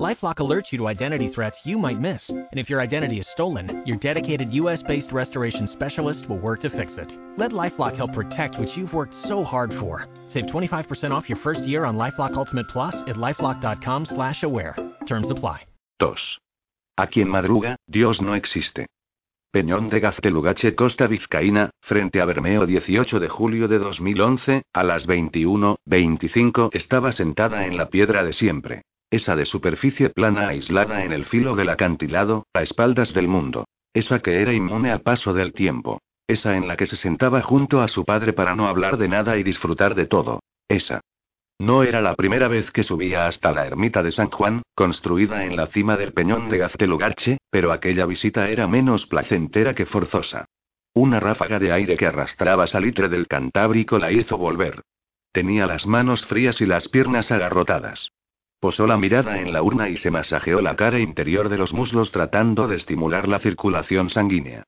Lifelock 0.00 0.36
alerts 0.36 0.72
you 0.72 0.78
to 0.78 0.88
identity 0.88 1.28
threats 1.28 1.60
you 1.64 1.76
might 1.78 2.00
miss, 2.00 2.30
and 2.30 2.48
if 2.52 2.70
your 2.70 2.80
identity 2.80 3.18
is 3.18 3.28
stolen, 3.28 3.82
your 3.84 3.98
dedicated 3.98 4.50
US-based 4.52 5.12
restoration 5.12 5.66
specialist 5.66 6.26
will 6.28 6.38
work 6.38 6.60
to 6.62 6.70
fix 6.70 6.96
it. 6.96 7.12
Let 7.36 7.52
LifeLock 7.52 7.94
help 7.96 8.14
protect 8.14 8.58
what 8.58 8.74
you've 8.74 8.94
worked 8.94 9.14
so 9.14 9.44
hard 9.44 9.70
for. 9.74 10.06
Save 10.28 10.46
25% 10.46 11.10
off 11.10 11.28
your 11.28 11.38
first 11.38 11.64
year 11.66 11.84
on 11.84 11.98
LifeLock 11.98 12.34
Ultimate 12.34 12.68
Plus 12.68 12.94
at 13.06 13.16
lifelock.com/aware. 13.16 14.74
Terms 15.06 15.30
apply. 15.30 15.66
2. 15.98 16.14
A 16.96 17.06
quien 17.06 17.28
madruga, 17.28 17.76
Dios 17.86 18.20
no 18.22 18.34
existe. 18.34 18.86
Peñón 19.52 19.90
de 19.90 20.00
Gaztelugache, 20.00 20.74
Costa 20.74 21.06
Vizcaína, 21.06 21.70
frente 21.82 22.22
a 22.22 22.24
Bermeo 22.24 22.64
18 22.64 23.20
de 23.20 23.28
julio 23.28 23.68
de 23.68 23.78
2011, 23.78 24.62
a 24.72 24.82
las 24.82 25.06
21:25 25.06 26.70
estaba 26.72 27.12
sentada 27.12 27.66
en 27.66 27.76
la 27.76 27.90
piedra 27.90 28.24
de 28.24 28.32
siempre. 28.32 28.82
Esa 29.12 29.36
de 29.36 29.44
superficie 29.44 30.08
plana 30.08 30.48
aislada 30.48 31.04
en 31.04 31.12
el 31.12 31.26
filo 31.26 31.54
del 31.54 31.68
acantilado, 31.68 32.46
a 32.54 32.62
espaldas 32.62 33.12
del 33.12 33.28
mundo. 33.28 33.66
Esa 33.92 34.20
que 34.20 34.40
era 34.40 34.54
inmune 34.54 34.90
al 34.90 35.02
paso 35.02 35.34
del 35.34 35.52
tiempo. 35.52 36.00
Esa 36.26 36.56
en 36.56 36.66
la 36.66 36.78
que 36.78 36.86
se 36.86 36.96
sentaba 36.96 37.42
junto 37.42 37.82
a 37.82 37.88
su 37.88 38.06
padre 38.06 38.32
para 38.32 38.56
no 38.56 38.68
hablar 38.68 38.96
de 38.96 39.08
nada 39.08 39.36
y 39.36 39.42
disfrutar 39.42 39.94
de 39.94 40.06
todo. 40.06 40.40
Esa. 40.66 41.02
No 41.58 41.82
era 41.82 42.00
la 42.00 42.14
primera 42.14 42.48
vez 42.48 42.70
que 42.70 42.84
subía 42.84 43.26
hasta 43.26 43.52
la 43.52 43.66
ermita 43.66 44.02
de 44.02 44.12
San 44.12 44.30
Juan, 44.30 44.62
construida 44.74 45.44
en 45.44 45.56
la 45.56 45.66
cima 45.66 45.98
del 45.98 46.14
peñón 46.14 46.48
de 46.48 46.56
Gaztelugache, 46.56 47.36
pero 47.50 47.70
aquella 47.70 48.06
visita 48.06 48.48
era 48.48 48.66
menos 48.66 49.06
placentera 49.06 49.74
que 49.74 49.84
forzosa. 49.84 50.46
Una 50.94 51.20
ráfaga 51.20 51.58
de 51.58 51.70
aire 51.70 51.98
que 51.98 52.06
arrastraba 52.06 52.66
salitre 52.66 53.10
del 53.10 53.28
Cantábrico 53.28 53.98
la 53.98 54.10
hizo 54.10 54.38
volver. 54.38 54.80
Tenía 55.32 55.66
las 55.66 55.86
manos 55.86 56.24
frías 56.24 56.62
y 56.62 56.66
las 56.66 56.88
piernas 56.88 57.30
agarrotadas. 57.30 58.08
Posó 58.62 58.86
la 58.86 58.96
mirada 58.96 59.40
en 59.40 59.52
la 59.52 59.60
urna 59.60 59.88
y 59.88 59.96
se 59.96 60.12
masajeó 60.12 60.60
la 60.60 60.76
cara 60.76 61.00
interior 61.00 61.48
de 61.48 61.58
los 61.58 61.72
muslos 61.72 62.12
tratando 62.12 62.68
de 62.68 62.76
estimular 62.76 63.26
la 63.26 63.40
circulación 63.40 64.08
sanguínea. 64.08 64.62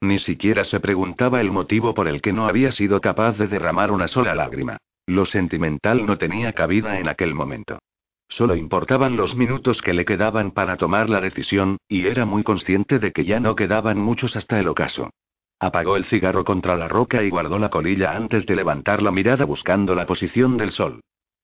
Ni 0.00 0.20
siquiera 0.20 0.62
se 0.62 0.78
preguntaba 0.78 1.40
el 1.40 1.50
motivo 1.50 1.92
por 1.92 2.06
el 2.06 2.22
que 2.22 2.32
no 2.32 2.46
había 2.46 2.70
sido 2.70 3.00
capaz 3.00 3.38
de 3.38 3.48
derramar 3.48 3.90
una 3.90 4.06
sola 4.06 4.36
lágrima. 4.36 4.76
Lo 5.04 5.26
sentimental 5.26 6.06
no 6.06 6.16
tenía 6.16 6.52
cabida 6.52 7.00
en 7.00 7.08
aquel 7.08 7.34
momento. 7.34 7.80
Solo 8.28 8.54
importaban 8.54 9.16
los 9.16 9.34
minutos 9.34 9.82
que 9.82 9.94
le 9.94 10.04
quedaban 10.04 10.52
para 10.52 10.76
tomar 10.76 11.10
la 11.10 11.20
decisión, 11.20 11.78
y 11.88 12.06
era 12.06 12.24
muy 12.26 12.44
consciente 12.44 13.00
de 13.00 13.10
que 13.10 13.24
ya 13.24 13.40
no 13.40 13.56
quedaban 13.56 13.98
muchos 13.98 14.36
hasta 14.36 14.60
el 14.60 14.68
ocaso. 14.68 15.10
Apagó 15.58 15.96
el 15.96 16.04
cigarro 16.04 16.44
contra 16.44 16.76
la 16.76 16.86
roca 16.86 17.24
y 17.24 17.30
guardó 17.30 17.58
la 17.58 17.70
colilla 17.70 18.12
antes 18.12 18.46
de 18.46 18.54
levantar 18.54 19.02
la 19.02 19.10
mirada 19.10 19.44
buscando 19.44 19.96
la 19.96 20.06
posición 20.06 20.56
del 20.56 20.70
sol. 20.70 21.00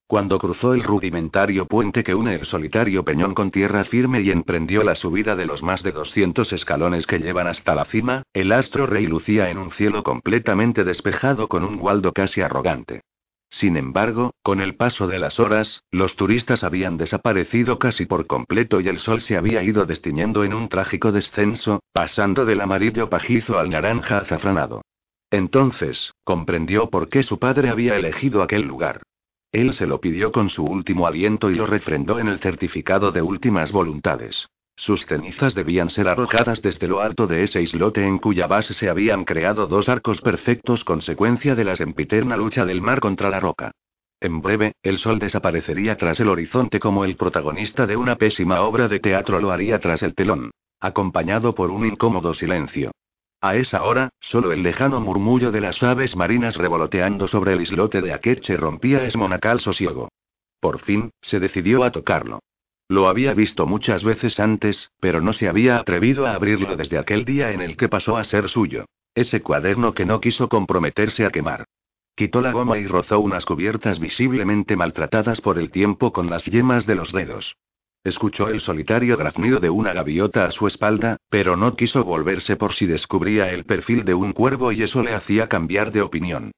Cuando 0.08 0.38
cruzó 0.38 0.72
el 0.72 0.84
rudimentario 0.84 1.66
puente 1.66 2.04
que 2.04 2.14
une 2.14 2.36
el 2.36 2.46
solitario 2.46 3.04
peñón 3.04 3.34
con 3.34 3.50
tierra 3.50 3.82
firme 3.84 4.20
y 4.20 4.30
emprendió 4.30 4.84
la 4.84 4.94
subida 4.94 5.34
de 5.34 5.46
los 5.46 5.64
más 5.64 5.82
de 5.82 5.90
200 5.90 6.52
escalones 6.52 7.08
que 7.08 7.18
llevan 7.18 7.48
hasta 7.48 7.74
la 7.74 7.86
cima, 7.86 8.22
el 8.32 8.52
astro 8.52 8.86
rey 8.86 9.08
lucía 9.08 9.50
en 9.50 9.58
un 9.58 9.72
cielo 9.72 10.04
completamente 10.04 10.84
despejado 10.84 11.48
con 11.48 11.64
un 11.64 11.78
gualdo 11.78 12.12
casi 12.12 12.40
arrogante. 12.40 13.00
Sin 13.50 13.76
embargo, 13.76 14.32
con 14.44 14.60
el 14.60 14.76
paso 14.76 15.08
de 15.08 15.18
las 15.18 15.40
horas, 15.40 15.82
los 15.90 16.14
turistas 16.14 16.62
habían 16.62 16.98
desaparecido 16.98 17.80
casi 17.80 18.06
por 18.06 18.28
completo 18.28 18.80
y 18.80 18.86
el 18.86 18.98
sol 18.98 19.22
se 19.22 19.36
había 19.36 19.64
ido 19.64 19.86
destiñendo 19.86 20.44
en 20.44 20.54
un 20.54 20.68
trágico 20.68 21.10
descenso, 21.10 21.80
pasando 21.92 22.44
del 22.44 22.60
amarillo 22.60 23.10
pajizo 23.10 23.58
al 23.58 23.70
naranja 23.70 24.18
azafranado. 24.18 24.82
Entonces, 25.32 26.12
comprendió 26.22 26.90
por 26.90 27.08
qué 27.08 27.24
su 27.24 27.40
padre 27.40 27.70
había 27.70 27.96
elegido 27.96 28.42
aquel 28.42 28.62
lugar. 28.62 29.02
Él 29.56 29.72
se 29.72 29.86
lo 29.86 30.02
pidió 30.02 30.32
con 30.32 30.50
su 30.50 30.64
último 30.64 31.06
aliento 31.06 31.50
y 31.50 31.54
lo 31.54 31.64
refrendó 31.66 32.18
en 32.18 32.28
el 32.28 32.40
certificado 32.40 33.10
de 33.10 33.22
últimas 33.22 33.72
voluntades. 33.72 34.48
Sus 34.76 35.06
cenizas 35.06 35.54
debían 35.54 35.88
ser 35.88 36.08
arrojadas 36.08 36.60
desde 36.60 36.86
lo 36.86 37.00
alto 37.00 37.26
de 37.26 37.42
ese 37.42 37.62
islote 37.62 38.04
en 38.04 38.18
cuya 38.18 38.46
base 38.46 38.74
se 38.74 38.90
habían 38.90 39.24
creado 39.24 39.66
dos 39.66 39.88
arcos 39.88 40.20
perfectos 40.20 40.84
consecuencia 40.84 41.54
de 41.54 41.64
la 41.64 41.74
sempiterna 41.74 42.36
lucha 42.36 42.66
del 42.66 42.82
mar 42.82 43.00
contra 43.00 43.30
la 43.30 43.40
roca. 43.40 43.70
En 44.20 44.42
breve, 44.42 44.74
el 44.82 44.98
sol 44.98 45.18
desaparecería 45.18 45.96
tras 45.96 46.20
el 46.20 46.28
horizonte 46.28 46.78
como 46.78 47.06
el 47.06 47.16
protagonista 47.16 47.86
de 47.86 47.96
una 47.96 48.16
pésima 48.16 48.60
obra 48.60 48.88
de 48.88 49.00
teatro 49.00 49.40
lo 49.40 49.52
haría 49.52 49.78
tras 49.78 50.02
el 50.02 50.14
telón, 50.14 50.50
acompañado 50.80 51.54
por 51.54 51.70
un 51.70 51.86
incómodo 51.86 52.34
silencio. 52.34 52.90
A 53.40 53.56
esa 53.56 53.82
hora, 53.82 54.10
solo 54.20 54.52
el 54.52 54.62
lejano 54.62 55.00
murmullo 55.00 55.52
de 55.52 55.60
las 55.60 55.82
aves 55.82 56.16
marinas 56.16 56.56
revoloteando 56.56 57.28
sobre 57.28 57.52
el 57.52 57.60
islote 57.60 58.00
de 58.00 58.12
Akeche 58.12 58.56
rompía 58.56 59.04
ese 59.04 59.18
monacal 59.18 59.60
sosiego. 59.60 60.08
Por 60.60 60.80
fin, 60.80 61.10
se 61.20 61.38
decidió 61.38 61.84
a 61.84 61.92
tocarlo. 61.92 62.40
Lo 62.88 63.08
había 63.08 63.34
visto 63.34 63.66
muchas 63.66 64.04
veces 64.04 64.38
antes, 64.40 64.90
pero 65.00 65.20
no 65.20 65.32
se 65.32 65.48
había 65.48 65.78
atrevido 65.78 66.26
a 66.26 66.34
abrirlo 66.34 66.76
desde 66.76 66.98
aquel 66.98 67.24
día 67.24 67.52
en 67.52 67.60
el 67.60 67.76
que 67.76 67.88
pasó 67.88 68.16
a 68.16 68.24
ser 68.24 68.48
suyo. 68.48 68.86
Ese 69.14 69.42
cuaderno 69.42 69.92
que 69.92 70.06
no 70.06 70.20
quiso 70.20 70.48
comprometerse 70.48 71.24
a 71.24 71.30
quemar. 71.30 71.64
Quitó 72.14 72.40
la 72.40 72.52
goma 72.52 72.78
y 72.78 72.86
rozó 72.86 73.20
unas 73.20 73.44
cubiertas 73.44 73.98
visiblemente 73.98 74.76
maltratadas 74.76 75.40
por 75.40 75.58
el 75.58 75.70
tiempo 75.70 76.12
con 76.12 76.30
las 76.30 76.44
yemas 76.44 76.86
de 76.86 76.94
los 76.94 77.12
dedos. 77.12 77.56
Escuchó 78.04 78.48
el 78.48 78.60
solitario 78.60 79.16
graznido 79.16 79.58
de 79.58 79.70
una 79.70 79.92
gaviota 79.92 80.44
a 80.44 80.50
su 80.52 80.66
espalda, 80.66 81.16
pero 81.28 81.56
no 81.56 81.74
quiso 81.74 82.04
volverse 82.04 82.56
por 82.56 82.74
si 82.74 82.86
descubría 82.86 83.50
el 83.50 83.64
perfil 83.64 84.04
de 84.04 84.14
un 84.14 84.32
cuervo 84.32 84.72
y 84.72 84.82
eso 84.82 85.02
le 85.02 85.14
hacía 85.14 85.48
cambiar 85.48 85.90
de 85.92 86.02
opinión. 86.02 86.52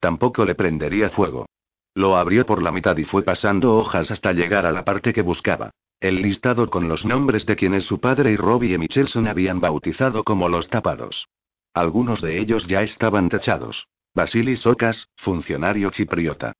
Tampoco 0.00 0.44
le 0.44 0.54
prendería 0.54 1.10
fuego. 1.10 1.46
Lo 1.94 2.16
abrió 2.16 2.44
por 2.44 2.62
la 2.62 2.72
mitad 2.72 2.96
y 2.96 3.04
fue 3.04 3.22
pasando 3.22 3.76
hojas 3.76 4.10
hasta 4.10 4.32
llegar 4.32 4.66
a 4.66 4.72
la 4.72 4.84
parte 4.84 5.12
que 5.12 5.22
buscaba. 5.22 5.70
El 6.00 6.20
listado 6.22 6.68
con 6.68 6.88
los 6.88 7.04
nombres 7.04 7.46
de 7.46 7.56
quienes 7.56 7.84
su 7.84 8.00
padre 8.00 8.32
y 8.32 8.36
Robbie 8.36 8.76
Michelson 8.76 9.28
habían 9.28 9.60
bautizado 9.60 10.24
como 10.24 10.48
los 10.48 10.68
tapados. 10.68 11.28
Algunos 11.72 12.20
de 12.20 12.38
ellos 12.38 12.66
ya 12.66 12.82
estaban 12.82 13.28
tachados. 13.28 13.86
Basilis 14.14 14.66
Ocas, 14.66 15.08
funcionario 15.16 15.90
chipriota. 15.90 16.52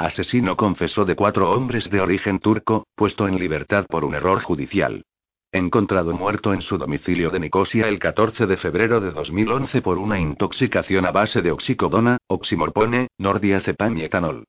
Asesino 0.00 0.56
confesó 0.56 1.04
de 1.04 1.14
cuatro 1.14 1.50
hombres 1.50 1.90
de 1.90 2.00
origen 2.00 2.38
turco, 2.38 2.86
puesto 2.94 3.28
en 3.28 3.38
libertad 3.38 3.84
por 3.86 4.02
un 4.02 4.14
error 4.14 4.40
judicial. 4.40 5.04
Encontrado 5.52 6.14
muerto 6.14 6.54
en 6.54 6.62
su 6.62 6.78
domicilio 6.78 7.28
de 7.28 7.38
Nicosia 7.38 7.86
el 7.86 7.98
14 7.98 8.46
de 8.46 8.56
febrero 8.56 9.02
de 9.02 9.10
2011 9.10 9.82
por 9.82 9.98
una 9.98 10.18
intoxicación 10.18 11.04
a 11.04 11.10
base 11.10 11.42
de 11.42 11.50
oxicodona, 11.50 12.16
oximorpone, 12.28 13.08
nordiazepam 13.18 13.98
y 13.98 14.04
etanol. 14.04 14.44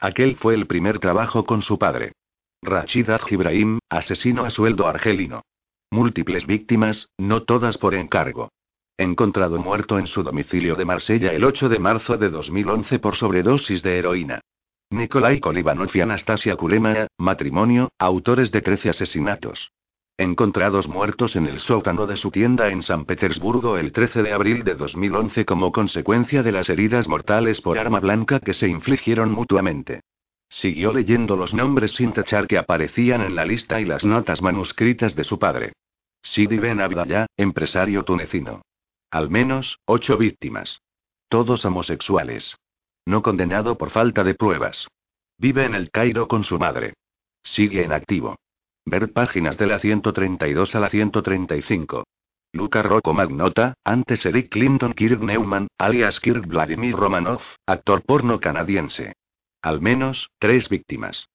Aquel 0.00 0.36
fue 0.36 0.54
el 0.54 0.66
primer 0.66 1.00
trabajo 1.00 1.44
con 1.44 1.60
su 1.60 1.78
padre. 1.78 2.12
Rachid 2.62 3.10
Ibrahim, 3.30 3.80
asesino 3.90 4.46
a 4.46 4.50
sueldo 4.50 4.86
argelino. 4.86 5.42
Múltiples 5.90 6.46
víctimas, 6.46 7.10
no 7.18 7.42
todas 7.42 7.76
por 7.76 7.94
encargo. 7.94 8.48
Encontrado 8.96 9.58
muerto 9.58 9.98
en 9.98 10.06
su 10.06 10.22
domicilio 10.22 10.76
de 10.76 10.86
Marsella 10.86 11.34
el 11.34 11.44
8 11.44 11.68
de 11.68 11.78
marzo 11.78 12.16
de 12.16 12.30
2011 12.30 12.98
por 13.00 13.16
sobredosis 13.16 13.82
de 13.82 13.98
heroína. 13.98 14.40
Nikolai 14.94 15.40
Kolivanov 15.40 15.90
y 15.92 16.00
Anastasia 16.00 16.54
Kulema, 16.54 17.08
matrimonio, 17.18 17.90
autores 17.98 18.52
de 18.52 18.62
13 18.62 18.90
asesinatos. 18.90 19.72
Encontrados 20.16 20.86
muertos 20.86 21.34
en 21.34 21.48
el 21.48 21.58
sótano 21.58 22.06
de 22.06 22.16
su 22.16 22.30
tienda 22.30 22.68
en 22.68 22.80
San 22.84 23.04
Petersburgo 23.04 23.76
el 23.76 23.90
13 23.90 24.22
de 24.22 24.32
abril 24.32 24.62
de 24.62 24.76
2011 24.76 25.44
como 25.44 25.72
consecuencia 25.72 26.44
de 26.44 26.52
las 26.52 26.68
heridas 26.68 27.08
mortales 27.08 27.60
por 27.60 27.76
arma 27.76 27.98
blanca 27.98 28.38
que 28.38 28.54
se 28.54 28.68
infligieron 28.68 29.32
mutuamente. 29.32 30.02
Siguió 30.48 30.92
leyendo 30.92 31.34
los 31.34 31.52
nombres 31.52 31.90
sin 31.94 32.12
tachar 32.12 32.46
que 32.46 32.56
aparecían 32.56 33.22
en 33.22 33.34
la 33.34 33.44
lista 33.44 33.80
y 33.80 33.84
las 33.84 34.04
notas 34.04 34.40
manuscritas 34.42 35.16
de 35.16 35.24
su 35.24 35.40
padre. 35.40 35.72
Sidi 36.22 36.58
Ben 36.58 36.80
Abdallah, 36.80 37.26
empresario 37.36 38.04
tunecino. 38.04 38.62
Al 39.10 39.28
menos, 39.28 39.76
ocho 39.86 40.16
víctimas. 40.16 40.78
Todos 41.28 41.64
homosexuales. 41.64 42.54
No 43.06 43.22
condenado 43.22 43.76
por 43.76 43.90
falta 43.90 44.24
de 44.24 44.34
pruebas. 44.34 44.88
Vive 45.38 45.64
en 45.64 45.74
el 45.74 45.90
Cairo 45.90 46.28
con 46.28 46.44
su 46.44 46.58
madre. 46.58 46.94
Sigue 47.42 47.84
en 47.84 47.92
activo. 47.92 48.36
Ver 48.86 49.12
páginas 49.12 49.58
de 49.58 49.66
la 49.66 49.78
132 49.78 50.74
a 50.74 50.80
la 50.80 50.90
135. 50.90 52.04
Luca 52.52 52.82
Rocco 52.82 53.12
Magnota, 53.12 53.74
antes 53.84 54.24
Eric 54.24 54.50
Clinton 54.50 54.92
Kirk 54.92 55.20
Neumann, 55.20 55.66
alias 55.76 56.20
Kirk 56.20 56.46
Vladimir 56.46 56.94
Romanov, 56.94 57.40
actor 57.66 58.02
porno 58.02 58.38
canadiense. 58.38 59.14
Al 59.60 59.80
menos, 59.80 60.30
tres 60.38 60.68
víctimas. 60.68 61.26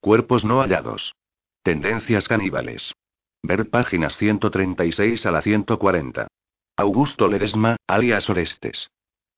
Cuerpos 0.00 0.44
no 0.44 0.60
hallados. 0.60 1.14
Tendencias 1.62 2.28
caníbales. 2.28 2.94
Ver 3.42 3.68
páginas 3.68 4.16
136 4.16 5.26
a 5.26 5.30
la 5.30 5.42
140. 5.42 6.28
Augusto 6.76 7.26
Ledesma, 7.26 7.76
alias 7.86 8.30
Orestes. 8.30 8.90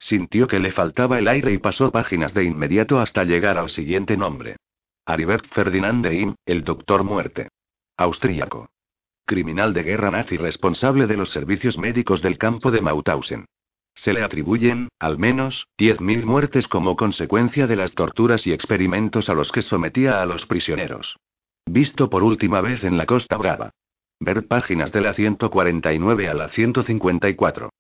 Sintió 0.03 0.49
que 0.49 0.59
le 0.59 0.73
faltaba 0.73 1.21
el 1.21 1.29
aire 1.29 1.53
y 1.53 1.59
pasó 1.59 1.93
páginas 1.93 2.35
de 2.35 2.43
inmediato 2.43 2.99
hasta 2.99 3.23
llegar 3.23 3.57
al 3.57 3.71
siguiente 3.71 4.17
nombre. 4.17 4.57
Aribert 5.07 5.47
Ferdinand 5.55 6.05
de 6.05 6.15
Im, 6.17 6.35
el 6.45 6.65
Doctor 6.65 7.05
Muerte. 7.05 7.49
Austríaco. 7.97 8.69
criminal 9.25 9.73
de 9.73 9.85
guerra 9.85 10.11
nazi 10.11 10.37
responsable 10.37 11.07
de 11.07 11.17
los 11.17 11.31
servicios 11.31 11.79
médicos 11.79 12.21
del 12.21 12.37
campo 12.37 12.73
de 12.73 12.81
Mauthausen. 12.81 13.47
Se 13.95 14.13
le 14.13 14.25
atribuyen, 14.25 14.89
al 14.99 15.19
menos, 15.19 15.69
10.000 15.79 16.25
muertes 16.25 16.67
como 16.67 16.97
consecuencia 16.97 17.69
de 17.69 17.77
las 17.77 17.95
torturas 17.95 18.45
y 18.47 18.53
experimentos 18.53 19.29
a 19.29 19.35
los 19.35 19.53
que 19.53 19.63
sometía 19.63 20.21
a 20.21 20.27
los 20.27 20.47
prisioneros. 20.47 21.17
Visto 21.65 22.11
por 22.11 22.25
última 22.25 22.61
vez 22.61 22.83
en 22.83 22.99
la 22.99 23.07
Costa 23.07 23.37
Brava. 23.37 23.71
Ver 24.19 24.49
páginas 24.49 24.91
de 24.91 25.01
la 25.01 25.15
149 25.15 26.29
a 26.29 26.35
la 26.35 26.49
154. 26.49 27.71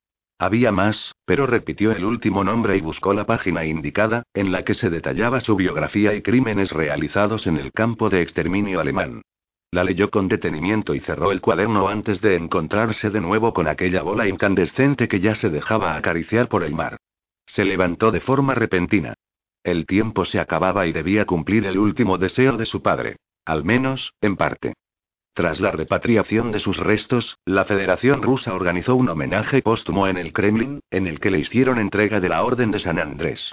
Había 0.42 0.72
más, 0.72 1.14
pero 1.24 1.46
repitió 1.46 1.92
el 1.92 2.04
último 2.04 2.42
nombre 2.42 2.76
y 2.76 2.80
buscó 2.80 3.14
la 3.14 3.26
página 3.26 3.64
indicada, 3.64 4.24
en 4.34 4.50
la 4.50 4.64
que 4.64 4.74
se 4.74 4.90
detallaba 4.90 5.40
su 5.40 5.54
biografía 5.54 6.14
y 6.14 6.22
crímenes 6.22 6.72
realizados 6.72 7.46
en 7.46 7.58
el 7.58 7.70
campo 7.70 8.10
de 8.10 8.22
exterminio 8.22 8.80
alemán. 8.80 9.22
La 9.70 9.84
leyó 9.84 10.10
con 10.10 10.26
detenimiento 10.26 10.96
y 10.96 11.00
cerró 11.00 11.30
el 11.30 11.40
cuaderno 11.40 11.86
antes 11.86 12.20
de 12.20 12.34
encontrarse 12.34 13.10
de 13.10 13.20
nuevo 13.20 13.52
con 13.52 13.68
aquella 13.68 14.02
bola 14.02 14.26
incandescente 14.26 15.06
que 15.06 15.20
ya 15.20 15.36
se 15.36 15.48
dejaba 15.48 15.94
acariciar 15.94 16.48
por 16.48 16.64
el 16.64 16.74
mar. 16.74 16.96
Se 17.46 17.64
levantó 17.64 18.10
de 18.10 18.18
forma 18.18 18.56
repentina. 18.56 19.14
El 19.62 19.86
tiempo 19.86 20.24
se 20.24 20.40
acababa 20.40 20.88
y 20.88 20.92
debía 20.92 21.24
cumplir 21.24 21.66
el 21.66 21.78
último 21.78 22.18
deseo 22.18 22.56
de 22.56 22.66
su 22.66 22.82
padre. 22.82 23.14
Al 23.44 23.62
menos, 23.62 24.12
en 24.20 24.34
parte. 24.36 24.74
Tras 25.34 25.60
la 25.60 25.70
repatriación 25.70 26.52
de 26.52 26.60
sus 26.60 26.76
restos, 26.76 27.38
la 27.46 27.64
Federación 27.64 28.20
Rusa 28.20 28.52
organizó 28.52 28.94
un 28.96 29.08
homenaje 29.08 29.62
póstumo 29.62 30.06
en 30.06 30.18
el 30.18 30.34
Kremlin, 30.34 30.80
en 30.90 31.06
el 31.06 31.20
que 31.20 31.30
le 31.30 31.38
hicieron 31.38 31.78
entrega 31.78 32.20
de 32.20 32.28
la 32.28 32.42
Orden 32.44 32.70
de 32.70 32.80
San 32.80 32.98
Andrés. 32.98 33.50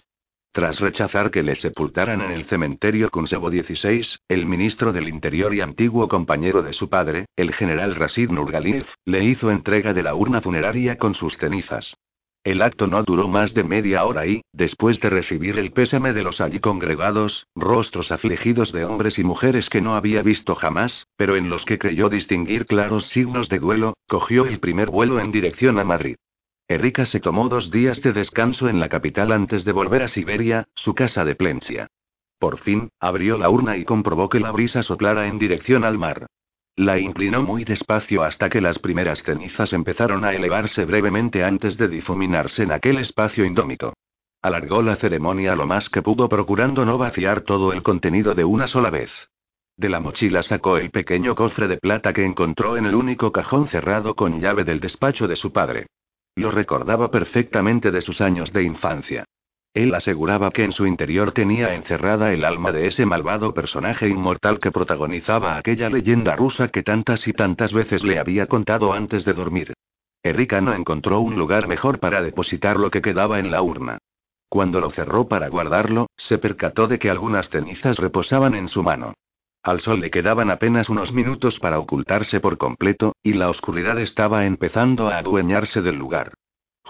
Tras 0.51 0.79
rechazar 0.81 1.31
que 1.31 1.41
le 1.41 1.55
sepultaran 1.55 2.19
en 2.19 2.31
el 2.31 2.45
cementerio 2.45 3.09
Kunsevo 3.09 3.49
16, 3.49 4.19
el 4.27 4.45
ministro 4.45 4.91
del 4.91 5.07
Interior 5.07 5.53
y 5.53 5.61
antiguo 5.61 6.09
compañero 6.09 6.63
de 6.63 6.73
su 6.73 6.89
padre, 6.89 7.27
el 7.37 7.53
general 7.53 7.95
Rasid 7.95 8.29
Nurgaliev, 8.29 8.85
le 9.05 9.23
hizo 9.23 9.49
entrega 9.49 9.93
de 9.93 10.03
la 10.03 10.15
urna 10.15 10.41
funeraria 10.41 10.97
con 10.97 11.15
sus 11.15 11.37
cenizas. 11.37 11.95
El 12.43 12.61
acto 12.61 12.87
no 12.87 13.03
duró 13.03 13.27
más 13.27 13.53
de 13.53 13.63
media 13.63 14.05
hora 14.05 14.25
y, 14.25 14.41
después 14.53 14.99
de 15.01 15.09
recibir 15.09 15.59
el 15.59 15.71
pésame 15.71 16.13
de 16.13 16.23
los 16.23 16.39
allí 16.39 16.59
congregados, 16.59 17.47
rostros 17.53 18.11
afligidos 18.11 18.71
de 18.71 18.85
hombres 18.85 19.19
y 19.19 19.23
mujeres 19.23 19.69
que 19.69 19.81
no 19.81 19.95
había 19.95 20.21
visto 20.21 20.55
jamás, 20.55 21.07
pero 21.17 21.35
en 21.35 21.49
los 21.49 21.65
que 21.65 21.77
creyó 21.77 22.07
distinguir 22.09 22.65
claros 22.65 23.07
signos 23.07 23.49
de 23.49 23.59
duelo, 23.59 23.93
cogió 24.07 24.45
el 24.45 24.59
primer 24.59 24.89
vuelo 24.89 25.19
en 25.19 25.31
dirección 25.31 25.79
a 25.79 25.83
Madrid. 25.83 26.15
Erika 26.69 27.05
se 27.05 27.19
tomó 27.19 27.49
dos 27.49 27.71
días 27.71 28.01
de 28.03 28.13
descanso 28.13 28.69
en 28.69 28.79
la 28.79 28.89
capital 28.89 29.31
antes 29.31 29.65
de 29.65 29.71
volver 29.71 30.03
a 30.03 30.07
Siberia, 30.07 30.67
su 30.75 30.93
casa 30.93 31.25
de 31.25 31.35
Plencia. 31.35 31.87
Por 32.37 32.59
fin, 32.59 32.89
abrió 32.99 33.37
la 33.37 33.49
urna 33.49 33.75
y 33.75 33.83
comprobó 33.83 34.29
que 34.29 34.39
la 34.39 34.51
brisa 34.51 34.81
soplara 34.83 35.27
en 35.27 35.39
dirección 35.39 35.83
al 35.83 35.97
mar. 35.97 36.27
La 36.79 36.97
inclinó 36.97 37.43
muy 37.43 37.65
despacio 37.65 38.23
hasta 38.23 38.49
que 38.49 38.61
las 38.61 38.79
primeras 38.79 39.21
cenizas 39.23 39.73
empezaron 39.73 40.23
a 40.23 40.31
elevarse 40.31 40.85
brevemente 40.85 41.43
antes 41.43 41.77
de 41.77 41.89
difuminarse 41.89 42.63
en 42.63 42.71
aquel 42.71 42.99
espacio 42.99 43.43
indómito. 43.43 43.91
Alargó 44.41 44.81
la 44.81 44.95
ceremonia 44.95 45.57
lo 45.57 45.67
más 45.67 45.89
que 45.89 46.01
pudo 46.01 46.29
procurando 46.29 46.85
no 46.85 46.97
vaciar 46.97 47.41
todo 47.41 47.73
el 47.73 47.83
contenido 47.83 48.33
de 48.33 48.45
una 48.45 48.69
sola 48.69 48.89
vez. 48.91 49.11
De 49.75 49.89
la 49.89 49.99
mochila 49.99 50.41
sacó 50.41 50.77
el 50.77 50.89
pequeño 50.89 51.35
cofre 51.35 51.67
de 51.67 51.75
plata 51.75 52.13
que 52.13 52.23
encontró 52.23 52.77
en 52.77 52.85
el 52.85 52.95
único 52.95 53.33
cajón 53.33 53.67
cerrado 53.67 54.15
con 54.15 54.39
llave 54.39 54.63
del 54.63 54.79
despacho 54.79 55.27
de 55.27 55.35
su 55.35 55.51
padre. 55.51 55.87
Lo 56.37 56.49
recordaba 56.49 57.11
perfectamente 57.11 57.91
de 57.91 57.99
sus 57.99 58.21
años 58.21 58.53
de 58.53 58.63
infancia. 58.63 59.25
Él 59.73 59.93
aseguraba 59.93 60.49
que 60.49 60.63
en 60.63 60.71
su 60.71 60.87
interior 60.87 61.31
tenía 61.31 61.75
encerrada 61.75 62.33
el 62.33 62.43
alma 62.43 62.71
de 62.71 62.87
ese 62.87 63.05
malvado 63.05 63.53
personaje 63.53 64.07
inmortal 64.07 64.59
que 64.59 64.71
protagonizaba 64.71 65.57
aquella 65.57 65.89
leyenda 65.89 66.35
rusa 66.35 66.69
que 66.69 66.81
tantas 66.81 67.27
y 67.27 67.33
tantas 67.33 67.71
veces 67.71 68.03
le 68.03 68.19
había 68.19 68.47
contado 68.47 68.93
antes 68.93 69.25
de 69.25 69.33
dormir. 69.33 69.73
Erika 70.23 70.59
no 70.59 70.73
encontró 70.73 71.19
un 71.19 71.37
lugar 71.37 71.67
mejor 71.67 71.99
para 71.99 72.21
depositar 72.21 72.77
lo 72.77 72.89
que 72.89 73.01
quedaba 73.01 73.39
en 73.39 73.51
la 73.51 73.61
urna. 73.61 73.99
Cuando 74.49 74.81
lo 74.81 74.89
cerró 74.89 75.27
para 75.27 75.47
guardarlo, 75.47 76.07
se 76.17 76.39
percató 76.39 76.87
de 76.87 76.97
que 76.97 77.11
algunas 77.11 77.49
cenizas 77.49 77.97
reposaban 77.97 78.55
en 78.55 78.67
su 78.67 78.81
mano. 78.81 79.13
Al 79.61 79.81
sol 79.81 79.99
le 79.99 80.09
quedaban 80.09 80.49
apenas 80.49 80.89
unos 80.89 81.13
minutos 81.13 81.59
para 81.59 81.79
ocultarse 81.79 82.39
por 82.39 82.57
completo, 82.57 83.13
y 83.21 83.33
la 83.33 83.49
oscuridad 83.49 83.99
estaba 83.99 84.45
empezando 84.45 85.09
a 85.09 85.19
adueñarse 85.19 85.81
del 85.81 85.97
lugar. 85.97 86.33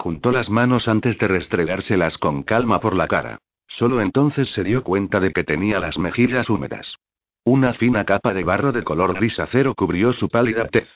Juntó 0.00 0.32
las 0.32 0.48
manos 0.48 0.88
antes 0.88 1.18
de 1.18 1.28
restregárselas 1.28 2.16
con 2.16 2.42
calma 2.42 2.80
por 2.80 2.96
la 2.96 3.06
cara. 3.06 3.36
Solo 3.68 4.00
entonces 4.00 4.50
se 4.52 4.64
dio 4.64 4.82
cuenta 4.82 5.20
de 5.20 5.30
que 5.30 5.44
tenía 5.44 5.78
las 5.78 5.98
mejillas 5.98 6.48
húmedas. 6.48 6.96
Una 7.44 7.74
fina 7.74 8.06
capa 8.06 8.32
de 8.32 8.42
barro 8.42 8.72
de 8.72 8.82
color 8.82 9.12
gris 9.12 9.38
acero 9.38 9.74
cubrió 9.74 10.14
su 10.14 10.30
pálida 10.30 10.68
tez. 10.68 10.88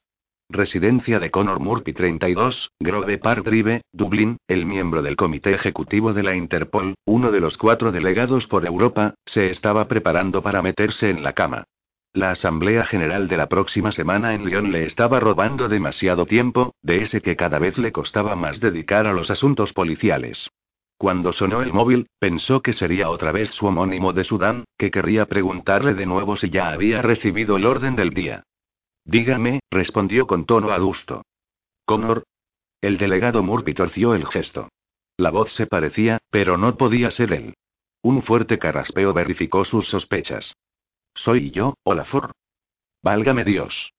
Residencia 0.48 1.18
de 1.20 1.30
Conor 1.30 1.60
Murphy 1.60 1.92
32, 1.92 2.70
Grove 2.80 3.18
Park 3.18 3.44
Drive, 3.44 3.82
Dublín, 3.92 4.38
el 4.48 4.64
miembro 4.64 5.02
del 5.02 5.16
comité 5.16 5.52
ejecutivo 5.52 6.14
de 6.14 6.22
la 6.22 6.34
Interpol, 6.34 6.94
uno 7.04 7.30
de 7.30 7.40
los 7.40 7.58
cuatro 7.58 7.92
delegados 7.92 8.46
por 8.46 8.64
Europa, 8.64 9.12
se 9.26 9.50
estaba 9.50 9.86
preparando 9.86 10.40
para 10.40 10.62
meterse 10.62 11.10
en 11.10 11.22
la 11.22 11.34
cama. 11.34 11.64
La 12.14 12.30
Asamblea 12.30 12.86
General 12.86 13.26
de 13.26 13.36
la 13.36 13.48
próxima 13.48 13.90
semana 13.90 14.34
en 14.34 14.44
Lyon 14.44 14.70
le 14.70 14.84
estaba 14.86 15.18
robando 15.18 15.68
demasiado 15.68 16.26
tiempo, 16.26 16.76
de 16.80 17.02
ese 17.02 17.20
que 17.20 17.34
cada 17.34 17.58
vez 17.58 17.76
le 17.76 17.90
costaba 17.90 18.36
más 18.36 18.60
dedicar 18.60 19.08
a 19.08 19.12
los 19.12 19.32
asuntos 19.32 19.72
policiales. 19.72 20.48
Cuando 20.96 21.32
sonó 21.32 21.60
el 21.60 21.72
móvil, 21.72 22.06
pensó 22.20 22.62
que 22.62 22.72
sería 22.72 23.10
otra 23.10 23.32
vez 23.32 23.50
su 23.50 23.66
homónimo 23.66 24.12
de 24.12 24.22
Sudán, 24.22 24.62
que 24.78 24.92
querría 24.92 25.26
preguntarle 25.26 25.94
de 25.94 26.06
nuevo 26.06 26.36
si 26.36 26.50
ya 26.50 26.68
había 26.68 27.02
recibido 27.02 27.56
el 27.56 27.66
orden 27.66 27.96
del 27.96 28.10
día. 28.10 28.44
Dígame, 29.04 29.58
respondió 29.68 30.28
con 30.28 30.46
tono 30.46 30.70
adusto. 30.70 31.22
Connor. 31.84 32.22
El 32.80 32.96
delegado 32.96 33.42
Murphy 33.42 33.74
torció 33.74 34.14
el 34.14 34.24
gesto. 34.26 34.68
La 35.16 35.30
voz 35.30 35.52
se 35.54 35.66
parecía, 35.66 36.18
pero 36.30 36.58
no 36.58 36.76
podía 36.76 37.10
ser 37.10 37.32
él. 37.32 37.54
Un 38.02 38.22
fuerte 38.22 38.60
carraspeo 38.60 39.12
verificó 39.12 39.64
sus 39.64 39.88
sospechas. 39.88 40.54
Soy 41.14 41.50
yo, 41.50 41.74
Olafur. 41.84 42.32
Válgame 43.02 43.44
Dios. 43.44 43.92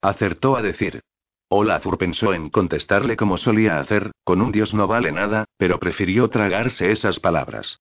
Acertó 0.00 0.56
a 0.56 0.62
decir. 0.62 1.02
Olafur 1.48 1.96
pensó 1.98 2.34
en 2.34 2.50
contestarle 2.50 3.16
como 3.16 3.38
solía 3.38 3.78
hacer, 3.78 4.10
con 4.24 4.40
un 4.40 4.50
Dios 4.50 4.74
no 4.74 4.88
vale 4.88 5.12
nada, 5.12 5.44
pero 5.56 5.78
prefirió 5.78 6.28
tragarse 6.28 6.90
esas 6.90 7.20
palabras. 7.20 7.78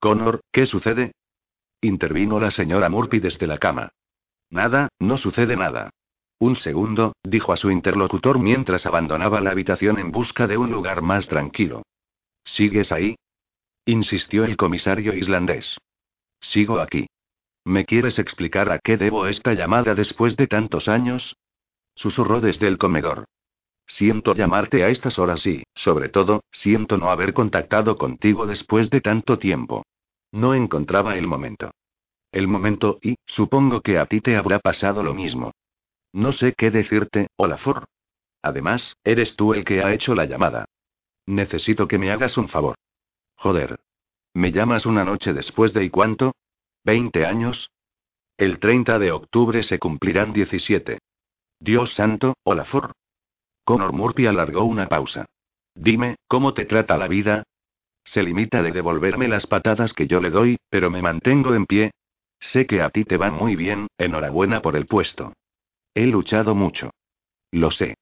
Connor, 0.00 0.40
¿qué 0.50 0.66
sucede? 0.66 1.12
Intervino 1.80 2.40
la 2.40 2.50
señora 2.50 2.88
Murphy 2.88 3.20
desde 3.20 3.46
la 3.46 3.58
cama. 3.58 3.90
Nada, 4.50 4.88
no 4.98 5.16
sucede 5.18 5.56
nada. 5.56 5.90
Un 6.38 6.56
segundo, 6.56 7.14
dijo 7.22 7.52
a 7.52 7.56
su 7.56 7.70
interlocutor 7.70 8.38
mientras 8.38 8.86
abandonaba 8.86 9.40
la 9.40 9.50
habitación 9.50 9.98
en 9.98 10.10
busca 10.10 10.46
de 10.46 10.58
un 10.58 10.70
lugar 10.70 11.00
más 11.00 11.26
tranquilo. 11.26 11.82
¿Sigues 12.44 12.92
ahí? 12.92 13.16
insistió 13.86 14.44
el 14.44 14.56
comisario 14.56 15.14
islandés. 15.14 15.78
Sigo 16.40 16.80
aquí. 16.80 17.06
¿Me 17.66 17.84
quieres 17.84 18.20
explicar 18.20 18.70
a 18.70 18.78
qué 18.78 18.96
debo 18.96 19.26
esta 19.26 19.52
llamada 19.52 19.96
después 19.96 20.36
de 20.36 20.46
tantos 20.46 20.86
años? 20.86 21.36
Susurró 21.96 22.40
desde 22.40 22.68
el 22.68 22.78
comedor. 22.78 23.24
Siento 23.88 24.34
llamarte 24.34 24.84
a 24.84 24.88
estas 24.88 25.18
horas 25.18 25.44
y, 25.48 25.64
sobre 25.74 26.08
todo, 26.08 26.44
siento 26.52 26.96
no 26.96 27.10
haber 27.10 27.34
contactado 27.34 27.98
contigo 27.98 28.46
después 28.46 28.88
de 28.90 29.00
tanto 29.00 29.40
tiempo. 29.40 29.84
No 30.30 30.54
encontraba 30.54 31.16
el 31.16 31.26
momento. 31.26 31.72
El 32.30 32.46
momento, 32.46 33.00
y, 33.02 33.16
supongo 33.26 33.80
que 33.80 33.98
a 33.98 34.06
ti 34.06 34.20
te 34.20 34.36
habrá 34.36 34.60
pasado 34.60 35.02
lo 35.02 35.12
mismo. 35.12 35.50
No 36.12 36.30
sé 36.30 36.54
qué 36.56 36.70
decirte, 36.70 37.26
Olafur. 37.34 37.82
Además, 38.42 38.94
eres 39.02 39.34
tú 39.34 39.54
el 39.54 39.64
que 39.64 39.82
ha 39.82 39.92
hecho 39.92 40.14
la 40.14 40.26
llamada. 40.26 40.66
Necesito 41.26 41.88
que 41.88 41.98
me 41.98 42.12
hagas 42.12 42.36
un 42.36 42.48
favor. 42.48 42.76
Joder. 43.34 43.80
¿Me 44.34 44.52
llamas 44.52 44.86
una 44.86 45.04
noche 45.04 45.32
después 45.32 45.72
de 45.72 45.82
y 45.82 45.90
cuánto? 45.90 46.32
¿20 46.86 47.26
años? 47.26 47.72
El 48.38 48.60
30 48.60 49.00
de 49.00 49.10
octubre 49.10 49.64
se 49.64 49.80
cumplirán 49.80 50.32
17. 50.32 50.98
Dios 51.58 51.92
santo, 51.94 52.34
Olafur. 52.44 52.92
Connor 53.64 53.92
Murphy 53.92 54.26
alargó 54.26 54.62
una 54.64 54.88
pausa. 54.88 55.26
Dime, 55.74 56.14
¿cómo 56.28 56.54
te 56.54 56.64
trata 56.64 56.96
la 56.96 57.08
vida? 57.08 57.42
Se 58.04 58.22
limita 58.22 58.62
de 58.62 58.70
devolverme 58.70 59.26
las 59.26 59.48
patadas 59.48 59.92
que 59.94 60.06
yo 60.06 60.20
le 60.20 60.30
doy, 60.30 60.58
pero 60.70 60.88
me 60.88 61.02
mantengo 61.02 61.54
en 61.54 61.66
pie. 61.66 61.90
Sé 62.38 62.66
que 62.66 62.80
a 62.80 62.90
ti 62.90 63.04
te 63.04 63.16
va 63.16 63.32
muy 63.32 63.56
bien, 63.56 63.88
enhorabuena 63.98 64.62
por 64.62 64.76
el 64.76 64.86
puesto. 64.86 65.32
He 65.92 66.06
luchado 66.06 66.54
mucho. 66.54 66.90
Lo 67.50 67.72
sé. 67.72 67.96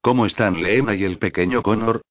¿Cómo 0.00 0.26
están 0.26 0.60
Leena 0.60 0.96
y 0.96 1.04
el 1.04 1.18
pequeño 1.18 1.62
Connor? 1.62 2.02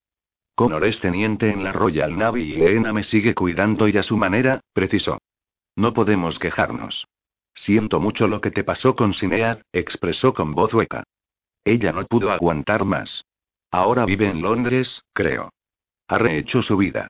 Connor 0.54 0.86
es 0.86 0.98
teniente 1.00 1.50
en 1.50 1.62
la 1.62 1.72
Royal 1.72 2.16
Navy 2.16 2.54
y 2.54 2.56
Leena 2.56 2.94
me 2.94 3.04
sigue 3.04 3.34
cuidando 3.34 3.88
y 3.88 3.98
a 3.98 4.02
su 4.02 4.16
manera, 4.16 4.60
precisó. 4.72 5.18
No 5.76 5.92
podemos 5.92 6.38
quejarnos. 6.38 7.06
Siento 7.54 8.00
mucho 8.00 8.28
lo 8.28 8.40
que 8.40 8.50
te 8.50 8.64
pasó 8.64 8.94
con 8.96 9.14
Sinead, 9.14 9.62
expresó 9.72 10.34
con 10.34 10.54
voz 10.54 10.74
hueca. 10.74 11.04
Ella 11.64 11.92
no 11.92 12.04
pudo 12.06 12.30
aguantar 12.30 12.84
más. 12.84 13.24
Ahora 13.70 14.04
vive 14.04 14.28
en 14.28 14.42
Londres, 14.42 15.02
creo. 15.12 15.50
Ha 16.08 16.18
rehecho 16.18 16.62
su 16.62 16.76
vida. 16.76 17.08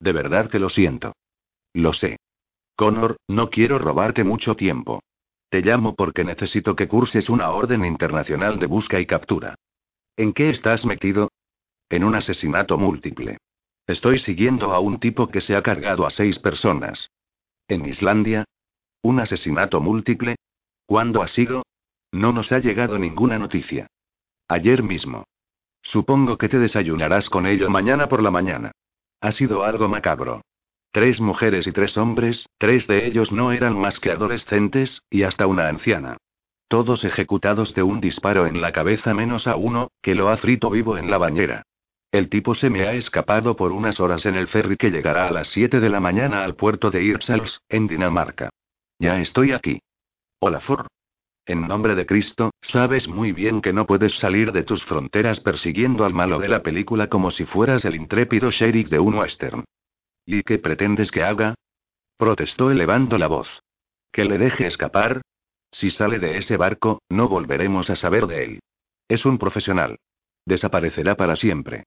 De 0.00 0.12
verdad 0.12 0.50
que 0.50 0.58
lo 0.58 0.68
siento. 0.68 1.14
Lo 1.72 1.92
sé. 1.92 2.18
Connor, 2.76 3.16
no 3.28 3.50
quiero 3.50 3.78
robarte 3.78 4.24
mucho 4.24 4.56
tiempo. 4.56 5.00
Te 5.48 5.60
llamo 5.60 5.94
porque 5.94 6.24
necesito 6.24 6.74
que 6.74 6.88
curses 6.88 7.28
una 7.28 7.50
orden 7.50 7.84
internacional 7.84 8.58
de 8.58 8.66
busca 8.66 8.98
y 9.00 9.06
captura. 9.06 9.54
¿En 10.16 10.32
qué 10.32 10.50
estás 10.50 10.84
metido? 10.84 11.30
En 11.88 12.04
un 12.04 12.16
asesinato 12.16 12.76
múltiple. 12.76 13.38
Estoy 13.86 14.18
siguiendo 14.18 14.72
a 14.72 14.80
un 14.80 14.98
tipo 14.98 15.28
que 15.28 15.40
se 15.40 15.54
ha 15.54 15.62
cargado 15.62 16.06
a 16.06 16.10
seis 16.10 16.38
personas. 16.38 17.10
¿En 17.68 17.86
Islandia? 17.86 18.44
¿Un 19.02 19.20
asesinato 19.20 19.80
múltiple? 19.80 20.36
¿Cuándo 20.86 21.22
ha 21.22 21.28
sido? 21.28 21.64
No 22.12 22.32
nos 22.32 22.52
ha 22.52 22.58
llegado 22.58 22.98
ninguna 22.98 23.38
noticia. 23.38 23.86
Ayer 24.48 24.82
mismo. 24.82 25.24
Supongo 25.82 26.36
que 26.36 26.48
te 26.48 26.58
desayunarás 26.58 27.30
con 27.30 27.46
ello 27.46 27.70
mañana 27.70 28.08
por 28.08 28.22
la 28.22 28.30
mañana. 28.30 28.72
Ha 29.20 29.32
sido 29.32 29.64
algo 29.64 29.88
macabro. 29.88 30.42
Tres 30.92 31.20
mujeres 31.20 31.66
y 31.66 31.72
tres 31.72 31.96
hombres, 31.96 32.46
tres 32.58 32.86
de 32.86 33.06
ellos 33.06 33.32
no 33.32 33.50
eran 33.50 33.78
más 33.78 33.98
que 33.98 34.10
adolescentes, 34.10 35.02
y 35.10 35.22
hasta 35.22 35.46
una 35.46 35.68
anciana. 35.68 36.18
Todos 36.68 37.04
ejecutados 37.04 37.74
de 37.74 37.82
un 37.82 38.00
disparo 38.00 38.46
en 38.46 38.60
la 38.60 38.72
cabeza 38.72 39.14
menos 39.14 39.46
a 39.46 39.56
uno, 39.56 39.90
que 40.02 40.14
lo 40.14 40.28
ha 40.28 40.36
frito 40.36 40.70
vivo 40.70 40.96
en 40.98 41.10
la 41.10 41.18
bañera. 41.18 41.64
El 42.14 42.28
tipo 42.28 42.54
se 42.54 42.70
me 42.70 42.86
ha 42.86 42.92
escapado 42.92 43.56
por 43.56 43.72
unas 43.72 43.98
horas 43.98 44.24
en 44.24 44.36
el 44.36 44.46
ferry 44.46 44.76
que 44.76 44.92
llegará 44.92 45.26
a 45.26 45.32
las 45.32 45.48
7 45.48 45.80
de 45.80 45.90
la 45.90 45.98
mañana 45.98 46.44
al 46.44 46.54
puerto 46.54 46.92
de 46.92 47.02
Hirtshals, 47.02 47.60
en 47.68 47.88
Dinamarca. 47.88 48.50
Ya 49.00 49.20
estoy 49.20 49.50
aquí. 49.50 49.80
Olafur. 50.38 50.86
En 51.44 51.66
nombre 51.66 51.96
de 51.96 52.06
Cristo, 52.06 52.52
sabes 52.62 53.08
muy 53.08 53.32
bien 53.32 53.60
que 53.60 53.72
no 53.72 53.84
puedes 53.84 54.16
salir 54.20 54.52
de 54.52 54.62
tus 54.62 54.84
fronteras 54.84 55.40
persiguiendo 55.40 56.04
al 56.04 56.14
malo 56.14 56.38
de 56.38 56.46
la 56.46 56.62
película 56.62 57.08
como 57.08 57.32
si 57.32 57.46
fueras 57.46 57.84
el 57.84 57.96
intrépido 57.96 58.52
sheriff 58.52 58.88
de 58.90 59.00
un 59.00 59.14
western. 59.14 59.64
¿Y 60.24 60.44
qué 60.44 60.60
pretendes 60.60 61.10
que 61.10 61.24
haga? 61.24 61.56
protestó 62.16 62.70
elevando 62.70 63.18
la 63.18 63.26
voz. 63.26 63.48
¿Que 64.12 64.24
le 64.24 64.38
deje 64.38 64.68
escapar? 64.68 65.20
Si 65.72 65.90
sale 65.90 66.20
de 66.20 66.38
ese 66.38 66.56
barco, 66.56 67.02
no 67.08 67.28
volveremos 67.28 67.90
a 67.90 67.96
saber 67.96 68.28
de 68.28 68.44
él. 68.44 68.60
Es 69.08 69.26
un 69.26 69.36
profesional. 69.36 69.98
Desaparecerá 70.46 71.16
para 71.16 71.34
siempre. 71.34 71.82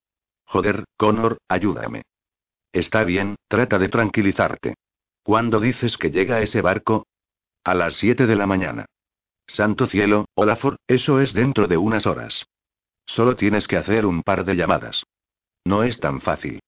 Joder, 0.48 0.86
Connor, 0.96 1.38
ayúdame. 1.50 2.04
Está 2.72 3.04
bien, 3.04 3.36
trata 3.48 3.78
de 3.78 3.90
tranquilizarte. 3.90 4.76
¿Cuándo 5.24 5.60
dices 5.60 5.98
que 5.98 6.10
llega 6.10 6.42
ese 6.42 6.62
barco? 6.62 7.06
A 7.64 7.74
las 7.74 7.96
7 7.98 8.26
de 8.26 8.36
la 8.36 8.48
mañana. 8.48 8.86
Santo 9.46 9.88
cielo, 9.88 10.26
Olafur, 10.36 10.78
eso 10.88 11.20
es 11.20 11.34
dentro 11.34 11.68
de 11.68 11.76
unas 11.76 12.06
horas. 12.06 12.46
Solo 13.06 13.36
tienes 13.36 13.68
que 13.68 13.78
hacer 13.78 14.06
un 14.06 14.24
par 14.24 14.46
de 14.46 14.56
llamadas. 14.56 15.04
No 15.66 15.84
es 15.84 16.00
tan 16.00 16.22
fácil. 16.22 16.60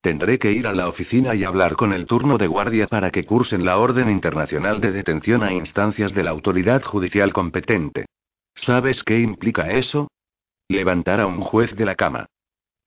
Tendré 0.00 0.38
que 0.38 0.52
ir 0.52 0.66
a 0.66 0.72
la 0.72 0.88
oficina 0.88 1.34
y 1.34 1.44
hablar 1.44 1.76
con 1.76 1.92
el 1.92 2.06
turno 2.06 2.38
de 2.38 2.46
guardia 2.46 2.86
para 2.88 3.10
que 3.10 3.24
cursen 3.24 3.64
la 3.64 3.78
orden 3.78 4.10
internacional 4.10 4.80
de 4.80 4.92
detención 4.92 5.42
a 5.42 5.52
instancias 5.52 6.12
de 6.12 6.22
la 6.24 6.30
autoridad 6.30 6.82
judicial 6.82 7.32
competente. 7.32 8.06
¿Sabes 8.54 9.04
qué 9.04 9.20
implica 9.20 9.70
eso? 9.70 10.08
Levantar 10.68 11.20
a 11.20 11.26
un 11.26 11.40
juez 11.40 11.74
de 11.76 11.84
la 11.84 11.94
cama. 11.94 12.26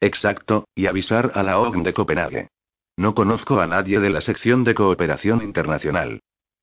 Exacto, 0.01 0.65
y 0.75 0.87
avisar 0.87 1.31
a 1.35 1.43
la 1.43 1.59
OGN 1.59 1.83
de 1.83 1.93
Copenhague. 1.93 2.47
No 2.97 3.15
conozco 3.15 3.61
a 3.61 3.67
nadie 3.67 3.99
de 3.99 4.09
la 4.09 4.21
sección 4.21 4.63
de 4.63 4.75
cooperación 4.75 5.43
internacional. 5.43 6.19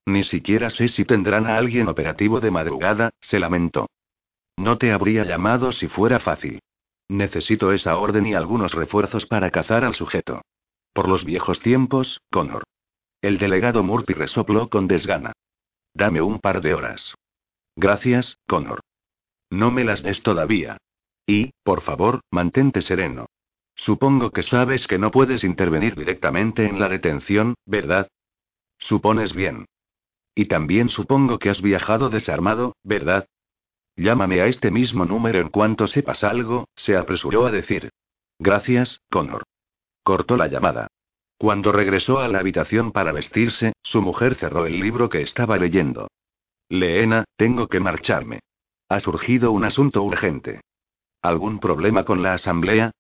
Ni 0.07 0.25
siquiera 0.25 0.71
sé 0.71 0.89
si 0.89 1.05
tendrán 1.05 1.47
a 1.47 1.57
alguien 1.57 1.89
operativo 1.89 2.41
de 2.41 2.51
madrugada, 2.51 3.11
se 3.21 3.39
lamentó. 3.39 3.87
No 4.57 4.77
te 4.77 4.93
habría 4.93 5.25
llamado 5.25 5.73
si 5.73 5.87
fuera 5.87 6.19
fácil. 6.19 6.61
Necesito 7.09 7.73
esa 7.73 7.97
orden 7.97 8.27
y 8.27 8.35
algunos 8.35 8.73
refuerzos 8.73 9.27
para 9.27 9.51
cazar 9.51 9.85
al 9.85 9.95
sujeto. 9.95 10.43
Por 10.93 11.09
los 11.09 11.25
viejos 11.25 11.61
tiempos, 11.61 12.21
Connor. 12.31 12.65
El 13.23 13.39
delegado 13.39 13.83
Murphy 13.83 14.15
resopló 14.15 14.69
con 14.69 14.89
desgana. 14.89 15.33
Dame 15.95 16.21
un 16.21 16.39
par 16.41 16.61
de 16.61 16.75
horas. 16.75 17.15
Gracias, 17.77 18.39
Connor. 18.49 18.81
No 19.51 19.71
me 19.71 19.85
las 19.85 20.03
des 20.03 20.23
todavía. 20.23 20.77
Y, 21.29 21.51
por 21.63 21.83
favor, 21.83 22.23
mantente 22.31 22.81
sereno. 22.81 23.27
Supongo 23.77 24.31
que 24.31 24.43
sabes 24.43 24.87
que 24.87 24.97
no 24.97 25.11
puedes 25.11 25.45
intervenir 25.45 25.95
directamente 25.95 26.65
en 26.67 26.81
la 26.81 26.89
detención, 26.89 27.55
¿verdad? 27.67 28.09
Supones 28.79 29.35
bien. 29.35 29.67
Y 30.35 30.47
también 30.47 30.89
supongo 30.89 31.39
que 31.39 31.51
has 31.51 31.61
viajado 31.61 32.09
desarmado, 32.09 32.77
¿verdad? 32.83 33.27
Llámame 33.95 34.41
a 34.41 34.47
este 34.47 34.71
mismo 34.71 35.05
número 35.05 35.39
en 35.41 35.51
cuanto 35.51 35.87
sepas 35.87 36.25
algo, 36.25 36.67
se 36.77 36.97
apresuró 36.97 37.45
a 37.45 37.51
decir. 37.51 37.91
Gracias, 38.39 39.03
Connor. 39.11 39.43
Cortó 40.03 40.39
la 40.39 40.47
llamada. 40.47 40.87
Cuando 41.37 41.73
regresó 41.73 42.21
a 42.21 42.29
la 42.29 42.39
habitación 42.39 42.91
para 42.91 43.13
vestirse, 43.13 43.75
su 43.83 44.01
mujer 44.01 44.37
cerró 44.37 44.65
el 44.65 44.81
libro 44.81 45.11
que 45.11 45.21
estaba 45.21 45.59
leyendo. 45.59 46.09
Leena, 46.71 47.25
tengo 47.37 47.69
que 47.69 47.81
marcharme. 47.81 48.41
Ha 48.89 49.01
surgido 49.01 49.53
un 49.53 49.65
asunto 49.65 50.03
urgente. 50.03 50.63
¿Algún 51.23 51.59
problema 51.59 52.05
con 52.05 52.23
la 52.23 52.35
asamblea? 52.35 52.93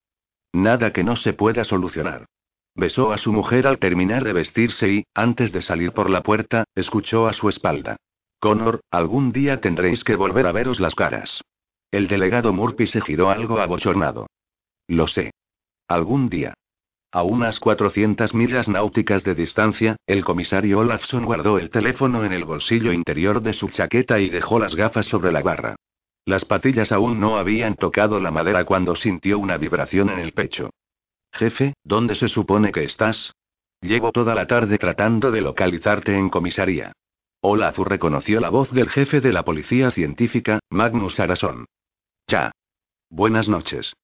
Nada 0.52 0.92
que 0.92 1.04
no 1.04 1.16
se 1.16 1.32
pueda 1.32 1.64
solucionar. 1.64 2.26
Besó 2.74 3.12
a 3.12 3.18
su 3.18 3.32
mujer 3.32 3.66
al 3.66 3.78
terminar 3.78 4.24
de 4.24 4.32
vestirse 4.32 4.88
y, 4.88 5.04
antes 5.14 5.52
de 5.52 5.62
salir 5.62 5.92
por 5.92 6.10
la 6.10 6.22
puerta, 6.22 6.64
escuchó 6.74 7.26
a 7.26 7.32
su 7.32 7.48
espalda. 7.48 7.96
Connor, 8.40 8.80
algún 8.90 9.32
día 9.32 9.60
tendréis 9.60 10.04
que 10.04 10.14
volver 10.14 10.46
a 10.46 10.52
veros 10.52 10.78
las 10.78 10.94
caras. 10.94 11.42
El 11.90 12.06
delegado 12.06 12.52
Murphy 12.52 12.86
se 12.86 13.00
giró 13.00 13.30
algo 13.30 13.58
abochornado. 13.58 14.26
Lo 14.86 15.06
sé. 15.06 15.32
Algún 15.88 16.28
día. 16.28 16.54
A 17.10 17.22
unas 17.22 17.58
400 17.58 18.34
millas 18.34 18.68
náuticas 18.68 19.24
de 19.24 19.34
distancia, 19.34 19.96
el 20.06 20.24
comisario 20.24 20.80
Olafson 20.80 21.24
guardó 21.24 21.58
el 21.58 21.70
teléfono 21.70 22.24
en 22.24 22.32
el 22.32 22.44
bolsillo 22.44 22.92
interior 22.92 23.42
de 23.42 23.54
su 23.54 23.70
chaqueta 23.70 24.20
y 24.20 24.28
dejó 24.28 24.58
las 24.58 24.74
gafas 24.74 25.06
sobre 25.06 25.32
la 25.32 25.42
barra. 25.42 25.76
Las 26.28 26.44
patillas 26.44 26.92
aún 26.92 27.20
no 27.20 27.38
habían 27.38 27.74
tocado 27.74 28.20
la 28.20 28.30
madera 28.30 28.66
cuando 28.66 28.94
sintió 28.94 29.38
una 29.38 29.56
vibración 29.56 30.10
en 30.10 30.18
el 30.18 30.32
pecho. 30.32 30.68
Jefe, 31.32 31.72
¿dónde 31.84 32.16
se 32.16 32.28
supone 32.28 32.70
que 32.70 32.84
estás? 32.84 33.32
Llevo 33.80 34.12
toda 34.12 34.34
la 34.34 34.46
tarde 34.46 34.76
tratando 34.76 35.30
de 35.30 35.40
localizarte 35.40 36.14
en 36.14 36.28
comisaría. 36.28 36.92
Olafur 37.40 37.88
reconoció 37.88 38.40
la 38.40 38.50
voz 38.50 38.70
del 38.72 38.90
jefe 38.90 39.22
de 39.22 39.32
la 39.32 39.42
policía 39.42 39.90
científica, 39.90 40.58
Magnus 40.68 41.18
Arason. 41.18 41.64
Ya. 42.26 42.52
Buenas 43.08 43.48
noches. 43.48 43.94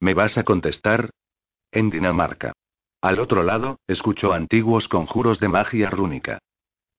¿Me 0.00 0.12
vas 0.12 0.36
a 0.36 0.44
contestar? 0.44 1.08
En 1.72 1.88
Dinamarca. 1.88 2.52
Al 3.00 3.18
otro 3.18 3.42
lado, 3.42 3.78
escuchó 3.86 4.34
antiguos 4.34 4.86
conjuros 4.86 5.40
de 5.40 5.48
magia 5.48 5.88
rúnica. 5.88 6.40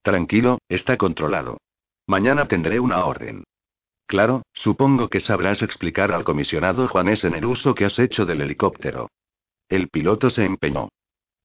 Tranquilo, 0.01 0.57
está 0.69 0.98
controlado. 0.98 1.60
Mañana 2.07 2.48
tendré 2.48 2.79
una 2.79 3.05
orden. 3.05 3.43
Claro, 4.08 4.44
supongo 4.54 5.10
que 5.10 5.20
sabrás 5.20 5.62
explicar 5.62 6.12
al 6.12 6.24
comisionado 6.24 6.88
Juanes 6.88 7.24
en 7.24 7.34
el 7.34 7.46
uso 7.46 7.74
que 7.74 7.86
has 7.86 7.98
hecho 7.98 8.26
del 8.26 8.42
helicóptero. 8.42 9.10
El 9.68 9.90
piloto 9.90 10.30
se 10.30 10.46
empeñó. 10.46 10.90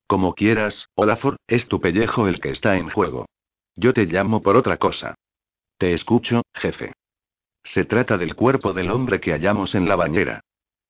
Como 0.06 0.34
quieras, 0.34 0.86
Olafur, 0.94 1.36
es 1.46 1.68
tu 1.68 1.80
pellejo 1.80 2.28
el 2.28 2.40
que 2.40 2.50
está 2.50 2.76
en 2.76 2.90
juego. 2.90 3.26
Yo 3.76 3.94
te 3.94 4.04
llamo 4.04 4.42
por 4.42 4.56
otra 4.56 4.76
cosa. 4.76 5.14
Te 5.78 5.94
escucho, 5.94 6.42
jefe. 6.54 6.92
Se 7.64 7.84
trata 7.84 8.18
del 8.18 8.34
cuerpo 8.34 8.72
del 8.72 8.90
hombre 8.90 9.20
que 9.20 9.32
hallamos 9.32 9.74
en 9.74 9.88
la 9.88 9.96
bañera. 9.96 10.40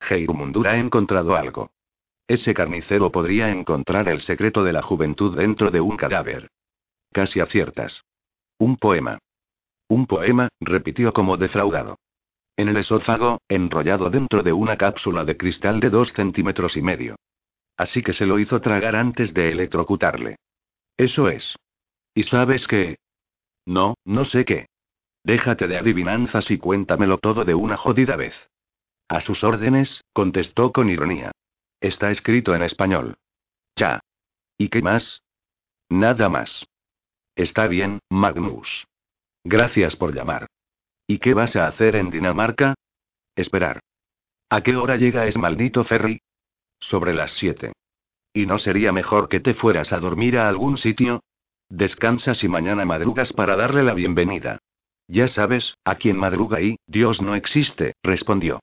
Heirumundur 0.09 0.67
ha 0.67 0.79
encontrado 0.79 1.37
algo. 1.37 1.71
Ese 2.27 2.55
carnicero 2.55 3.11
podría 3.13 3.51
encontrar 3.51 4.09
el 4.09 4.23
secreto 4.23 4.65
de 4.65 4.73
la 4.73 4.83
juventud 4.83 5.37
dentro 5.37 5.71
de 5.71 5.81
un 5.81 5.97
cadáver. 5.97 6.49
Casi 7.13 7.41
aciertas. 7.41 8.03
Un 8.59 8.77
poema. 8.77 9.19
Un 9.91 10.07
poema, 10.07 10.49
repitió 10.61 11.13
como 11.13 11.37
defraudado. 11.37 11.99
En 12.57 12.69
el 12.69 12.77
esófago, 12.77 13.41
enrollado 13.49 14.09
dentro 14.09 14.45
de 14.45 14.53
una 14.53 14.77
cápsula 14.77 15.25
de 15.25 15.37
cristal 15.37 15.81
de 15.81 15.91
dos 15.91 16.13
centímetros 16.13 16.77
y 16.77 16.83
medio. 16.83 17.17
Así 17.77 18.01
que 18.01 18.13
se 18.13 18.25
lo 18.25 18.39
hizo 18.39 18.61
tragar 18.61 18.95
antes 18.95 19.35
de 19.35 19.51
electrocutarle. 19.51 20.37
Eso 20.97 21.29
es. 21.29 21.57
¿Y 22.15 22.23
sabes 22.23 22.69
qué? 22.69 22.99
No, 23.67 23.95
no 24.05 24.25
sé 24.25 24.45
qué. 24.45 24.67
Déjate 25.25 25.67
de 25.67 25.79
adivinanzas 25.79 26.53
y 26.53 26.59
cuéntamelo 26.59 27.19
todo 27.19 27.45
de 27.45 27.57
una 27.57 27.77
jodida 27.77 28.15
vez. 28.15 28.35
A 29.09 29.21
sus 29.21 29.43
órdenes, 29.43 30.05
contestó 30.13 30.71
con 30.71 30.89
ironía. 30.89 31.33
Está 31.81 32.13
escrito 32.13 32.55
en 32.55 32.63
español. 32.63 33.17
Ya. 33.75 33.99
¿Y 34.57 34.69
qué 34.69 34.83
más? 34.83 35.25
Nada 35.89 36.29
más. 36.29 36.65
Está 37.35 37.67
bien, 37.67 37.99
Magnus. 38.09 38.87
Gracias 39.45 39.97
por 39.97 40.15
llamar. 40.15 40.47
¿Y 41.07 41.19
qué 41.19 41.35
vas 41.35 41.57
a 41.57 41.67
hacer 41.67 41.97
en 41.97 42.11
Dinamarca? 42.11 42.75
Esperar. 43.35 43.81
¿A 44.49 44.63
qué 44.63 44.77
hora 44.77 44.97
llega 44.97 45.27
ese 45.27 45.39
maldito 45.39 45.85
ferry? 45.85 46.21
Sobre 46.79 47.15
las 47.15 47.33
siete. 47.33 47.73
¿Y 48.33 48.47
no 48.47 48.59
sería 48.59 48.93
mejor 48.93 49.29
que 49.29 49.41
te 49.41 49.55
fueras 49.55 49.93
a 49.93 49.99
dormir 49.99 50.39
a 50.39 50.49
algún 50.49 50.79
sitio? 50.79 51.23
Descansas 51.69 52.43
y 52.45 52.49
mañana 52.49 52.85
madrugas 52.85 53.33
para 53.33 53.57
darle 53.57 53.83
la 53.83 53.95
bienvenida. 53.95 54.59
Ya 55.09 55.29
sabes, 55.29 55.75
a 55.85 55.97
quien 55.97 56.17
madruga 56.17 56.61
y, 56.61 56.77
Dios 56.87 57.21
no 57.21 57.35
existe, 57.35 57.95
respondió. 58.03 58.61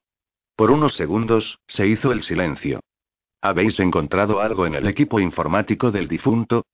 Por 0.55 0.71
unos 0.71 0.95
segundos, 0.95 1.59
se 1.67 1.87
hizo 1.87 2.11
el 2.11 2.23
silencio. 2.23 2.79
¿Habéis 3.41 3.79
encontrado 3.79 4.41
algo 4.41 4.65
en 4.65 4.75
el 4.75 4.87
equipo 4.87 5.19
informático 5.19 5.91
del 5.91 6.07
difunto? 6.07 6.65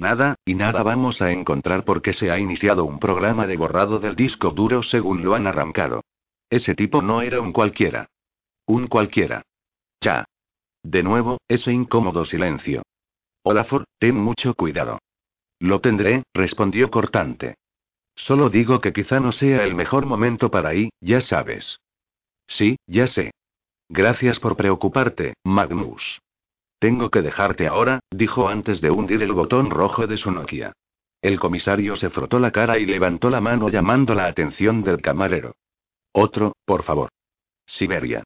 Nada, 0.00 0.36
y 0.46 0.54
nada 0.54 0.82
vamos 0.82 1.20
a 1.20 1.30
encontrar 1.30 1.84
porque 1.84 2.14
se 2.14 2.30
ha 2.30 2.38
iniciado 2.38 2.86
un 2.86 2.98
programa 2.98 3.46
de 3.46 3.58
borrado 3.58 3.98
del 3.98 4.16
disco 4.16 4.48
duro 4.48 4.82
según 4.82 5.22
lo 5.22 5.34
han 5.34 5.46
arrancado. 5.46 6.04
Ese 6.48 6.74
tipo 6.74 7.02
no 7.02 7.20
era 7.20 7.42
un 7.42 7.52
cualquiera. 7.52 8.08
Un 8.64 8.86
cualquiera. 8.86 9.42
Ya. 10.00 10.24
De 10.82 11.02
nuevo, 11.02 11.36
ese 11.48 11.70
incómodo 11.70 12.24
silencio. 12.24 12.80
Olafur, 13.42 13.84
ten 13.98 14.16
mucho 14.16 14.54
cuidado. 14.54 15.00
Lo 15.58 15.82
tendré, 15.82 16.22
respondió 16.32 16.90
cortante. 16.90 17.56
Solo 18.16 18.48
digo 18.48 18.80
que 18.80 18.94
quizá 18.94 19.20
no 19.20 19.32
sea 19.32 19.64
el 19.64 19.74
mejor 19.74 20.06
momento 20.06 20.50
para 20.50 20.70
ahí, 20.70 20.88
ya 21.02 21.20
sabes. 21.20 21.78
Sí, 22.46 22.78
ya 22.86 23.06
sé. 23.06 23.32
Gracias 23.90 24.40
por 24.40 24.56
preocuparte, 24.56 25.34
Magnus. 25.44 26.20
Tengo 26.80 27.10
que 27.10 27.20
dejarte 27.20 27.68
ahora, 27.68 28.00
dijo 28.10 28.48
antes 28.48 28.80
de 28.80 28.90
hundir 28.90 29.22
el 29.22 29.32
botón 29.32 29.68
rojo 29.68 30.06
de 30.06 30.16
su 30.16 30.30
Nokia. 30.30 30.72
El 31.20 31.38
comisario 31.38 31.94
se 31.96 32.08
frotó 32.08 32.38
la 32.40 32.52
cara 32.52 32.78
y 32.78 32.86
levantó 32.86 33.28
la 33.28 33.42
mano 33.42 33.68
llamando 33.68 34.14
la 34.14 34.24
atención 34.24 34.82
del 34.82 35.02
camarero. 35.02 35.56
Otro, 36.12 36.54
por 36.64 36.82
favor. 36.82 37.10
Siberia. 37.66 38.24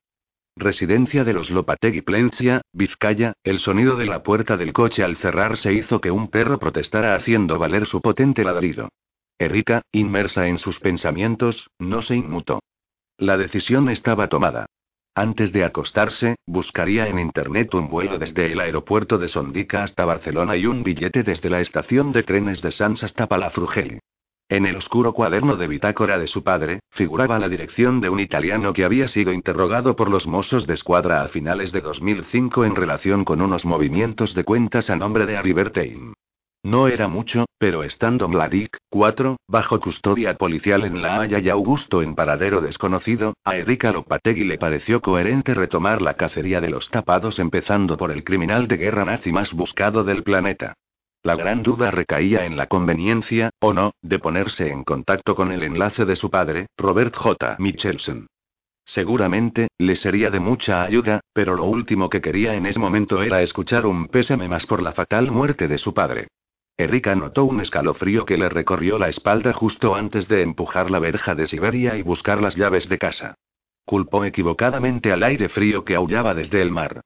Residencia 0.57 1.25
de 1.25 1.33
los 1.33 1.51
Lopategui 1.51 2.03
Plencia, 2.03 2.63
Vizcaya, 2.73 3.33
el 3.43 3.59
sonido 3.59 3.97
de 3.97 4.07
la 4.07 4.23
puerta 4.23 4.57
del 4.57 4.73
coche 4.73 5.03
al 5.03 5.17
cerrarse 5.17 5.73
hizo 5.73 6.01
que 6.01 6.13
un 6.13 6.29
perro 6.29 6.61
protestara 6.61 7.17
haciendo 7.17 7.59
valer 7.59 7.87
su 7.87 8.01
potente 8.01 8.45
ladrido. 8.45 8.89
Erika, 9.37 9.83
inmersa 9.91 10.47
en 10.47 10.59
sus 10.59 10.79
pensamientos, 10.79 11.69
no 11.81 12.03
se 12.03 12.15
inmutó. 12.15 12.61
La 13.19 13.37
decisión 13.37 13.91
estaba 13.91 14.29
tomada. 14.29 14.67
Antes 15.17 15.53
de 15.53 15.65
acostarse, 15.65 16.35
buscaría 16.45 17.07
en 17.07 17.21
internet 17.21 17.73
un 17.75 17.89
vuelo 17.89 18.19
desde 18.19 18.51
el 18.53 18.59
aeropuerto 18.59 19.17
de 19.17 19.29
Sondica 19.29 19.85
hasta 19.85 20.05
Barcelona 20.05 20.57
y 20.57 20.67
un 20.67 20.83
billete 20.83 21.23
desde 21.23 21.49
la 21.49 21.61
estación 21.61 22.11
de 22.11 22.25
trenes 22.25 22.61
de 22.63 22.73
Sans 22.73 23.01
hasta 23.05 23.29
Palafrugell. 23.29 24.01
En 24.49 24.67
el 24.67 24.75
oscuro 24.75 25.13
cuaderno 25.13 25.55
de 25.55 25.69
bitácora 25.69 26.19
de 26.19 26.27
su 26.27 26.43
padre, 26.43 26.81
figuraba 26.91 27.39
la 27.39 27.49
dirección 27.49 28.01
de 28.01 28.09
un 28.09 28.19
italiano 28.19 28.73
que 28.73 28.85
había 28.85 29.07
sido 29.07 29.33
interrogado 29.33 29.95
por 29.95 30.11
los 30.11 30.27
Mossos 30.27 30.67
de 30.67 30.75
Escuadra 30.75 31.23
a 31.23 31.29
finales 31.29 31.71
de 31.71 31.81
2005 31.81 32.65
en 32.65 32.75
relación 32.75 33.25
con 33.25 33.41
unos 33.41 33.65
movimientos 33.65 34.35
de 34.35 34.43
cuentas 34.43 34.91
a 34.91 34.97
nombre 34.97 35.27
de 35.27 35.37
Ari 35.37 35.55
No 36.65 36.89
era 36.89 37.09
mucho, 37.09 37.45
pero 37.59 37.85
estando 37.85 38.27
Mladic, 38.27 38.79
4, 38.89 39.37
bajo 39.47 39.81
custodia 39.81 40.35
policial 40.39 40.85
en 40.85 41.03
La 41.03 41.21
Haya 41.21 41.39
y 41.39 41.51
Augusto 41.51 42.01
en 42.01 42.15
paradero 42.15 42.63
desconocido, 42.63 43.35
a 43.45 43.57
Erika 43.57 43.93
Lopategui 43.93 44.45
le 44.45 44.57
pareció 44.57 45.03
coherente 45.03 45.53
retomar 45.53 46.01
la 46.01 46.15
cacería 46.15 46.63
de 46.63 46.71
los 46.71 46.89
tapados 46.89 47.39
empezando 47.39 47.99
por 47.99 48.11
el 48.11 48.25
criminal 48.25 48.67
de 48.67 48.79
guerra 48.79 49.05
nazi 49.05 49.31
más 49.31 49.53
buscado 49.53 50.05
del 50.05 50.23
planeta. 50.23 50.73
La 51.23 51.37
gran 51.37 51.63
duda 51.63 51.91
recaía 51.91 52.47
en 52.47 52.57
la 52.57 52.67
conveniencia, 52.67 53.51
o 53.61 53.75
no, 53.75 53.93
de 54.01 54.19
ponerse 54.19 54.71
en 54.71 54.85
contacto 54.85 55.35
con 55.35 55.53
el 55.53 55.65
enlace 55.65 56.07
de 56.07 56.17
su 56.17 56.31
padre, 56.31 56.69
Robert 56.79 57.15
J. 57.15 57.57
Michelson. 57.59 58.27
Seguramente, 58.87 59.69
le 59.77 59.97
sería 59.97 60.31
de 60.31 60.41
mucha 60.41 60.83
ayuda, 60.83 61.21
pero 61.35 61.57
lo 61.57 61.65
último 61.65 62.09
que 62.09 62.23
quería 62.23 62.55
en 62.55 62.65
ese 62.65 62.79
momento 62.79 63.23
era 63.23 63.43
escuchar 63.43 63.85
un 63.85 64.09
pésame 64.09 64.49
más 64.49 64.65
por 64.65 64.83
la 64.83 64.93
fatal 64.93 65.31
muerte 65.31 65.69
de 65.69 65.77
su 65.77 65.93
padre. 65.93 66.29
Erika 66.77 67.15
notó 67.15 67.45
un 67.45 67.61
escalofrío 67.61 68.25
que 68.25 68.37
le 68.37 68.49
recorrió 68.49 68.99
la 68.99 69.09
espalda 69.09 69.53
justo 69.53 69.95
antes 69.95 70.27
de 70.27 70.43
empujar 70.43 70.91
la 70.91 70.99
verja 70.99 71.37
de 71.37 71.47
Siberia 71.47 71.97
y 71.97 72.03
buscar 72.03 72.43
las 72.43 72.57
llaves 72.57 72.89
de 72.89 72.99
casa. 72.99 73.37
Culpó 73.85 74.25
equivocadamente 74.25 75.13
al 75.13 75.23
aire 75.23 75.49
frío 75.49 75.85
que 75.85 75.95
aullaba 75.95 76.35
desde 76.35 76.61
el 76.61 76.73
mar. 76.73 77.01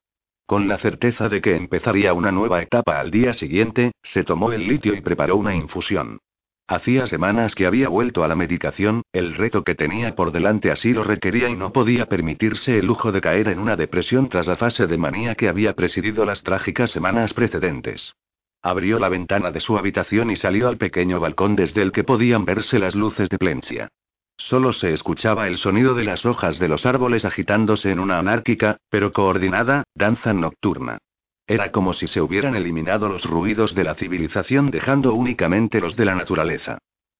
Con 0.47 0.69
la 0.69 0.79
certeza 0.79 1.29
de 1.29 1.43
que 1.43 1.55
empezaría 1.55 2.15
una 2.15 2.33
nueva 2.33 2.63
etapa 2.63 2.99
al 2.99 3.11
día 3.11 3.35
siguiente, 3.35 3.93
se 4.03 4.25
tomó 4.25 4.53
el 4.53 4.67
litio 4.67 4.95
y 4.95 5.03
preparó 5.03 5.37
una 5.37 5.55
infusión. 5.55 6.19
Hacía 6.67 7.07
semanas 7.07 7.55
que 7.55 7.67
había 7.67 7.91
vuelto 7.91 8.25
a 8.25 8.29
la 8.29 8.37
medicación, 8.37 9.03
el 9.13 9.35
reto 9.35 9.65
que 9.65 9.75
tenía 9.75 10.15
por 10.15 10.33
delante 10.33 10.71
así 10.71 10.95
lo 10.95 11.05
requería 11.05 11.51
y 11.51 11.57
no 11.57 11.75
podía 11.75 12.07
permitirse 12.07 12.79
el 12.79 12.87
lujo 12.87 13.13
de 13.13 13.21
caer 13.21 13.49
en 13.49 13.59
una 13.59 13.77
depresión 13.77 14.31
tras 14.31 14.47
la 14.47 14.57
fase 14.57 14.87
de 14.87 14.97
manía 14.97 15.35
que 15.35 15.49
había 15.49 15.75
presidido 15.75 16.25
las 16.25 16.43
trágicas 16.43 16.91
semanas 16.91 17.35
precedentes. 17.35 18.15
Abrió 18.63 18.99
la 18.99 19.09
ventana 19.09 19.51
de 19.51 19.61
su 19.61 19.79
habitación 19.79 20.31
y 20.31 20.37
salió 20.37 20.69
al 20.69 20.79
pequeño 20.79 21.21
balcón 21.21 21.57
desde 21.57 21.83
el 21.83 21.93
que 21.93 22.05
podían 22.05 22.45
verse 22.45 22.79
las 22.79 22.95
luces 22.95 23.29
de 23.29 23.39
Plencia. 23.39 23.89
Solo 24.37 24.73
se 24.73 24.93
escuchaba 24.93 25.49
el 25.49 25.59
sonido 25.59 25.95
de 25.95 26.05
las 26.05 26.25
hojas 26.25 26.59
de 26.59 26.69
los 26.69 26.87
árboles 26.87 27.25
agitándose 27.25 27.91
en 27.91 27.99
una 27.99 28.19
anárquica, 28.19 28.79
pero 28.89 29.13
coordinada, 29.13 29.85
danza 29.95 30.33
nocturna. 30.33 30.99
Era 31.47 31.73
como 31.73 31.95
si 31.95 32.09
se 32.09 32.21
hubieran 32.21 32.55
eliminado 32.55 33.09
los 33.09 33.25
ruidos 33.25 33.75
de 33.75 33.85
la 33.85 33.95
civilización 33.95 34.71
dejando 34.71 35.15
únicamente 35.15 35.81
los 35.81 35.97
de 35.97 36.05
la 36.05 36.15
naturaleza. 36.15 36.79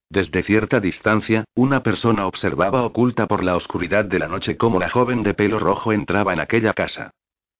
Desde 0.09 0.43
cierta 0.43 0.79
distancia, 0.79 1.45
una 1.55 1.83
persona 1.83 2.25
observaba 2.25 2.83
oculta 2.83 3.27
por 3.27 3.43
la 3.43 3.55
oscuridad 3.55 4.05
de 4.05 4.19
la 4.19 4.27
noche 4.27 4.57
cómo 4.57 4.79
la 4.79 4.89
joven 4.89 5.23
de 5.23 5.33
pelo 5.33 5.59
rojo 5.59 5.93
entraba 5.93 6.33
en 6.33 6.39
aquella 6.39 6.73
casa. 6.73 7.11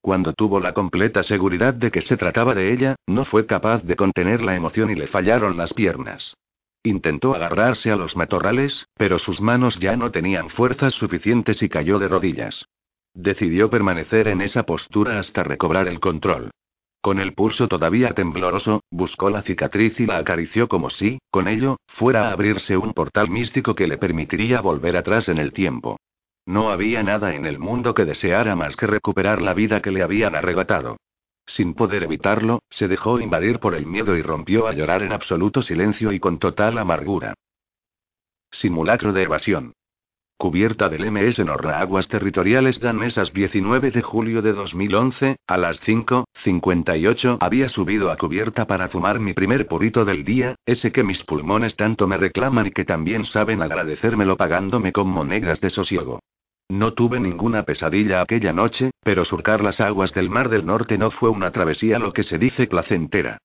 Cuando 0.01 0.33
tuvo 0.33 0.59
la 0.59 0.73
completa 0.73 1.23
seguridad 1.23 1.73
de 1.73 1.91
que 1.91 2.01
se 2.01 2.15
trataba 2.15 2.55
de 2.55 2.71
ella, 2.71 2.95
no 3.05 3.25
fue 3.25 3.45
capaz 3.45 3.83
de 3.83 3.95
contener 3.95 4.41
la 4.41 4.55
emoción 4.55 4.89
y 4.89 4.95
le 4.95 5.07
fallaron 5.07 5.57
las 5.57 5.73
piernas. 5.73 6.33
Intentó 6.83 7.35
agarrarse 7.35 7.91
a 7.91 7.97
los 7.97 8.15
matorrales, 8.15 8.87
pero 8.95 9.19
sus 9.19 9.41
manos 9.41 9.77
ya 9.79 9.97
no 9.97 10.11
tenían 10.11 10.49
fuerzas 10.49 10.93
suficientes 10.93 11.61
y 11.61 11.67
cayó 11.67 11.99
de 11.99 12.07
rodillas. 12.07 12.65
Decidió 13.13 13.69
permanecer 13.69 14.29
en 14.29 14.41
esa 14.41 14.63
postura 14.63 15.19
hasta 15.19 15.43
recobrar 15.43 15.89
el 15.89 15.99
control. 15.99 16.51
Con 17.01 17.19
el 17.19 17.33
pulso 17.33 17.67
todavía 17.67 18.13
tembloroso, 18.13 18.83
buscó 18.91 19.29
la 19.29 19.41
cicatriz 19.41 19.99
y 19.99 20.05
la 20.05 20.17
acarició 20.17 20.67
como 20.67 20.89
si, 20.89 21.19
con 21.31 21.47
ello, 21.47 21.77
fuera 21.87 22.29
a 22.29 22.31
abrirse 22.31 22.77
un 22.77 22.93
portal 22.93 23.29
místico 23.29 23.75
que 23.75 23.87
le 23.87 23.97
permitiría 23.97 24.61
volver 24.61 24.95
atrás 24.95 25.27
en 25.27 25.37
el 25.37 25.51
tiempo. 25.51 25.97
No 26.49 26.71
había 26.71 27.03
nada 27.03 27.35
en 27.35 27.45
el 27.45 27.59
mundo 27.59 27.93
que 27.93 28.05
deseara 28.05 28.55
más 28.55 28.75
que 28.75 28.87
recuperar 28.87 29.39
la 29.39 29.53
vida 29.53 29.83
que 29.83 29.91
le 29.91 30.01
habían 30.01 30.33
arrebatado. 30.33 30.97
Sin 31.45 31.75
poder 31.75 32.01
evitarlo, 32.01 32.63
se 32.71 32.87
dejó 32.87 33.19
invadir 33.19 33.59
por 33.59 33.75
el 33.75 33.85
miedo 33.85 34.17
y 34.17 34.23
rompió 34.23 34.65
a 34.65 34.73
llorar 34.73 35.03
en 35.03 35.11
absoluto 35.11 35.61
silencio 35.61 36.11
y 36.11 36.19
con 36.19 36.39
total 36.39 36.79
amargura. 36.79 37.35
Simulacro 38.49 39.13
de 39.13 39.21
evasión. 39.21 39.73
Cubierta 40.39 40.89
del 40.89 41.11
MS 41.11 41.37
Norra 41.45 41.81
Aguas 41.81 42.07
Territoriales 42.07 42.79
Danesas 42.79 43.31
19 43.31 43.91
de 43.91 44.01
julio 44.01 44.41
de 44.41 44.53
2011, 44.53 45.35
a 45.45 45.57
las 45.57 45.79
5.58 45.83 47.37
había 47.41 47.69
subido 47.69 48.09
a 48.09 48.17
cubierta 48.17 48.65
para 48.65 48.89
fumar 48.89 49.19
mi 49.19 49.33
primer 49.33 49.67
purito 49.67 50.03
del 50.03 50.25
día, 50.25 50.55
ese 50.65 50.91
que 50.91 51.03
mis 51.03 51.23
pulmones 51.25 51.75
tanto 51.75 52.07
me 52.07 52.17
reclaman 52.17 52.65
y 52.65 52.71
que 52.71 52.85
también 52.85 53.25
saben 53.25 53.61
agradecérmelo 53.61 54.35
pagándome 54.35 54.91
con 54.91 55.09
monedas 55.09 55.61
de 55.61 55.69
sosiego. 55.69 56.19
No 56.69 56.93
tuve 56.93 57.19
ninguna 57.19 57.63
pesadilla 57.63 58.21
aquella 58.21 58.53
noche, 58.53 58.91
pero 59.03 59.25
surcar 59.25 59.61
las 59.61 59.81
aguas 59.81 60.13
del 60.13 60.29
Mar 60.29 60.49
del 60.49 60.67
Norte 60.67 60.99
no 60.99 61.09
fue 61.09 61.29
una 61.29 61.51
travesía 61.51 61.97
lo 61.97 62.13
que 62.13 62.23
se 62.23 62.37
dice 62.37 62.67
placentera. 62.67 63.39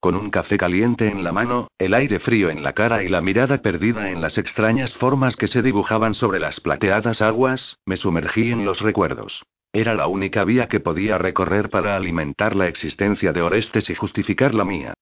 Con 0.00 0.14
un 0.14 0.30
café 0.30 0.56
caliente 0.56 1.08
en 1.08 1.22
la 1.22 1.30
mano, 1.30 1.68
el 1.76 1.92
aire 1.92 2.20
frío 2.20 2.48
en 2.48 2.62
la 2.62 2.72
cara 2.72 3.02
y 3.04 3.08
la 3.08 3.20
mirada 3.20 3.58
perdida 3.58 4.10
en 4.10 4.22
las 4.22 4.38
extrañas 4.38 4.94
formas 4.94 5.36
que 5.36 5.46
se 5.46 5.60
dibujaban 5.60 6.14
sobre 6.14 6.40
las 6.40 6.58
plateadas 6.60 7.20
aguas, 7.20 7.76
me 7.84 7.98
sumergí 7.98 8.50
en 8.50 8.64
los 8.64 8.80
recuerdos. 8.80 9.42
Era 9.74 9.92
la 9.92 10.06
única 10.06 10.44
vía 10.44 10.66
que 10.68 10.80
podía 10.80 11.18
recorrer 11.18 11.68
para 11.68 11.96
alimentar 11.96 12.56
la 12.56 12.66
existencia 12.66 13.34
de 13.34 13.42
Orestes 13.42 13.90
y 13.90 13.94
justificar 13.94 14.54
la 14.54 14.64
mía. 14.64 14.94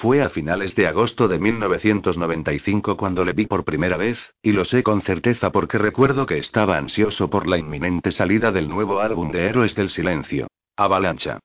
Fue 0.00 0.22
a 0.22 0.30
finales 0.30 0.76
de 0.76 0.86
agosto 0.86 1.26
de 1.26 1.40
1995 1.40 2.96
cuando 2.96 3.24
le 3.24 3.32
vi 3.32 3.46
por 3.46 3.64
primera 3.64 3.96
vez, 3.96 4.16
y 4.40 4.52
lo 4.52 4.64
sé 4.64 4.84
con 4.84 5.02
certeza 5.02 5.50
porque 5.50 5.76
recuerdo 5.76 6.24
que 6.24 6.38
estaba 6.38 6.76
ansioso 6.76 7.28
por 7.28 7.48
la 7.48 7.58
inminente 7.58 8.12
salida 8.12 8.52
del 8.52 8.68
nuevo 8.68 9.00
álbum 9.00 9.32
de 9.32 9.46
Héroes 9.46 9.74
del 9.74 9.90
Silencio. 9.90 10.46
Avalancha. 10.76 11.40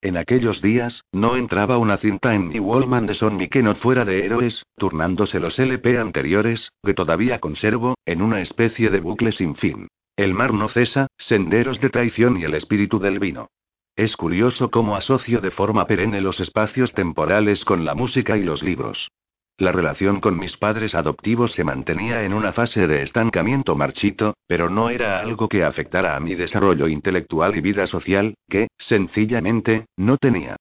En 0.00 0.16
aquellos 0.16 0.60
días, 0.60 1.04
no 1.12 1.36
entraba 1.36 1.78
una 1.78 1.96
cinta 1.96 2.34
en 2.34 2.48
mi 2.48 2.58
Wallman 2.58 3.06
de 3.06 3.14
Sonny 3.14 3.48
que 3.48 3.62
no 3.62 3.76
fuera 3.76 4.04
de 4.04 4.26
héroes, 4.26 4.64
turnándose 4.76 5.38
los 5.38 5.56
LP 5.60 5.96
anteriores, 5.96 6.72
que 6.82 6.94
todavía 6.94 7.38
conservo, 7.38 7.94
en 8.04 8.20
una 8.20 8.40
especie 8.40 8.90
de 8.90 8.98
bucle 8.98 9.30
sin 9.30 9.54
fin. 9.54 9.86
El 10.16 10.34
mar 10.34 10.52
no 10.52 10.68
cesa, 10.68 11.06
senderos 11.18 11.80
de 11.80 11.90
traición 11.90 12.36
y 12.36 12.42
el 12.42 12.54
espíritu 12.54 12.98
del 12.98 13.20
vino. 13.20 13.48
Es 13.96 14.16
curioso 14.16 14.70
cómo 14.70 14.96
asocio 14.96 15.40
de 15.42 15.50
forma 15.50 15.86
perenne 15.86 16.22
los 16.22 16.40
espacios 16.40 16.94
temporales 16.94 17.62
con 17.64 17.84
la 17.84 17.94
música 17.94 18.38
y 18.38 18.42
los 18.42 18.62
libros. 18.62 19.10
La 19.58 19.70
relación 19.70 20.20
con 20.20 20.38
mis 20.38 20.56
padres 20.56 20.94
adoptivos 20.94 21.52
se 21.52 21.62
mantenía 21.62 22.24
en 22.24 22.32
una 22.32 22.54
fase 22.54 22.86
de 22.86 23.02
estancamiento 23.02 23.76
marchito, 23.76 24.34
pero 24.46 24.70
no 24.70 24.88
era 24.88 25.20
algo 25.20 25.46
que 25.46 25.62
afectara 25.62 26.16
a 26.16 26.20
mi 26.20 26.34
desarrollo 26.34 26.88
intelectual 26.88 27.54
y 27.54 27.60
vida 27.60 27.86
social, 27.86 28.34
que, 28.48 28.68
sencillamente, 28.78 29.84
no 29.96 30.16
tenía. 30.16 30.56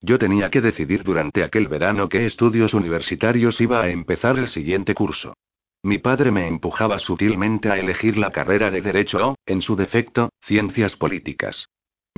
Yo 0.00 0.20
tenía 0.20 0.48
que 0.48 0.60
decidir 0.60 1.02
durante 1.02 1.42
aquel 1.42 1.66
verano 1.66 2.08
qué 2.08 2.26
estudios 2.26 2.74
universitarios 2.74 3.60
iba 3.60 3.82
a 3.82 3.88
empezar 3.88 4.38
el 4.38 4.48
siguiente 4.48 4.94
curso. 4.94 5.34
Mi 5.82 5.98
padre 5.98 6.30
me 6.30 6.46
empujaba 6.46 7.00
sutilmente 7.00 7.70
a 7.70 7.78
elegir 7.78 8.16
la 8.16 8.30
carrera 8.30 8.70
de 8.70 8.80
Derecho 8.80 9.30
o, 9.30 9.34
en 9.46 9.62
su 9.62 9.74
defecto, 9.74 10.30
Ciencias 10.46 10.94
Políticas. 10.94 11.68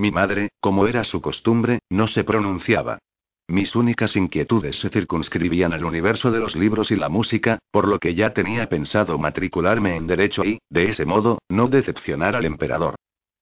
Mi 0.01 0.11
madre, 0.11 0.49
como 0.61 0.87
era 0.87 1.05
su 1.05 1.21
costumbre, 1.21 1.81
no 1.91 2.07
se 2.07 2.25
pronunciaba. 2.25 3.01
Mis 3.49 3.77
únicas 3.77 4.17
inquietudes 4.17 4.81
se 4.81 4.89
circunscribían 4.89 5.75
al 5.75 5.85
universo 5.85 6.31
de 6.31 6.41
los 6.41 6.57
libros 6.57 6.91
y 6.91 6.97
la 6.97 7.11
música, 7.11 7.59
por 7.71 7.87
lo 7.87 7.99
que 7.99 8.15
ya 8.15 8.33
tenía 8.33 8.67
pensado 8.71 9.19
matricularme 9.19 9.97
en 9.97 10.07
Derecho 10.07 10.43
y, 10.43 10.59
de 10.71 10.89
ese 10.89 11.05
modo, 11.05 11.41
no 11.51 11.69
decepcionar 11.69 12.35
al 12.35 12.47
emperador. 12.47 12.95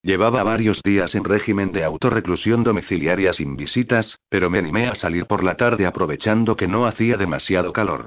Llevaba 0.02 0.42
varios 0.42 0.82
días 0.82 1.14
en 1.14 1.22
régimen 1.22 1.70
de 1.70 1.84
autorreclusión 1.84 2.64
domiciliaria 2.64 3.32
sin 3.34 3.54
visitas, 3.54 4.18
pero 4.28 4.50
me 4.50 4.58
animé 4.58 4.88
a 4.88 4.96
salir 4.96 5.26
por 5.26 5.44
la 5.44 5.56
tarde 5.56 5.86
aprovechando 5.86 6.56
que 6.56 6.66
no 6.66 6.86
hacía 6.86 7.16
demasiado 7.16 7.72
calor. 7.72 8.06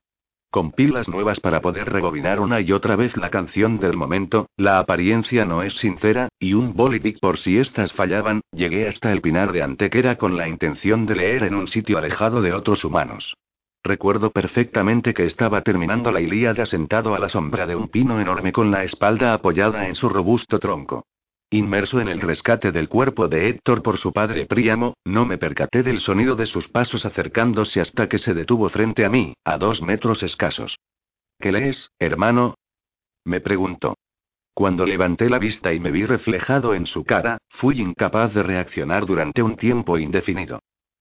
Con 0.51 0.73
pilas 0.73 1.07
nuevas 1.07 1.39
para 1.39 1.61
poder 1.61 1.89
rebobinar 1.89 2.41
una 2.41 2.59
y 2.59 2.73
otra 2.73 2.97
vez 2.97 3.15
la 3.15 3.29
canción 3.29 3.79
del 3.79 3.95
momento, 3.95 4.47
la 4.57 4.79
apariencia 4.79 5.45
no 5.45 5.63
es 5.63 5.73
sincera, 5.75 6.27
y 6.39 6.55
un 6.55 6.73
bolivic 6.73 7.21
por 7.21 7.37
si 7.37 7.57
estas 7.57 7.93
fallaban, 7.93 8.41
llegué 8.51 8.89
hasta 8.89 9.13
el 9.13 9.21
pinar 9.21 9.53
de 9.53 9.63
Antequera 9.63 10.17
con 10.17 10.35
la 10.35 10.49
intención 10.49 11.05
de 11.05 11.15
leer 11.15 11.43
en 11.43 11.55
un 11.55 11.69
sitio 11.69 11.97
alejado 11.97 12.41
de 12.41 12.51
otros 12.51 12.83
humanos. 12.83 13.33
Recuerdo 13.81 14.31
perfectamente 14.31 15.13
que 15.13 15.25
estaba 15.25 15.61
terminando 15.61 16.11
la 16.11 16.19
Ilíada 16.19 16.65
sentado 16.65 17.15
a 17.15 17.19
la 17.19 17.29
sombra 17.29 17.65
de 17.65 17.77
un 17.77 17.87
pino 17.87 18.19
enorme 18.19 18.51
con 18.51 18.71
la 18.71 18.83
espalda 18.83 19.33
apoyada 19.33 19.87
en 19.87 19.95
su 19.95 20.09
robusto 20.09 20.59
tronco. 20.59 21.05
Inmerso 21.53 21.99
en 21.99 22.07
el 22.07 22.21
rescate 22.21 22.71
del 22.71 22.87
cuerpo 22.87 23.27
de 23.27 23.49
Héctor 23.49 23.83
por 23.83 23.97
su 23.97 24.13
padre 24.13 24.45
Príamo, 24.45 24.93
no 25.03 25.25
me 25.25 25.37
percaté 25.37 25.83
del 25.83 25.99
sonido 25.99 26.37
de 26.37 26.45
sus 26.45 26.69
pasos 26.69 27.05
acercándose 27.05 27.81
hasta 27.81 28.07
que 28.07 28.19
se 28.19 28.33
detuvo 28.33 28.69
frente 28.69 29.03
a 29.03 29.09
mí, 29.09 29.33
a 29.43 29.57
dos 29.57 29.81
metros 29.81 30.23
escasos. 30.23 30.77
¿Qué 31.41 31.51
lees, 31.51 31.91
hermano? 31.99 32.55
Me 33.25 33.41
preguntó. 33.41 33.97
Cuando 34.53 34.85
levanté 34.85 35.29
la 35.29 35.39
vista 35.39 35.73
y 35.73 35.81
me 35.81 35.91
vi 35.91 36.05
reflejado 36.05 36.73
en 36.73 36.85
su 36.85 37.03
cara, 37.03 37.37
fui 37.49 37.81
incapaz 37.81 38.33
de 38.33 38.43
reaccionar 38.43 39.05
durante 39.05 39.43
un 39.43 39.57
tiempo 39.57 39.97
indefinido. 39.97 40.59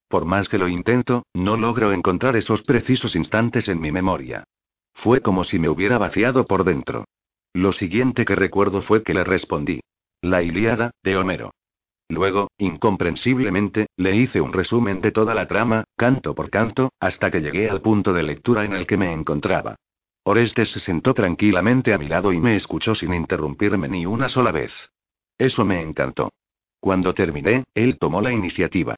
Por 0.09 0.25
más 0.25 0.49
que 0.49 0.59
lo 0.59 0.67
intento, 0.67 1.27
no 1.33 1.57
logro 1.57 1.93
encontrar 1.93 2.35
esos 2.35 2.63
precisos 2.63 3.15
instantes 3.15 3.69
en 3.69 3.81
mi 3.81 3.93
memoria. 3.93 4.43
Fue 4.95 5.21
como 5.21 5.45
si 5.45 5.61
me 5.61 5.69
hubiera 5.69 5.97
vaciado 5.97 6.45
por 6.45 6.65
dentro. 6.65 7.05
Lo 7.53 7.73
siguiente 7.73 8.25
que 8.25 8.35
recuerdo 8.35 8.83
fue 8.83 9.05
que 9.05 9.15
le 9.15 9.23
respondí. 9.23 9.81
La 10.23 10.43
Ilíada, 10.43 10.91
de 11.03 11.17
Homero. 11.17 11.51
Luego, 12.11 12.51
incomprensiblemente, 12.59 13.87
le 13.97 14.17
hice 14.17 14.41
un 14.41 14.53
resumen 14.53 15.01
de 15.01 15.13
toda 15.13 15.35
la 15.35 15.49
trama, 15.49 15.85
canto 15.97 16.35
por 16.35 16.51
canto, 16.51 16.93
hasta 17.01 17.31
que 17.31 17.41
llegué 17.41 17.71
al 17.71 17.81
punto 17.81 18.13
de 18.13 18.23
lectura 18.23 18.65
en 18.65 18.75
el 18.75 18.87
que 18.87 18.99
me 18.99 19.13
encontraba. 19.13 19.77
Orestes 20.25 20.71
se 20.73 20.81
sentó 20.81 21.15
tranquilamente 21.15 21.95
a 21.95 21.99
mi 21.99 22.07
lado 22.07 22.33
y 22.33 22.41
me 22.41 22.57
escuchó 22.57 22.95
sin 22.95 23.15
interrumpirme 23.15 23.89
ni 23.89 24.05
una 24.05 24.29
sola 24.29 24.53
vez. 24.53 24.73
Eso 25.39 25.65
me 25.65 25.81
encantó. 25.81 26.31
Cuando 26.81 27.15
terminé, 27.15 27.65
él 27.75 27.97
tomó 27.99 28.21
la 28.21 28.33
iniciativa. 28.33 28.97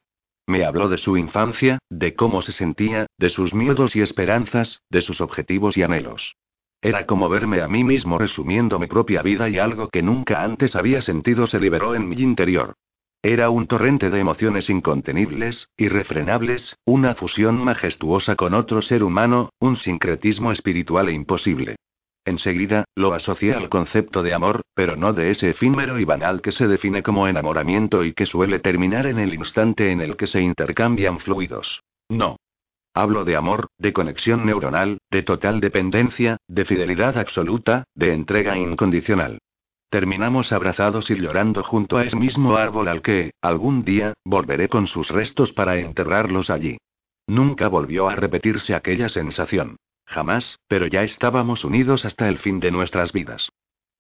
Me 0.49 0.65
habló 0.65 0.89
de 0.89 0.99
su 0.99 1.17
infancia, 1.17 1.79
de 1.89 2.17
cómo 2.17 2.43
se 2.43 2.53
sentía, 2.53 3.07
de 3.17 3.31
sus 3.31 3.55
miedos 3.55 3.95
y 3.95 4.01
esperanzas, 4.01 4.81
de 4.91 5.03
sus 5.03 5.21
objetivos 5.21 5.77
y 5.77 5.85
anhelos. 5.85 6.35
Era 6.83 7.07
como 7.07 7.29
verme 7.29 7.62
a 7.62 7.68
mí 7.68 7.85
mismo 7.85 8.18
resumiendo 8.18 8.81
mi 8.81 8.88
propia 8.88 9.23
vida 9.23 9.49
y 9.49 9.59
algo 9.59 9.88
que 9.88 10.03
nunca 10.03 10.42
antes 10.42 10.75
había 10.75 11.01
sentido 11.01 11.47
se 11.47 11.61
liberó 11.61 11.95
en 11.95 12.09
mi 12.09 12.16
interior. 12.16 12.75
Era 13.23 13.51
un 13.51 13.68
torrente 13.68 14.11
de 14.11 14.18
emociones 14.18 14.68
incontenibles, 14.68 15.68
irrefrenables, 15.77 16.77
una 16.85 17.14
fusión 17.14 17.62
majestuosa 17.62 18.35
con 18.35 18.53
otro 18.53 18.83
ser 18.83 19.05
humano, 19.05 19.51
un 19.61 19.77
sincretismo 19.77 20.51
espiritual 20.51 21.09
e 21.09 21.12
imposible. 21.12 21.77
Enseguida, 22.25 22.85
lo 22.97 23.14
asocié 23.14 23.55
al 23.55 23.68
concepto 23.68 24.25
de 24.25 24.35
amor, 24.35 24.62
pero 24.75 24.97
no 24.97 25.12
de 25.12 25.31
ese 25.31 25.51
efímero 25.51 26.01
y 26.01 26.05
banal 26.05 26.42
que 26.42 26.51
se 26.51 26.66
define 26.66 27.05
como 27.05 27.29
enamoramiento 27.29 28.05
y 28.05 28.12
que 28.12 28.27
suele 28.27 28.59
terminar 28.59 29.07
en 29.07 29.21
el 29.21 29.35
instante 29.35 29.92
en 29.92 30.01
el 30.01 30.16
que 30.16 30.27
se 30.27 30.40
intercambian 30.40 31.21
fluidos. 31.21 31.81
No. 32.09 32.38
Hablo 32.94 33.24
de 33.24 33.37
amor, 33.37 33.68
de 33.78 33.94
conexión 33.94 34.44
neuronal, 34.44 34.98
de 35.11 35.22
total 35.22 35.61
dependencia, 35.61 36.37
de 36.46 36.66
fidelidad 36.66 37.16
absoluta, 37.16 37.85
de 37.94 38.12
entrega 38.12 38.59
incondicional. 38.59 39.38
Terminamos 39.88 40.52
abrazados 40.52 41.11
y 41.11 41.16
llorando 41.16 41.62
junto 41.62 41.96
a 41.96 42.05
ese 42.05 42.16
mismo 42.16 42.57
árbol 42.57 42.88
al 42.88 43.00
que, 43.00 43.33
algún 43.40 43.85
día, 43.85 44.14
volveré 44.24 44.68
con 44.68 44.87
sus 44.87 45.09
restos 45.09 45.52
para 45.52 45.76
enterrarlos 45.76 46.50
allí. 46.50 46.78
Nunca 47.26 47.68
volvió 47.68 48.09
a 48.09 48.16
repetirse 48.16 48.74
aquella 48.74 49.09
sensación. 49.09 49.76
Jamás, 50.07 50.59
pero 50.68 50.87
ya 50.87 51.02
estábamos 51.02 51.64
unidos 51.64 52.05
hasta 52.05 52.28
el 52.28 52.38
fin 52.38 52.61
de 52.61 52.70
nuestras 52.70 53.12
vidas. 53.12 53.48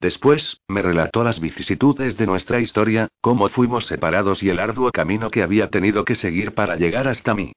Después, 0.00 0.58
me 0.68 0.82
relató 0.82 1.24
las 1.24 1.40
vicisitudes 1.40 2.18
de 2.18 2.26
nuestra 2.26 2.60
historia, 2.60 3.08
cómo 3.20 3.48
fuimos 3.48 3.86
separados 3.86 4.42
y 4.42 4.50
el 4.50 4.58
arduo 4.58 4.90
camino 4.90 5.30
que 5.30 5.42
había 5.42 5.68
tenido 5.68 6.04
que 6.04 6.16
seguir 6.16 6.52
para 6.54 6.76
llegar 6.76 7.08
hasta 7.08 7.34
mí. 7.34 7.52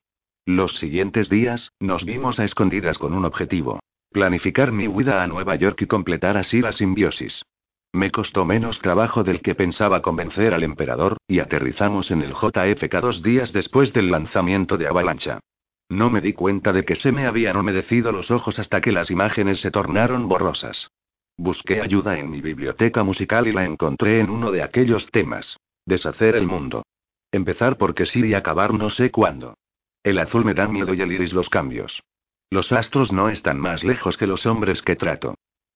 Los 0.48 0.78
siguientes 0.78 1.28
días, 1.28 1.72
nos 1.80 2.06
vimos 2.06 2.40
a 2.40 2.44
escondidas 2.44 3.00
con 3.00 3.16
un 3.16 3.26
objetivo. 3.26 3.80
Planificar 4.12 4.72
mi 4.72 4.88
huida 4.88 5.24
a 5.24 5.28
Nueva 5.28 5.56
York 5.56 5.82
y 5.82 5.88
completar 5.88 6.38
así 6.38 6.62
la 6.62 6.72
simbiosis. 6.72 7.44
Me 7.92 8.12
costó 8.12 8.46
menos 8.46 8.80
trabajo 8.80 9.24
del 9.24 9.42
que 9.42 9.56
pensaba 9.56 10.04
convencer 10.04 10.54
al 10.54 10.64
emperador, 10.64 11.18
y 11.28 11.40
aterrizamos 11.40 12.12
en 12.12 12.22
el 12.22 12.34
JFK 12.34 13.02
dos 13.02 13.24
días 13.24 13.54
después 13.54 13.92
del 13.92 14.12
lanzamiento 14.12 14.78
de 14.78 14.88
Avalancha. 14.88 15.40
No 15.90 16.12
me 16.12 16.22
di 16.22 16.34
cuenta 16.34 16.74
de 16.74 16.86
que 16.86 16.96
se 16.96 17.12
me 17.12 17.26
habían 17.26 17.58
humedecido 17.58 18.12
los 18.12 18.30
ojos 18.30 18.60
hasta 18.60 18.82
que 18.82 18.92
las 18.92 19.10
imágenes 19.10 19.62
se 19.62 19.72
tornaron 19.72 20.28
borrosas. 20.28 20.90
Busqué 21.38 21.82
ayuda 21.82 22.20
en 22.20 22.30
mi 22.30 22.42
biblioteca 22.42 23.02
musical 23.02 23.48
y 23.48 23.52
la 23.52 23.66
encontré 23.66 24.20
en 24.20 24.30
uno 24.30 24.52
de 24.52 24.62
aquellos 24.62 25.10
temas. 25.10 25.58
Deshacer 25.88 26.36
el 26.36 26.46
mundo. 26.46 26.84
Empezar 27.32 27.78
porque 27.78 28.06
sí 28.06 28.24
y 28.24 28.36
acabar 28.36 28.76
no 28.76 28.92
sé 28.92 29.10
cuándo. 29.10 29.56
El 30.06 30.20
azul 30.20 30.46
me 30.46 30.54
da 30.54 30.68
miedo 30.68 30.94
y 30.94 31.02
el 31.02 31.12
iris 31.12 31.34
los 31.34 31.50
cambios. 31.50 32.04
Los 32.52 32.72
astros 32.72 33.12
no 33.12 33.30
están 33.30 33.60
más 33.60 33.84
lejos 33.84 34.18
que 34.18 34.28
los 34.28 34.46
hombres 34.46 34.84
que 34.84 34.96
trato. 34.96 35.34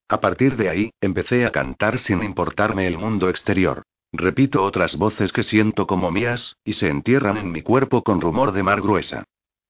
A 0.08 0.22
partir 0.22 0.56
de 0.56 0.70
ahí, 0.70 0.92
empecé 1.02 1.48
a 1.48 1.52
cantar 1.52 1.98
sin 1.98 2.22
importarme 2.22 2.86
el 2.86 3.00
mundo 3.00 3.28
exterior. 3.28 3.82
Repito 4.14 4.64
otras 4.64 4.96
voces 4.98 5.32
que 5.32 5.42
siento 5.42 5.88
como 5.88 6.12
mías, 6.12 6.58
y 6.64 6.74
se 6.74 6.90
entierran 6.90 7.38
en 7.38 7.52
mi 7.52 7.64
cuerpo 7.64 8.04
con 8.04 8.22
rumor 8.22 8.52
de 8.52 8.62
mar 8.62 8.82
gruesa. 8.82 9.24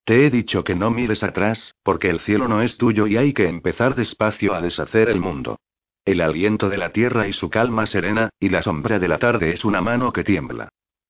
Te 0.04 0.26
he 0.26 0.30
dicho 0.30 0.66
que 0.66 0.76
no 0.76 0.92
mires 0.92 1.24
atrás, 1.24 1.74
porque 1.82 2.10
el 2.10 2.20
cielo 2.20 2.50
no 2.50 2.62
es 2.62 2.76
tuyo 2.78 3.08
y 3.08 3.16
hay 3.16 3.32
que 3.32 3.48
empezar 3.48 3.96
despacio 3.96 4.54
a 4.54 4.62
deshacer 4.62 5.08
el 5.08 5.22
mundo. 5.22 5.58
El 6.04 6.20
aliento 6.20 6.68
de 6.68 6.78
la 6.78 6.92
tierra 6.92 7.30
y 7.30 7.34
su 7.34 7.50
calma 7.50 7.88
serena, 7.88 8.30
y 8.42 8.50
la 8.50 8.62
sombra 8.62 9.00
de 9.00 9.08
la 9.08 9.20
tarde 9.20 9.54
es 9.54 9.64
una 9.64 9.80
mano 9.80 10.12
que 10.12 10.26
tiembla. 10.26 10.68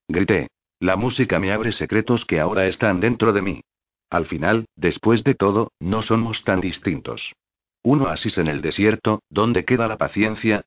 Grité. 0.07 0.49
La 0.79 0.95
música 0.95 1.39
me 1.39 1.51
abre 1.51 1.73
secretos 1.73 2.23
que 2.25 2.39
ahora 2.39 2.67
están 2.67 3.01
dentro 3.01 3.33
de 3.33 3.41
mí. 3.41 3.61
Al 4.09 4.25
final, 4.25 4.65
después 4.77 5.23
de 5.25 5.35
todo, 5.35 5.73
no 5.79 6.01
somos 6.01 6.43
tan 6.43 6.61
distintos. 6.61 7.33
Un 7.83 8.01
oasis 8.01 8.37
en 8.37 8.47
el 8.47 8.61
desierto, 8.61 9.21
¿dónde 9.29 9.65
queda 9.65 9.87
la 9.87 9.97
paciencia? 9.97 10.63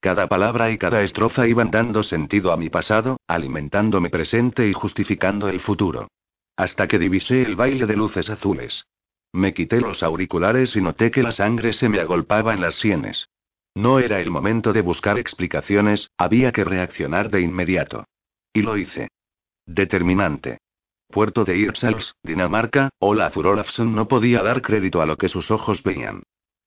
Cada 0.00 0.28
palabra 0.28 0.70
y 0.70 0.78
cada 0.78 1.02
estrofa 1.02 1.48
iban 1.48 1.72
dando 1.72 2.04
sentido 2.04 2.52
a 2.52 2.56
mi 2.56 2.70
pasado, 2.70 3.18
alimentando 3.26 4.00
mi 4.00 4.08
presente 4.08 4.68
y 4.68 4.72
justificando 4.72 5.48
el 5.48 5.60
futuro. 5.60 6.08
Hasta 6.56 6.86
que 6.86 6.98
divisé 6.98 7.42
el 7.42 7.56
baile 7.56 7.86
de 7.86 7.96
luces 7.96 8.30
azules. 8.30 8.86
Me 9.32 9.52
quité 9.52 9.80
los 9.80 10.02
auriculares 10.02 10.76
y 10.76 10.80
noté 10.80 11.10
que 11.10 11.22
la 11.22 11.32
sangre 11.32 11.72
se 11.72 11.88
me 11.88 11.98
agolpaba 11.98 12.54
en 12.54 12.60
las 12.60 12.76
sienes. 12.76 13.28
No 13.74 13.98
era 13.98 14.20
el 14.20 14.30
momento 14.30 14.72
de 14.72 14.80
buscar 14.80 15.18
explicaciones, 15.18 16.08
había 16.16 16.52
que 16.52 16.64
reaccionar 16.64 17.30
de 17.30 17.42
inmediato. 17.42 18.04
Y 18.54 18.62
lo 18.62 18.76
hice. 18.76 19.08
Determinante. 19.66 20.58
Puerto 21.08 21.44
de 21.44 21.56
Irsals, 21.56 22.14
Dinamarca, 22.22 22.90
Olaf 22.98 23.36
Olafsson 23.36 23.94
no 23.94 24.06
podía 24.06 24.42
dar 24.42 24.62
crédito 24.62 25.02
a 25.02 25.06
lo 25.06 25.16
que 25.16 25.28
sus 25.28 25.50
ojos 25.50 25.82
veían. 25.82 26.22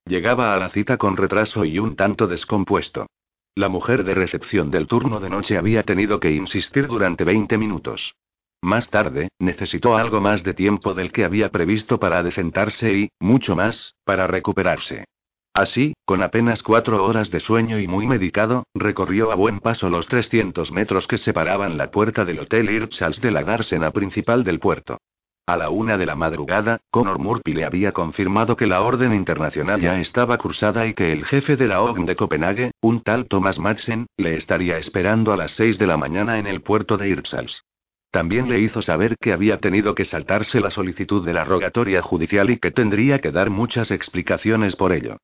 Llegaba 0.05 0.53
a 0.53 0.57
la 0.57 0.69
cita 0.69 0.97
con 0.97 1.17
retraso 1.17 1.65
y 1.65 1.79
un 1.79 1.95
tanto 1.95 2.27
descompuesto. 2.27 3.07
La 3.55 3.69
mujer 3.69 4.03
de 4.03 4.15
recepción 4.15 4.69
del 4.71 4.87
turno 4.87 5.19
de 5.19 5.29
noche 5.29 5.57
había 5.57 5.83
tenido 5.83 6.19
que 6.19 6.31
insistir 6.31 6.87
durante 6.87 7.23
20 7.23 7.57
minutos. 7.57 8.15
Más 8.61 8.89
tarde, 8.89 9.29
necesitó 9.39 9.95
algo 9.95 10.19
más 10.19 10.43
de 10.43 10.53
tiempo 10.53 10.93
del 10.93 11.11
que 11.11 11.23
había 11.23 11.49
previsto 11.49 11.99
para 11.99 12.23
decentarse 12.23 12.93
y, 12.93 13.09
mucho 13.19 13.55
más, 13.55 13.95
para 14.03 14.27
recuperarse. 14.27 15.05
Así, 15.59 15.91
con 16.05 16.23
apenas 16.23 16.63
cuatro 16.63 17.03
horas 17.03 17.29
de 17.31 17.41
sueño 17.41 17.79
y 17.79 17.85
muy 17.85 18.07
medicado, 18.07 18.63
recorrió 18.73 19.29
a 19.29 19.35
buen 19.35 19.59
paso 19.59 19.89
los 19.89 20.07
300 20.07 20.71
metros 20.71 21.05
que 21.05 21.17
separaban 21.17 21.77
la 21.77 21.91
puerta 21.91 22.23
del 22.23 22.39
Hotel 22.39 22.69
Hirtshals 22.69 23.19
de 23.19 23.29
la 23.29 23.43
dársena 23.43 23.91
principal 23.91 24.45
del 24.45 24.61
puerto. 24.61 24.99
A 25.45 25.57
la 25.57 25.69
una 25.69 25.97
de 25.97 26.05
la 26.05 26.15
madrugada, 26.15 26.79
Conor 26.89 27.19
Murphy 27.19 27.51
le 27.51 27.65
había 27.65 27.91
confirmado 27.91 28.55
que 28.55 28.67
la 28.67 28.79
orden 28.79 29.13
internacional 29.13 29.81
ya 29.81 29.99
estaba 29.99 30.37
cursada 30.37 30.87
y 30.87 30.93
que 30.93 31.11
el 31.11 31.25
jefe 31.25 31.57
de 31.57 31.67
la 31.67 31.81
OGM 31.81 32.05
de 32.05 32.15
Copenhague, 32.15 32.71
un 32.79 33.01
tal 33.01 33.27
Thomas 33.27 33.59
Madsen, 33.59 34.07
le 34.15 34.37
estaría 34.37 34.77
esperando 34.77 35.33
a 35.33 35.35
las 35.35 35.51
seis 35.55 35.77
de 35.77 35.87
la 35.87 35.97
mañana 35.97 36.39
en 36.39 36.47
el 36.47 36.61
puerto 36.61 36.95
de 36.95 37.09
Hirtshals. 37.09 37.65
También 38.11 38.47
le 38.47 38.61
hizo 38.61 38.81
saber 38.81 39.17
que 39.19 39.33
había 39.33 39.57
tenido 39.57 39.93
que 39.93 40.05
saltarse 40.05 40.61
la 40.61 40.71
solicitud 40.71 41.25
de 41.25 41.33
la 41.33 41.43
rogatoria 41.43 42.01
judicial 42.01 42.49
y 42.49 42.59
que 42.59 42.71
tendría 42.71 43.19
que 43.19 43.31
dar 43.31 43.49
muchas 43.49 43.91
explicaciones 43.91 44.77
por 44.77 44.93
ello. 44.93 45.17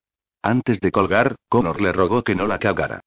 Antes 0.45 0.79
de 0.79 0.91
colgar, 0.91 1.37
Connor 1.49 1.81
le 1.81 1.91
rogó 1.91 2.21
que 2.21 2.35
no 2.35 2.45
la 2.45 2.59
cagara. 2.59 3.01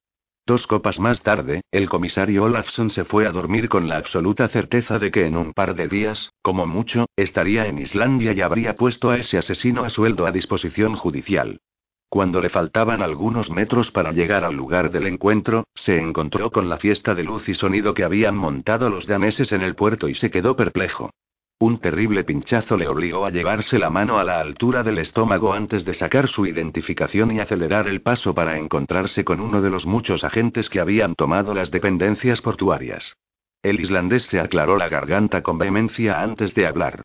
Dos 0.45 0.67
copas 0.67 0.99
más 0.99 1.21
tarde, 1.21 1.61
el 1.71 1.87
comisario 1.87 2.43
Olafson 2.43 2.89
se 2.89 3.05
fue 3.05 3.25
a 3.25 3.31
dormir 3.31 3.69
con 3.69 3.87
la 3.87 3.95
absoluta 3.95 4.49
certeza 4.49 4.99
de 4.99 5.09
que 5.09 5.25
en 5.25 5.37
un 5.37 5.53
par 5.53 5.73
de 5.73 5.87
días, 5.87 6.31
como 6.41 6.65
mucho, 6.65 7.05
estaría 7.15 7.67
en 7.67 7.79
Islandia 7.79 8.33
y 8.33 8.41
habría 8.41 8.75
puesto 8.75 9.09
a 9.09 9.15
ese 9.15 9.37
asesino 9.37 9.85
a 9.85 9.89
sueldo 9.89 10.25
a 10.25 10.33
disposición 10.33 10.97
judicial. 10.97 11.61
Cuando 12.09 12.41
le 12.41 12.49
faltaban 12.49 13.01
algunos 13.01 13.49
metros 13.49 13.89
para 13.91 14.11
llegar 14.11 14.43
al 14.43 14.55
lugar 14.55 14.91
del 14.91 15.07
encuentro, 15.07 15.63
se 15.75 15.97
encontró 15.97 16.51
con 16.51 16.67
la 16.67 16.75
fiesta 16.75 17.15
de 17.15 17.23
luz 17.23 17.47
y 17.47 17.55
sonido 17.55 17.93
que 17.93 18.03
habían 18.03 18.35
montado 18.35 18.89
los 18.89 19.07
daneses 19.07 19.53
en 19.53 19.61
el 19.61 19.75
puerto 19.75 20.09
y 20.09 20.15
se 20.15 20.29
quedó 20.29 20.57
perplejo. 20.57 21.11
Un 21.61 21.79
terrible 21.79 22.23
pinchazo 22.23 22.77
le 22.77 22.87
obligó 22.87 23.25
a 23.25 23.31
llevarse 23.31 23.77
la 23.77 23.89
mano 23.89 24.17
a 24.17 24.23
la 24.23 24.39
altura 24.39 24.81
del 24.81 24.97
estómago 24.97 25.51
antes 25.51 25.83
de 25.83 25.93
sacar 25.93 26.29
su 26.29 26.45
identificación 26.45 27.31
y 27.31 27.41
acelerar 27.41 27.89
el 27.89 28.01
paso 28.01 28.33
para 28.33 28.57
encontrarse 28.57 29.25
con 29.25 29.41
uno 29.41 29.61
de 29.61 29.69
los 29.69 29.85
muchos 29.85 30.23
agentes 30.23 30.69
que 30.69 30.79
habían 30.79 31.15
tomado 31.15 31.53
las 31.53 31.69
dependencias 31.69 32.39
portuarias. 32.39 33.17
El 33.61 33.81
islandés 33.81 34.23
se 34.27 34.39
aclaró 34.39 34.77
la 34.77 34.87
garganta 34.87 35.43
con 35.43 35.57
vehemencia 35.57 36.21
antes 36.21 36.55
de 36.55 36.65
hablar. 36.65 37.01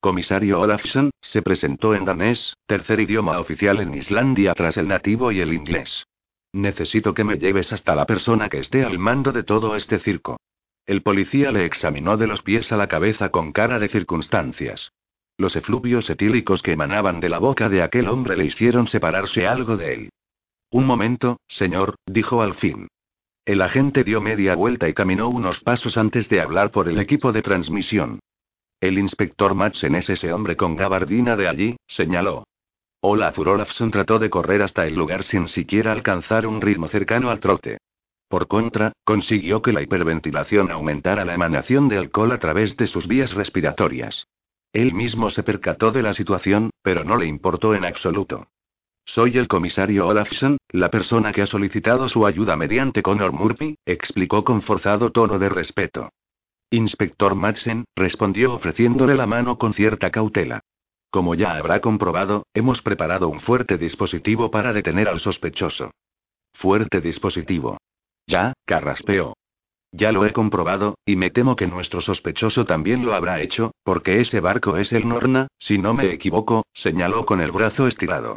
Comisario 0.00 0.60
Olafsson, 0.60 1.10
se 1.20 1.40
presentó 1.40 1.94
en 1.94 2.04
danés, 2.04 2.56
tercer 2.66 2.98
idioma 2.98 3.38
oficial 3.38 3.78
en 3.78 3.94
Islandia 3.94 4.54
tras 4.54 4.76
el 4.76 4.88
nativo 4.88 5.30
y 5.30 5.40
el 5.40 5.52
inglés. 5.52 6.04
Necesito 6.52 7.14
que 7.14 7.22
me 7.22 7.38
lleves 7.38 7.72
hasta 7.72 7.94
la 7.94 8.06
persona 8.06 8.48
que 8.48 8.58
esté 8.58 8.84
al 8.84 8.98
mando 8.98 9.30
de 9.30 9.44
todo 9.44 9.76
este 9.76 10.00
circo. 10.00 10.36
El 10.86 11.02
policía 11.02 11.50
le 11.50 11.64
examinó 11.64 12.16
de 12.18 12.26
los 12.26 12.42
pies 12.42 12.70
a 12.70 12.76
la 12.76 12.88
cabeza 12.88 13.30
con 13.30 13.52
cara 13.52 13.78
de 13.78 13.88
circunstancias. 13.88 14.92
Los 15.38 15.56
efluvios 15.56 16.08
etílicos 16.10 16.62
que 16.62 16.72
emanaban 16.72 17.20
de 17.20 17.30
la 17.30 17.38
boca 17.38 17.68
de 17.68 17.82
aquel 17.82 18.08
hombre 18.08 18.36
le 18.36 18.44
hicieron 18.44 18.86
separarse 18.86 19.46
algo 19.46 19.76
de 19.76 19.94
él. 19.94 20.10
Un 20.70 20.86
momento, 20.86 21.40
señor, 21.48 21.96
dijo 22.06 22.42
al 22.42 22.54
fin. 22.54 22.88
El 23.46 23.62
agente 23.62 24.04
dio 24.04 24.20
media 24.20 24.54
vuelta 24.54 24.88
y 24.88 24.94
caminó 24.94 25.28
unos 25.28 25.60
pasos 25.60 25.96
antes 25.96 26.28
de 26.28 26.40
hablar 26.40 26.70
por 26.70 26.88
el 26.88 26.98
equipo 26.98 27.32
de 27.32 27.42
transmisión. 27.42 28.20
El 28.80 28.98
inspector 28.98 29.54
Madsen 29.54 29.94
es 29.94 30.08
ese 30.10 30.32
hombre 30.32 30.56
con 30.56 30.76
gabardina 30.76 31.36
de 31.36 31.48
allí, 31.48 31.76
señaló. 31.86 32.44
Olafur 33.00 33.48
Olafson 33.48 33.90
trató 33.90 34.18
de 34.18 34.30
correr 34.30 34.62
hasta 34.62 34.86
el 34.86 34.94
lugar 34.94 35.24
sin 35.24 35.48
siquiera 35.48 35.92
alcanzar 35.92 36.46
un 36.46 36.60
ritmo 36.60 36.88
cercano 36.88 37.30
al 37.30 37.40
trote. 37.40 37.78
Por 38.34 38.48
contra, 38.48 38.92
consiguió 39.04 39.62
que 39.62 39.72
la 39.72 39.80
hiperventilación 39.80 40.72
aumentara 40.72 41.24
la 41.24 41.34
emanación 41.34 41.88
de 41.88 41.98
alcohol 41.98 42.32
a 42.32 42.40
través 42.40 42.76
de 42.76 42.88
sus 42.88 43.06
vías 43.06 43.32
respiratorias. 43.32 44.26
Él 44.72 44.92
mismo 44.92 45.30
se 45.30 45.44
percató 45.44 45.92
de 45.92 46.02
la 46.02 46.14
situación, 46.14 46.70
pero 46.82 47.04
no 47.04 47.16
le 47.16 47.26
importó 47.26 47.76
en 47.76 47.84
absoluto. 47.84 48.48
Soy 49.04 49.38
el 49.38 49.46
comisario 49.46 50.08
Olafson, 50.08 50.56
la 50.70 50.90
persona 50.90 51.32
que 51.32 51.42
ha 51.42 51.46
solicitado 51.46 52.08
su 52.08 52.26
ayuda 52.26 52.56
mediante 52.56 53.04
Connor 53.04 53.30
Murphy, 53.30 53.76
explicó 53.86 54.42
con 54.42 54.62
forzado 54.62 55.12
tono 55.12 55.38
de 55.38 55.48
respeto. 55.48 56.08
Inspector 56.70 57.36
Madsen, 57.36 57.84
respondió 57.94 58.54
ofreciéndole 58.54 59.14
la 59.14 59.28
mano 59.28 59.58
con 59.58 59.74
cierta 59.74 60.10
cautela. 60.10 60.58
Como 61.08 61.36
ya 61.36 61.54
habrá 61.54 61.78
comprobado, 61.78 62.48
hemos 62.52 62.82
preparado 62.82 63.28
un 63.28 63.38
fuerte 63.42 63.78
dispositivo 63.78 64.50
para 64.50 64.72
detener 64.72 65.06
al 65.06 65.20
sospechoso. 65.20 65.92
Fuerte 66.52 67.00
dispositivo. 67.00 67.78
Ya, 68.26 68.54
carraspeó. 68.64 69.34
Ya 69.92 70.10
lo 70.10 70.26
he 70.26 70.32
comprobado, 70.32 70.96
y 71.06 71.14
me 71.14 71.30
temo 71.30 71.54
que 71.54 71.68
nuestro 71.68 72.00
sospechoso 72.00 72.64
también 72.64 73.04
lo 73.04 73.14
habrá 73.14 73.40
hecho, 73.40 73.72
porque 73.84 74.20
ese 74.20 74.40
barco 74.40 74.76
es 74.76 74.92
el 74.92 75.08
Norna, 75.08 75.46
si 75.58 75.78
no 75.78 75.94
me 75.94 76.12
equivoco, 76.12 76.64
señaló 76.72 77.24
con 77.26 77.40
el 77.40 77.52
brazo 77.52 77.86
estirado. 77.86 78.36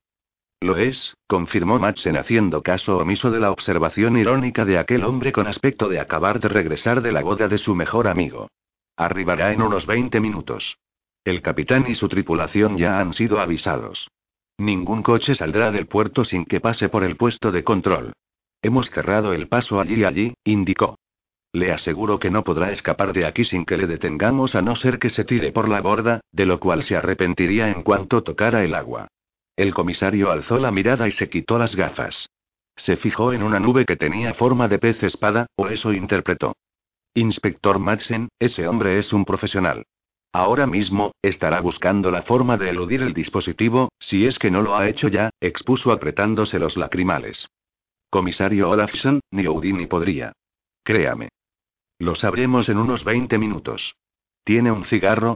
Lo 0.60 0.78
es, 0.78 1.16
confirmó 1.28 1.80
Madsen 1.80 2.18
haciendo 2.18 2.62
caso 2.62 2.98
omiso 2.98 3.32
de 3.32 3.40
la 3.40 3.52
observación 3.52 4.18
irónica 4.18 4.66
de 4.66 4.78
aquel 4.78 5.04
hombre 5.04 5.32
con 5.32 5.48
aspecto 5.48 5.88
de 5.88 6.00
acabar 6.00 6.40
de 6.40 6.50
regresar 6.50 7.02
de 7.02 7.12
la 7.12 7.22
boda 7.22 7.48
de 7.48 7.58
su 7.58 7.76
mejor 7.76 8.08
amigo. 8.08 8.50
Arribará 8.96 9.52
en 9.52 9.62
unos 9.62 9.86
20 9.86 10.20
minutos. 10.20 10.78
El 11.24 11.42
capitán 11.42 11.86
y 11.88 11.96
su 11.96 12.08
tripulación 12.08 12.78
ya 12.78 13.00
han 13.00 13.14
sido 13.14 13.40
avisados. 13.40 14.08
Ningún 14.58 15.04
coche 15.04 15.36
saldrá 15.36 15.72
del 15.72 15.88
puerto 15.88 16.26
sin 16.26 16.46
que 16.46 16.60
pase 16.60 16.90
por 16.90 17.04
el 17.04 17.16
puesto 17.16 17.52
de 17.52 17.64
control. 17.64 18.14
Hemos 18.62 18.90
cerrado 18.90 19.34
el 19.34 19.48
paso 19.48 19.80
allí 19.80 20.02
y 20.02 20.04
allí, 20.04 20.34
indicó. 20.44 20.98
Le 21.54 21.72
aseguro 21.72 22.20
que 22.20 22.30
no 22.30 22.44
podrá 22.44 22.72
escapar 22.72 23.14
de 23.14 23.26
aquí 23.26 23.46
sin 23.46 23.66
que 23.66 23.78
le 23.78 23.88
detengamos 23.88 24.56
a 24.56 24.62
no 24.62 24.76
ser 24.76 25.00
que 25.00 25.10
se 25.10 25.26
tire 25.26 25.52
por 25.52 25.70
la 25.70 25.82
borda, 25.82 26.22
de 26.32 26.46
lo 26.46 26.60
cual 26.60 26.84
se 26.84 26.96
arrepentiría 26.96 27.70
en 27.70 27.84
cuanto 27.84 28.24
tocara 28.24 28.64
el 28.64 28.76
agua. 28.76 29.08
El 29.56 29.74
comisario 29.74 30.30
alzó 30.32 30.60
la 30.60 30.72
mirada 30.72 31.08
y 31.08 31.12
se 31.12 31.30
quitó 31.30 31.58
las 31.58 31.76
gafas. 31.76 32.30
Se 32.76 32.98
fijó 32.98 33.34
en 33.34 33.42
una 33.42 33.60
nube 33.60 33.86
que 33.86 33.96
tenía 33.96 34.36
forma 34.36 34.68
de 34.68 34.78
pez 34.78 35.02
espada, 35.02 35.48
o 35.56 35.68
eso 35.68 35.94
interpretó. 35.94 36.56
Inspector 37.16 37.80
Madsen, 37.80 38.30
ese 38.38 38.68
hombre 38.68 39.00
es 39.00 39.12
un 39.12 39.26
profesional. 39.26 39.86
Ahora 40.32 40.68
mismo, 40.68 41.14
estará 41.24 41.62
buscando 41.62 42.12
la 42.12 42.22
forma 42.22 42.58
de 42.58 42.70
eludir 42.70 43.02
el 43.02 43.14
dispositivo, 43.14 43.90
si 44.00 44.28
es 44.28 44.38
que 44.38 44.52
no 44.52 44.62
lo 44.62 44.76
ha 44.76 44.88
hecho 44.88 45.08
ya, 45.08 45.32
expuso 45.42 45.92
apretándose 45.92 46.60
los 46.60 46.78
lacrimales. 46.78 47.48
Comisario 48.18 48.72
Olafson, 48.72 49.20
ni 49.30 49.46
Houdini 49.46 49.86
podría. 49.86 50.34
Créame. 50.84 51.30
Lo 52.00 52.16
sabremos 52.16 52.68
en 52.68 52.80
unos 52.80 53.04
20 53.04 53.38
minutos. 53.38 53.94
¿Tiene 54.44 54.72
un 54.72 54.86
cigarro? 54.86 55.36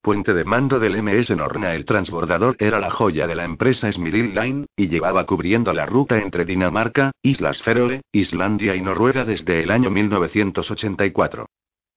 Puente 0.00 0.32
de 0.32 0.42
mando 0.44 0.80
del 0.80 1.02
MS 1.02 1.28
Norna. 1.36 1.74
El 1.74 1.84
transbordador 1.84 2.56
era 2.58 2.80
la 2.80 2.88
joya 2.88 3.26
de 3.26 3.34
la 3.34 3.44
empresa 3.44 3.92
Smyril 3.92 4.34
Line, 4.34 4.64
y 4.74 4.88
llevaba 4.88 5.26
cubriendo 5.26 5.74
la 5.74 5.84
ruta 5.84 6.20
entre 6.20 6.46
Dinamarca, 6.46 7.10
Islas 7.20 7.62
Feroe, 7.62 8.00
Islandia 8.12 8.76
y 8.76 8.80
Noruega 8.80 9.26
desde 9.26 9.62
el 9.62 9.70
año 9.70 9.90
1984. 9.90 11.44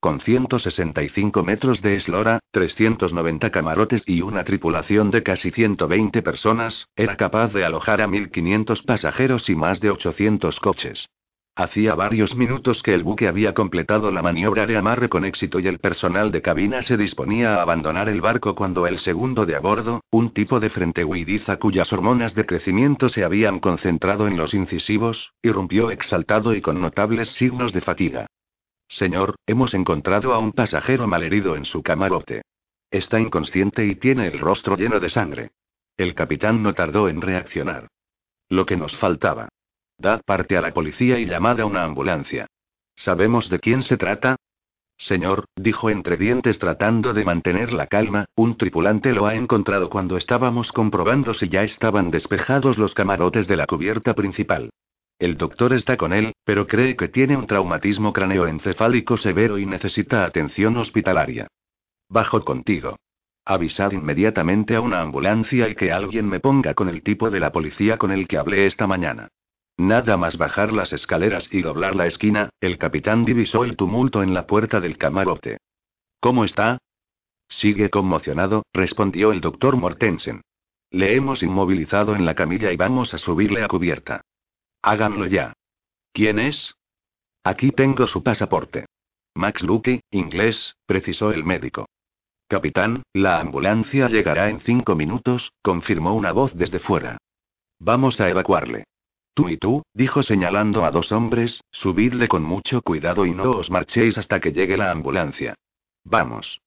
Con 0.05 0.21
165 0.21 1.41
metros 1.41 1.81
de 1.81 1.95
eslora, 1.95 2.37
390 2.51 3.49
camarotes 3.49 4.03
y 4.05 4.21
una 4.21 4.43
tripulación 4.43 5.09
de 5.09 5.23
casi 5.23 5.49
120 5.49 6.21
personas, 6.21 6.85
era 6.95 7.17
capaz 7.17 7.51
de 7.53 7.65
alojar 7.65 8.01
a 8.01 8.07
1.500 8.07 8.85
pasajeros 8.85 9.49
y 9.49 9.55
más 9.55 9.79
de 9.79 9.89
800 9.89 10.59
coches. 10.59 11.09
Hacía 11.55 11.95
varios 11.95 12.35
minutos 12.35 12.83
que 12.83 12.93
el 12.93 13.01
buque 13.01 13.27
había 13.27 13.55
completado 13.55 14.11
la 14.11 14.21
maniobra 14.21 14.67
de 14.67 14.77
amarre 14.77 15.09
con 15.09 15.25
éxito 15.25 15.59
y 15.59 15.65
el 15.65 15.79
personal 15.79 16.31
de 16.31 16.43
cabina 16.43 16.83
se 16.83 16.97
disponía 16.97 17.55
a 17.55 17.63
abandonar 17.63 18.07
el 18.07 18.21
barco 18.21 18.53
cuando 18.53 18.85
el 18.85 18.99
segundo 18.99 19.47
de 19.47 19.55
a 19.55 19.59
bordo, 19.59 20.01
un 20.11 20.35
tipo 20.35 20.59
de 20.59 20.69
frente 20.69 21.03
huidiza 21.03 21.57
cuyas 21.57 21.91
hormonas 21.91 22.35
de 22.35 22.45
crecimiento 22.45 23.09
se 23.09 23.23
habían 23.23 23.59
concentrado 23.59 24.27
en 24.27 24.37
los 24.37 24.53
incisivos, 24.53 25.31
irrumpió 25.41 25.89
exaltado 25.89 26.53
y 26.53 26.61
con 26.61 26.79
notables 26.79 27.31
signos 27.31 27.73
de 27.73 27.81
fatiga. 27.81 28.27
Señor, 28.87 29.35
hemos 29.45 29.73
encontrado 29.73 30.33
a 30.33 30.39
un 30.39 30.51
pasajero 30.51 31.07
malherido 31.07 31.55
en 31.55 31.65
su 31.65 31.81
camarote. 31.81 32.43
Está 32.91 33.19
inconsciente 33.19 33.85
y 33.85 33.95
tiene 33.95 34.27
el 34.27 34.39
rostro 34.39 34.77
lleno 34.77 34.99
de 34.99 35.09
sangre. 35.09 35.51
El 35.97 36.13
capitán 36.13 36.61
no 36.61 36.73
tardó 36.73 37.09
en 37.09 37.21
reaccionar. 37.21 37.87
Lo 38.49 38.65
que 38.65 38.77
nos 38.77 38.95
faltaba. 38.97 39.49
Dad 39.97 40.21
parte 40.25 40.57
a 40.57 40.61
la 40.61 40.73
policía 40.73 41.19
y 41.19 41.25
llamad 41.25 41.59
a 41.61 41.65
una 41.65 41.83
ambulancia. 41.83 42.47
¿Sabemos 42.95 43.49
de 43.49 43.59
quién 43.59 43.83
se 43.83 43.97
trata? 43.97 44.35
Señor, 44.97 45.45
dijo 45.55 45.89
entre 45.89 46.15
dientes 46.15 46.57
tratando 46.57 47.13
de 47.13 47.25
mantener 47.25 47.73
la 47.73 47.87
calma, 47.87 48.25
un 48.35 48.57
tripulante 48.57 49.11
lo 49.11 49.27
ha 49.27 49.35
encontrado 49.35 49.89
cuando 49.89 50.15
estábamos 50.15 50.71
comprobando 50.71 51.33
si 51.33 51.49
ya 51.49 51.63
estaban 51.63 52.11
despejados 52.11 52.77
los 52.77 52.93
camarotes 52.93 53.47
de 53.47 53.57
la 53.57 53.67
cubierta 53.67 54.13
principal. 54.13 54.69
El 55.17 55.37
doctor 55.37 55.73
está 55.73 55.95
con 55.95 56.11
él, 56.11 56.33
pero 56.43 56.67
cree 56.67 56.97
que 56.97 57.07
tiene 57.07 57.37
un 57.37 57.47
traumatismo 57.47 58.11
craneoencefálico 58.11 59.15
severo 59.15 59.57
y 59.57 59.65
necesita 59.65 60.25
atención 60.25 60.75
hospitalaria. 60.75 61.47
Bajo 62.09 62.43
contigo. 62.43 62.97
Avisad 63.45 63.91
inmediatamente 63.93 64.75
a 64.75 64.81
una 64.81 65.01
ambulancia 65.01 65.69
y 65.69 65.75
que 65.75 65.91
alguien 65.91 66.27
me 66.27 66.39
ponga 66.39 66.73
con 66.73 66.89
el 66.89 67.01
tipo 67.01 67.29
de 67.29 67.39
la 67.39 67.51
policía 67.51 67.97
con 67.97 68.11
el 68.11 68.27
que 68.27 68.37
hablé 68.37 68.65
esta 68.65 68.87
mañana. 68.87 69.29
Nada 69.77 70.17
más 70.17 70.37
bajar 70.37 70.73
las 70.73 70.91
escaleras 70.91 71.47
y 71.51 71.61
doblar 71.61 71.95
la 71.95 72.07
esquina, 72.07 72.49
el 72.59 72.77
capitán 72.77 73.23
divisó 73.23 73.63
el 73.63 73.75
tumulto 73.75 74.23
en 74.23 74.33
la 74.33 74.47
puerta 74.47 74.79
del 74.79 74.97
camarote. 74.97 75.57
¿Cómo 76.19 76.43
está? 76.43 76.77
Sigue 77.47 77.89
conmocionado, 77.89 78.63
respondió 78.73 79.31
el 79.31 79.41
doctor 79.41 79.77
Mortensen. 79.77 80.41
Le 80.91 81.15
hemos 81.15 81.43
inmovilizado 81.43 82.15
en 82.15 82.25
la 82.25 82.35
camilla 82.35 82.71
y 82.71 82.77
vamos 82.77 83.13
a 83.13 83.17
subirle 83.17 83.63
a 83.63 83.67
cubierta. 83.67 84.21
Háganlo 84.85 85.25
ya. 85.25 85.53
¿Quién 86.13 86.37
es? 86.37 86.75
Aquí 87.43 87.71
tengo 87.71 88.05
su 88.05 88.21
pasaporte. 88.21 88.85
Max 89.33 89.63
Lucky, 89.63 90.01
inglés, 90.11 90.75
precisó 90.85 91.31
el 91.31 91.43
médico. 91.43 91.87
Capitán, 92.47 93.01
la 93.11 93.39
ambulancia 93.39 94.07
llegará 94.09 94.47
en 94.51 94.59
cinco 94.59 94.93
minutos, 94.93 95.51
confirmó 95.63 96.13
una 96.13 96.31
voz 96.31 96.53
desde 96.53 96.77
fuera. 96.77 97.17
Vamos 97.79 98.21
a 98.21 98.29
evacuarle. 98.29 98.83
Tú 99.33 99.49
y 99.49 99.57
tú, 99.57 99.81
dijo 99.95 100.21
señalando 100.21 100.85
a 100.85 100.91
dos 100.91 101.11
hombres, 101.11 101.61
subidle 101.71 102.27
con 102.27 102.43
mucho 102.43 102.83
cuidado 102.83 103.25
y 103.25 103.31
no 103.31 103.53
os 103.53 103.71
marchéis 103.71 104.19
hasta 104.19 104.39
que 104.39 104.51
llegue 104.51 104.77
la 104.77 104.91
ambulancia. 104.91 105.55
Vamos. 106.03 106.61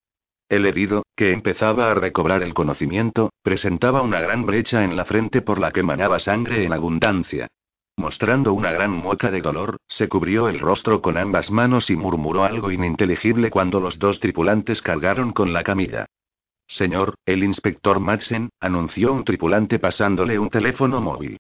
El 0.48 0.66
herido, 0.66 1.04
que 1.14 1.32
empezaba 1.32 1.92
a 1.92 1.94
recobrar 1.94 2.42
el 2.42 2.52
conocimiento, 2.52 3.30
presentaba 3.44 4.02
una 4.02 4.20
gran 4.20 4.44
brecha 4.44 4.82
en 4.82 4.96
la 4.96 5.04
frente 5.04 5.40
por 5.40 5.60
la 5.60 5.70
que 5.70 5.84
manaba 5.84 6.18
sangre 6.18 6.64
en 6.64 6.72
abundancia. 6.72 7.46
Mostrando 7.98 8.52
una 8.52 8.70
gran 8.70 8.92
mueca 8.92 9.28
de 9.32 9.40
dolor, 9.40 9.78
se 9.88 10.08
cubrió 10.08 10.48
el 10.48 10.60
rostro 10.60 11.02
con 11.02 11.16
ambas 11.16 11.50
manos 11.50 11.90
y 11.90 11.96
murmuró 11.96 12.44
algo 12.44 12.70
ininteligible 12.70 13.50
cuando 13.50 13.80
los 13.80 13.98
dos 13.98 14.20
tripulantes 14.20 14.80
cargaron 14.82 15.32
con 15.32 15.52
la 15.52 15.64
camilla. 15.64 16.06
Señor, 16.68 17.16
el 17.26 17.42
inspector 17.42 17.98
Madsen, 17.98 18.50
anunció 18.60 19.12
un 19.12 19.24
tripulante 19.24 19.80
pasándole 19.80 20.38
un 20.38 20.48
teléfono 20.48 21.00
móvil. 21.00 21.38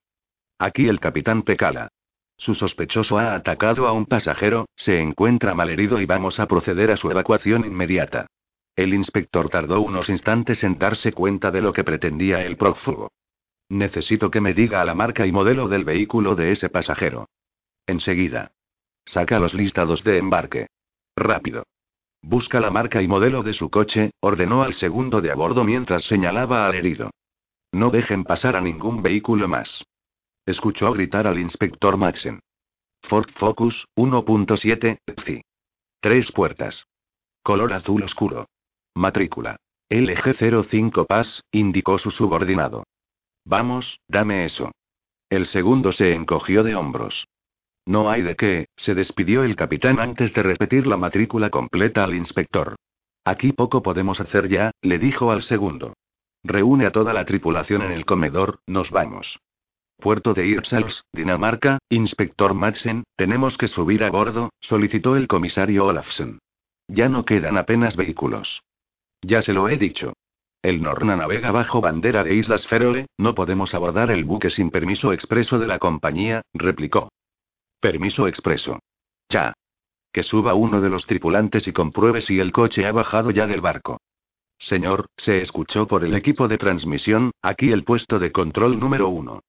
Aquí 0.58 0.88
el 0.88 0.98
capitán 0.98 1.42
Pecala. 1.42 1.90
Su 2.36 2.56
sospechoso 2.56 3.18
ha 3.18 3.36
atacado 3.36 3.86
a 3.86 3.92
un 3.92 4.06
pasajero, 4.06 4.66
se 4.74 5.00
encuentra 5.00 5.54
malherido 5.54 6.00
y 6.00 6.06
vamos 6.06 6.40
a 6.40 6.48
proceder 6.48 6.90
a 6.90 6.96
su 6.96 7.08
evacuación 7.08 7.66
inmediata. 7.66 8.26
El 8.74 8.94
inspector 8.94 9.48
tardó 9.48 9.80
unos 9.80 10.08
instantes 10.08 10.64
en 10.64 10.76
darse 10.76 11.12
cuenta 11.12 11.52
de 11.52 11.62
lo 11.62 11.72
que 11.72 11.84
pretendía 11.84 12.42
el 12.44 12.56
prófugo. 12.56 13.12
Necesito 13.68 14.30
que 14.30 14.40
me 14.40 14.54
diga 14.54 14.84
la 14.84 14.94
marca 14.94 15.26
y 15.26 15.32
modelo 15.32 15.68
del 15.68 15.84
vehículo 15.84 16.34
de 16.34 16.52
ese 16.52 16.70
pasajero. 16.70 17.28
Enseguida. 17.86 18.52
Saca 19.04 19.38
los 19.38 19.54
listados 19.54 20.04
de 20.04 20.18
embarque. 20.18 20.68
Rápido. 21.16 21.64
Busca 22.22 22.60
la 22.60 22.70
marca 22.70 23.02
y 23.02 23.08
modelo 23.08 23.42
de 23.42 23.52
su 23.52 23.70
coche, 23.70 24.10
ordenó 24.20 24.62
al 24.62 24.74
segundo 24.74 25.20
de 25.20 25.30
a 25.30 25.34
bordo 25.34 25.64
mientras 25.64 26.04
señalaba 26.04 26.66
al 26.66 26.74
herido. 26.74 27.10
No 27.72 27.90
dejen 27.90 28.24
pasar 28.24 28.56
a 28.56 28.60
ningún 28.60 29.02
vehículo 29.02 29.48
más. 29.48 29.84
Escuchó 30.46 30.92
gritar 30.92 31.26
al 31.26 31.38
inspector 31.38 31.96
Maxen. 31.96 32.40
Ford 33.02 33.28
Focus, 33.36 33.86
1.7, 33.96 34.98
PFI. 35.04 35.42
Tres 36.00 36.32
puertas. 36.32 36.86
Color 37.42 37.72
azul 37.74 38.02
oscuro. 38.02 38.46
Matrícula. 38.94 39.56
LG05 39.90 41.06
PAS, 41.06 41.42
indicó 41.52 41.98
su 41.98 42.10
subordinado. 42.10 42.84
Vamos, 43.48 43.98
dame 44.08 44.44
eso. 44.44 44.72
El 45.30 45.46
segundo 45.46 45.92
se 45.92 46.12
encogió 46.12 46.62
de 46.62 46.74
hombros. 46.74 47.26
No 47.86 48.10
hay 48.10 48.20
de 48.20 48.36
qué, 48.36 48.68
se 48.76 48.94
despidió 48.94 49.42
el 49.42 49.56
capitán 49.56 49.98
antes 49.98 50.34
de 50.34 50.42
repetir 50.42 50.86
la 50.86 50.98
matrícula 50.98 51.48
completa 51.48 52.04
al 52.04 52.14
inspector. 52.14 52.76
Aquí 53.24 53.52
poco 53.52 53.82
podemos 53.82 54.20
hacer 54.20 54.50
ya, 54.50 54.70
le 54.82 54.98
dijo 54.98 55.30
al 55.30 55.42
segundo. 55.42 55.94
Reúne 56.44 56.84
a 56.84 56.92
toda 56.92 57.14
la 57.14 57.24
tripulación 57.24 57.80
en 57.80 57.92
el 57.92 58.04
comedor, 58.04 58.60
nos 58.66 58.90
vamos. 58.90 59.38
Puerto 59.96 60.34
de 60.34 60.46
Irsals, 60.46 61.04
Dinamarca, 61.14 61.78
inspector 61.88 62.52
Madsen, 62.52 63.04
tenemos 63.16 63.56
que 63.56 63.68
subir 63.68 64.04
a 64.04 64.10
bordo, 64.10 64.50
solicitó 64.60 65.16
el 65.16 65.26
comisario 65.26 65.86
Olafsen. 65.86 66.38
Ya 66.86 67.08
no 67.08 67.24
quedan 67.24 67.56
apenas 67.56 67.96
vehículos. 67.96 68.60
Ya 69.22 69.40
se 69.40 69.54
lo 69.54 69.70
he 69.70 69.78
dicho. 69.78 70.12
El 70.62 70.82
Norna 70.82 71.14
navega 71.14 71.52
bajo 71.52 71.80
bandera 71.80 72.24
de 72.24 72.34
Islas 72.34 72.66
Feroe, 72.66 73.06
no 73.16 73.34
podemos 73.34 73.74
abordar 73.74 74.10
el 74.10 74.24
buque 74.24 74.50
sin 74.50 74.70
permiso 74.70 75.12
expreso 75.12 75.58
de 75.58 75.68
la 75.68 75.78
compañía, 75.78 76.42
replicó. 76.52 77.10
Permiso 77.80 78.26
expreso. 78.26 78.80
Ya. 79.28 79.54
Que 80.12 80.24
suba 80.24 80.54
uno 80.54 80.80
de 80.80 80.90
los 80.90 81.06
tripulantes 81.06 81.68
y 81.68 81.72
compruebe 81.72 82.22
si 82.22 82.40
el 82.40 82.50
coche 82.50 82.86
ha 82.86 82.92
bajado 82.92 83.30
ya 83.30 83.46
del 83.46 83.60
barco. 83.60 84.00
Señor, 84.58 85.06
se 85.16 85.40
escuchó 85.42 85.86
por 85.86 86.04
el 86.04 86.14
equipo 86.14 86.48
de 86.48 86.58
transmisión, 86.58 87.30
aquí 87.40 87.70
el 87.70 87.84
puesto 87.84 88.18
de 88.18 88.32
control 88.32 88.80
número 88.80 89.08
uno. 89.08 89.40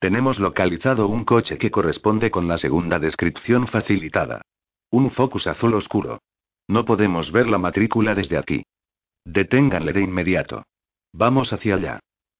Tenemos 0.00 0.40
localizado 0.40 1.06
un 1.06 1.24
coche 1.24 1.58
que 1.58 1.70
corresponde 1.70 2.32
con 2.32 2.48
la 2.48 2.58
segunda 2.58 2.98
descripción 2.98 3.68
facilitada. 3.68 4.42
Un 4.90 5.12
Focus 5.12 5.46
azul 5.46 5.74
oscuro. 5.74 6.20
No 6.66 6.84
podemos 6.84 7.30
ver 7.30 7.48
la 7.48 7.58
matrícula 7.58 8.16
desde 8.16 8.36
aquí. 8.36 8.64
Deténganle 9.26 9.92
de 9.92 10.02
inmediato. 10.02 10.62
Vamos 11.12 11.52
hacia 11.52 11.74
allá. 11.74 11.98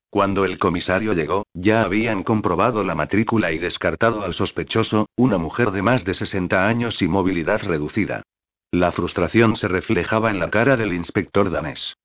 Cuando 0.08 0.44
el 0.44 0.56
comisario 0.56 1.14
llegó, 1.14 1.44
ya 1.52 1.82
habían 1.82 2.22
comprobado 2.22 2.84
la 2.84 2.94
matrícula 2.94 3.50
y 3.50 3.58
descartado 3.58 4.22
al 4.22 4.34
sospechoso, 4.34 5.08
una 5.16 5.36
mujer 5.36 5.72
de 5.72 5.82
más 5.82 6.04
de 6.04 6.14
60 6.14 6.68
años 6.68 7.02
y 7.02 7.08
movilidad 7.08 7.60
reducida. 7.62 8.22
La 8.70 8.92
frustración 8.92 9.56
se 9.56 9.66
reflejaba 9.66 10.30
en 10.30 10.38
la 10.38 10.48
cara 10.48 10.76
del 10.76 10.92
inspector 10.92 11.50
danés. 11.50 11.96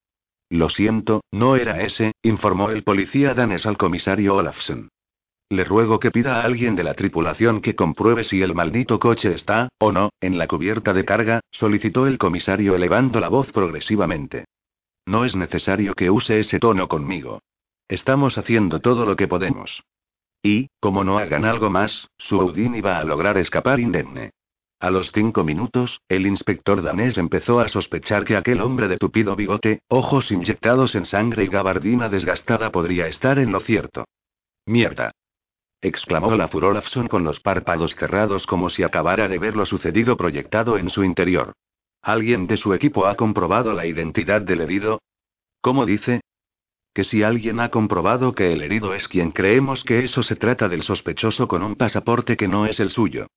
Lo 0.49 0.67
siento, 0.69 1.21
no 1.31 1.57
era 1.57 1.81
ese, 1.83 2.13
informó 2.23 2.71
el 2.71 2.83
policía 2.83 3.35
danés 3.35 3.67
al 3.67 3.77
comisario 3.77 4.35
Olafsen. 4.35 4.89
Le 5.49 5.63
ruego 5.63 5.99
que 5.99 6.09
pida 6.09 6.41
a 6.41 6.43
alguien 6.43 6.75
de 6.75 6.83
la 6.83 6.95
tripulación 6.95 7.61
que 7.61 7.75
compruebe 7.75 8.23
si 8.23 8.41
el 8.41 8.55
maldito 8.55 8.99
coche 8.99 9.35
está, 9.35 9.69
o 9.77 9.91
no, 9.91 10.09
en 10.21 10.39
la 10.39 10.47
cubierta 10.47 10.91
de 10.91 11.05
carga, 11.05 11.41
solicitó 11.51 12.07
el 12.07 12.17
comisario 12.17 12.73
elevando 12.73 13.19
la 13.19 13.29
voz 13.29 13.51
progresivamente. 13.51 14.45
No 15.05 15.25
es 15.25 15.35
necesario 15.35 15.93
que 15.93 16.09
use 16.09 16.39
ese 16.39 16.59
tono 16.59 16.87
conmigo. 16.87 17.41
Estamos 17.87 18.37
haciendo 18.37 18.79
todo 18.79 19.05
lo 19.05 19.15
que 19.15 19.27
podemos. 19.27 19.83
Y, 20.43 20.69
como 20.79 21.03
no 21.03 21.17
hagan 21.17 21.45
algo 21.45 21.69
más, 21.69 22.09
su 22.17 22.39
Audin 22.39 22.75
iba 22.75 22.97
a 22.97 23.03
lograr 23.03 23.37
escapar 23.37 23.79
indemne. 23.79 24.31
A 24.79 24.89
los 24.89 25.11
cinco 25.11 25.43
minutos, 25.43 26.01
el 26.09 26.25
inspector 26.25 26.81
danés 26.81 27.17
empezó 27.19 27.59
a 27.59 27.69
sospechar 27.69 28.25
que 28.25 28.35
aquel 28.35 28.61
hombre 28.61 28.87
de 28.87 28.97
tupido 28.97 29.35
bigote, 29.35 29.81
ojos 29.87 30.31
inyectados 30.31 30.95
en 30.95 31.05
sangre 31.05 31.43
y 31.43 31.47
gabardina 31.47 32.09
desgastada 32.09 32.71
podría 32.71 33.07
estar 33.07 33.37
en 33.37 33.51
lo 33.51 33.59
cierto. 33.59 34.05
Mierda. 34.65 35.11
exclamó 35.81 36.35
la 36.35 36.47
Furolafson 36.47 37.07
con 37.07 37.23
los 37.23 37.39
párpados 37.39 37.95
cerrados 37.95 38.47
como 38.47 38.69
si 38.71 38.81
acabara 38.81 39.27
de 39.27 39.37
ver 39.37 39.55
lo 39.55 39.67
sucedido 39.67 40.17
proyectado 40.17 40.77
en 40.77 40.89
su 40.89 41.03
interior. 41.03 41.53
¿Alguien 42.01 42.47
de 42.47 42.57
su 42.57 42.73
equipo 42.73 43.05
ha 43.05 43.15
comprobado 43.15 43.73
la 43.73 43.85
identidad 43.85 44.41
del 44.41 44.61
herido? 44.61 45.01
¿Cómo 45.61 45.85
dice? 45.85 46.21
Que 46.93 47.03
si 47.03 47.23
alguien 47.23 47.59
ha 47.59 47.69
comprobado 47.69 48.33
que 48.33 48.51
el 48.51 48.63
herido 48.63 48.93
es 48.95 49.07
quien 49.07 49.31
creemos 49.31 49.83
que 49.83 50.03
eso 50.03 50.23
se 50.23 50.35
trata 50.35 50.67
del 50.67 50.83
sospechoso 50.83 51.47
con 51.47 51.61
un 51.63 51.75
pasaporte 51.75 52.35
que 52.35 52.47
no 52.47 52.65
es 52.65 52.79
el 52.79 52.89
suyo. 52.89 53.27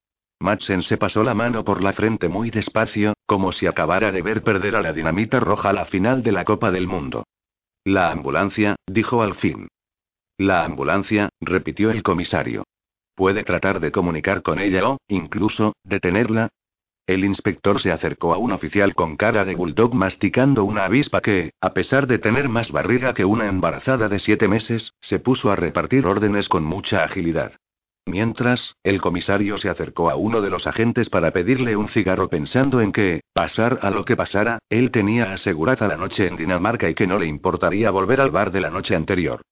Madsen 0.41 0.83
se 0.83 0.97
pasó 0.97 1.23
la 1.23 1.35
mano 1.35 1.65
por 1.65 1.83
la 1.83 1.93
frente 1.93 2.29
muy 2.29 2.51
despacio, 2.51 3.15
como 3.27 3.53
si 3.53 3.67
acabara 3.67 4.11
de 4.13 4.23
ver 4.23 4.43
perder 4.43 4.77
a 4.77 4.83
la 4.83 4.93
dinamita 4.93 5.41
roja 5.41 5.73
la 5.73 5.85
final 5.85 6.23
de 6.23 6.33
la 6.33 6.45
Copa 6.45 6.71
del 6.71 6.87
Mundo. 6.87 7.25
La 7.85 8.11
ambulancia, 8.11 8.77
dijo 8.87 9.23
al 9.23 9.35
fin. 9.37 9.69
La 10.39 10.65
ambulancia, 10.65 11.29
repitió 11.41 11.91
el 11.91 12.03
comisario. 12.03 12.65
¿Puede 13.15 13.45
tratar 13.45 13.79
de 13.79 13.93
comunicar 13.93 14.43
con 14.43 14.59
ella 14.59 14.89
o, 14.89 14.99
incluso, 15.07 15.75
detenerla? 15.85 16.49
El 17.07 17.23
inspector 17.23 17.83
se 17.83 17.93
acercó 17.93 18.33
a 18.33 18.39
un 18.39 18.53
oficial 18.53 18.95
con 18.95 19.19
cara 19.19 19.45
de 19.45 19.55
bulldog 19.55 19.95
masticando 19.95 20.65
una 20.65 20.87
avispa 20.87 21.21
que, 21.21 21.53
a 21.61 21.75
pesar 21.75 22.07
de 22.07 22.19
tener 22.19 22.49
más 22.49 22.73
barriga 22.73 23.13
que 23.13 23.27
una 23.27 23.47
embarazada 23.47 24.09
de 24.09 24.19
siete 24.19 24.49
meses, 24.49 24.95
se 25.03 25.19
puso 25.19 25.53
a 25.53 25.57
repartir 25.57 26.07
órdenes 26.07 26.49
con 26.49 26.65
mucha 26.65 27.05
agilidad. 27.05 27.53
Mientras, 28.07 28.77
el 28.85 29.03
comisario 29.03 29.59
se 29.59 29.69
acercó 29.69 30.09
a 30.09 30.17
uno 30.17 30.41
de 30.41 30.49
los 30.49 30.67
agentes 30.67 31.11
para 31.11 31.31
pedirle 31.31 31.77
un 31.77 31.89
cigarro 31.89 32.29
pensando 32.29 32.81
en 32.81 32.93
que, 32.93 33.21
pasar 33.35 33.81
a 33.83 33.91
lo 33.91 34.07
que 34.07 34.17
pasara, 34.17 34.59
él 34.71 34.91
tenía 34.91 35.33
asegurada 35.33 35.87
la 35.89 35.99
noche 35.99 36.27
en 36.27 36.37
Dinamarca 36.37 36.89
y 36.89 36.95
que 36.95 37.07
no 37.07 37.19
le 37.19 37.27
importaría 37.27 37.91
volver 37.91 38.23
al 38.23 38.31
bar 38.31 38.51
de 38.51 38.61
la 38.63 38.71
noche 38.71 38.97
anterior. 38.97 39.43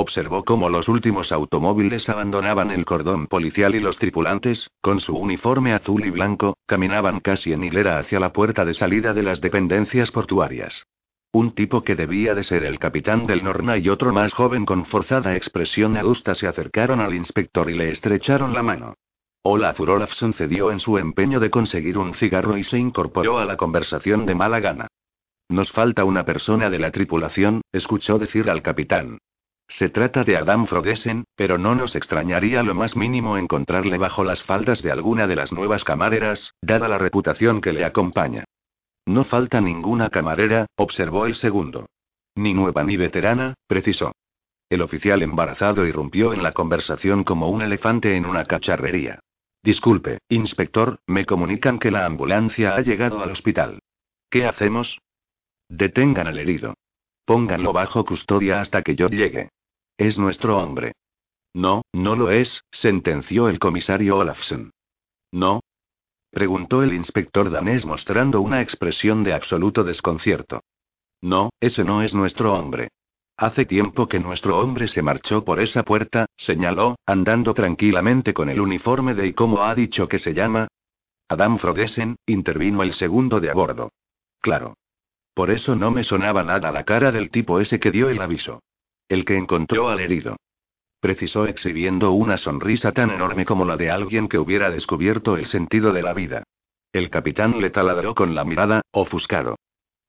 Observó 0.00 0.44
cómo 0.44 0.70
los 0.70 0.88
últimos 0.88 1.32
automóviles 1.32 2.08
abandonaban 2.08 2.70
el 2.70 2.84
cordón 2.84 3.26
policial 3.26 3.74
y 3.74 3.80
los 3.80 3.98
tripulantes, 3.98 4.70
con 4.80 5.00
su 5.00 5.16
uniforme 5.16 5.72
azul 5.72 6.06
y 6.06 6.10
blanco, 6.10 6.56
caminaban 6.66 7.18
casi 7.18 7.52
en 7.52 7.64
hilera 7.64 7.98
hacia 7.98 8.20
la 8.20 8.32
puerta 8.32 8.64
de 8.64 8.74
salida 8.74 9.12
de 9.12 9.24
las 9.24 9.40
dependencias 9.40 10.12
portuarias. 10.12 10.84
Un 11.32 11.50
tipo 11.50 11.82
que 11.82 11.96
debía 11.96 12.36
de 12.36 12.44
ser 12.44 12.62
el 12.62 12.78
capitán 12.78 13.26
del 13.26 13.42
Norna 13.42 13.76
y 13.76 13.88
otro 13.88 14.12
más 14.12 14.32
joven 14.32 14.64
con 14.66 14.86
forzada 14.86 15.34
expresión 15.34 15.96
adusta 15.96 16.36
se 16.36 16.46
acercaron 16.46 17.00
al 17.00 17.16
inspector 17.16 17.68
y 17.68 17.74
le 17.74 17.90
estrecharon 17.90 18.54
la 18.54 18.62
mano. 18.62 18.94
Olaf 19.42 19.80
Olafson 19.80 20.32
cedió 20.32 20.70
en 20.70 20.78
su 20.78 20.96
empeño 20.98 21.40
de 21.40 21.50
conseguir 21.50 21.98
un 21.98 22.14
cigarro 22.14 22.56
y 22.56 22.62
se 22.62 22.78
incorporó 22.78 23.38
a 23.38 23.44
la 23.44 23.56
conversación 23.56 24.26
de 24.26 24.36
mala 24.36 24.60
gana. 24.60 24.86
Nos 25.48 25.72
falta 25.72 26.04
una 26.04 26.24
persona 26.24 26.70
de 26.70 26.78
la 26.78 26.92
tripulación, 26.92 27.62
escuchó 27.72 28.20
decir 28.20 28.48
al 28.48 28.62
capitán. 28.62 29.18
Se 29.68 29.90
trata 29.90 30.24
de 30.24 30.36
Adam 30.36 30.66
Frodesen, 30.66 31.24
pero 31.36 31.58
no 31.58 31.74
nos 31.74 31.94
extrañaría 31.94 32.62
lo 32.62 32.74
más 32.74 32.96
mínimo 32.96 33.36
encontrarle 33.36 33.98
bajo 33.98 34.24
las 34.24 34.42
faldas 34.42 34.82
de 34.82 34.90
alguna 34.90 35.26
de 35.26 35.36
las 35.36 35.52
nuevas 35.52 35.84
camareras, 35.84 36.54
dada 36.62 36.88
la 36.88 36.98
reputación 36.98 37.60
que 37.60 37.72
le 37.72 37.84
acompaña. 37.84 38.44
No 39.06 39.24
falta 39.24 39.60
ninguna 39.60 40.10
camarera, 40.10 40.66
observó 40.76 41.26
el 41.26 41.34
segundo. 41.34 41.86
Ni 42.34 42.54
nueva 42.54 42.82
ni 42.82 42.96
veterana, 42.96 43.54
precisó. 43.66 44.12
El 44.70 44.82
oficial 44.82 45.22
embarazado 45.22 45.86
irrumpió 45.86 46.32
en 46.32 46.42
la 46.42 46.52
conversación 46.52 47.24
como 47.24 47.48
un 47.48 47.62
elefante 47.62 48.16
en 48.16 48.26
una 48.26 48.44
cacharrería. 48.44 49.20
Disculpe, 49.62 50.18
inspector, 50.28 50.98
me 51.06 51.26
comunican 51.26 51.78
que 51.78 51.90
la 51.90 52.06
ambulancia 52.06 52.74
ha 52.74 52.80
llegado 52.80 53.22
al 53.22 53.30
hospital. 53.30 53.80
¿Qué 54.30 54.46
hacemos? 54.46 54.98
Detengan 55.68 56.26
al 56.26 56.38
herido. 56.38 56.74
Pónganlo 57.24 57.72
bajo 57.72 58.04
custodia 58.04 58.60
hasta 58.60 58.82
que 58.82 58.94
yo 58.94 59.08
llegue. 59.08 59.50
Es 59.98 60.16
nuestro 60.16 60.56
hombre. 60.58 60.92
No, 61.52 61.82
no 61.92 62.14
lo 62.14 62.30
es, 62.30 62.62
sentenció 62.70 63.48
el 63.48 63.58
comisario 63.58 64.16
Olafsen. 64.16 64.70
¿No? 65.32 65.60
preguntó 66.30 66.84
el 66.84 66.92
inspector 66.92 67.50
danés 67.50 67.84
mostrando 67.84 68.40
una 68.40 68.62
expresión 68.62 69.24
de 69.24 69.34
absoluto 69.34 69.82
desconcierto. 69.82 70.60
No, 71.20 71.50
ese 71.58 71.82
no 71.82 72.02
es 72.02 72.14
nuestro 72.14 72.54
hombre. 72.54 72.90
Hace 73.36 73.64
tiempo 73.64 74.06
que 74.06 74.20
nuestro 74.20 74.58
hombre 74.58 74.86
se 74.86 75.02
marchó 75.02 75.44
por 75.44 75.60
esa 75.60 75.82
puerta, 75.82 76.26
señaló, 76.36 76.96
andando 77.04 77.52
tranquilamente 77.52 78.32
con 78.34 78.50
el 78.50 78.60
uniforme 78.60 79.14
de 79.14 79.26
¿y 79.26 79.32
cómo 79.32 79.64
ha 79.64 79.74
dicho 79.74 80.08
que 80.08 80.20
se 80.20 80.32
llama? 80.32 80.68
Adam 81.28 81.58
Frodesen, 81.58 82.16
intervino 82.26 82.84
el 82.84 82.94
segundo 82.94 83.40
de 83.40 83.50
a 83.50 83.54
bordo. 83.54 83.90
Claro. 84.40 84.74
Por 85.34 85.50
eso 85.50 85.74
no 85.74 85.90
me 85.90 86.04
sonaba 86.04 86.44
nada 86.44 86.70
la 86.70 86.84
cara 86.84 87.10
del 87.10 87.30
tipo 87.30 87.58
ese 87.58 87.80
que 87.80 87.90
dio 87.90 88.10
el 88.10 88.20
aviso. 88.22 88.60
El 89.08 89.24
que 89.24 89.36
encontró 89.36 89.88
al 89.88 90.00
herido. 90.00 90.36
Precisó 91.00 91.46
exhibiendo 91.46 92.12
una 92.12 92.36
sonrisa 92.36 92.92
tan 92.92 93.10
enorme 93.10 93.44
como 93.44 93.64
la 93.64 93.76
de 93.76 93.90
alguien 93.90 94.28
que 94.28 94.38
hubiera 94.38 94.70
descubierto 94.70 95.36
el 95.36 95.46
sentido 95.46 95.92
de 95.92 96.02
la 96.02 96.12
vida. 96.12 96.42
El 96.92 97.08
capitán 97.08 97.60
le 97.60 97.70
taladró 97.70 98.14
con 98.14 98.34
la 98.34 98.44
mirada, 98.44 98.82
ofuscado. 98.90 99.56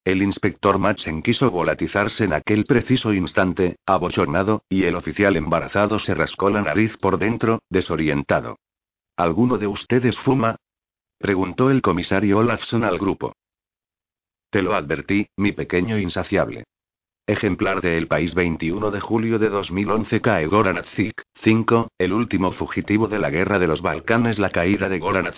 El 0.03 0.21
inspector 0.23 0.79
Madsen 0.79 1.21
quiso 1.21 1.51
volatizarse 1.51 2.23
en 2.23 2.33
aquel 2.33 2.65
preciso 2.65 3.13
instante, 3.13 3.75
abochornado, 3.85 4.63
y 4.69 4.85
el 4.85 4.95
oficial 4.95 5.35
embarazado 5.37 5.99
se 5.99 6.13
rascó 6.13 6.49
la 6.49 6.61
nariz 6.61 6.97
por 6.97 7.19
dentro, 7.19 7.61
desorientado. 7.69 8.57
¿Alguno 9.15 9.57
de 9.57 9.67
ustedes 9.67 10.17
fuma? 10.19 10.55
preguntó 11.19 11.69
el 11.69 11.81
comisario 11.81 12.39
Olafson 12.39 12.83
al 12.83 12.97
grupo. 12.97 13.33
Te 14.49 14.61
lo 14.61 14.73
advertí, 14.73 15.27
mi 15.37 15.51
pequeño 15.51 15.97
insaciable. 15.97 16.63
Ejemplar 17.29 17.81
de 17.81 17.95
El 17.95 18.07
País 18.07 18.33
21 18.33 18.89
de 18.89 18.99
julio 18.99 19.37
de 19.37 19.49
2011 19.49 20.19
cae 20.19 20.47
Goran 20.47 20.83
5, 21.43 21.89
el 21.99 22.11
último 22.11 22.53
fugitivo 22.53 23.07
de 23.07 23.19
la 23.19 23.29
guerra 23.29 23.59
de 23.59 23.67
los 23.67 23.83
Balcanes. 23.83 24.39
La 24.39 24.49
caída 24.49 24.89
de 24.89 24.97
Goran 24.97 25.31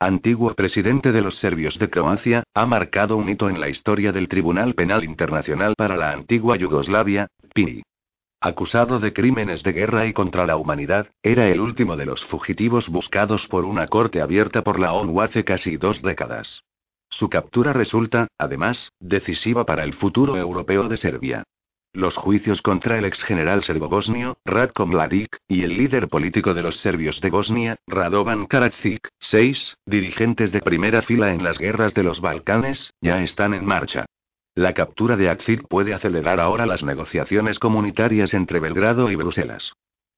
antiguo 0.00 0.54
presidente 0.54 1.12
de 1.12 1.20
los 1.22 1.38
serbios 1.38 1.78
de 1.78 1.88
Croacia, 1.88 2.42
ha 2.52 2.66
marcado 2.66 3.16
un 3.16 3.28
hito 3.28 3.48
en 3.48 3.60
la 3.60 3.68
historia 3.68 4.10
del 4.10 4.26
Tribunal 4.26 4.74
Penal 4.74 5.04
Internacional 5.04 5.74
para 5.78 5.96
la 5.96 6.10
antigua 6.10 6.56
Yugoslavia, 6.56 7.28
PINI. 7.54 7.84
Acusado 8.40 8.98
de 8.98 9.12
crímenes 9.12 9.62
de 9.62 9.72
guerra 9.72 10.04
y 10.06 10.12
contra 10.12 10.46
la 10.46 10.56
humanidad, 10.56 11.12
era 11.22 11.46
el 11.46 11.60
último 11.60 11.96
de 11.96 12.06
los 12.06 12.24
fugitivos 12.24 12.88
buscados 12.88 13.46
por 13.46 13.64
una 13.64 13.86
corte 13.86 14.20
abierta 14.20 14.64
por 14.64 14.80
la 14.80 14.94
ONU 14.94 15.20
hace 15.20 15.44
casi 15.44 15.76
dos 15.76 16.02
décadas. 16.02 16.64
Su 17.18 17.30
captura 17.30 17.72
resulta, 17.72 18.28
además, 18.36 18.92
decisiva 19.00 19.64
para 19.64 19.84
el 19.84 19.94
futuro 19.94 20.36
europeo 20.36 20.86
de 20.86 20.98
Serbia. 20.98 21.44
Los 21.94 22.14
juicios 22.14 22.60
contra 22.60 22.98
el 22.98 23.06
ex 23.06 23.22
general 23.22 23.64
serbo-bosnio, 23.64 24.36
Ratko 24.44 24.84
Mladic, 24.84 25.38
y 25.48 25.62
el 25.62 25.78
líder 25.78 26.08
político 26.08 26.52
de 26.52 26.60
los 26.60 26.76
serbios 26.80 27.18
de 27.22 27.30
Bosnia, 27.30 27.76
Radovan 27.86 28.44
Karadzic, 28.44 29.08
seis, 29.18 29.78
dirigentes 29.86 30.52
de 30.52 30.60
primera 30.60 31.00
fila 31.00 31.32
en 31.32 31.42
las 31.42 31.56
guerras 31.56 31.94
de 31.94 32.02
los 32.02 32.20
Balcanes, 32.20 32.92
ya 33.00 33.22
están 33.22 33.54
en 33.54 33.64
marcha. 33.64 34.04
La 34.54 34.74
captura 34.74 35.16
de 35.16 35.30
Akzik 35.30 35.66
puede 35.68 35.94
acelerar 35.94 36.38
ahora 36.38 36.66
las 36.66 36.82
negociaciones 36.82 37.58
comunitarias 37.58 38.34
entre 38.34 38.60
Belgrado 38.60 39.10
y 39.10 39.14
Bruselas. 39.14 39.72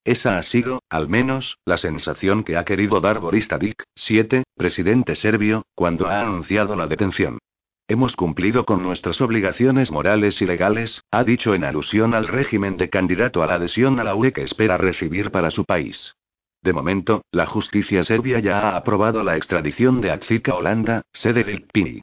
Esa 0.09 0.39
ha 0.39 0.43
sido, 0.43 0.83
al 0.89 1.07
menos, 1.07 1.59
la 1.67 1.77
sensación 1.77 2.43
que 2.43 2.57
ha 2.57 2.65
querido 2.65 3.03
dar 3.03 3.21
Boris 3.21 3.47
Tadic, 3.47 3.83
7, 3.95 4.45
presidente 4.57 5.17
serbio, 5.17 5.67
cuando 5.75 6.07
ha 6.07 6.23
anunciado 6.23 6.77
la 6.77 6.87
detención. 6.87 7.37
Hemos 7.89 8.17
cumplido 8.17 8.65
con 8.65 8.83
nuestras 8.83 9.21
obligaciones 9.21 9.91
morales 9.91 10.41
y 10.41 10.47
legales, 10.47 11.03
ha 11.11 11.25
dicho 11.25 11.55
en 11.55 11.63
alusión 11.63 12.15
al 12.15 12.27
régimen 12.27 12.79
de 12.79 12.89
candidato 12.89 13.43
a 13.43 13.49
la 13.49 13.57
adhesión 13.57 14.01
a 14.01 14.05
la 14.05 14.15
UE 14.15 14.33
que 14.33 14.45
espera 14.45 14.79
recibir 14.79 15.31
para 15.31 15.51
su 15.51 15.67
país. 15.67 16.15
De 16.63 16.73
momento, 16.73 17.21
la 17.31 17.45
justicia 17.45 18.03
serbia 18.03 18.39
ya 18.39 18.61
ha 18.61 18.77
aprobado 18.79 19.23
la 19.23 19.37
extradición 19.37 20.01
de 20.01 20.11
Akzik 20.11 20.49
a 20.49 20.55
Holanda, 20.55 21.03
sede 21.13 21.45
del 21.45 21.65
PINI. 21.71 22.01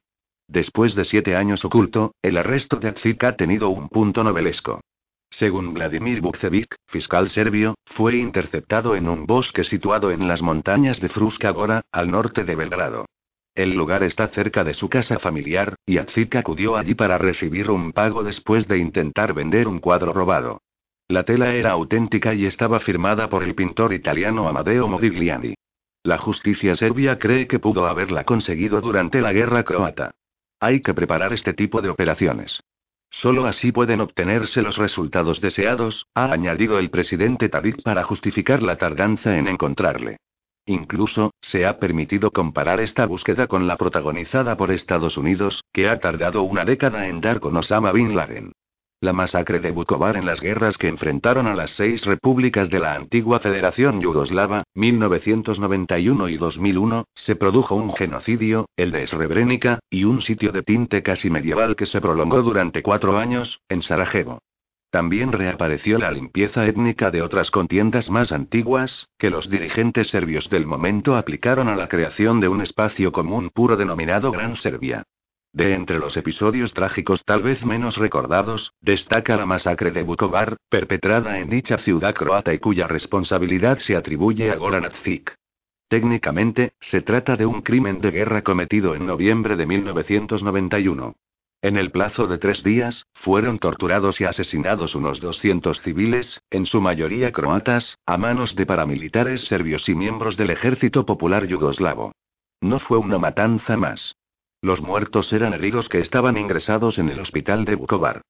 Después 0.48 0.94
de 0.94 1.06
siete 1.06 1.36
años 1.36 1.66
oculto, 1.66 2.14
el 2.22 2.38
arresto 2.38 2.76
de 2.76 2.90
Akzik 2.90 3.24
ha 3.24 3.36
tenido 3.36 3.70
un 3.70 3.90
punto 3.90 4.24
novelesco. 4.24 4.82
Según 5.30 5.74
Vladimir 5.74 6.22
Bukcevic, 6.22 6.76
fiscal 6.88 7.30
serbio, 7.30 7.76
fue 7.86 8.16
interceptado 8.18 8.96
en 8.96 9.10
un 9.10 9.26
bosque 9.26 9.64
situado 9.64 10.12
en 10.12 10.28
las 10.28 10.42
montañas 10.42 11.00
de 11.02 11.10
Fruska 11.10 11.50
Gora, 11.52 11.82
al 11.92 12.10
norte 12.10 12.44
de 12.44 12.56
Belgrado. 12.56 13.06
El 13.56 13.74
lugar 13.74 14.04
está 14.04 14.28
cerca 14.28 14.64
de 14.64 14.74
su 14.74 14.90
casa 14.90 15.18
familiar, 15.20 15.76
y 15.86 15.98
Atzik 15.98 16.36
acudió 16.36 16.76
allí 16.76 16.94
para 16.94 17.18
recibir 17.18 17.72
un 17.72 17.94
pago 17.94 18.24
después 18.24 18.68
de 18.68 18.78
intentar 18.78 19.34
vender 19.34 19.68
un 19.68 19.80
cuadro 19.80 20.12
robado. 20.12 20.62
La 21.08 21.24
tela 21.24 21.54
era 21.54 21.72
auténtica 21.72 22.34
y 22.34 22.46
estaba 22.48 22.80
firmada 22.80 23.30
por 23.30 23.44
el 23.44 23.56
pintor 23.56 23.94
italiano 23.94 24.48
Amadeo 24.48 24.88
Modigliani. 24.88 25.54
La 26.04 26.18
justicia 26.18 26.76
serbia 26.76 27.18
cree 27.18 27.48
que 27.48 27.60
pudo 27.60 27.88
haberla 27.88 28.26
conseguido 28.26 28.82
durante 28.82 29.22
la 29.22 29.32
guerra 29.32 29.64
croata. 29.64 30.12
Hay 30.60 30.82
que 30.82 30.94
preparar 30.94 31.32
este 31.32 31.54
tipo 31.54 31.82
de 31.82 31.90
operaciones. 31.90 32.60
Solo 33.22 33.46
así 33.46 33.72
pueden 33.72 34.02
obtenerse 34.02 34.62
los 34.62 34.78
resultados 34.78 35.40
deseados, 35.40 36.06
ha 36.16 36.34
añadido 36.34 36.80
el 36.80 36.90
presidente 36.90 37.48
Tadic 37.48 37.82
para 37.82 38.04
justificar 38.04 38.62
la 38.62 38.76
tardanza 38.76 39.38
en 39.38 39.48
encontrarle. 39.48 40.18
Incluso, 40.66 41.32
se 41.40 41.66
ha 41.66 41.80
permitido 41.80 42.32
comparar 42.32 42.82
esta 42.82 43.06
búsqueda 43.06 43.48
con 43.48 43.68
la 43.68 43.78
protagonizada 43.78 44.58
por 44.58 44.72
Estados 44.72 45.16
Unidos, 45.16 45.64
que 45.72 45.88
ha 45.88 46.00
tardado 46.00 46.42
una 46.44 46.66
década 46.66 47.08
en 47.08 47.22
dar 47.22 47.40
con 47.40 47.56
Osama 47.56 47.94
Bin 47.94 48.18
Laden. 48.18 48.52
La 49.06 49.14
masacre 49.14 49.60
de 49.60 49.70
Bukovar 49.70 50.18
en 50.18 50.26
las 50.26 50.42
guerras 50.42 50.80
que 50.80 50.88
enfrentaron 50.88 51.46
a 51.46 51.54
las 51.54 51.70
seis 51.76 52.04
repúblicas 52.06 52.72
de 52.72 52.80
la 52.80 52.96
antigua 52.96 53.40
Federación 53.40 54.02
Yugoslava, 54.02 54.64
1991 54.74 56.28
y 56.28 56.38
2001, 56.38 57.06
se 57.14 57.36
produjo 57.36 57.76
un 57.76 57.94
genocidio, 57.94 58.66
el 58.76 58.92
de 58.92 59.06
Srebrenica, 59.06 59.78
y 59.92 60.06
un 60.06 60.24
sitio 60.24 60.52
de 60.52 60.64
tinte 60.64 61.04
casi 61.04 61.30
medieval 61.30 61.76
que 61.76 61.86
se 61.86 62.02
prolongó 62.02 62.42
durante 62.42 62.82
cuatro 62.82 63.20
años, 63.20 63.60
en 63.70 63.84
Sarajevo. 63.84 64.40
También 64.90 65.32
reapareció 65.32 66.00
la 66.00 66.10
limpieza 66.10 66.66
étnica 66.66 67.12
de 67.12 67.22
otras 67.22 67.52
contiendas 67.52 68.10
más 68.10 68.32
antiguas, 68.32 69.10
que 69.20 69.30
los 69.30 69.52
dirigentes 69.52 70.08
serbios 70.08 70.50
del 70.50 70.66
momento 70.66 71.16
aplicaron 71.16 71.70
a 71.70 71.76
la 71.76 71.90
creación 71.90 72.40
de 72.40 72.48
un 72.48 72.62
espacio 72.62 73.12
común 73.12 73.52
puro 73.54 73.78
denominado 73.78 74.32
Gran 74.32 74.56
Serbia. 74.56 75.04
De 75.56 75.74
entre 75.74 76.00
los 76.00 76.18
episodios 76.18 76.74
trágicos 76.74 77.24
tal 77.24 77.42
vez 77.42 77.64
menos 77.64 77.96
recordados, 77.96 78.74
destaca 78.82 79.38
la 79.38 79.46
masacre 79.46 79.92
de 79.92 80.04
Vukovar, 80.04 80.58
perpetrada 80.68 81.40
en 81.40 81.50
dicha 81.50 81.78
ciudad 81.78 82.14
croata 82.14 82.54
y 82.54 82.60
cuya 82.60 82.88
responsabilidad 82.88 83.80
se 83.80 83.96
atribuye 83.96 84.52
a 84.52 84.58
Goran 84.58 84.84
Adzic. 84.84 85.34
Técnicamente, 85.88 86.74
se 86.82 87.00
trata 87.00 87.38
de 87.38 87.46
un 87.46 87.62
crimen 87.62 88.02
de 88.02 88.12
guerra 88.12 88.42
cometido 88.42 88.96
en 88.96 89.06
noviembre 89.06 89.56
de 89.56 89.66
1991. 89.66 91.16
En 91.62 91.78
el 91.78 91.90
plazo 91.90 92.28
de 92.28 92.38
tres 92.38 92.62
días, 92.62 93.06
fueron 93.14 93.58
torturados 93.58 94.20
y 94.20 94.26
asesinados 94.26 94.94
unos 94.94 95.22
200 95.22 95.82
civiles, 95.84 96.42
en 96.50 96.66
su 96.66 96.82
mayoría 96.82 97.32
croatas, 97.32 97.98
a 98.06 98.18
manos 98.18 98.58
de 98.58 98.66
paramilitares 98.66 99.48
serbios 99.48 99.88
y 99.88 99.96
miembros 99.96 100.36
del 100.36 100.50
Ejército 100.50 101.06
Popular 101.06 101.48
Yugoslavo. 101.48 102.12
No 102.60 102.80
fue 102.80 102.98
una 102.98 103.20
matanza 103.20 103.78
más. 103.78 104.18
Los 104.66 104.82
muertos 104.82 105.32
eran 105.32 105.54
heridos 105.54 105.90
que 105.90 106.00
estaban 106.00 106.40
ingresados 106.40 106.98
en 106.98 107.10
el 107.10 107.20
hospital 107.20 107.66
de 107.66 107.76
Vukovar. 107.76 108.22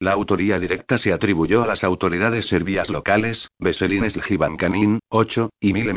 La 0.00 0.10
autoría 0.10 0.58
directa 0.58 0.98
se 0.98 1.12
atribuyó 1.12 1.62
a 1.62 1.68
las 1.68 1.84
autoridades 1.84 2.48
serbias 2.48 2.90
locales, 2.90 3.48
Veselin 3.60 4.10
Sljivankanin, 4.10 4.98
8, 5.08 5.50
y 5.60 5.72
Mile 5.72 5.94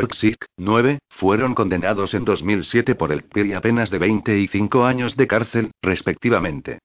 9, 0.56 1.00
fueron 1.10 1.56
condenados 1.56 2.14
en 2.14 2.26
2007 2.26 2.94
por 2.94 3.12
el 3.12 3.24
PIR 3.24 3.48
y 3.48 3.54
apenas 3.54 3.90
de 3.90 3.98
20 3.98 4.38
y 4.38 4.48
5 4.48 4.86
años 4.86 5.18
de 5.18 5.26
cárcel, 5.26 5.72
respectivamente. 5.82 6.78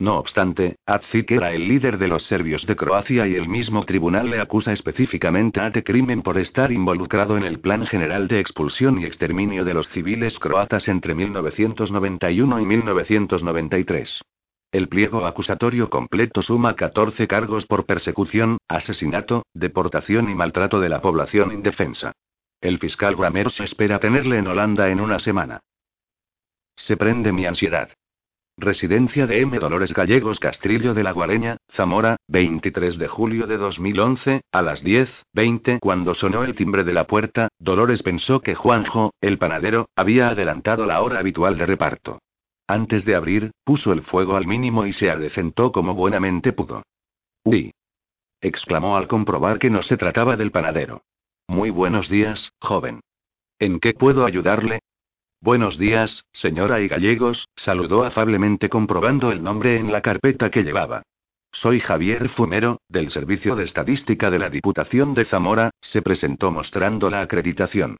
No 0.00 0.16
obstante, 0.16 0.76
Atzik 0.86 1.32
era 1.32 1.52
el 1.52 1.66
líder 1.66 1.98
de 1.98 2.06
los 2.06 2.22
serbios 2.24 2.64
de 2.66 2.76
Croacia 2.76 3.26
y 3.26 3.34
el 3.34 3.48
mismo 3.48 3.84
tribunal 3.84 4.30
le 4.30 4.40
acusa 4.40 4.72
específicamente 4.72 5.60
a 5.60 5.72
crimen 5.72 6.22
por 6.22 6.38
estar 6.38 6.70
involucrado 6.70 7.36
en 7.36 7.42
el 7.42 7.58
plan 7.58 7.84
general 7.84 8.28
de 8.28 8.38
expulsión 8.38 9.00
y 9.00 9.06
exterminio 9.06 9.64
de 9.64 9.74
los 9.74 9.88
civiles 9.88 10.38
croatas 10.38 10.86
entre 10.86 11.16
1991 11.16 12.60
y 12.60 12.66
1993. 12.66 14.20
El 14.70 14.88
pliego 14.88 15.26
acusatorio 15.26 15.90
completo 15.90 16.42
suma 16.42 16.76
14 16.76 17.26
cargos 17.26 17.66
por 17.66 17.84
persecución, 17.84 18.58
asesinato, 18.68 19.46
deportación 19.52 20.30
y 20.30 20.34
maltrato 20.34 20.78
de 20.78 20.90
la 20.90 21.00
población 21.00 21.52
indefensa. 21.52 22.12
El 22.60 22.78
fiscal 22.78 23.16
se 23.50 23.64
espera 23.64 23.98
tenerle 23.98 24.38
en 24.38 24.46
Holanda 24.46 24.90
en 24.90 25.00
una 25.00 25.18
semana. 25.18 25.60
Se 26.76 26.96
prende 26.96 27.32
mi 27.32 27.46
ansiedad. 27.46 27.88
Residencia 28.60 29.28
de 29.28 29.40
M. 29.40 29.56
Dolores 29.60 29.92
Gallegos 29.92 30.40
Castrillo 30.40 30.92
de 30.92 31.04
la 31.04 31.12
Guareña, 31.12 31.58
Zamora, 31.70 32.16
23 32.26 32.98
de 32.98 33.06
julio 33.06 33.46
de 33.46 33.56
2011, 33.56 34.40
a 34.50 34.62
las 34.62 34.82
10.20. 34.82 35.78
Cuando 35.78 36.12
sonó 36.14 36.42
el 36.42 36.56
timbre 36.56 36.82
de 36.82 36.92
la 36.92 37.06
puerta, 37.06 37.50
Dolores 37.60 38.02
pensó 38.02 38.40
que 38.40 38.56
Juanjo, 38.56 39.12
el 39.20 39.38
panadero, 39.38 39.90
había 39.94 40.30
adelantado 40.30 40.86
la 40.86 41.00
hora 41.02 41.20
habitual 41.20 41.56
de 41.56 41.66
reparto. 41.66 42.18
Antes 42.66 43.04
de 43.04 43.14
abrir, 43.14 43.52
puso 43.62 43.92
el 43.92 44.02
fuego 44.02 44.36
al 44.36 44.48
mínimo 44.48 44.86
y 44.86 44.92
se 44.92 45.08
adecentó 45.08 45.70
como 45.70 45.94
buenamente 45.94 46.52
pudo. 46.52 46.82
¡Uy! 47.44 47.72
exclamó 48.40 48.96
al 48.96 49.06
comprobar 49.06 49.60
que 49.60 49.70
no 49.70 49.84
se 49.84 49.96
trataba 49.96 50.36
del 50.36 50.50
panadero. 50.50 51.02
Muy 51.46 51.70
buenos 51.70 52.08
días, 52.08 52.50
joven. 52.60 53.02
¿En 53.60 53.78
qué 53.78 53.92
puedo 53.92 54.26
ayudarle? 54.26 54.80
Buenos 55.40 55.78
días, 55.78 56.24
señora 56.32 56.80
y 56.80 56.88
gallegos, 56.88 57.46
saludó 57.54 58.02
afablemente 58.02 58.68
comprobando 58.68 59.30
el 59.30 59.40
nombre 59.40 59.76
en 59.76 59.92
la 59.92 60.02
carpeta 60.02 60.50
que 60.50 60.64
llevaba. 60.64 61.02
soy 61.52 61.78
Javier 61.78 62.28
Fumero, 62.30 62.80
del 62.88 63.10
Servicio 63.10 63.54
de 63.54 63.64
Estadística 63.64 64.32
de 64.32 64.40
la 64.40 64.50
Diputación 64.50 65.14
de 65.14 65.24
Zamora, 65.26 65.70
se 65.80 66.02
presentó 66.02 66.50
mostrando 66.50 67.08
la 67.08 67.22
acreditación. 67.22 67.98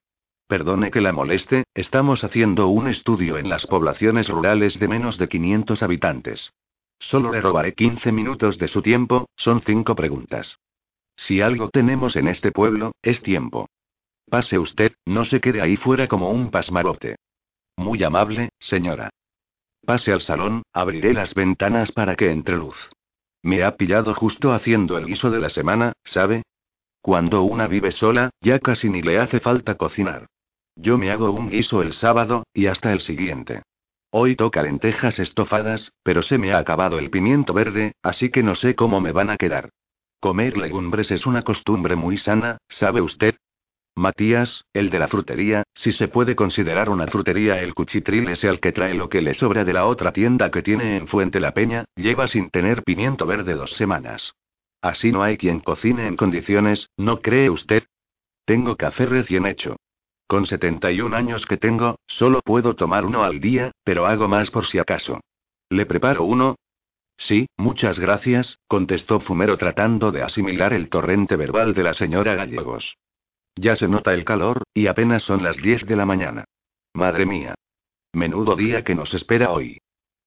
Perdone 0.49 0.91
que 0.91 1.01
la 1.01 1.13
moleste, 1.13 1.65
estamos 1.75 2.25
haciendo 2.25 2.67
un 2.69 2.89
estudio 2.89 3.39
en 3.39 3.49
las 3.49 3.67
poblaciones 3.67 4.29
rurales 4.29 4.77
de 4.81 4.89
menos 4.89 5.17
de 5.17 5.29
500 5.29 5.81
habitantes. 5.85 6.51
Solo 6.99 7.31
le 7.33 7.41
robaré 7.41 7.73
15 7.73 8.11
minutos 8.11 8.59
de 8.59 8.67
su 8.67 8.83
tiempo, 8.83 9.29
son 9.37 9.63
cinco 9.63 9.95
preguntas. 9.95 10.59
Si 11.15 11.41
algo 11.41 11.71
tenemos 11.71 12.17
en 12.17 12.27
este 12.27 12.51
pueblo, 12.51 12.93
es 13.01 13.23
tiempo. 13.23 13.69
Pase 14.29 14.59
usted, 14.59 14.93
no 15.07 15.25
se 15.25 15.41
quede 15.41 15.63
ahí 15.63 15.77
fuera 15.77 16.09
como 16.09 16.31
un 16.31 16.51
pasmarote. 16.51 17.17
Muy 17.79 18.03
amable, 18.03 18.49
señora. 18.59 19.11
Pase 19.87 20.13
al 20.13 20.21
salón, 20.21 20.65
abriré 20.73 21.15
las 21.15 21.33
ventanas 21.33 21.93
para 21.93 22.17
que 22.17 22.33
entre 22.33 22.57
luz. 22.57 22.77
Me 23.41 23.63
ha 23.63 23.77
pillado 23.77 24.15
justo 24.15 24.53
haciendo 24.53 24.99
el 24.99 25.07
guiso 25.07 25.31
de 25.31 25.39
la 25.39 25.49
semana, 25.49 25.93
¿sabe? 26.05 26.43
Cuando 27.01 27.45
una 27.45 27.69
vive 27.69 27.93
sola, 27.93 28.31
ya 28.41 28.59
casi 28.59 28.89
ni 28.91 29.01
le 29.01 29.21
hace 29.21 29.39
falta 29.39 29.77
cocinar. 29.77 30.27
Yo 30.75 30.99
me 30.99 31.13
hago 31.13 31.31
un 31.31 31.51
guiso 31.51 31.81
el 31.81 31.93
sábado, 31.93 32.43
y 32.53 32.67
hasta 32.67 32.93
el 32.93 33.01
siguiente. 33.01 33.63
Hoy 34.11 34.35
toca 34.35 34.65
lentejas 34.65 35.21
estofadas, 35.21 35.93
pero 36.03 36.25
se 36.25 36.37
me 36.37 36.53
ha 36.53 36.59
acabado 36.59 36.99
el 36.99 37.11
pimiento 37.11 37.55
verde, 37.55 37.93
así 38.03 38.31
que 38.31 38.43
no 38.43 38.57
sé 38.57 38.75
cómo 38.75 39.01
me 39.01 39.13
van 39.13 39.31
a 39.31 39.37
quedar. 39.37 39.71
Comer 40.19 40.57
legumbres 40.57 41.13
es 41.13 41.27
una 41.27 41.43
costumbre 41.43 41.95
muy 41.95 42.19
sana, 42.19 42.59
¿sabe 42.69 43.01
usted? 43.03 43.37
Matías, 43.99 44.65
el 44.73 44.91
de 44.91 45.01
la 45.01 45.09
frutería, 45.09 45.65
si 45.75 45.91
se 45.91 46.07
puede 46.07 46.37
considerar 46.37 46.89
una 46.89 47.09
frutería 47.09 47.61
el 47.61 47.75
cuchitril 47.75 48.29
ese 48.29 48.49
al 48.49 48.61
que 48.61 48.71
trae 48.71 48.95
lo 48.95 49.09
que 49.09 49.21
le 49.21 49.35
sobra 49.35 49.65
de 49.65 49.73
la 49.73 49.87
otra 49.87 50.13
tienda 50.13 50.53
que 50.53 50.63
tiene 50.63 50.97
en 50.97 51.09
Fuente 51.09 51.41
la 51.41 51.53
Peña, 51.53 51.85
lleva 51.97 52.29
sin 52.29 52.49
tener 52.51 52.85
pimiento 52.85 53.27
verde 53.27 53.55
dos 53.55 53.73
semanas. 53.73 54.35
Así 54.81 55.11
no 55.11 55.25
hay 55.25 55.37
quien 55.37 55.59
cocine 55.59 56.07
en 56.07 56.17
condiciones, 56.17 56.89
¿no 56.97 57.21
cree 57.21 57.51
usted? 57.51 57.83
Tengo 58.45 58.77
café 58.77 59.05
recién 59.07 59.47
hecho. 59.47 59.75
Con 60.29 60.47
71 60.47 61.17
años 61.17 61.45
que 61.45 61.57
tengo, 61.57 61.97
solo 62.07 62.41
puedo 62.43 62.77
tomar 62.77 63.05
uno 63.05 63.25
al 63.25 63.41
día, 63.41 63.73
pero 63.83 64.07
hago 64.07 64.29
más 64.29 64.53
por 64.53 64.67
si 64.67 64.79
acaso. 64.79 65.19
¿Le 65.71 65.87
preparo 65.87 66.23
uno? 66.23 66.55
Sí, 67.17 67.49
muchas 67.57 67.99
gracias, 67.99 68.61
contestó 68.69 69.19
Fumero 69.19 69.59
tratando 69.59 70.13
de 70.13 70.23
asimilar 70.23 70.73
el 70.73 70.89
torrente 70.89 71.35
verbal 71.35 71.75
de 71.75 71.83
la 71.83 71.95
señora 71.95 72.37
Gallegos. 72.37 72.97
Ya 73.61 73.75
se 73.75 73.89
nota 73.89 74.15
el 74.15 74.25
calor, 74.25 74.63
y 74.73 74.87
apenas 74.87 75.25
son 75.25 75.43
las 75.43 75.57
10 75.57 75.85
de 75.87 75.97
la 75.97 76.07
mañana. 76.07 76.45
Madre 76.95 77.27
mía. 77.27 77.55
Menudo 78.13 78.55
día 78.55 78.85
que 78.85 78.95
nos 78.95 79.13
espera 79.15 79.51
hoy. 79.51 79.79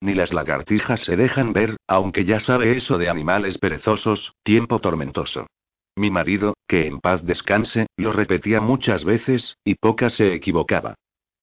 Ni 0.01 0.13
las 0.15 0.33
lagartijas 0.33 1.01
se 1.01 1.15
dejan 1.15 1.53
ver, 1.53 1.77
aunque 1.87 2.25
ya 2.25 2.41
sabe 2.41 2.75
eso 2.75 2.97
de 2.97 3.07
animales 3.07 3.57
perezosos, 3.57 4.33
tiempo 4.43 4.79
tormentoso. 4.79 5.47
Mi 5.95 6.11
marido, 6.11 6.55
que 6.67 6.87
en 6.87 6.99
paz 6.99 7.23
descanse, 7.23 7.87
lo 7.95 8.11
repetía 8.11 8.59
muchas 8.59 9.05
veces, 9.05 9.55
y 9.63 9.75
pocas 9.75 10.13
se 10.13 10.33
equivocaba. 10.33 10.95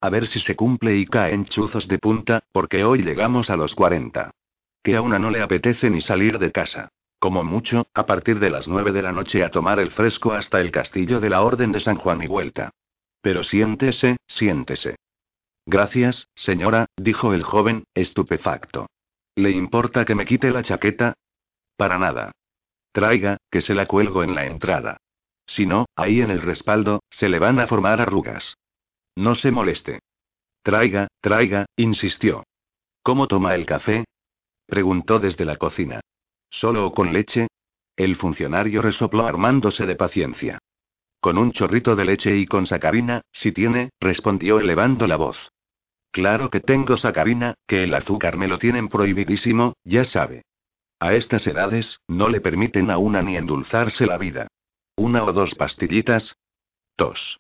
A 0.03 0.11
ver 0.11 0.29
si 0.29 0.41
se 0.41 0.57
cumple 0.57 0.97
y 0.97 1.07
caen 1.07 1.47
chuzos 1.47 1.89
de 1.89 1.99
punta, 1.99 2.43
porque 2.53 2.85
hoy 2.85 3.03
llegamos 3.03 3.49
a 3.49 3.57
los 3.57 3.75
40. 3.75 4.31
Que 4.83 4.97
a 4.97 5.01
una 5.01 5.19
no 5.19 5.31
le 5.31 5.41
apetece 5.41 5.89
ni 5.89 6.03
salir 6.03 6.39
de 6.39 6.53
casa. 6.53 6.91
Como 7.19 7.43
mucho, 7.43 7.87
a 7.95 8.07
partir 8.07 8.39
de 8.39 8.51
las 8.51 8.69
9 8.69 8.93
de 8.93 9.03
la 9.03 9.13
noche 9.13 9.45
a 9.45 9.51
tomar 9.51 9.81
el 9.81 9.91
fresco 9.91 10.33
hasta 10.33 10.61
el 10.61 10.71
castillo 10.71 11.19
de 11.21 11.31
la 11.31 11.43
Orden 11.43 11.73
de 11.73 11.81
San 11.81 11.97
Juan 11.97 12.23
y 12.23 12.29
vuelta. 12.29 12.71
Pero 13.21 13.43
siéntese, 13.43 14.17
siéntese. 14.27 14.97
Gracias, 15.67 16.29
señora, 16.37 16.87
dijo 16.97 17.35
el 17.35 17.43
joven, 17.43 17.85
estupefacto. 17.95 18.87
¿Le 19.35 19.51
importa 19.51 20.05
que 20.05 20.15
me 20.15 20.25
quite 20.25 20.51
la 20.51 20.63
chaqueta? 20.63 21.15
Para 21.77 21.99
nada. 21.99 22.33
Traiga, 22.93 23.37
que 23.51 23.61
se 23.61 23.75
la 23.75 23.87
cuelgo 23.87 24.23
en 24.23 24.35
la 24.35 24.47
entrada. 24.47 24.99
Si 25.47 25.67
no, 25.67 25.87
ahí 25.97 26.21
en 26.21 26.31
el 26.31 26.43
respaldo, 26.43 27.01
se 27.11 27.29
le 27.29 27.39
van 27.39 27.59
a 27.59 27.67
formar 27.67 28.01
arrugas. 28.01 28.55
No 29.17 29.35
se 29.35 29.51
moleste. 29.51 30.01
Traiga, 30.63 31.09
traiga, 31.21 31.67
insistió. 31.77 32.45
¿Cómo 33.03 33.27
toma 33.27 33.55
el 33.55 33.67
café? 33.67 34.05
preguntó 34.67 35.19
desde 35.19 35.45
la 35.45 35.57
cocina. 35.57 36.01
¿Solo 36.51 36.87
o 36.87 36.93
con 36.93 37.13
leche? 37.13 37.49
El 37.97 38.17
funcionario 38.17 38.83
resopló 38.83 39.27
armándose 39.27 39.87
de 39.87 39.97
paciencia. 39.97 40.59
Con 41.21 41.37
un 41.37 41.53
chorrito 41.53 41.97
de 41.97 42.05
leche 42.05 42.37
y 42.37 42.47
con 42.47 42.67
sacarina, 42.67 43.23
si 43.33 43.53
tiene, 43.53 43.91
respondió 44.01 44.61
elevando 44.61 45.07
la 45.07 45.17
voz. 45.17 45.37
Claro 46.13 46.51
que 46.51 46.61
tengo 46.61 46.97
sacarina, 46.97 47.55
que 47.67 47.85
el 47.85 47.95
azúcar 47.95 48.37
me 48.37 48.49
lo 48.49 48.59
tienen 48.59 48.89
prohibidísimo, 48.89 49.75
ya 49.85 50.05
sabe. 50.05 50.45
A 51.01 51.15
estas 51.15 51.47
edades, 51.47 52.01
no 52.09 52.29
le 52.29 52.41
permiten 52.41 52.91
a 52.91 52.99
una 52.99 53.23
ni 53.23 53.37
endulzarse 53.37 54.07
la 54.07 54.19
vida. 54.19 54.49
¿Una 54.97 55.23
o 55.25 55.33
dos 55.33 55.55
pastillitas? 55.55 56.37
Dos. 56.97 57.39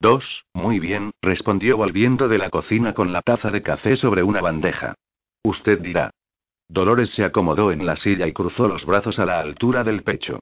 Dos, 0.00 0.44
muy 0.54 0.80
bien, 0.80 1.12
respondió 1.20 1.76
volviendo 1.76 2.26
de 2.26 2.38
la 2.38 2.50
cocina 2.50 2.94
con 2.94 3.12
la 3.12 3.22
taza 3.22 3.50
de 3.50 3.62
café 3.62 3.96
sobre 3.96 4.22
una 4.22 4.40
bandeja. 4.40 4.94
Usted 5.42 5.80
dirá. 5.80 6.10
Dolores 6.70 7.10
se 7.10 7.24
acomodó 7.24 7.72
en 7.72 7.84
la 7.84 7.96
silla 7.96 8.28
y 8.28 8.32
cruzó 8.32 8.68
los 8.68 8.86
brazos 8.86 9.18
a 9.18 9.26
la 9.26 9.40
altura 9.40 9.82
del 9.82 10.04
pecho. 10.04 10.38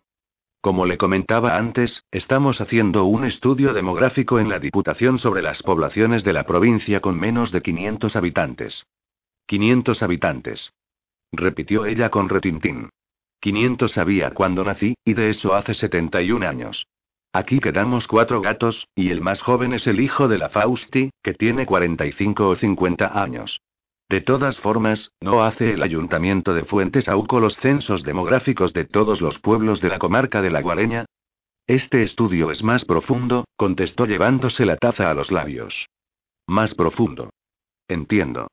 Como 0.61 0.85
le 0.85 0.99
comentaba 0.99 1.57
antes, 1.57 2.03
estamos 2.11 2.61
haciendo 2.61 3.07
un 3.07 3.24
estudio 3.24 3.72
demográfico 3.72 4.39
en 4.39 4.51
la 4.51 4.59
Diputación 4.59 5.18
sobre 5.18 5.41
las 5.41 5.62
poblaciones 5.62 6.24
de 6.24 6.35
la 6.35 6.45
provincia 6.45 7.01
con 7.01 7.18
menos 7.18 7.51
de 7.51 7.62
500 7.62 8.14
habitantes. 8.14 8.85
500 9.47 10.03
habitantes 10.03 10.70
repitió 11.33 11.87
ella 11.87 12.11
con 12.11 12.29
retintín. 12.29 12.91
500 13.41 13.97
había 13.97 14.31
cuando 14.33 14.64
nací, 14.64 14.97
y 15.07 15.14
de 15.14 15.31
eso 15.31 15.55
hace 15.55 15.72
71 15.72 16.47
años. 16.47 16.87
Aquí 17.33 17.61
quedamos 17.61 18.07
cuatro 18.07 18.43
gatos, 18.43 18.87
y 18.95 19.11
el 19.11 19.22
más 19.22 19.41
joven 19.41 19.72
es 19.72 19.87
el 19.87 20.01
hijo 20.01 20.29
de 20.29 20.39
la 20.39 20.51
Fausti, 20.51 21.11
que 21.22 21.33
tiene 21.33 21.64
45 21.64 22.49
o 22.49 22.55
50 22.55 23.22
años. 23.22 23.61
De 24.09 24.23
todas 24.23 24.59
formas, 24.59 25.13
no 25.21 25.45
hace 25.45 25.75
el 25.75 25.83
ayuntamiento 25.83 26.55
de 26.55 26.65
Fuentes 26.65 27.09
Auco 27.09 27.41
los 27.41 27.57
censos 27.57 28.03
demográficos 28.03 28.73
de 28.73 28.87
todos 28.87 29.21
los 29.21 29.39
pueblos 29.39 29.83
de 29.83 29.91
la 29.91 29.99
comarca 29.99 30.41
de 30.41 30.51
la 30.51 30.63
Guareña. 30.63 31.05
Este 31.67 32.03
estudio 32.03 32.51
es 32.51 32.63
más 32.63 32.87
profundo, 32.87 33.45
contestó 33.57 34.07
llevándose 34.07 34.65
la 34.65 34.77
taza 34.77 35.11
a 35.11 35.15
los 35.15 35.31
labios. 35.31 35.89
Más 36.47 36.75
profundo. 36.75 37.29
Entiendo. 37.87 38.49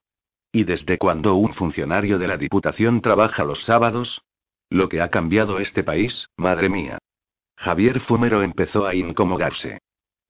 ¿Y 0.51 0.65
desde 0.65 0.97
cuándo 0.97 1.35
un 1.35 1.53
funcionario 1.53 2.19
de 2.19 2.27
la 2.27 2.37
Diputación 2.37 2.99
trabaja 3.01 3.45
los 3.45 3.63
sábados? 3.63 4.21
Lo 4.69 4.89
que 4.89 4.99
ha 4.99 5.09
cambiado 5.09 5.59
este 5.59 5.83
país, 5.83 6.27
madre 6.35 6.67
mía. 6.67 6.97
Javier 7.55 8.01
Fumero 8.01 8.43
empezó 8.43 8.85
a 8.85 8.93
incomodarse. 8.93 9.79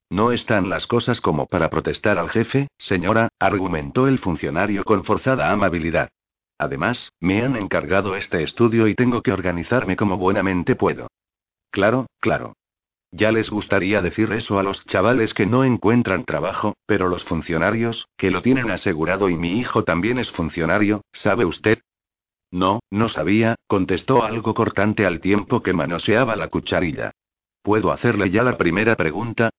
No 0.10 0.32
están 0.32 0.70
las 0.70 0.86
cosas 0.88 1.20
como 1.20 1.48
para 1.48 1.70
protestar 1.70 2.18
al 2.18 2.30
jefe, 2.30 2.68
señora, 2.78 3.30
argumentó 3.40 4.08
el 4.08 4.20
funcionario 4.20 4.84
con 4.84 5.04
forzada 5.04 5.52
amabilidad. 5.52 6.10
Además, 6.58 7.12
me 7.20 7.44
han 7.44 7.56
encargado 7.56 8.16
este 8.16 8.44
estudio 8.44 8.88
y 8.88 8.96
tengo 8.96 9.22
que 9.22 9.34
organizarme 9.34 9.96
como 9.96 10.18
buenamente 10.18 10.76
puedo. 10.76 11.08
Claro, 11.72 12.08
claro. 12.20 12.54
Ya 13.12 13.32
les 13.32 13.50
gustaría 13.50 14.02
decir 14.02 14.32
eso 14.34 14.60
a 14.60 14.64
los 14.64 14.84
chavales 14.86 15.34
que 15.34 15.46
no 15.46 15.64
encuentran 15.64 16.26
trabajo, 16.26 16.76
pero 16.86 17.08
los 17.08 17.24
funcionarios, 17.24 18.08
que 18.18 18.32
lo 18.32 18.42
tienen 18.42 18.72
asegurado 18.72 19.30
y 19.30 19.38
mi 19.38 19.60
hijo 19.60 19.84
también 19.84 20.20
es 20.20 20.32
funcionario, 20.32 21.02
¿sabe 21.14 21.46
usted? 21.46 21.80
No, 22.52 22.80
no 22.92 23.10
sabía, 23.10 23.56
contestó 23.68 24.24
algo 24.24 24.54
cortante 24.54 25.06
al 25.06 25.20
tiempo 25.20 25.62
que 25.62 25.74
manoseaba 25.74 26.36
la 26.36 26.50
cucharilla. 26.50 27.12
¿Puedo 27.62 27.92
hacerle 27.92 28.30
ya 28.30 28.44
la 28.44 28.58
primera 28.58 28.96
pregunta? 28.96 29.50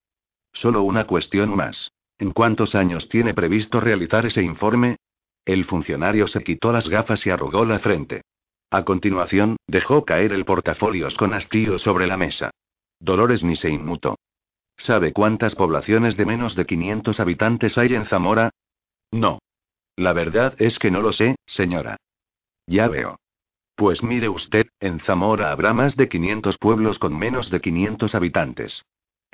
Solo 0.57 0.83
una 0.83 1.05
cuestión 1.05 1.55
más. 1.55 1.93
¿En 2.19 2.31
cuántos 2.31 2.75
años 2.75 3.11
tiene 3.11 3.35
previsto 3.35 3.79
realizar 3.79 4.25
ese 4.25 4.43
informe? 4.43 4.97
El 5.45 5.67
funcionario 5.67 6.29
se 6.29 6.43
quitó 6.43 6.73
las 6.73 6.89
gafas 6.89 7.27
y 7.27 7.31
arrugó 7.31 7.67
la 7.67 7.79
frente. 7.79 8.23
A 8.71 8.83
continuación, 8.83 9.57
dejó 9.67 10.07
caer 10.07 10.33
el 10.33 10.47
portafolios 10.47 11.15
con 11.19 11.35
hastío 11.35 11.79
sobre 11.79 12.07
la 12.07 12.17
mesa. 12.17 12.51
Dolores 12.99 13.45
ni 13.45 13.57
se 13.57 13.69
inmutó. 13.69 14.17
¿Sabe 14.79 15.13
cuántas 15.13 15.55
poblaciones 15.55 16.17
de 16.17 16.25
menos 16.25 16.57
de 16.57 16.65
500 16.65 17.21
habitantes 17.21 17.77
hay 17.77 17.95
en 17.95 18.07
Zamora? 18.07 18.49
No. 19.13 19.41
La 19.95 20.15
verdad 20.15 20.55
es 20.57 20.79
que 20.79 20.91
no 20.91 21.03
lo 21.03 21.13
sé, 21.13 21.37
señora. 21.45 21.99
Ya 22.67 22.89
veo. 22.89 23.19
Pues 23.75 24.03
mire 24.03 24.31
usted, 24.31 24.69
en 24.81 25.01
Zamora 25.01 25.53
habrá 25.53 25.75
más 25.75 25.97
de 25.97 26.09
500 26.09 26.57
pueblos 26.57 26.99
con 26.99 27.17
menos 27.17 27.51
de 27.51 27.61
500 27.61 28.15
habitantes. 28.15 28.83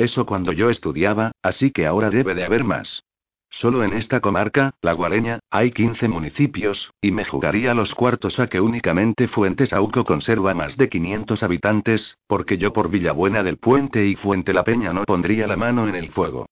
Eso 0.03 0.27
cuando 0.27 0.51
yo 0.51 0.69
estudiaba, 0.69 1.31
así 1.45 1.71
que 1.71 1.87
ahora 1.87 2.11
debe 2.11 2.35
de 2.35 2.45
haber 2.45 2.65
más. 2.65 3.05
Solo 3.51 3.85
en 3.85 3.93
esta 3.93 4.19
comarca, 4.19 4.75
la 4.83 4.95
Guareña, 4.95 5.39
hay 5.49 5.71
15 5.71 6.09
municipios, 6.09 6.91
y 7.01 7.13
me 7.13 7.25
jugaría 7.25 7.73
los 7.73 7.95
cuartos 7.95 8.41
a 8.41 8.49
que 8.49 8.61
únicamente 8.61 9.29
Fuentes 9.29 9.73
Auco 9.73 10.05
conserva 10.05 10.55
más 10.55 10.77
de 10.77 10.89
500 10.89 11.45
habitantes, 11.45 12.19
porque 12.27 12.59
yo 12.59 12.73
por 12.73 12.91
Villabuena 12.91 13.45
del 13.45 13.59
Puente 13.59 14.05
y 14.05 14.17
Fuente 14.17 14.53
la 14.53 14.65
Peña 14.65 14.93
no 14.93 15.05
pondría 15.05 15.47
la 15.47 15.57
mano 15.57 15.87
en 15.87 15.95
el 15.95 16.11
fuego. 16.11 16.47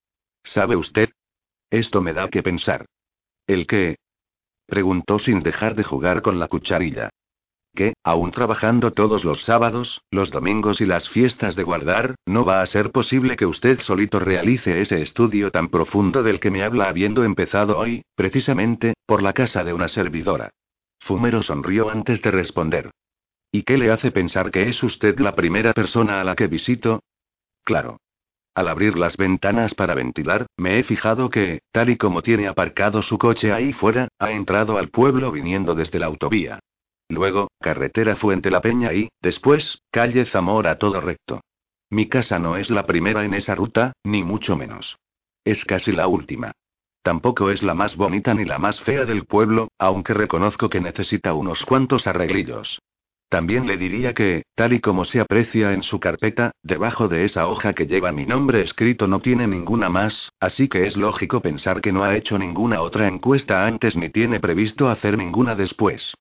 ¿Sabe 0.44 0.76
usted? 0.76 1.10
Esto 1.70 2.00
me 2.02 2.12
da 2.12 2.28
que 2.28 2.44
pensar. 2.44 2.86
¿El 3.48 3.66
qué? 3.66 3.96
preguntó 4.66 5.18
sin 5.18 5.40
dejar 5.40 5.74
de 5.74 5.82
jugar 5.82 6.22
con 6.22 6.38
la 6.38 6.46
cucharilla. 6.46 7.10
Que, 7.74 7.94
aun 8.04 8.30
trabajando 8.30 8.92
todos 8.92 9.24
los 9.24 9.44
sábados, 9.44 10.02
los 10.10 10.30
domingos 10.30 10.80
y 10.80 10.86
las 10.86 11.08
fiestas 11.08 11.56
de 11.56 11.62
guardar, 11.62 12.14
no 12.26 12.44
va 12.44 12.62
a 12.62 12.66
ser 12.66 12.90
posible 12.90 13.36
que 13.36 13.46
usted 13.46 13.80
solito 13.80 14.18
realice 14.18 14.80
ese 14.80 15.02
estudio 15.02 15.50
tan 15.50 15.68
profundo 15.68 16.22
del 16.22 16.40
que 16.40 16.50
me 16.50 16.62
habla 16.62 16.88
habiendo 16.88 17.24
empezado 17.24 17.78
hoy, 17.78 18.02
precisamente, 18.14 18.94
por 19.06 19.22
la 19.22 19.32
casa 19.32 19.64
de 19.64 19.72
una 19.72 19.88
servidora. 19.88 20.50
Fumero 21.00 21.42
sonrió 21.42 21.90
antes 21.90 22.20
de 22.22 22.30
responder. 22.30 22.90
¿Y 23.52 23.62
qué 23.62 23.78
le 23.78 23.90
hace 23.90 24.12
pensar 24.12 24.50
que 24.50 24.68
es 24.68 24.82
usted 24.82 25.18
la 25.18 25.34
primera 25.34 25.72
persona 25.72 26.20
a 26.20 26.24
la 26.24 26.36
que 26.36 26.46
visito? 26.46 27.00
Claro. 27.64 27.98
Al 28.54 28.68
abrir 28.68 28.96
las 28.98 29.16
ventanas 29.16 29.74
para 29.74 29.94
ventilar, 29.94 30.46
me 30.56 30.78
he 30.78 30.84
fijado 30.84 31.30
que, 31.30 31.60
tal 31.72 31.90
y 31.90 31.96
como 31.96 32.22
tiene 32.22 32.48
aparcado 32.48 33.02
su 33.02 33.16
coche 33.16 33.52
ahí 33.52 33.72
fuera, 33.72 34.08
ha 34.18 34.32
entrado 34.32 34.76
al 34.76 34.88
pueblo 34.88 35.30
viniendo 35.32 35.74
desde 35.74 35.98
la 35.98 36.06
autovía. 36.06 36.58
Luego, 37.10 37.50
carretera 37.60 38.14
Fuente 38.14 38.52
La 38.52 38.60
Peña 38.60 38.92
y, 38.92 39.08
después, 39.20 39.82
calle 39.90 40.26
Zamora 40.26 40.78
todo 40.78 41.00
recto. 41.00 41.40
Mi 41.90 42.08
casa 42.08 42.38
no 42.38 42.56
es 42.56 42.70
la 42.70 42.86
primera 42.86 43.24
en 43.24 43.34
esa 43.34 43.56
ruta, 43.56 43.92
ni 44.04 44.22
mucho 44.22 44.56
menos. 44.56 44.96
Es 45.44 45.64
casi 45.64 45.90
la 45.90 46.06
última. 46.06 46.52
Tampoco 47.02 47.50
es 47.50 47.64
la 47.64 47.74
más 47.74 47.96
bonita 47.96 48.32
ni 48.32 48.44
la 48.44 48.58
más 48.58 48.80
fea 48.82 49.06
del 49.06 49.24
pueblo, 49.24 49.68
aunque 49.76 50.14
reconozco 50.14 50.70
que 50.70 50.80
necesita 50.80 51.34
unos 51.34 51.64
cuantos 51.66 52.06
arreglillos. 52.06 52.78
También 53.28 53.66
le 53.66 53.76
diría 53.76 54.14
que, 54.14 54.44
tal 54.54 54.72
y 54.72 54.80
como 54.80 55.04
se 55.04 55.18
aprecia 55.18 55.72
en 55.72 55.82
su 55.82 55.98
carpeta, 55.98 56.52
debajo 56.62 57.08
de 57.08 57.24
esa 57.24 57.48
hoja 57.48 57.72
que 57.72 57.86
lleva 57.86 58.12
mi 58.12 58.24
nombre 58.24 58.60
escrito 58.60 59.08
no 59.08 59.18
tiene 59.18 59.48
ninguna 59.48 59.88
más, 59.88 60.30
así 60.38 60.68
que 60.68 60.86
es 60.86 60.96
lógico 60.96 61.40
pensar 61.40 61.80
que 61.80 61.90
no 61.90 62.04
ha 62.04 62.16
hecho 62.16 62.38
ninguna 62.38 62.82
otra 62.82 63.08
encuesta 63.08 63.66
antes 63.66 63.96
ni 63.96 64.10
tiene 64.10 64.38
previsto 64.38 64.88
hacer 64.88 65.18
ninguna 65.18 65.56
después. 65.56 66.14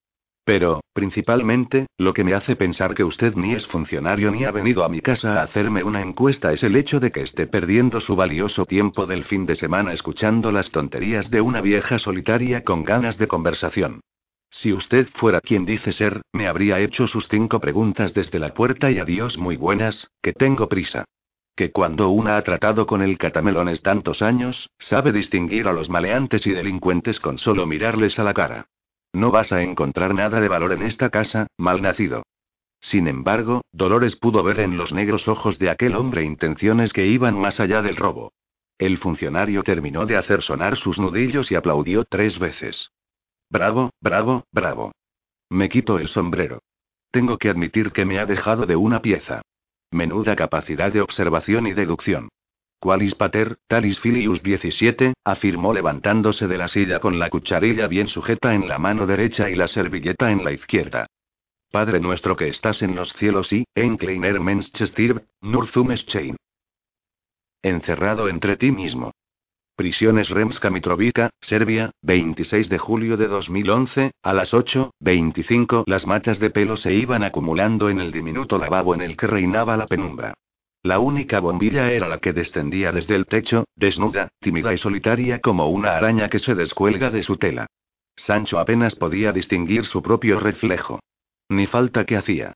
Pero, 0.50 0.82
principalmente, 0.94 1.86
lo 2.00 2.12
que 2.12 2.24
me 2.24 2.34
hace 2.34 2.56
pensar 2.56 2.96
que 2.96 3.04
usted 3.04 3.36
ni 3.36 3.54
es 3.54 3.68
funcionario 3.68 4.32
ni 4.32 4.46
ha 4.46 4.52
venido 4.52 4.84
a 4.84 4.90
mi 4.90 5.00
casa 5.00 5.40
a 5.40 5.44
hacerme 5.44 5.84
una 5.84 6.02
encuesta 6.02 6.52
es 6.52 6.64
el 6.64 6.76
hecho 6.76 7.00
de 7.00 7.12
que 7.12 7.22
esté 7.22 7.46
perdiendo 7.46 8.02
su 8.02 8.16
valioso 8.16 8.66
tiempo 8.66 9.06
del 9.06 9.26
fin 9.26 9.46
de 9.46 9.56
semana 9.56 9.94
escuchando 9.94 10.52
las 10.52 10.72
tonterías 10.72 11.30
de 11.30 11.42
una 11.42 11.62
vieja 11.62 12.00
solitaria 12.00 12.64
con 12.64 12.84
ganas 12.84 13.20
de 13.20 13.28
conversación. 13.28 14.00
Si 14.50 14.74
usted 14.74 15.08
fuera 15.14 15.40
quien 15.40 15.66
dice 15.68 15.94
ser, 15.94 16.24
me 16.34 16.48
habría 16.48 16.80
hecho 16.80 17.06
sus 17.06 17.28
cinco 17.28 17.60
preguntas 17.60 18.16
desde 18.16 18.40
la 18.40 18.56
puerta 18.56 18.90
y 18.90 18.98
adiós 18.98 19.38
muy 19.38 19.56
buenas, 19.56 20.10
que 20.24 20.34
tengo 20.34 20.68
prisa. 20.68 21.06
Que 21.56 21.72
cuando 21.72 22.10
una 22.10 22.38
ha 22.38 22.42
tratado 22.42 22.88
con 22.88 23.04
el 23.04 23.20
catamelones 23.20 23.84
tantos 23.84 24.24
años, 24.24 24.68
sabe 24.80 25.12
distinguir 25.12 25.68
a 25.68 25.74
los 25.74 25.90
maleantes 25.90 26.48
y 26.48 26.50
delincuentes 26.54 27.20
con 27.20 27.38
solo 27.38 27.68
mirarles 27.68 28.18
a 28.18 28.24
la 28.24 28.34
cara. 28.34 28.66
No 29.14 29.32
vas 29.32 29.52
a 29.52 29.62
encontrar 29.62 30.14
nada 30.14 30.40
de 30.40 30.48
valor 30.48 30.74
en 30.74 30.84
esta 30.84 31.10
casa, 31.10 31.48
mal 31.58 31.82
nacido. 31.82 32.24
Sin 32.82 33.08
embargo, 33.08 33.62
Dolores 33.72 34.16
pudo 34.16 34.44
ver 34.44 34.60
en 34.60 34.78
los 34.78 34.94
negros 34.94 35.28
ojos 35.28 35.60
de 35.60 35.70
aquel 35.70 35.96
hombre 35.96 36.24
intenciones 36.24 36.94
que 36.94 37.08
iban 37.08 37.38
más 37.38 37.60
allá 37.60 37.82
del 37.82 37.98
robo. 37.98 38.32
El 38.78 38.98
funcionario 38.98 39.64
terminó 39.64 40.06
de 40.06 40.16
hacer 40.16 40.42
sonar 40.42 40.78
sus 40.78 41.00
nudillos 41.00 41.52
y 41.52 41.56
aplaudió 41.56 42.06
tres 42.06 42.40
veces. 42.40 42.92
Bravo, 43.50 43.92
bravo, 44.00 44.46
bravo. 44.52 44.94
Me 45.50 45.68
quito 45.68 46.00
el 46.00 46.08
sombrero. 46.08 46.60
Tengo 47.12 47.38
que 47.38 47.50
admitir 47.50 47.92
que 47.92 48.06
me 48.06 48.20
ha 48.20 48.26
dejado 48.26 48.66
de 48.66 48.76
una 48.76 49.02
pieza. 49.02 49.42
Menuda 49.92 50.36
capacidad 50.36 50.94
de 50.94 51.02
observación 51.02 51.68
y 51.68 51.74
deducción. 51.74 52.30
Qualis 52.80 53.14
pater, 53.16 53.58
talis 53.68 54.00
filius 54.00 54.42
17, 54.42 55.14
afirmó 55.26 55.74
levantándose 55.74 56.48
de 56.48 56.58
la 56.58 56.70
silla 56.70 57.00
con 57.00 57.20
la 57.20 57.30
cucharilla 57.30 57.88
bien 57.88 58.08
sujeta 58.08 58.54
en 58.54 58.70
la 58.70 58.80
mano 58.80 59.06
derecha 59.06 59.50
y 59.50 59.56
la 59.56 59.68
servilleta 59.68 60.32
en 60.32 60.46
la 60.46 60.54
izquierda. 60.54 61.08
Padre 61.72 62.00
nuestro 62.00 62.38
que 62.38 62.48
estás 62.48 62.82
en 62.82 62.96
los 62.96 63.12
cielos 63.14 63.52
y, 63.52 63.66
enkleiner 63.76 64.40
menschestirb, 64.40 65.24
nurzum 65.42 65.94
chain. 66.08 66.38
Encerrado 67.62 68.30
entre 68.30 68.56
ti 68.56 68.72
mismo. 68.72 69.12
Prisiones 69.76 70.30
Remska 70.30 70.70
Mitrovica, 70.70 71.32
Serbia, 71.42 71.92
26 72.02 72.70
de 72.70 72.78
julio 72.78 73.18
de 73.18 73.28
2011, 73.28 74.12
a 74.24 74.34
las 74.34 74.54
8.25 74.54 75.84
las 75.86 76.08
matas 76.08 76.40
de 76.40 76.50
pelo 76.50 76.78
se 76.78 76.94
iban 76.94 77.24
acumulando 77.24 77.90
en 77.90 78.00
el 78.00 78.14
diminuto 78.14 78.58
lavabo 78.58 78.96
en 78.96 79.02
el 79.02 79.18
que 79.18 79.28
reinaba 79.28 79.76
la 79.76 79.86
penumbra. 79.86 80.34
La 80.82 81.00
única 81.00 81.42
bombilla 81.42 81.92
era 81.92 82.08
la 82.08 82.20
que 82.20 82.32
descendía 82.32 82.94
desde 82.94 83.16
el 83.16 83.26
techo, 83.26 83.66
desnuda, 83.76 84.30
tímida 84.40 84.74
y 84.74 84.78
solitaria 84.78 85.40
como 85.40 85.68
una 85.68 85.98
araña 85.98 86.30
que 86.30 86.40
se 86.40 86.56
descuelga 86.56 87.10
de 87.10 87.24
su 87.24 87.38
tela. 87.38 87.68
Sancho 88.16 88.60
apenas 88.60 88.96
podía 88.96 89.34
distinguir 89.34 89.86
su 89.86 90.02
propio 90.02 90.40
reflejo. 90.40 91.00
Ni 91.50 91.68
falta 91.68 92.06
que 92.06 92.16
hacía. 92.16 92.54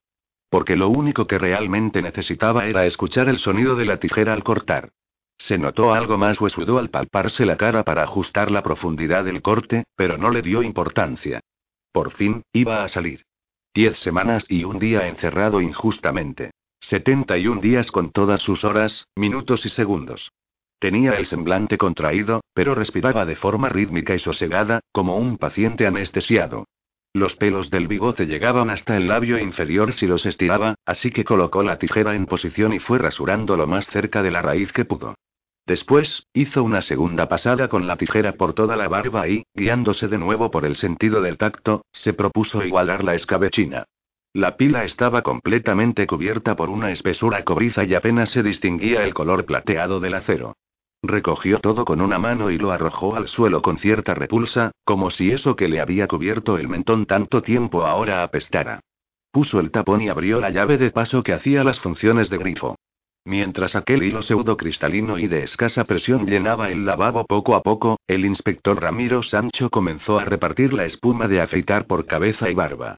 Porque 0.48 0.76
lo 0.76 0.88
único 0.88 1.26
que 1.26 1.38
realmente 1.38 2.00
necesitaba 2.00 2.66
era 2.66 2.86
escuchar 2.86 3.28
el 3.28 3.38
sonido 3.38 3.76
de 3.76 3.84
la 3.84 3.98
tijera 3.98 4.32
al 4.32 4.44
cortar. 4.44 4.90
Se 5.36 5.58
notó 5.58 5.92
algo 5.92 6.16
más 6.16 6.40
huesudo 6.40 6.78
al 6.78 6.90
palparse 6.90 7.44
la 7.44 7.56
cara 7.56 7.82
para 7.82 8.04
ajustar 8.04 8.50
la 8.50 8.62
profundidad 8.62 9.24
del 9.24 9.42
corte, 9.42 9.84
pero 9.96 10.16
no 10.16 10.30
le 10.30 10.42
dio 10.42 10.62
importancia. 10.62 11.40
Por 11.92 12.12
fin, 12.12 12.42
iba 12.52 12.84
a 12.84 12.88
salir. 12.88 13.24
Diez 13.74 13.98
semanas 13.98 14.44
y 14.48 14.64
un 14.64 14.78
día 14.78 15.08
encerrado 15.08 15.60
injustamente. 15.60 16.52
Setenta 16.88 17.38
y 17.38 17.46
un 17.46 17.62
días 17.62 17.90
con 17.90 18.10
todas 18.10 18.42
sus 18.42 18.62
horas, 18.62 19.06
minutos 19.16 19.64
y 19.64 19.70
segundos. 19.70 20.32
Tenía 20.78 21.12
el 21.12 21.24
semblante 21.24 21.78
contraído, 21.78 22.42
pero 22.52 22.74
respiraba 22.74 23.24
de 23.24 23.36
forma 23.36 23.70
rítmica 23.70 24.14
y 24.14 24.18
sosegada, 24.18 24.80
como 24.92 25.16
un 25.16 25.38
paciente 25.38 25.86
anestesiado. 25.86 26.66
Los 27.14 27.36
pelos 27.36 27.70
del 27.70 27.88
bigote 27.88 28.26
llegaban 28.26 28.68
hasta 28.68 28.98
el 28.98 29.08
labio 29.08 29.38
inferior 29.38 29.94
si 29.94 30.06
los 30.06 30.26
estiraba, 30.26 30.74
así 30.84 31.10
que 31.10 31.24
colocó 31.24 31.62
la 31.62 31.78
tijera 31.78 32.14
en 32.14 32.26
posición 32.26 32.74
y 32.74 32.80
fue 32.80 32.98
rasurando 32.98 33.56
lo 33.56 33.66
más 33.66 33.86
cerca 33.86 34.22
de 34.22 34.30
la 34.30 34.42
raíz 34.42 34.70
que 34.72 34.84
pudo. 34.84 35.14
Después, 35.66 36.26
hizo 36.34 36.62
una 36.62 36.82
segunda 36.82 37.28
pasada 37.30 37.68
con 37.68 37.86
la 37.86 37.96
tijera 37.96 38.32
por 38.32 38.52
toda 38.52 38.76
la 38.76 38.88
barba 38.88 39.26
y, 39.26 39.44
guiándose 39.54 40.08
de 40.08 40.18
nuevo 40.18 40.50
por 40.50 40.66
el 40.66 40.76
sentido 40.76 41.22
del 41.22 41.38
tacto, 41.38 41.86
se 41.92 42.12
propuso 42.12 42.62
igualar 42.62 43.04
la 43.04 43.14
escabechina. 43.14 43.86
La 44.34 44.56
pila 44.56 44.82
estaba 44.82 45.22
completamente 45.22 46.08
cubierta 46.08 46.56
por 46.56 46.68
una 46.68 46.90
espesura 46.90 47.44
cobriza 47.44 47.84
y 47.84 47.94
apenas 47.94 48.30
se 48.30 48.42
distinguía 48.42 49.04
el 49.04 49.14
color 49.14 49.44
plateado 49.44 50.00
del 50.00 50.14
acero. 50.14 50.56
Recogió 51.04 51.60
todo 51.60 51.84
con 51.84 52.00
una 52.00 52.18
mano 52.18 52.50
y 52.50 52.58
lo 52.58 52.72
arrojó 52.72 53.14
al 53.14 53.28
suelo 53.28 53.62
con 53.62 53.78
cierta 53.78 54.12
repulsa, 54.12 54.72
como 54.82 55.12
si 55.12 55.30
eso 55.30 55.54
que 55.54 55.68
le 55.68 55.80
había 55.80 56.08
cubierto 56.08 56.58
el 56.58 56.66
mentón 56.66 57.06
tanto 57.06 57.42
tiempo 57.42 57.86
ahora 57.86 58.24
apestara. 58.24 58.80
Puso 59.30 59.60
el 59.60 59.70
tapón 59.70 60.02
y 60.02 60.08
abrió 60.08 60.40
la 60.40 60.50
llave 60.50 60.78
de 60.78 60.90
paso 60.90 61.22
que 61.22 61.32
hacía 61.32 61.62
las 61.62 61.78
funciones 61.78 62.28
de 62.28 62.38
grifo. 62.38 62.74
Mientras 63.24 63.76
aquel 63.76 64.02
hilo 64.02 64.22
pseudo 64.22 64.56
cristalino 64.56 65.16
y 65.16 65.28
de 65.28 65.44
escasa 65.44 65.84
presión 65.84 66.26
llenaba 66.26 66.70
el 66.70 66.84
lavabo 66.84 67.24
poco 67.24 67.54
a 67.54 67.62
poco, 67.62 68.00
el 68.08 68.24
inspector 68.24 68.82
Ramiro 68.82 69.22
Sancho 69.22 69.70
comenzó 69.70 70.18
a 70.18 70.24
repartir 70.24 70.72
la 70.72 70.86
espuma 70.86 71.28
de 71.28 71.40
afeitar 71.40 71.86
por 71.86 72.06
cabeza 72.06 72.50
y 72.50 72.54
barba. 72.54 72.96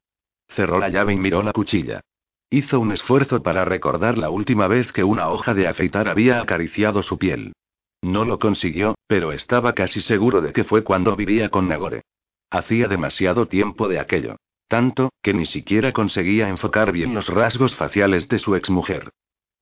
Cerró 0.56 0.78
la 0.78 0.88
llave 0.88 1.12
y 1.12 1.18
miró 1.18 1.42
la 1.42 1.52
cuchilla. 1.52 2.00
Hizo 2.48 2.80
un 2.80 2.90
esfuerzo 2.90 3.42
para 3.42 3.66
recordar 3.66 4.16
la 4.16 4.30
última 4.30 4.66
vez 4.66 4.90
que 4.90 5.04
una 5.04 5.28
hoja 5.28 5.52
de 5.52 5.68
afeitar 5.68 6.08
había 6.08 6.40
acariciado 6.40 7.02
su 7.02 7.18
piel. 7.18 7.52
No 8.00 8.24
lo 8.24 8.38
consiguió, 8.38 8.94
pero 9.06 9.32
estaba 9.32 9.74
casi 9.74 10.00
seguro 10.00 10.40
de 10.40 10.54
que 10.54 10.64
fue 10.64 10.82
cuando 10.82 11.14
vivía 11.14 11.50
con 11.50 11.68
Nagore. 11.68 12.02
Hacía 12.50 12.88
demasiado 12.88 13.46
tiempo 13.46 13.86
de 13.86 14.00
aquello. 14.00 14.36
Tanto, 14.66 15.10
que 15.22 15.34
ni 15.34 15.44
siquiera 15.44 15.92
conseguía 15.92 16.48
enfocar 16.48 16.90
bien 16.90 17.14
los 17.14 17.28
rasgos 17.28 17.76
faciales 17.76 18.26
de 18.28 18.38
su 18.38 18.56
exmujer. 18.56 19.10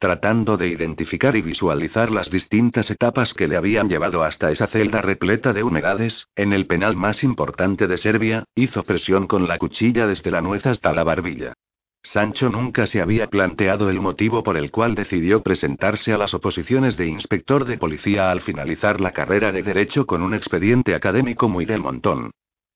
Tratando 0.05 0.59
de 0.59 0.68
identificar 0.68 1.34
y 1.34 1.40
visualizar 1.40 2.11
las 2.11 2.28
distintas 2.28 2.90
etapas 2.90 3.32
que 3.32 3.48
le 3.48 3.57
habían 3.57 3.88
llevado 3.88 4.22
hasta 4.22 4.50
esa 4.50 4.66
celda 4.66 5.00
repleta 5.00 5.55
de 5.55 5.62
humedades, 5.62 6.28
en 6.36 6.52
el 6.52 6.66
penal 6.66 6.94
más 6.94 7.24
importante 7.24 7.86
de 7.86 7.96
Serbia, 7.96 8.44
hizo 8.55 8.82
presión 8.82 9.26
con 9.26 9.48
la 9.48 9.57
cuchilla 9.57 10.07
desde 10.07 10.30
la 10.30 10.42
nuez 10.42 10.66
hasta 10.66 10.92
la 10.92 11.05
barbilla. 11.05 11.55
Sancho 12.02 12.50
nunca 12.50 12.86
se 12.86 13.00
había 13.00 13.28
planteado 13.28 13.88
el 13.88 13.98
motivo 13.98 14.42
por 14.42 14.59
el 14.59 14.70
cual 14.70 14.94
decidió 14.94 15.42
presentarse 15.42 16.12
a 16.12 16.18
las 16.18 16.34
oposiciones 16.34 16.98
de 16.98 17.07
inspector 17.07 17.64
de 17.64 17.78
policía 17.78 18.30
al 18.30 18.42
finalizar 18.42 19.00
la 19.00 19.12
carrera 19.12 19.52
de 19.52 19.62
Derecho 19.62 20.05
con 20.05 20.20
un 20.20 20.34
expediente 20.34 20.94
académico 20.94 21.48
muy 21.48 21.64
del 21.64 21.80
montón. 21.80 22.30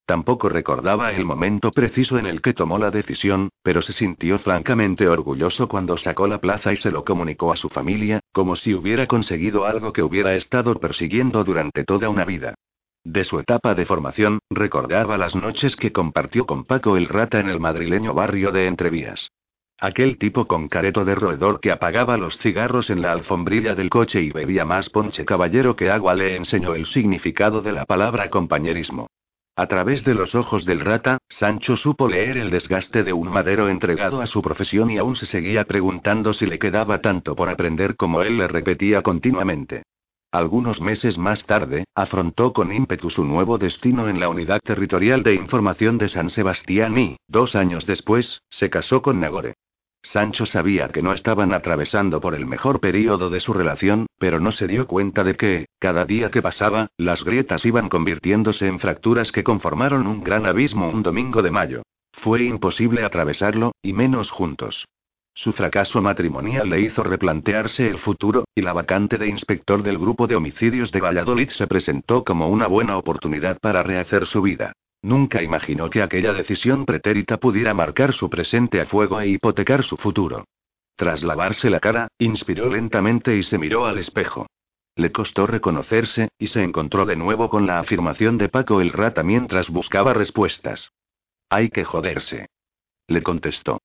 Tampoco 0.09 0.49
recordaba 0.49 1.13
el 1.13 1.27
momento 1.27 1.71
preciso 1.71 2.17
en 2.17 2.25
el 2.25 2.41
que 2.41 2.55
tomó 2.55 2.79
la 2.79 2.91
decisión, 2.91 3.51
pero 3.63 3.83
se 3.83 3.93
sintió 3.93 4.39
francamente 4.39 5.07
orgulloso 5.07 5.69
cuando 5.69 5.99
sacó 5.99 6.27
la 6.27 6.41
plaza 6.41 6.73
y 6.73 6.79
se 6.79 6.91
lo 6.91 7.05
comunicó 7.05 7.53
a 7.53 7.57
su 7.57 7.69
familia, 7.69 8.21
como 8.33 8.57
si 8.57 8.73
hubiera 8.73 9.07
conseguido 9.07 9.67
algo 9.67 9.93
que 9.93 10.03
hubiera 10.03 10.35
estado 10.35 10.75
persiguiendo 10.77 11.45
durante 11.45 11.85
toda 11.85 12.09
una 12.09 12.25
vida. 12.25 12.55
De 13.05 13.23
su 13.25 13.39
etapa 13.39 13.75
de 13.75 13.85
formación, 13.85 14.39
recordaba 14.49 15.19
las 15.19 15.35
noches 15.35 15.77
que 15.77 15.93
compartió 15.93 16.47
con 16.47 16.65
Paco 16.65 16.97
el 16.97 17.07
Rata 17.07 17.39
en 17.39 17.51
el 17.51 17.61
madrileño 17.61 18.15
barrio 18.15 18.51
de 18.51 18.67
Entrevías. 18.67 19.29
Aquel 19.79 20.17
tipo 20.17 20.47
con 20.47 20.69
careto 20.69 21.05
de 21.05 21.17
roedor 21.17 21.61
que 21.61 21.71
apagaba 21.71 22.17
los 22.17 22.39
cigarros 22.39 22.89
en 22.89 23.03
la 23.03 23.13
alfombrilla 23.13 23.75
del 23.75 23.91
coche 23.91 24.23
y 24.23 24.31
bebía 24.31 24.65
más 24.65 24.89
ponche 24.89 25.27
caballero 25.27 25.77
que 25.77 25.91
agua 25.91 26.15
le 26.15 26.35
enseñó 26.35 26.75
el 26.75 26.87
significado 26.87 27.61
de 27.61 27.73
la 27.73 27.85
palabra 27.85 28.31
compañerismo. 28.31 29.09
A 29.59 29.67
través 29.67 30.05
de 30.05 30.15
los 30.15 30.37
ojos 30.37 30.65
del 30.65 30.79
rata, 30.79 31.19
Sancho 31.29 31.77
supo 31.77 32.07
leer 32.07 32.39
el 32.39 32.49
desgaste 32.49 33.03
de 33.03 33.13
un 33.13 33.29
madero 33.29 33.69
entregado 33.69 34.21
a 34.21 34.29
su 34.29 34.41
profesión 34.41 34.89
y 34.89 34.99
aún 34.99 35.17
se 35.17 35.27
seguía 35.27 35.65
preguntando 35.65 36.33
si 36.33 36.47
le 36.47 36.61
quedaba 36.61 37.01
tanto 37.01 37.35
por 37.35 37.49
aprender 37.49 37.97
como 37.97 38.23
él 38.23 38.39
le 38.39 38.47
repetía 38.47 39.03
continuamente. 39.03 39.83
Algunos 40.31 40.81
meses 40.81 41.19
más 41.19 41.45
tarde, 41.45 41.87
afrontó 41.97 42.53
con 42.53 42.73
ímpetu 42.73 43.11
su 43.11 43.25
nuevo 43.25 43.59
destino 43.59 44.09
en 44.09 44.21
la 44.21 44.29
Unidad 44.29 44.61
Territorial 44.61 45.25
de 45.25 45.35
Información 45.35 45.99
de 45.99 46.09
San 46.09 46.31
Sebastián 46.31 46.97
y, 46.97 47.17
dos 47.27 47.57
años 47.57 47.85
después, 47.85 48.43
se 48.51 48.71
casó 48.71 49.03
con 49.03 49.19
Nagore. 49.19 49.55
Sancho 50.03 50.47
sabía 50.47 50.89
que 50.89 51.03
no 51.03 51.13
estaban 51.13 51.53
atravesando 51.53 52.21
por 52.21 52.35
el 52.35 52.47
mejor 52.47 52.81
período 52.81 53.31
de 53.31 53.41
su 53.41 53.53
relación, 53.53 54.07
pero 54.19 54.41
no 54.41 54.53
se 54.53 54.67
dio 54.67 54.87
cuenta 54.87 55.25
de 55.25 55.35
que, 55.35 55.67
cada 55.79 56.05
día 56.05 56.31
que 56.31 56.43
pasaba, 56.43 56.89
las 56.97 57.25
grietas 57.25 57.65
iban 57.67 57.89
convirtiéndose 57.89 58.67
en 58.67 58.79
fracturas 58.79 59.33
que 59.33 59.45
conformaron 59.45 60.07
un 60.07 60.23
gran 60.23 60.47
abismo 60.47 60.89
un 60.89 61.03
domingo 61.03 61.43
de 61.43 61.51
mayo. 61.51 61.83
Fue 62.13 62.45
imposible 62.45 63.05
atravesarlo, 63.05 63.73
y 63.83 63.93
menos 63.93 64.31
juntos. 64.31 64.87
Su 65.35 65.53
fracaso 65.53 66.03
matrimonial 66.03 66.69
le 66.69 66.81
hizo 66.81 67.05
replantearse 67.05 67.89
el 67.89 67.99
futuro, 67.99 68.45
y 68.57 68.63
la 68.63 68.73
vacante 68.73 69.19
de 69.19 69.29
inspector 69.29 69.85
del 69.85 69.97
grupo 69.97 70.27
de 70.27 70.35
homicidios 70.35 70.91
de 70.91 71.01
Valladolid 71.01 71.51
se 71.51 71.69
presentó 71.69 72.25
como 72.25 72.49
una 72.49 72.67
buena 72.67 72.97
oportunidad 72.97 73.59
para 73.61 73.85
rehacer 73.85 74.27
su 74.27 74.43
vida. 74.43 74.73
Nunca 75.03 75.43
imaginó 75.43 75.91
que 75.91 76.03
aquella 76.03 76.33
decisión 76.33 76.85
pretérita 76.85 77.37
pudiera 77.37 77.73
marcar 77.75 78.13
su 78.15 78.29
presente 78.29 78.81
a 78.81 78.87
fuego 78.87 79.21
e 79.21 79.29
hipotecar 79.29 79.85
su 79.85 79.97
futuro. 79.97 80.45
Tras 80.97 81.23
lavarse 81.23 81.71
la 81.71 81.79
cara, 81.79 82.09
inspiró 82.19 82.69
lentamente 82.69 83.37
y 83.37 83.45
se 83.45 83.59
miró 83.59 83.87
al 83.87 83.99
espejo. 83.99 84.47
Le 84.97 85.13
costó 85.13 85.47
reconocerse, 85.47 86.31
y 86.39 86.49
se 86.49 86.65
encontró 86.65 87.07
de 87.07 87.15
nuevo 87.15 87.49
con 87.49 87.67
la 87.67 87.79
afirmación 87.79 88.37
de 88.37 88.49
Paco 88.49 88.81
el 88.81 88.93
rata 88.93 89.23
mientras 89.23 89.71
buscaba 89.71 90.13
respuestas. 90.13 90.91
Hay 91.49 91.71
que 91.71 91.85
joderse. 91.85 92.49
Le 93.07 93.23
contestó. 93.23 93.81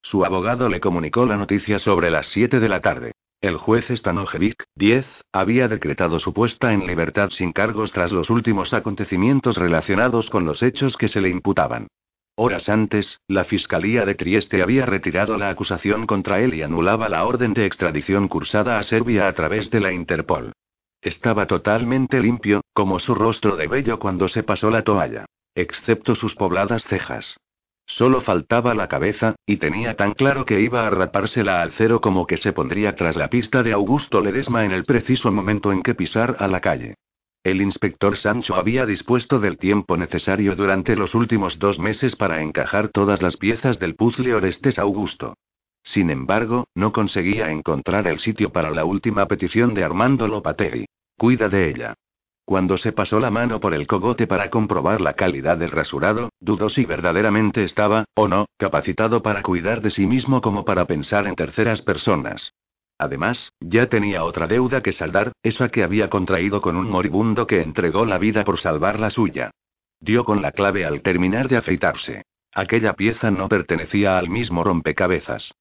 Su 0.00 0.24
abogado 0.24 0.70
le 0.70 0.80
comunicó 0.80 1.26
la 1.26 1.36
noticia 1.36 1.78
sobre 1.78 2.10
las 2.10 2.28
7 2.28 2.60
de 2.60 2.68
la 2.70 2.80
tarde. 2.80 3.12
El 3.44 3.58
juez 3.58 3.84
Stanojevic, 3.90 4.64
10, 4.74 5.04
había 5.30 5.68
decretado 5.68 6.18
su 6.18 6.32
puesta 6.32 6.72
en 6.72 6.86
libertad 6.86 7.28
sin 7.28 7.52
cargos 7.52 7.92
tras 7.92 8.10
los 8.10 8.30
últimos 8.30 8.72
acontecimientos 8.72 9.58
relacionados 9.58 10.30
con 10.30 10.46
los 10.46 10.62
hechos 10.62 10.96
que 10.96 11.08
se 11.08 11.20
le 11.20 11.28
imputaban. 11.28 11.88
Horas 12.36 12.70
antes, 12.70 13.20
la 13.28 13.44
Fiscalía 13.44 14.06
de 14.06 14.14
Trieste 14.14 14.62
había 14.62 14.86
retirado 14.86 15.36
la 15.36 15.50
acusación 15.50 16.06
contra 16.06 16.40
él 16.40 16.54
y 16.54 16.62
anulaba 16.62 17.10
la 17.10 17.26
orden 17.26 17.52
de 17.52 17.66
extradición 17.66 18.28
cursada 18.28 18.78
a 18.78 18.82
Serbia 18.82 19.28
a 19.28 19.34
través 19.34 19.68
de 19.68 19.80
la 19.80 19.92
Interpol. 19.92 20.54
Estaba 21.02 21.46
totalmente 21.46 22.22
limpio, 22.22 22.62
como 22.72 22.98
su 22.98 23.14
rostro 23.14 23.56
de 23.56 23.66
bello 23.66 23.98
cuando 23.98 24.28
se 24.28 24.42
pasó 24.42 24.70
la 24.70 24.84
toalla. 24.84 25.26
Excepto 25.54 26.14
sus 26.14 26.34
pobladas 26.34 26.82
cejas. 26.84 27.36
Solo 27.86 28.22
faltaba 28.22 28.74
la 28.74 28.88
cabeza, 28.88 29.36
y 29.46 29.58
tenía 29.58 29.94
tan 29.94 30.14
claro 30.14 30.44
que 30.44 30.60
iba 30.60 30.86
a 30.86 30.90
rapársela 30.90 31.62
al 31.62 31.72
cero 31.72 32.00
como 32.00 32.26
que 32.26 32.38
se 32.38 32.52
pondría 32.52 32.94
tras 32.94 33.16
la 33.16 33.28
pista 33.28 33.62
de 33.62 33.72
Augusto 33.72 34.20
Ledesma 34.20 34.64
en 34.64 34.72
el 34.72 34.84
preciso 34.84 35.30
momento 35.30 35.70
en 35.70 35.82
que 35.82 35.94
pisar 35.94 36.36
a 36.38 36.48
la 36.48 36.60
calle. 36.60 36.94
El 37.44 37.60
inspector 37.60 38.16
Sancho 38.16 38.54
había 38.54 38.86
dispuesto 38.86 39.38
del 39.38 39.58
tiempo 39.58 39.98
necesario 39.98 40.56
durante 40.56 40.96
los 40.96 41.14
últimos 41.14 41.58
dos 41.58 41.78
meses 41.78 42.16
para 42.16 42.40
encajar 42.40 42.88
todas 42.88 43.20
las 43.20 43.36
piezas 43.36 43.78
del 43.78 43.96
puzzle 43.96 44.34
Orestes 44.34 44.78
Augusto. 44.78 45.34
Sin 45.82 46.08
embargo, 46.08 46.66
no 46.74 46.92
conseguía 46.92 47.50
encontrar 47.50 48.06
el 48.08 48.18
sitio 48.18 48.50
para 48.50 48.70
la 48.70 48.86
última 48.86 49.26
petición 49.26 49.74
de 49.74 49.84
Armando 49.84 50.26
Lopateri. 50.26 50.86
Cuida 51.18 51.50
de 51.50 51.68
ella. 51.68 51.94
Cuando 52.44 52.76
se 52.76 52.92
pasó 52.92 53.20
la 53.20 53.30
mano 53.30 53.58
por 53.58 53.72
el 53.72 53.86
cogote 53.86 54.26
para 54.26 54.50
comprobar 54.50 55.00
la 55.00 55.14
calidad 55.14 55.56
del 55.56 55.70
rasurado, 55.70 56.28
dudó 56.40 56.68
si 56.68 56.84
verdaderamente 56.84 57.64
estaba, 57.64 58.04
o 58.14 58.28
no, 58.28 58.46
capacitado 58.58 59.22
para 59.22 59.42
cuidar 59.42 59.80
de 59.80 59.90
sí 59.90 60.06
mismo 60.06 60.42
como 60.42 60.64
para 60.64 60.84
pensar 60.84 61.26
en 61.26 61.36
terceras 61.36 61.80
personas. 61.80 62.52
Además, 62.98 63.50
ya 63.60 63.86
tenía 63.86 64.24
otra 64.24 64.46
deuda 64.46 64.82
que 64.82 64.92
saldar, 64.92 65.32
esa 65.42 65.70
que 65.70 65.82
había 65.82 66.10
contraído 66.10 66.60
con 66.60 66.76
un 66.76 66.90
moribundo 66.90 67.46
que 67.46 67.62
entregó 67.62 68.04
la 68.04 68.18
vida 68.18 68.44
por 68.44 68.58
salvar 68.58 69.00
la 69.00 69.10
suya. 69.10 69.50
Dio 69.98 70.24
con 70.24 70.42
la 70.42 70.52
clave 70.52 70.84
al 70.84 71.00
terminar 71.00 71.48
de 71.48 71.56
afeitarse. 71.56 72.24
Aquella 72.52 72.92
pieza 72.92 73.30
no 73.30 73.48
pertenecía 73.48 74.18
al 74.18 74.28
mismo 74.28 74.62
rompecabezas. 74.62 75.54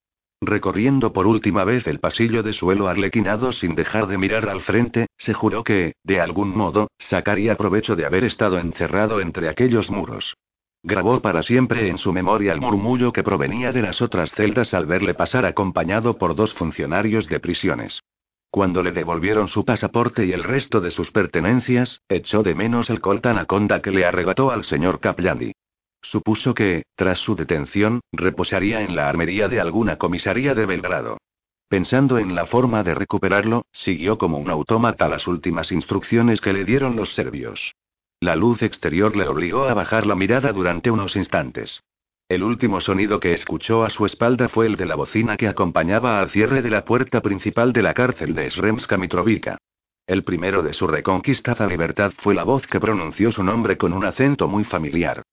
Recorriendo 0.45 1.13
por 1.13 1.25
última 1.25 1.63
vez 1.63 1.87
el 1.87 1.99
pasillo 1.99 2.43
de 2.43 2.53
suelo 2.53 2.87
arlequinado 2.87 3.53
sin 3.53 3.75
dejar 3.75 4.07
de 4.07 4.17
mirar 4.17 4.49
al 4.49 4.61
frente, 4.61 5.07
se 5.17 5.33
juró 5.33 5.63
que, 5.63 5.93
de 6.03 6.19
algún 6.19 6.49
modo, 6.55 6.89
sacaría 6.99 7.55
provecho 7.55 7.95
de 7.95 8.05
haber 8.05 8.25
estado 8.25 8.59
encerrado 8.59 9.21
entre 9.21 9.47
aquellos 9.47 9.89
muros. 9.89 10.35
Grabó 10.83 11.21
para 11.21 11.43
siempre 11.43 11.87
en 11.87 11.97
su 11.97 12.11
memoria 12.11 12.51
el 12.51 12.59
murmullo 12.59 13.13
que 13.13 13.23
provenía 13.23 13.71
de 13.71 13.81
las 13.81 14.01
otras 14.01 14.31
celdas 14.33 14.73
al 14.73 14.85
verle 14.85 15.13
pasar 15.13 15.45
acompañado 15.45 16.17
por 16.17 16.35
dos 16.35 16.53
funcionarios 16.55 17.27
de 17.29 17.39
prisiones. 17.39 18.01
Cuando 18.51 18.83
le 18.83 18.91
devolvieron 18.91 19.47
su 19.47 19.63
pasaporte 19.63 20.25
y 20.25 20.33
el 20.33 20.43
resto 20.43 20.81
de 20.81 20.91
sus 20.91 21.09
pertenencias, 21.11 22.01
echó 22.09 22.43
de 22.43 22.53
menos 22.53 22.89
el 22.89 22.99
Colt 22.99 23.25
Anaconda 23.25 23.81
que 23.81 23.91
le 23.91 24.05
arrebató 24.05 24.51
al 24.51 24.65
señor 24.65 24.99
Caplandi. 24.99 25.53
Supuso 26.03 26.53
que, 26.53 26.83
tras 26.95 27.17
su 27.19 27.35
detención, 27.35 28.01
reposaría 28.11 28.81
en 28.83 28.95
la 28.95 29.09
armería 29.09 29.47
de 29.47 29.59
alguna 29.59 29.97
comisaría 29.97 30.53
de 30.53 30.65
Belgrado. 30.65 31.17
Pensando 31.69 32.19
en 32.19 32.35
la 32.35 32.45
forma 32.45 32.83
de 32.83 32.93
recuperarlo, 32.93 33.65
siguió 33.71 34.17
como 34.19 34.37
un 34.37 34.49
autómata 34.51 35.09
las 35.09 35.25
últimas 35.27 35.71
instrucciones 35.71 36.39
que 36.39 36.53
le 36.53 36.65
dieron 36.65 36.95
los 36.95 37.15
serbios. 37.15 37.73
La 38.19 38.35
luz 38.35 38.61
exterior 38.61 39.15
le 39.15 39.27
obligó 39.27 39.63
a 39.63 39.73
bajar 39.73 40.05
la 40.05 40.15
mirada 40.15 40.53
durante 40.53 40.91
unos 40.91 41.15
instantes. 41.15 41.81
El 42.29 42.43
último 42.43 42.79
sonido 42.79 43.19
que 43.19 43.33
escuchó 43.33 43.83
a 43.83 43.89
su 43.89 44.05
espalda 44.05 44.49
fue 44.49 44.67
el 44.67 44.75
de 44.75 44.85
la 44.85 44.95
bocina 44.95 45.35
que 45.35 45.47
acompañaba 45.47 46.19
al 46.19 46.29
cierre 46.29 46.61
de 46.61 46.69
la 46.69 46.85
puerta 46.85 47.21
principal 47.21 47.73
de 47.73 47.81
la 47.81 47.93
cárcel 47.93 48.35
de 48.35 48.49
Sremska 48.51 48.97
Mitrovica. 48.97 49.57
El 50.05 50.23
primero 50.23 50.63
de 50.63 50.73
su 50.73 50.85
reconquistada 50.85 51.65
libertad 51.65 52.11
fue 52.19 52.33
la 52.35 52.43
voz 52.43 52.67
que 52.67 52.79
pronunció 52.79 53.31
su 53.31 53.43
nombre 53.43 53.77
con 53.77 53.93
un 53.93 54.05
acento 54.05 54.47
muy 54.47 54.63
familiar. 54.63 55.23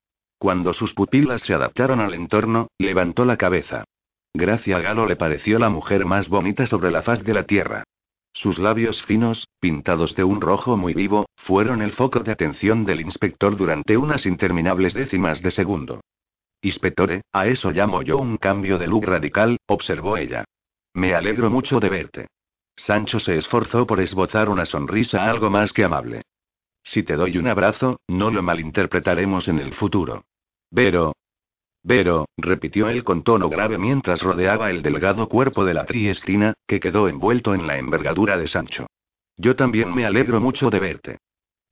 Cuando 0.40 0.72
sus 0.72 0.94
pupilas 0.94 1.42
se 1.42 1.52
adaptaron 1.52 2.00
al 2.00 2.14
entorno, 2.14 2.68
levantó 2.78 3.26
la 3.26 3.36
cabeza. 3.36 3.84
Gracia 4.32 4.78
Galo 4.78 5.04
le 5.04 5.14
pareció 5.14 5.58
la 5.58 5.68
mujer 5.68 6.06
más 6.06 6.30
bonita 6.30 6.66
sobre 6.66 6.90
la 6.90 7.02
faz 7.02 7.22
de 7.22 7.34
la 7.34 7.44
tierra. 7.44 7.84
Sus 8.32 8.58
labios 8.58 9.02
finos, 9.02 9.48
pintados 9.60 10.14
de 10.16 10.24
un 10.24 10.40
rojo 10.40 10.78
muy 10.78 10.94
vivo, 10.94 11.26
fueron 11.36 11.82
el 11.82 11.92
foco 11.92 12.20
de 12.20 12.32
atención 12.32 12.86
del 12.86 13.02
inspector 13.02 13.54
durante 13.54 13.98
unas 13.98 14.24
interminables 14.24 14.94
décimas 14.94 15.42
de 15.42 15.50
segundo. 15.50 16.00
Inspectore, 16.62 17.20
a 17.32 17.46
eso 17.46 17.70
llamo 17.70 18.00
yo 18.00 18.16
un 18.16 18.38
cambio 18.38 18.78
de 18.78 18.86
look 18.86 19.04
radical, 19.04 19.58
observó 19.66 20.16
ella. 20.16 20.44
Me 20.94 21.14
alegro 21.14 21.50
mucho 21.50 21.80
de 21.80 21.90
verte. 21.90 22.26
Sancho 22.76 23.20
se 23.20 23.36
esforzó 23.36 23.86
por 23.86 24.00
esbozar 24.00 24.48
una 24.48 24.64
sonrisa 24.64 25.28
algo 25.28 25.50
más 25.50 25.74
que 25.74 25.84
amable. 25.84 26.22
Si 26.82 27.02
te 27.02 27.16
doy 27.16 27.36
un 27.36 27.46
abrazo, 27.46 28.00
no 28.08 28.30
lo 28.30 28.42
malinterpretaremos 28.42 29.46
en 29.48 29.58
el 29.58 29.74
futuro. 29.74 30.24
Pero. 30.72 31.12
Pero, 31.86 32.26
repitió 32.36 32.88
él 32.88 33.04
con 33.04 33.22
tono 33.22 33.48
grave 33.48 33.78
mientras 33.78 34.20
rodeaba 34.20 34.70
el 34.70 34.82
delgado 34.82 35.28
cuerpo 35.28 35.64
de 35.64 35.74
la 35.74 35.86
triestina, 35.86 36.54
que 36.66 36.80
quedó 36.80 37.08
envuelto 37.08 37.54
en 37.54 37.66
la 37.66 37.78
envergadura 37.78 38.36
de 38.36 38.48
Sancho. 38.48 38.86
Yo 39.36 39.56
también 39.56 39.94
me 39.94 40.04
alegro 40.04 40.40
mucho 40.40 40.68
de 40.68 40.78
verte. 40.78 41.18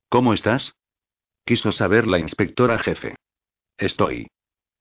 ¿Cómo 0.09 0.33
estás? 0.33 0.73
Quiso 1.45 1.71
saber 1.71 2.07
la 2.07 2.17
inspectora 2.17 2.79
jefe. 2.79 3.15
Estoy. 3.77 4.27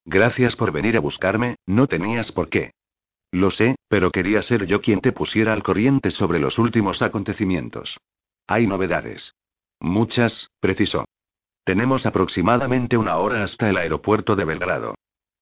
Gracias 0.06 0.56
por 0.56 0.72
venir 0.72 0.96
a 0.96 1.00
buscarme, 1.00 1.56
no 1.66 1.86
tenías 1.86 2.32
por 2.32 2.48
qué. 2.48 2.72
Lo 3.30 3.50
sé, 3.50 3.76
pero 3.88 4.10
quería 4.10 4.42
ser 4.42 4.64
yo 4.66 4.80
quien 4.80 5.02
te 5.02 5.12
pusiera 5.12 5.52
al 5.52 5.62
corriente 5.62 6.10
sobre 6.10 6.38
los 6.38 6.58
últimos 6.58 7.02
acontecimientos. 7.02 7.98
Hay 8.46 8.66
novedades. 8.66 9.34
Muchas, 9.80 10.48
precisó. 10.60 11.04
Tenemos 11.68 12.06
aproximadamente 12.06 12.96
una 12.96 13.18
hora 13.18 13.44
hasta 13.44 13.68
el 13.68 13.76
aeropuerto 13.76 14.34
de 14.36 14.46
Belgrado. 14.46 14.94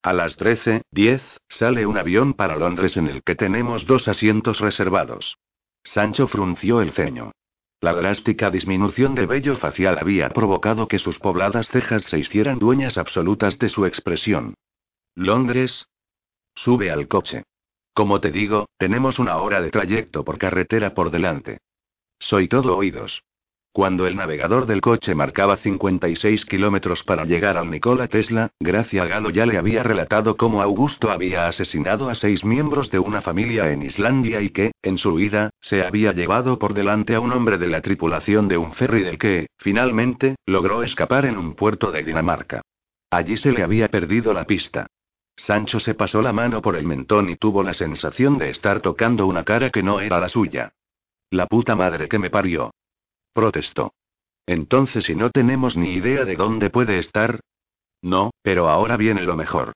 A 0.03 0.11
las 0.11 0.37
13.10, 0.37 1.21
sale 1.47 1.85
un 1.85 1.97
avión 1.97 2.33
para 2.33 2.57
Londres 2.57 2.97
en 2.97 3.07
el 3.07 3.23
que 3.23 3.35
tenemos 3.35 3.85
dos 3.85 4.09
asientos 4.09 4.59
reservados. 4.59 5.37
Sancho 5.85 6.27
frunció 6.27 6.81
el 6.81 6.91
ceño. 6.91 7.31
La 7.79 7.93
drástica 7.93 8.51
disminución 8.51 9.15
de 9.15 9.25
vello 9.25 9.55
facial 9.55 9.99
había 10.01 10.27
provocado 10.31 10.89
que 10.89 10.99
sus 10.99 11.17
pobladas 11.17 11.69
cejas 11.69 12.03
se 12.03 12.19
hicieran 12.19 12.59
dueñas 12.59 12.97
absolutas 12.97 13.57
de 13.57 13.69
su 13.69 13.85
expresión. 13.85 14.53
Londres. 15.15 15.87
Sube 16.55 16.91
al 16.91 17.07
coche. 17.07 17.43
Como 17.93 18.19
te 18.19 18.31
digo, 18.31 18.65
tenemos 18.77 19.17
una 19.17 19.37
hora 19.37 19.61
de 19.61 19.71
trayecto 19.71 20.25
por 20.25 20.37
carretera 20.39 20.93
por 20.93 21.09
delante. 21.09 21.59
Soy 22.19 22.49
todo 22.49 22.75
oídos. 22.75 23.21
Cuando 23.77 24.07
el 24.07 24.15
navegador 24.15 24.65
del 24.65 24.81
coche 24.81 25.13
marcaba 25.13 25.57
56 25.57 26.45
kilómetros 26.45 27.03
para 27.03 27.25
llegar 27.25 27.57
al 27.57 27.69
Nikola 27.69 28.07
Tesla, 28.07 28.49
Gracia 28.59 29.05
Galo 29.05 29.29
ya 29.29 29.45
le 29.45 29.59
había 29.59 29.83
relatado 29.83 30.35
cómo 30.35 30.63
Augusto 30.63 31.11
había 31.11 31.47
asesinado 31.47 32.09
a 32.09 32.15
seis 32.15 32.43
miembros 32.43 32.89
de 32.89 32.97
una 32.97 33.21
familia 33.21 33.71
en 33.71 33.83
Islandia 33.83 34.41
y 34.41 34.49
que, 34.49 34.71
en 34.81 34.97
su 34.97 35.11
huida, 35.11 35.51
se 35.61 35.83
había 35.83 36.11
llevado 36.11 36.57
por 36.57 36.73
delante 36.73 37.13
a 37.13 37.19
un 37.19 37.31
hombre 37.31 37.59
de 37.59 37.67
la 37.67 37.81
tripulación 37.81 38.47
de 38.47 38.57
un 38.57 38.73
ferry 38.73 39.03
del 39.03 39.19
que, 39.19 39.45
finalmente, 39.59 40.37
logró 40.47 40.81
escapar 40.81 41.27
en 41.27 41.37
un 41.37 41.53
puerto 41.53 41.91
de 41.91 42.03
Dinamarca. 42.03 42.63
Allí 43.11 43.37
se 43.37 43.51
le 43.51 43.61
había 43.61 43.89
perdido 43.89 44.33
la 44.33 44.45
pista. 44.45 44.87
Sancho 45.35 45.79
se 45.79 45.93
pasó 45.93 46.23
la 46.23 46.33
mano 46.33 46.63
por 46.63 46.77
el 46.77 46.87
mentón 46.87 47.29
y 47.29 47.35
tuvo 47.35 47.61
la 47.61 47.75
sensación 47.75 48.39
de 48.39 48.49
estar 48.49 48.81
tocando 48.81 49.27
una 49.27 49.43
cara 49.43 49.69
que 49.69 49.83
no 49.83 49.99
era 49.99 50.19
la 50.19 50.29
suya. 50.29 50.71
La 51.29 51.45
puta 51.45 51.75
madre 51.75 52.07
que 52.07 52.17
me 52.17 52.31
parió 52.31 52.71
protestó. 53.37 53.93
Entonces, 54.47 55.03
si 55.05 55.13
no 55.13 55.29
tenemos 55.29 55.77
ni 55.77 55.93
idea 55.93 56.25
de 56.25 56.35
dónde 56.35 56.71
puede 56.71 56.97
estar? 56.97 57.39
No, 58.01 58.31
pero 58.41 58.67
ahora 58.67 58.97
viene 58.97 59.21
lo 59.21 59.35
mejor. 59.35 59.73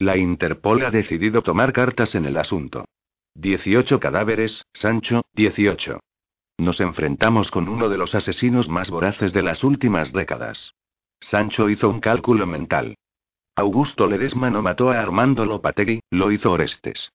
La 0.00 0.16
Interpol 0.16 0.84
ha 0.84 0.90
decidido 0.90 1.42
tomar 1.42 1.72
cartas 1.72 2.16
en 2.16 2.24
el 2.24 2.36
asunto. 2.36 2.86
18 3.36 4.00
cadáveres, 4.00 4.64
Sancho, 4.72 5.22
18. 5.34 6.00
Nos 6.58 6.80
enfrentamos 6.80 7.52
con 7.52 7.68
uno 7.68 7.88
de 7.88 7.98
los 7.98 8.16
asesinos 8.16 8.68
más 8.68 8.90
voraces 8.90 9.32
de 9.32 9.42
las 9.42 9.62
últimas 9.62 10.12
décadas. 10.12 10.74
Sancho 11.20 11.70
hizo 11.70 11.88
un 11.88 12.00
cálculo 12.00 12.48
mental. 12.48 12.96
Augusto 13.54 14.08
Ledesma 14.08 14.50
no 14.50 14.60
mató 14.60 14.90
a 14.90 14.98
Armando 14.98 15.46
Lopategui, 15.46 16.00
lo 16.10 16.32
hizo 16.32 16.50
Orestes. 16.50 17.12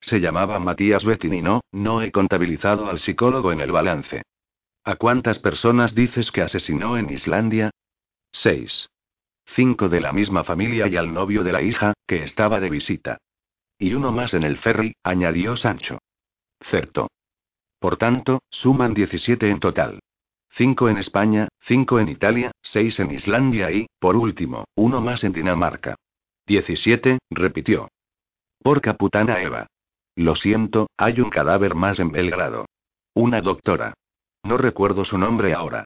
Se 0.00 0.20
llamaba 0.20 0.58
Matías 0.58 1.04
Bettini, 1.04 1.42
no, 1.42 1.60
no 1.70 2.00
he 2.00 2.10
contabilizado 2.10 2.88
al 2.88 2.98
psicólogo 2.98 3.52
en 3.52 3.60
el 3.60 3.72
balance. 3.72 4.22
¿A 4.86 4.96
cuántas 4.96 5.38
personas 5.38 5.94
dices 5.94 6.30
que 6.30 6.42
asesinó 6.42 6.98
en 6.98 7.08
Islandia? 7.08 7.70
Seis. 8.32 8.90
Cinco 9.56 9.88
de 9.88 10.00
la 10.00 10.12
misma 10.12 10.44
familia 10.44 10.86
y 10.88 10.96
al 10.96 11.14
novio 11.14 11.42
de 11.42 11.52
la 11.52 11.62
hija, 11.62 11.94
que 12.06 12.22
estaba 12.22 12.60
de 12.60 12.68
visita. 12.68 13.16
Y 13.78 13.94
uno 13.94 14.12
más 14.12 14.34
en 14.34 14.42
el 14.42 14.58
ferry, 14.58 14.94
añadió 15.02 15.56
Sancho. 15.56 16.00
Cierto. 16.60 17.08
Por 17.78 17.96
tanto, 17.96 18.42
suman 18.50 18.92
17 18.92 19.48
en 19.48 19.60
total. 19.60 20.00
Cinco 20.50 20.90
en 20.90 20.98
España, 20.98 21.48
cinco 21.62 21.98
en 21.98 22.08
Italia, 22.10 22.52
seis 22.62 22.98
en 23.00 23.10
Islandia 23.10 23.70
y, 23.72 23.86
por 23.98 24.16
último, 24.16 24.66
uno 24.76 25.00
más 25.00 25.24
en 25.24 25.32
Dinamarca. 25.32 25.96
17, 26.46 27.18
repitió. 27.30 27.88
Por 28.62 28.82
caputana 28.82 29.40
Eva. 29.40 29.66
Lo 30.14 30.36
siento, 30.36 30.88
hay 30.98 31.20
un 31.20 31.30
cadáver 31.30 31.74
más 31.74 31.98
en 31.98 32.12
Belgrado. 32.12 32.66
Una 33.14 33.40
doctora. 33.40 33.94
No 34.44 34.58
recuerdo 34.58 35.04
su 35.04 35.18
nombre 35.18 35.54
ahora. 35.54 35.84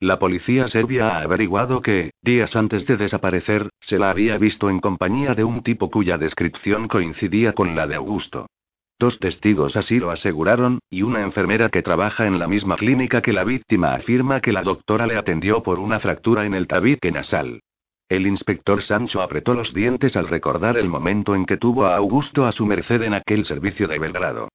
La 0.00 0.18
policía 0.18 0.66
serbia 0.68 1.08
ha 1.08 1.22
averiguado 1.22 1.80
que, 1.80 2.10
días 2.22 2.56
antes 2.56 2.86
de 2.86 2.96
desaparecer, 2.96 3.68
se 3.80 3.98
la 3.98 4.10
había 4.10 4.36
visto 4.38 4.68
en 4.68 4.80
compañía 4.80 5.34
de 5.34 5.44
un 5.44 5.62
tipo 5.62 5.90
cuya 5.90 6.18
descripción 6.18 6.88
coincidía 6.88 7.52
con 7.52 7.76
la 7.76 7.86
de 7.86 7.96
Augusto. 7.96 8.46
Dos 8.98 9.18
testigos 9.18 9.76
así 9.76 9.98
lo 9.98 10.10
aseguraron, 10.10 10.80
y 10.90 11.02
una 11.02 11.22
enfermera 11.22 11.68
que 11.68 11.82
trabaja 11.82 12.26
en 12.26 12.38
la 12.38 12.48
misma 12.48 12.76
clínica 12.76 13.22
que 13.22 13.32
la 13.32 13.44
víctima 13.44 13.94
afirma 13.94 14.40
que 14.40 14.52
la 14.52 14.62
doctora 14.62 15.06
le 15.06 15.16
atendió 15.16 15.62
por 15.62 15.78
una 15.78 16.00
fractura 16.00 16.44
en 16.46 16.54
el 16.54 16.66
tabique 16.66 17.12
nasal. 17.12 17.60
El 18.08 18.26
inspector 18.26 18.82
Sancho 18.82 19.22
apretó 19.22 19.54
los 19.54 19.72
dientes 19.72 20.16
al 20.16 20.28
recordar 20.28 20.76
el 20.76 20.88
momento 20.88 21.34
en 21.34 21.46
que 21.46 21.58
tuvo 21.58 21.86
a 21.86 21.96
Augusto 21.96 22.44
a 22.44 22.52
su 22.52 22.66
merced 22.66 23.02
en 23.02 23.14
aquel 23.14 23.44
servicio 23.44 23.86
de 23.86 23.98
Belgrado. 23.98 24.48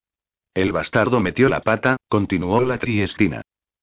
El 0.56 0.72
bastardo 0.72 1.20
metió 1.20 1.50
la 1.50 1.60
pata, 1.60 1.98
continuó 2.08 2.62
la 2.62 2.78
triestina. 2.78 3.42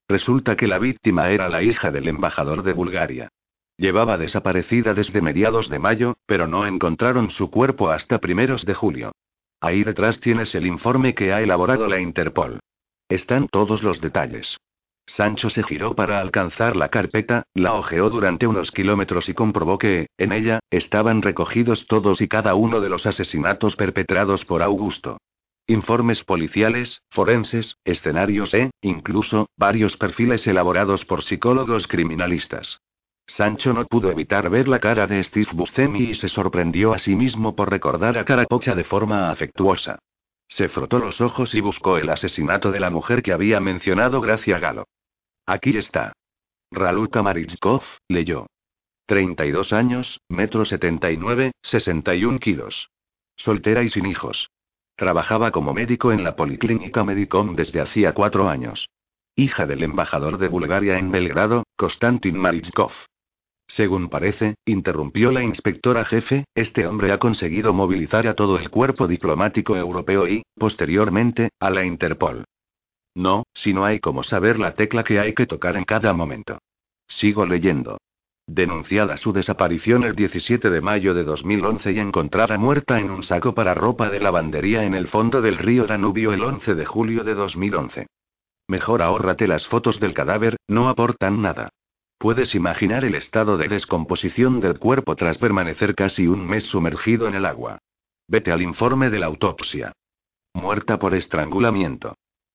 Resulta 0.08 0.56
que 0.56 0.66
la 0.66 0.78
víctima 0.78 1.28
era 1.28 1.50
la 1.50 1.62
hija 1.62 1.90
del 1.90 2.08
embajador 2.08 2.62
de 2.62 2.72
Bulgaria. 2.72 3.28
Llevaba 3.76 4.16
desaparecida 4.16 4.94
desde 4.94 5.20
mediados 5.20 5.68
de 5.68 5.78
mayo, 5.78 6.14
pero 6.24 6.46
no 6.46 6.66
encontraron 6.66 7.30
su 7.30 7.50
cuerpo 7.50 7.90
hasta 7.90 8.20
primeros 8.20 8.64
de 8.64 8.72
julio. 8.72 9.12
Ahí 9.60 9.84
detrás 9.84 10.18
tienes 10.20 10.54
el 10.54 10.66
informe 10.66 11.14
que 11.14 11.34
ha 11.34 11.42
elaborado 11.42 11.86
la 11.86 12.00
Interpol. 12.00 12.58
Están 13.10 13.48
todos 13.48 13.82
los 13.82 14.00
detalles. 14.00 14.56
Sancho 15.06 15.50
se 15.50 15.62
giró 15.64 15.94
para 15.94 16.20
alcanzar 16.20 16.74
la 16.74 16.88
carpeta, 16.88 17.42
la 17.52 17.74
hojeó 17.74 18.08
durante 18.08 18.46
unos 18.46 18.70
kilómetros 18.70 19.28
y 19.28 19.34
comprobó 19.34 19.76
que, 19.76 20.06
en 20.16 20.32
ella, 20.32 20.60
estaban 20.70 21.20
recogidos 21.20 21.86
todos 21.86 22.22
y 22.22 22.28
cada 22.28 22.54
uno 22.54 22.80
de 22.80 22.88
los 22.88 23.04
asesinatos 23.04 23.76
perpetrados 23.76 24.46
por 24.46 24.62
Augusto. 24.62 25.18
Informes 25.66 26.24
policiales, 26.24 27.02
forenses, 27.10 27.76
escenarios 27.84 28.52
e, 28.52 28.70
incluso, 28.80 29.48
varios 29.56 29.96
perfiles 29.96 30.46
elaborados 30.46 31.04
por 31.04 31.22
psicólogos 31.22 31.86
criminalistas. 31.86 32.80
Sancho 33.26 33.72
no 33.72 33.86
pudo 33.86 34.10
evitar 34.10 34.50
ver 34.50 34.66
la 34.66 34.80
cara 34.80 35.06
de 35.06 35.22
Steve 35.22 35.50
Buscemi 35.52 36.10
y 36.10 36.14
se 36.16 36.28
sorprendió 36.28 36.92
a 36.92 36.98
sí 36.98 37.14
mismo 37.14 37.54
por 37.54 37.70
recordar 37.70 38.18
a 38.18 38.24
Carapocha 38.24 38.74
de 38.74 38.84
forma 38.84 39.30
afectuosa. 39.30 39.98
Se 40.48 40.68
frotó 40.68 40.98
los 40.98 41.20
ojos 41.20 41.54
y 41.54 41.60
buscó 41.60 41.96
el 41.96 42.10
asesinato 42.10 42.72
de 42.72 42.80
la 42.80 42.90
mujer 42.90 43.22
que 43.22 43.32
había 43.32 43.60
mencionado 43.60 44.20
Gracia 44.20 44.58
Galo. 44.58 44.84
Aquí 45.46 45.76
está. 45.78 46.12
Raluca 46.70 47.22
Marichkov, 47.22 47.82
leyó. 48.08 48.46
32 49.06 49.72
años, 49.72 50.20
metro 50.28 50.64
79, 50.64 51.52
61 51.62 52.38
kilos. 52.38 52.88
Soltera 53.36 53.82
y 53.82 53.88
sin 53.88 54.06
hijos. 54.06 54.48
Trabajaba 54.96 55.50
como 55.50 55.74
médico 55.74 56.12
en 56.12 56.24
la 56.24 56.36
Policlínica 56.36 57.04
Medicom 57.04 57.56
desde 57.56 57.80
hacía 57.80 58.12
cuatro 58.12 58.48
años. 58.48 58.88
Hija 59.34 59.66
del 59.66 59.82
embajador 59.82 60.38
de 60.38 60.48
Bulgaria 60.48 60.98
en 60.98 61.10
Belgrado, 61.10 61.64
Konstantin 61.76 62.36
Marichkov. 62.36 62.92
Según 63.66 64.10
parece, 64.10 64.56
interrumpió 64.66 65.32
la 65.32 65.42
inspectora 65.42 66.04
jefe, 66.04 66.44
este 66.54 66.86
hombre 66.86 67.10
ha 67.12 67.18
conseguido 67.18 67.72
movilizar 67.72 68.26
a 68.26 68.34
todo 68.34 68.58
el 68.58 68.68
cuerpo 68.68 69.08
diplomático 69.08 69.76
europeo 69.76 70.28
y, 70.28 70.42
posteriormente, 70.56 71.48
a 71.58 71.70
la 71.70 71.84
Interpol. 71.84 72.44
No, 73.14 73.44
si 73.54 73.72
no 73.72 73.84
hay 73.84 74.00
como 74.00 74.24
saber 74.24 74.58
la 74.58 74.74
tecla 74.74 75.04
que 75.04 75.20
hay 75.20 75.34
que 75.34 75.46
tocar 75.46 75.76
en 75.76 75.84
cada 75.84 76.12
momento. 76.12 76.58
Sigo 77.08 77.46
leyendo. 77.46 77.98
Denunciada 78.46 79.16
su 79.18 79.32
desaparición 79.32 80.02
el 80.02 80.16
17 80.16 80.68
de 80.68 80.80
mayo 80.80 81.14
de 81.14 81.22
2011 81.22 81.92
y 81.92 82.00
encontrada 82.00 82.58
muerta 82.58 82.98
en 82.98 83.10
un 83.10 83.22
saco 83.22 83.54
para 83.54 83.74
ropa 83.74 84.10
de 84.10 84.18
lavandería 84.18 84.84
en 84.84 84.94
el 84.94 85.08
fondo 85.08 85.40
del 85.40 85.58
río 85.58 85.86
Danubio 85.86 86.32
el 86.32 86.42
11 86.42 86.74
de 86.74 86.84
julio 86.84 87.22
de 87.22 87.34
2011. 87.34 88.06
Mejor 88.68 89.02
ahórrate 89.02 89.46
las 89.46 89.66
fotos 89.68 90.00
del 90.00 90.14
cadáver, 90.14 90.56
no 90.66 90.88
aportan 90.88 91.40
nada. 91.40 91.68
Puedes 92.18 92.54
imaginar 92.54 93.04
el 93.04 93.14
estado 93.14 93.56
de 93.56 93.68
descomposición 93.68 94.60
del 94.60 94.78
cuerpo 94.78 95.16
tras 95.16 95.38
permanecer 95.38 95.94
casi 95.94 96.26
un 96.26 96.46
mes 96.46 96.64
sumergido 96.64 97.28
en 97.28 97.34
el 97.34 97.46
agua. 97.46 97.78
Vete 98.28 98.52
al 98.52 98.62
informe 98.62 99.10
de 99.10 99.18
la 99.18 99.26
autopsia. 99.26 99.92
Muerta 100.54 100.98
por 100.98 101.14
estrangulamiento. 101.14 102.14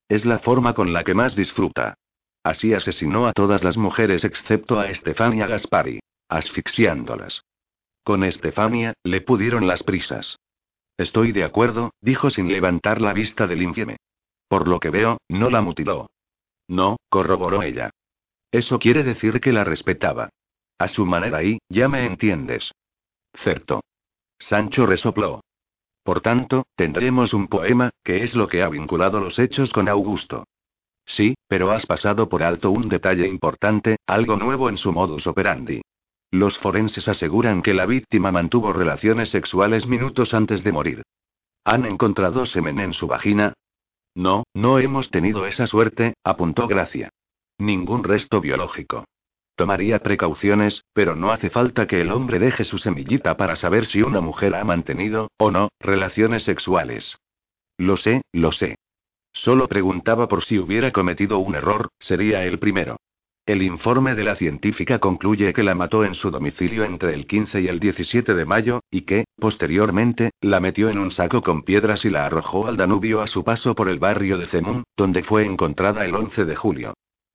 Es 0.09 0.25
la 0.25 0.39
forma 0.39 0.73
con 0.73 0.93
la 0.93 1.03
que 1.03 1.13
más 1.13 1.35
disfruta. 1.35 1.95
Así 2.47 2.73
asesinó 2.73 3.27
a 3.27 3.33
todas 3.33 3.61
las 3.61 3.75
mujeres 3.75 4.23
excepto 4.23 4.79
a 4.79 4.87
Estefania 4.87 5.47
Gaspari, 5.47 5.99
asfixiándolas. 6.29 7.41
Con 8.05 8.23
Estefania, 8.23 8.93
le 9.03 9.19
pudieron 9.19 9.67
las 9.67 9.83
prisas. 9.83 10.37
Estoy 10.97 11.33
de 11.33 11.43
acuerdo, 11.43 11.91
dijo 11.99 12.29
sin 12.29 12.47
levantar 12.47 13.01
la 13.01 13.11
vista 13.11 13.47
del 13.47 13.63
infieme. 13.63 13.97
Por 14.47 14.69
lo 14.69 14.79
que 14.79 14.91
veo, 14.91 15.17
no 15.27 15.49
la 15.49 15.59
mutiló. 15.59 16.09
No, 16.69 16.95
corroboró 17.09 17.63
ella. 17.63 17.89
Eso 18.49 18.79
quiere 18.79 19.03
decir 19.03 19.41
que 19.41 19.51
la 19.51 19.65
respetaba. 19.65 20.29
A 20.79 20.87
su 20.87 21.05
manera 21.05 21.43
y, 21.43 21.59
ya 21.67 21.89
me 21.89 22.05
entiendes. 22.05 22.71
Cierto. 23.43 23.81
Sancho 24.39 24.85
resopló. 24.85 25.41
Por 26.01 26.21
tanto, 26.21 26.65
tendremos 26.77 27.33
un 27.33 27.49
poema, 27.49 27.89
que 28.05 28.23
es 28.23 28.35
lo 28.35 28.47
que 28.47 28.63
ha 28.63 28.69
vinculado 28.69 29.19
los 29.19 29.37
hechos 29.37 29.73
con 29.73 29.89
Augusto. 29.89 30.45
Sí, 31.07 31.35
pero 31.47 31.71
has 31.71 31.85
pasado 31.85 32.29
por 32.29 32.43
alto 32.43 32.69
un 32.69 32.89
detalle 32.89 33.27
importante, 33.27 33.97
algo 34.05 34.35
nuevo 34.35 34.69
en 34.69 34.77
su 34.77 34.91
modus 34.91 35.25
operandi. 35.25 35.81
Los 36.29 36.57
forenses 36.57 37.07
aseguran 37.07 37.61
que 37.61 37.73
la 37.73 37.85
víctima 37.85 38.31
mantuvo 38.31 38.73
relaciones 38.73 39.29
sexuales 39.29 39.87
minutos 39.87 40.33
antes 40.33 40.63
de 40.63 40.73
morir. 40.73 41.03
¿Han 41.63 41.85
encontrado 41.85 42.45
semen 42.45 42.79
en 42.79 42.93
su 42.93 43.07
vagina? 43.07 43.53
No, 44.13 44.43
no 44.53 44.79
hemos 44.79 45.09
tenido 45.09 45.47
esa 45.47 45.65
suerte, 45.65 46.15
apuntó 46.23 46.67
Gracia. 46.67 47.09
Ningún 47.57 48.03
resto 48.03 48.41
biológico. 48.41 49.05
Tomaría 49.55 49.99
precauciones, 49.99 50.83
pero 50.93 51.15
no 51.15 51.31
hace 51.31 51.49
falta 51.49 51.87
que 51.87 52.01
el 52.01 52.11
hombre 52.11 52.37
deje 52.37 52.63
su 52.63 52.77
semillita 52.77 53.37
para 53.37 53.55
saber 53.55 53.87
si 53.87 54.01
una 54.01 54.21
mujer 54.21 54.55
ha 54.55 54.63
mantenido, 54.63 55.31
o 55.37 55.51
no, 55.51 55.69
relaciones 55.79 56.43
sexuales. 56.43 57.17
Lo 57.77 57.95
sé, 57.97 58.21
lo 58.33 58.51
sé. 58.51 58.75
Solo 59.43 59.67
preguntaba 59.67 60.27
por 60.27 60.43
si 60.43 60.57
hubiera 60.57 60.91
cometido 60.91 61.38
un 61.38 61.55
error, 61.55 61.89
sería 61.99 62.43
el 62.43 62.57
primero. 62.57 62.97
El 63.45 63.61
informe 63.61 64.15
de 64.15 64.23
la 64.23 64.35
científica 64.35 64.99
concluye 64.99 65.53
que 65.53 65.63
la 65.63 65.75
mató 65.75 66.03
en 66.03 66.15
su 66.15 66.31
domicilio 66.31 66.83
entre 66.83 67.13
el 67.13 67.27
15 67.27 67.61
y 67.61 67.67
el 67.67 67.79
17 67.79 68.33
de 68.33 68.45
mayo, 68.45 68.81
y 68.91 69.01
que, 69.01 69.25
posteriormente, 69.38 70.31
la 70.41 70.59
metió 70.59 70.89
en 70.89 70.97
un 70.97 71.11
saco 71.11 71.41
con 71.43 71.61
piedras 71.61 72.03
y 72.03 72.09
la 72.09 72.25
arrojó 72.25 72.67
al 72.67 72.77
Danubio 72.77 73.21
a 73.21 73.27
su 73.27 73.43
paso 73.43 73.75
por 73.75 73.89
el 73.89 73.99
barrio 73.99 74.38
de 74.38 74.47
Zemun, 74.47 74.83
donde 74.97 75.23
fue 75.23 75.45
encontrada 75.45 76.03
el 76.03 76.15
11 76.15 76.43
de 76.43 76.55
julio. 76.55 76.93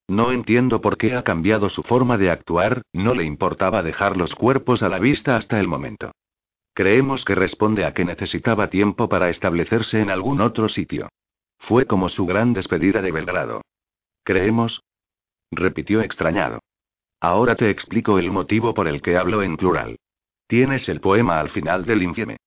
No 0.09 0.33
entiendo 0.33 0.81
por 0.81 0.99
qué 0.99 1.15
ha 1.15 1.23
cambiado 1.23 1.71
su 1.71 1.83
forma 1.83 2.19
de 2.19 2.31
actuar, 2.31 2.83
no 2.93 3.15
le 3.15 3.25
importaba 3.25 3.83
dejar 3.83 4.17
los 4.17 4.35
cuerpos 4.35 4.83
a 4.83 4.89
la 4.89 4.99
vista 4.99 5.37
hasta 5.37 5.61
el 5.61 5.69
momento. 5.69 6.11
Creemos 6.75 7.25
que 7.25 7.37
responde 7.37 7.85
a 7.85 7.95
que 7.95 8.05
necesitaba 8.05 8.69
tiempo 8.69 9.09
para 9.09 9.31
establecerse 9.31 10.01
en 10.01 10.11
algún 10.11 10.41
otro 10.41 10.69
sitio. 10.69 11.09
Fue 11.63 11.87
como 11.87 12.09
su 12.09 12.27
gran 12.27 12.53
despedida 12.53 13.03
de 13.03 13.13
Belgrado. 13.13 13.63
¿Creemos? 14.25 14.83
repitió 15.51 16.01
extrañado. 16.01 16.61
Ahora 17.21 17.55
te 17.55 17.71
explico 17.71 18.19
el 18.19 18.33
motivo 18.33 18.75
por 18.75 18.89
el 18.89 19.01
que 19.01 19.17
hablo 19.17 19.43
en 19.43 19.57
plural. 19.57 19.97
Tienes 20.49 20.89
el 20.89 21.01
poema 21.01 21.39
al 21.39 21.51
final 21.51 21.85
del 21.85 22.03
infieme. 22.03 22.39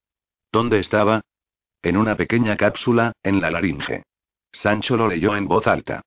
¿Dónde 0.51 0.79
estaba? 0.79 1.21
En 1.81 1.95
una 1.97 2.17
pequeña 2.17 2.57
cápsula, 2.57 3.13
en 3.23 3.39
la 3.41 3.51
laringe. 3.51 4.03
Sancho 4.51 4.97
lo 4.97 5.07
leyó 5.07 5.35
en 5.35 5.47
voz 5.47 5.65
alta. 5.67 6.01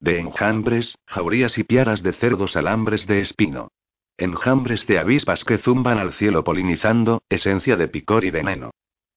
De 0.00 0.18
enjambres, 0.18 0.96
jaurías 1.06 1.58
y 1.58 1.64
piaras 1.64 2.02
de 2.02 2.12
cerdos 2.14 2.56
alambres 2.56 3.06
de 3.06 3.20
espino. 3.20 3.68
Enjambres 4.16 4.86
de 4.86 4.98
avispas 4.98 5.44
que 5.44 5.58
zumban 5.58 5.98
al 5.98 6.14
cielo 6.14 6.44
polinizando, 6.44 7.22
esencia 7.28 7.76
de 7.76 7.88
picor 7.88 8.24
y 8.24 8.30
veneno. 8.30 8.70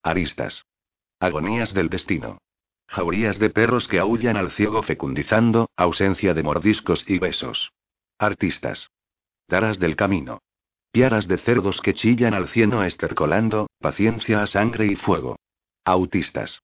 Aristas. 0.03 0.63
Agonías 1.19 1.73
del 1.73 1.89
destino. 1.89 2.39
Jaurías 2.87 3.37
de 3.37 3.49
perros 3.49 3.87
que 3.87 3.99
aullan 3.99 4.37
al 4.37 4.51
ciego 4.51 4.81
fecundizando, 4.83 5.69
ausencia 5.75 6.33
de 6.33 6.43
mordiscos 6.43 7.03
y 7.07 7.19
besos. 7.19 7.71
Artistas. 8.17 8.89
Taras 9.47 9.79
del 9.79 9.95
camino. 9.95 10.39
Piaras 10.91 11.27
de 11.27 11.37
cerdos 11.37 11.79
que 11.81 11.93
chillan 11.93 12.33
al 12.33 12.49
cieno 12.49 12.83
estercolando, 12.83 13.67
paciencia 13.79 14.41
a 14.41 14.47
sangre 14.47 14.87
y 14.87 14.95
fuego. 14.95 15.35
Autistas. 15.85 16.61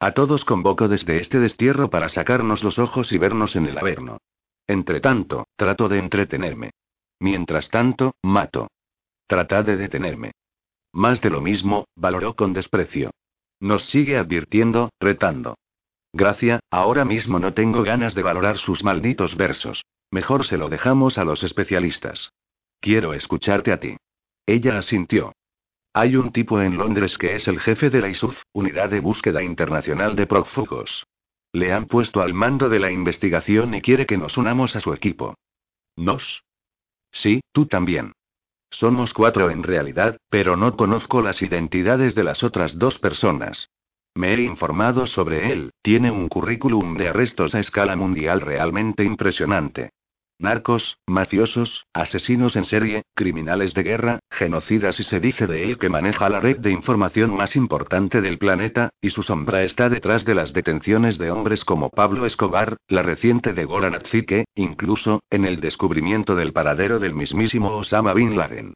A 0.00 0.12
todos 0.12 0.44
convoco 0.44 0.88
desde 0.88 1.20
este 1.20 1.38
destierro 1.38 1.90
para 1.90 2.08
sacarnos 2.08 2.62
los 2.62 2.78
ojos 2.78 3.12
y 3.12 3.18
vernos 3.18 3.54
en 3.56 3.66
el 3.66 3.78
averno. 3.78 4.18
Entre 4.66 5.00
tanto, 5.00 5.46
trato 5.56 5.88
de 5.88 5.98
entretenerme. 5.98 6.70
Mientras 7.18 7.68
tanto, 7.68 8.14
mato. 8.22 8.68
Tratad 9.26 9.64
de 9.64 9.76
detenerme. 9.76 10.32
Más 10.92 11.20
de 11.20 11.30
lo 11.30 11.40
mismo, 11.40 11.86
valoró 11.96 12.34
con 12.34 12.52
desprecio. 12.52 13.10
Nos 13.60 13.84
sigue 13.90 14.16
advirtiendo, 14.16 14.90
retando. 14.98 15.56
Gracia, 16.12 16.60
ahora 16.70 17.04
mismo 17.04 17.38
no 17.38 17.54
tengo 17.54 17.82
ganas 17.82 18.14
de 18.14 18.22
valorar 18.22 18.58
sus 18.58 18.82
malditos 18.82 19.36
versos. 19.36 19.82
Mejor 20.10 20.44
se 20.46 20.56
lo 20.56 20.68
dejamos 20.68 21.18
a 21.18 21.24
los 21.24 21.42
especialistas. 21.44 22.32
Quiero 22.80 23.14
escucharte 23.14 23.72
a 23.72 23.78
ti. 23.78 23.96
Ella 24.46 24.78
asintió. 24.78 25.32
Hay 25.92 26.16
un 26.16 26.32
tipo 26.32 26.60
en 26.60 26.76
Londres 26.76 27.16
que 27.18 27.36
es 27.36 27.46
el 27.46 27.60
jefe 27.60 27.90
de 27.90 28.00
la 28.00 28.08
ISUF, 28.08 28.36
Unidad 28.52 28.90
de 28.90 29.00
Búsqueda 29.00 29.42
Internacional 29.42 30.16
de 30.16 30.26
Prófugos. 30.26 31.06
Le 31.52 31.72
han 31.72 31.86
puesto 31.86 32.20
al 32.20 32.32
mando 32.32 32.68
de 32.68 32.78
la 32.78 32.90
investigación 32.90 33.74
y 33.74 33.80
quiere 33.80 34.06
que 34.06 34.16
nos 34.16 34.36
unamos 34.36 34.74
a 34.76 34.80
su 34.80 34.92
equipo. 34.92 35.34
¿Nos? 35.96 36.42
Sí, 37.12 37.40
tú 37.52 37.66
también. 37.66 38.12
Somos 38.70 39.12
cuatro 39.12 39.50
en 39.50 39.64
realidad, 39.64 40.16
pero 40.28 40.56
no 40.56 40.76
conozco 40.76 41.22
las 41.22 41.42
identidades 41.42 42.14
de 42.14 42.24
las 42.24 42.44
otras 42.44 42.78
dos 42.78 42.98
personas. 42.98 43.68
Me 44.14 44.34
he 44.34 44.42
informado 44.42 45.06
sobre 45.06 45.52
él, 45.52 45.70
tiene 45.82 46.10
un 46.10 46.28
currículum 46.28 46.96
de 46.96 47.08
arrestos 47.08 47.54
a 47.54 47.60
escala 47.60 47.96
mundial 47.96 48.40
realmente 48.40 49.04
impresionante. 49.04 49.90
Narcos, 50.40 50.96
mafiosos, 51.06 51.84
asesinos 51.92 52.56
en 52.56 52.64
serie, 52.64 53.02
criminales 53.14 53.74
de 53.74 53.82
guerra, 53.82 54.20
genocidas 54.30 54.98
y 54.98 55.04
se 55.04 55.20
dice 55.20 55.46
de 55.46 55.64
él 55.64 55.76
que 55.78 55.90
maneja 55.90 56.30
la 56.30 56.40
red 56.40 56.56
de 56.58 56.70
información 56.70 57.36
más 57.36 57.54
importante 57.56 58.22
del 58.22 58.38
planeta, 58.38 58.88
y 59.02 59.10
su 59.10 59.22
sombra 59.22 59.62
está 59.64 59.90
detrás 59.90 60.24
de 60.24 60.34
las 60.34 60.54
detenciones 60.54 61.18
de 61.18 61.30
hombres 61.30 61.62
como 61.62 61.90
Pablo 61.90 62.24
Escobar, 62.24 62.78
la 62.88 63.02
reciente 63.02 63.52
de 63.52 63.66
Goran 63.66 63.94
Atzike, 63.94 64.46
incluso, 64.54 65.20
en 65.28 65.44
el 65.44 65.60
descubrimiento 65.60 66.34
del 66.34 66.54
paradero 66.54 66.98
del 66.98 67.14
mismísimo 67.14 67.76
Osama 67.76 68.14
Bin 68.14 68.36
Laden. 68.38 68.72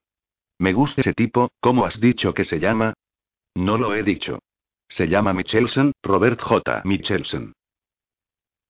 Me 0.58 0.74
gusta 0.74 1.00
ese 1.00 1.14
tipo, 1.14 1.50
¿cómo 1.60 1.86
has 1.86 1.98
dicho 1.98 2.34
que 2.34 2.44
se 2.44 2.60
llama? 2.60 2.92
No 3.54 3.78
lo 3.78 3.94
he 3.94 4.02
dicho. 4.02 4.38
Se 4.88 5.08
llama 5.08 5.32
Michelson, 5.32 5.92
Robert 6.02 6.40
J. 6.40 6.82
Michelson. 6.84 7.52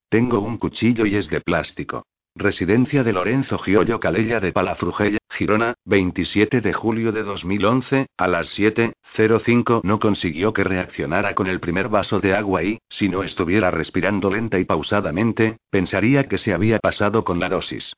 Tengo 0.08 0.40
un 0.40 0.58
cuchillo 0.58 1.06
y 1.06 1.16
es 1.16 1.28
de 1.28 1.40
plástico. 1.40 2.04
Residencia 2.36 3.04
de 3.04 3.12
Lorenzo 3.12 3.58
Giollo 3.58 4.00
Calella 4.00 4.40
de 4.40 4.52
Palafrugell, 4.52 5.18
Girona, 5.30 5.74
27 5.84 6.60
de 6.60 6.72
julio 6.72 7.12
de 7.12 7.22
2011, 7.22 8.06
a 8.16 8.26
las 8.26 8.58
7.05 8.58 9.82
no 9.84 10.00
consiguió 10.00 10.52
que 10.52 10.64
reaccionara 10.64 11.34
con 11.34 11.46
el 11.46 11.60
primer 11.60 11.88
vaso 11.88 12.18
de 12.18 12.34
agua 12.34 12.64
y, 12.64 12.78
si 12.88 13.08
no 13.08 13.22
estuviera 13.22 13.70
respirando 13.70 14.30
lenta 14.30 14.58
y 14.58 14.64
pausadamente, 14.64 15.58
pensaría 15.70 16.24
que 16.24 16.38
se 16.38 16.52
había 16.52 16.80
pasado 16.80 17.24
con 17.24 17.38
la 17.38 17.48
dosis. 17.48 17.92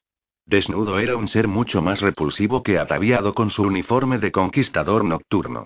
Desnudo 0.44 0.98
era 0.98 1.16
un 1.16 1.28
ser 1.28 1.48
mucho 1.48 1.80
más 1.80 2.00
repulsivo 2.00 2.62
que 2.62 2.78
ataviado 2.78 3.34
con 3.34 3.48
su 3.50 3.62
uniforme 3.62 4.18
de 4.18 4.32
conquistador 4.32 5.04
nocturno. 5.04 5.64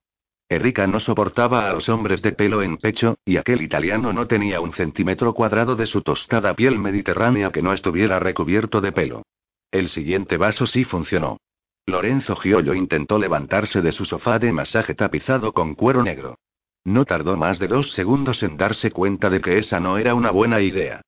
Erika 0.51 0.88
no 0.88 0.98
soportaba 0.98 1.70
a 1.70 1.72
los 1.72 1.88
hombres 1.88 2.22
de 2.22 2.32
pelo 2.32 2.61
en 2.61 2.76
pecho, 2.76 3.18
y 3.24 3.36
aquel 3.36 3.62
italiano 3.62 4.12
no 4.12 4.26
tenía 4.26 4.61
un 4.61 4.72
centímetro 4.72 5.32
cuadrado 5.32 5.76
de 5.76 5.86
su 5.86 6.03
tostada 6.03 6.55
piel 6.55 6.76
mediterránea 6.76 7.53
que 7.53 7.62
no 7.62 7.72
estuviera 7.72 8.18
recubierto 8.18 8.80
de 8.80 8.90
pelo. 8.90 9.22
El 9.70 9.88
siguiente 9.88 10.36
vaso 10.38 10.66
sí 10.66 10.82
funcionó. 10.82 11.38
Lorenzo 11.86 12.34
Giollo 12.34 12.74
intentó 12.74 13.16
levantarse 13.16 13.80
de 13.80 13.92
su 13.92 14.05
sofá 14.05 14.40
de 14.40 14.53
masaje 14.53 14.96
tapizado 14.96 15.53
con 15.53 15.76
cuero 15.76 16.03
negro. 16.03 16.34
No 16.82 17.05
tardó 17.05 17.36
más 17.36 17.61
de 17.61 17.68
dos 17.68 17.92
segundos 17.92 18.42
en 18.42 18.57
darse 18.57 18.90
cuenta 18.90 19.30
de 19.30 19.40
que 19.40 19.59
esa 19.59 19.78
no 19.78 19.98
era 19.98 20.16
una 20.16 20.32
buena 20.32 20.61
idea. 20.61 21.01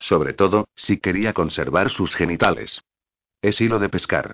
Sobre 0.00 0.34
todo, 0.34 0.66
si 0.74 0.98
quería 0.98 1.32
conservar 1.34 1.90
sus 1.90 2.16
genitales. 2.16 2.80
Es 3.42 3.60
hilo 3.60 3.78
de 3.78 3.90
pescar. 3.90 4.32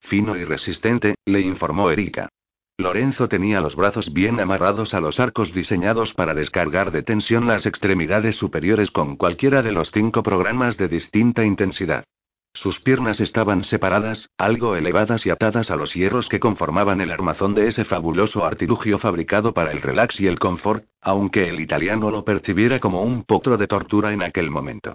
Fino 0.00 0.38
y 0.38 0.44
resistente, 0.44 1.16
le 1.26 1.40
informó 1.42 1.90
Erika. 1.90 2.30
Lorenzo 2.78 3.26
tenía 3.28 3.62
los 3.62 3.74
brazos 3.74 4.12
bien 4.12 4.38
amarrados 4.38 4.92
a 4.92 5.00
los 5.00 5.18
arcos 5.18 5.54
diseñados 5.54 6.12
para 6.12 6.34
descargar 6.34 6.90
de 6.90 7.02
tensión 7.02 7.46
las 7.46 7.64
extremidades 7.64 8.36
superiores 8.36 8.90
con 8.90 9.16
cualquiera 9.16 9.62
de 9.62 9.72
los 9.72 9.90
cinco 9.92 10.22
programas 10.22 10.76
de 10.76 10.88
distinta 10.88 11.42
intensidad. 11.44 12.04
Sus 12.52 12.80
piernas 12.80 13.20
estaban 13.20 13.64
separadas, 13.64 14.28
algo 14.36 14.76
elevadas 14.76 15.24
y 15.24 15.30
atadas 15.30 15.70
a 15.70 15.76
los 15.76 15.94
hierros 15.94 16.28
que 16.28 16.40
conformaban 16.40 17.00
el 17.00 17.12
armazón 17.12 17.54
de 17.54 17.68
ese 17.68 17.84
fabuloso 17.84 18.44
artilugio 18.44 18.98
fabricado 18.98 19.54
para 19.54 19.72
el 19.72 19.80
relax 19.80 20.20
y 20.20 20.26
el 20.26 20.38
confort, 20.38 20.84
aunque 21.00 21.48
el 21.48 21.60
italiano 21.60 22.10
lo 22.10 22.24
percibiera 22.24 22.78
como 22.78 23.02
un 23.02 23.24
potro 23.24 23.56
de 23.56 23.66
tortura 23.66 24.12
en 24.12 24.22
aquel 24.22 24.50
momento. 24.50 24.94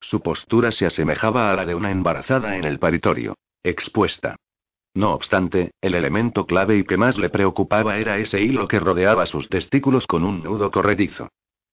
Su 0.00 0.20
postura 0.20 0.70
se 0.70 0.84
asemejaba 0.84 1.50
a 1.50 1.56
la 1.56 1.64
de 1.64 1.74
una 1.74 1.90
embarazada 1.90 2.56
en 2.56 2.64
el 2.64 2.78
paritorio, 2.78 3.36
expuesta. 3.62 4.36
No 4.94 5.14
obstante, 5.14 5.72
el 5.80 5.94
elemento 5.94 6.46
clave 6.46 6.76
y 6.76 6.84
que 6.84 6.98
más 6.98 7.16
le 7.16 7.30
preocupaba 7.30 7.96
era 7.96 8.18
ese 8.18 8.42
hilo 8.42 8.68
que 8.68 8.78
rodeaba 8.78 9.26
sus 9.26 9.48
testículos 9.48 10.06
con 10.06 10.24
un 10.24 10.42
nudo 10.42 10.70
corredizo. 10.70 11.28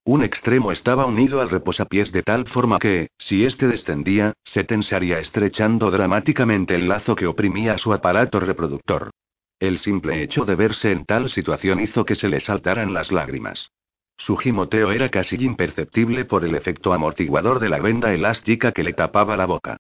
Un 0.06 0.24
extremo 0.24 0.72
estaba 0.72 1.06
unido 1.06 1.42
al 1.42 1.50
reposapiés 1.50 2.12
de 2.12 2.24
tal 2.24 2.48
forma 2.48 2.80
que, 2.80 3.10
si 3.18 3.44
éste 3.44 3.68
descendía, 3.68 4.34
se 4.44 4.64
tensaría 4.64 5.20
estrechando 5.20 5.92
dramáticamente 5.92 6.76
el 6.76 6.88
lazo 6.88 7.16
que 7.16 7.28
oprimía 7.28 7.78
su 7.78 7.94
aparato 7.94 8.40
reproductor. 8.40 9.12
El 9.60 9.80
simple 9.80 10.24
hecho 10.24 10.46
de 10.46 10.56
verse 10.56 10.92
en 10.92 11.06
tal 11.06 11.30
situación 11.30 11.82
hizo 11.82 12.06
que 12.06 12.16
se 12.16 12.30
le 12.30 12.40
saltaran 12.40 12.94
las 12.94 13.12
lágrimas. 13.12 13.72
Su 14.18 14.38
gimoteo 14.38 14.92
era 14.92 15.10
casi 15.10 15.36
imperceptible 15.36 16.26
por 16.26 16.46
el 16.46 16.56
efecto 16.56 16.94
amortiguador 16.94 17.60
de 17.60 17.70
la 17.70 17.80
venda 17.80 18.14
elástica 18.14 18.72
que 18.72 18.84
le 18.84 18.94
tapaba 18.94 19.36
la 19.36 19.46
boca. 19.46 19.78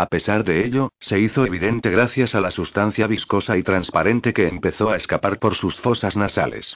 A 0.00 0.06
pesar 0.06 0.44
de 0.44 0.64
ello, 0.64 0.94
se 0.98 1.20
hizo 1.20 1.44
evidente 1.44 1.90
gracias 1.90 2.34
a 2.34 2.40
la 2.40 2.50
sustancia 2.50 3.06
viscosa 3.06 3.58
y 3.58 3.62
transparente 3.62 4.32
que 4.32 4.48
empezó 4.48 4.88
a 4.88 4.96
escapar 4.96 5.38
por 5.38 5.56
sus 5.56 5.78
fosas 5.80 6.16
nasales. 6.16 6.74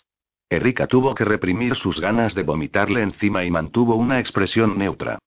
Erika 0.50 0.86
tuvo 0.86 1.14
que 1.14 1.24
reprimir 1.24 1.74
sus 1.74 2.02
ganas 2.02 2.34
de 2.34 2.42
vomitarle 2.42 3.00
encima 3.00 3.42
y 3.42 3.50
mantuvo 3.50 3.94
una 3.94 4.20
expresión 4.20 4.76
neutra. 4.76 5.18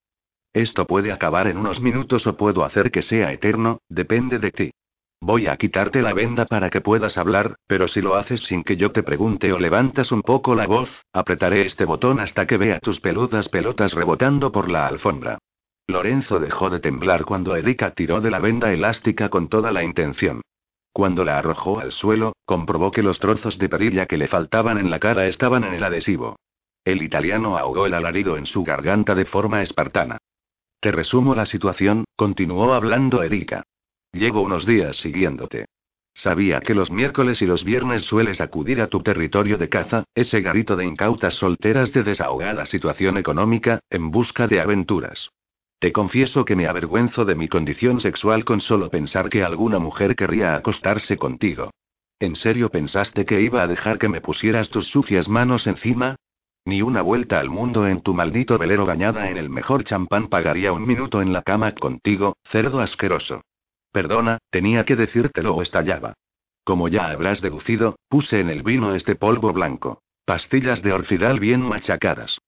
Esto 0.54 0.86
puede 0.86 1.12
acabar 1.12 1.48
en 1.48 1.58
unos 1.58 1.82
minutos 1.82 2.28
o 2.28 2.38
puedo 2.38 2.64
hacer 2.64 2.92
que 2.92 3.02
sea 3.02 3.34
eterno, 3.34 3.80
depende 3.90 4.38
de 4.38 4.52
ti. 4.52 4.72
Voy 5.20 5.48
a 5.48 5.58
quitarte 5.58 6.04
la 6.04 6.14
venda 6.14 6.46
para 6.46 6.70
que 6.70 6.82
puedas 6.82 7.18
hablar, 7.18 7.56
pero 7.66 7.88
si 7.88 8.02
lo 8.02 8.14
haces 8.14 8.42
sin 8.42 8.64
que 8.64 8.78
yo 8.78 8.92
te 8.92 9.02
pregunte 9.02 9.52
o 9.52 9.58
levantas 9.58 10.12
un 10.12 10.22
poco 10.22 10.54
la 10.54 10.68
voz, 10.68 10.92
apretaré 11.14 11.66
este 11.66 11.86
botón 11.86 12.20
hasta 12.20 12.46
que 12.46 12.58
vea 12.58 12.80
tus 12.80 13.00
peludas 13.00 13.50
pelotas 13.50 13.92
rebotando 13.94 14.52
por 14.52 14.70
la 14.70 14.86
alfombra. 14.86 15.40
Lorenzo 15.90 16.40
dejó 16.40 16.70
de 16.70 16.82
temblar 16.82 17.24
cuando 17.24 17.56
Erika 17.56 17.92
tiró 17.92 18.20
de 18.20 18.30
la 18.30 18.40
venda 18.40 18.74
elástica 18.74 19.30
con 19.30 19.48
toda 19.48 19.72
la 19.72 19.84
intención. 19.84 20.42
Cuando 20.92 21.24
la 21.24 21.38
arrojó 21.38 21.80
al 21.80 21.94
suelo, 21.94 22.34
comprobó 22.44 22.92
que 22.92 23.02
los 23.02 23.20
trozos 23.20 23.58
de 23.58 23.70
perilla 23.70 24.06
que 24.06 24.18
le 24.18 24.28
faltaban 24.28 24.78
en 24.78 24.90
la 24.90 25.00
cara 25.00 25.28
estaban 25.28 25.64
en 25.64 25.74
el 25.74 25.84
adhesivo. 25.84 26.36
El 26.84 27.02
italiano 27.02 27.58
ahogó 27.58 27.86
el 27.86 27.94
alarido 27.94 28.36
en 28.36 28.46
su 28.48 28.66
garganta 28.66 29.16
de 29.16 29.24
forma 29.26 29.62
espartana. 29.62 30.18
Te 30.82 30.92
resumo 30.92 31.36
la 31.36 31.46
situación, 31.46 32.04
continuó 32.18 32.74
hablando 32.74 33.24
Erika. 33.24 33.64
Llevo 34.12 34.42
unos 34.42 34.66
días 34.66 34.98
siguiéndote. 34.98 35.68
Sabía 36.14 36.60
que 36.60 36.74
los 36.74 36.92
miércoles 36.92 37.42
y 37.42 37.46
los 37.46 37.64
viernes 37.64 38.04
sueles 38.04 38.42
acudir 38.42 38.82
a 38.82 38.88
tu 38.88 39.02
territorio 39.04 39.58
de 39.58 39.70
caza, 39.70 40.04
ese 40.16 40.42
garito 40.42 40.76
de 40.76 40.86
incautas 40.86 41.36
solteras 41.36 41.94
de 41.94 42.04
desahogada 42.04 42.66
situación 42.66 43.18
económica, 43.18 43.80
en 43.90 44.12
busca 44.12 44.48
de 44.48 44.60
aventuras. 44.60 45.30
Te 45.80 45.92
confieso 45.92 46.44
que 46.44 46.56
me 46.56 46.68
avergüenzo 46.68 47.24
de 47.24 47.36
mi 47.36 47.48
condición 47.48 48.02
sexual 48.02 48.46
con 48.46 48.62
solo 48.62 48.90
pensar 48.90 49.30
que 49.30 49.44
alguna 49.44 49.78
mujer 49.78 50.16
querría 50.16 50.56
acostarse 50.56 51.18
contigo. 51.18 51.70
¿En 52.20 52.36
serio 52.36 52.70
pensaste 52.70 53.26
que 53.26 53.42
iba 53.42 53.62
a 53.62 53.68
dejar 53.68 54.00
que 54.00 54.10
me 54.10 54.22
pusieras 54.22 54.70
tus 54.70 54.88
sucias 54.88 55.30
manos 55.30 55.68
encima? 55.68 56.16
Ni 56.66 56.82
una 56.82 57.04
vuelta 57.04 57.40
al 57.40 57.50
mundo 57.50 57.88
en 57.88 58.02
tu 58.02 58.16
maldito 58.16 58.58
velero 58.58 58.88
bañada 58.88 59.30
en 59.30 59.38
el 59.38 59.50
mejor 59.50 59.84
champán 59.84 60.30
pagaría 60.30 60.74
un 60.74 60.86
minuto 60.88 61.22
en 61.22 61.32
la 61.32 61.44
cama 61.44 61.74
contigo, 61.74 62.36
cerdo 62.50 62.80
asqueroso. 62.80 63.42
Perdona, 63.92 64.40
tenía 64.50 64.84
que 64.84 64.96
decírtelo 64.96 65.56
o 65.56 65.62
estallaba. 65.62 66.14
Como 66.64 66.88
ya 66.88 67.08
habrás 67.12 67.40
deducido, 67.40 67.98
puse 68.10 68.40
en 68.40 68.50
el 68.50 68.64
vino 68.64 68.96
este 68.96 69.16
polvo 69.16 69.54
blanco. 69.54 70.02
Pastillas 70.26 70.82
de 70.82 70.92
orfidal 70.92 71.40
bien 71.40 71.62
machacadas. 71.62 72.40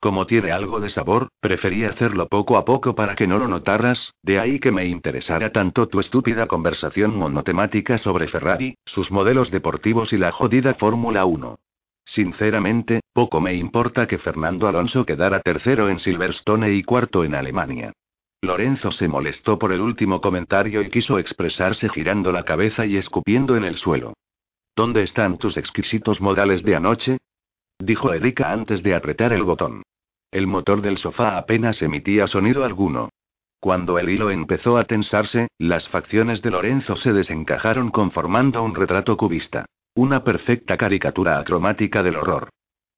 Como 0.00 0.26
tiene 0.26 0.52
algo 0.52 0.78
de 0.78 0.90
sabor, 0.90 1.28
preferí 1.40 1.84
hacerlo 1.84 2.28
poco 2.28 2.56
a 2.56 2.64
poco 2.64 2.94
para 2.94 3.16
que 3.16 3.26
no 3.26 3.38
lo 3.38 3.48
notaras, 3.48 4.14
de 4.22 4.38
ahí 4.38 4.60
que 4.60 4.70
me 4.70 4.86
interesara 4.86 5.50
tanto 5.50 5.88
tu 5.88 5.98
estúpida 5.98 6.46
conversación 6.46 7.16
monotemática 7.16 7.98
sobre 7.98 8.28
Ferrari, 8.28 8.76
sus 8.86 9.10
modelos 9.10 9.50
deportivos 9.50 10.12
y 10.12 10.18
la 10.18 10.30
jodida 10.30 10.74
Fórmula 10.74 11.24
1. 11.24 11.58
Sinceramente, 12.04 13.00
poco 13.12 13.40
me 13.40 13.54
importa 13.54 14.06
que 14.06 14.18
Fernando 14.18 14.68
Alonso 14.68 15.04
quedara 15.04 15.40
tercero 15.40 15.88
en 15.88 15.98
Silverstone 15.98 16.72
y 16.72 16.84
cuarto 16.84 17.24
en 17.24 17.34
Alemania. 17.34 17.92
Lorenzo 18.40 18.92
se 18.92 19.08
molestó 19.08 19.58
por 19.58 19.72
el 19.72 19.80
último 19.80 20.20
comentario 20.20 20.80
y 20.80 20.90
quiso 20.90 21.18
expresarse 21.18 21.88
girando 21.88 22.30
la 22.30 22.44
cabeza 22.44 22.86
y 22.86 22.96
escupiendo 22.96 23.56
en 23.56 23.64
el 23.64 23.76
suelo. 23.76 24.14
¿Dónde 24.76 25.02
están 25.02 25.38
tus 25.38 25.56
exquisitos 25.56 26.20
modales 26.20 26.62
de 26.62 26.76
anoche? 26.76 27.18
Dijo 27.78 28.12
Erika 28.12 28.52
antes 28.52 28.82
de 28.82 28.94
apretar 28.94 29.32
el 29.32 29.42
botón. 29.42 29.82
El 30.30 30.46
motor 30.46 30.82
del 30.82 30.98
sofá 30.98 31.38
apenas 31.38 31.80
emitía 31.80 32.26
sonido 32.26 32.64
alguno. 32.64 33.08
Cuando 33.60 33.98
el 33.98 34.08
hilo 34.08 34.30
empezó 34.30 34.76
a 34.76 34.84
tensarse, 34.84 35.48
las 35.58 35.88
facciones 35.88 36.42
de 36.42 36.50
Lorenzo 36.50 36.96
se 36.96 37.12
desencajaron 37.12 37.90
conformando 37.90 38.62
un 38.62 38.74
retrato 38.74 39.16
cubista. 39.16 39.64
Una 39.94 40.22
perfecta 40.22 40.76
caricatura 40.76 41.38
acromática 41.38 42.02
del 42.02 42.16
horror. 42.16 42.50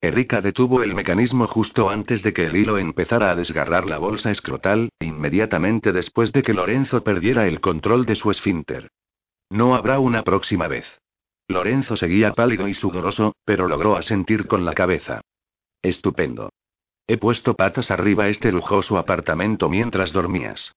Erika 0.03 0.41
detuvo 0.41 0.83
el 0.83 0.95
mecanismo 0.95 1.47
justo 1.47 1.89
antes 1.89 2.23
de 2.23 2.33
que 2.33 2.47
el 2.47 2.57
hilo 2.57 2.79
empezara 2.79 3.31
a 3.31 3.37
desgarrar 3.37 3.87
la 3.87 3.99
bolsa 3.99 4.31
escrotal, 4.31 4.91
inmediatamente 4.99 5.93
después 5.93 6.33
de 6.33 6.43
que 6.43 6.55
Lorenzo 6.55 7.05
perdiera 7.05 7.47
el 7.47 7.61
control 7.61 8.07
de 8.07 8.17
su 8.17 8.31
esfínter. 8.31 8.91
No 9.51 9.75
habrá 9.75 9.99
una 9.99 10.23
próxima 10.23 10.69
vez. 10.69 10.87
Lorenzo 11.51 11.97
seguía 11.97 12.33
pálido 12.33 12.69
y 12.69 12.75
sudoroso, 12.75 13.35
pero 13.45 13.69
logró 13.69 13.97
asentir 13.97 14.47
con 14.47 14.65
la 14.65 14.73
cabeza. 14.73 15.21
Estupendo. 15.83 16.51
He 17.07 17.19
puesto 17.19 17.55
patas 17.55 17.91
arriba 17.91 18.29
este 18.29 18.53
lujoso 18.53 18.97
apartamento 18.97 19.69
mientras 19.69 20.13
dormías. 20.13 20.73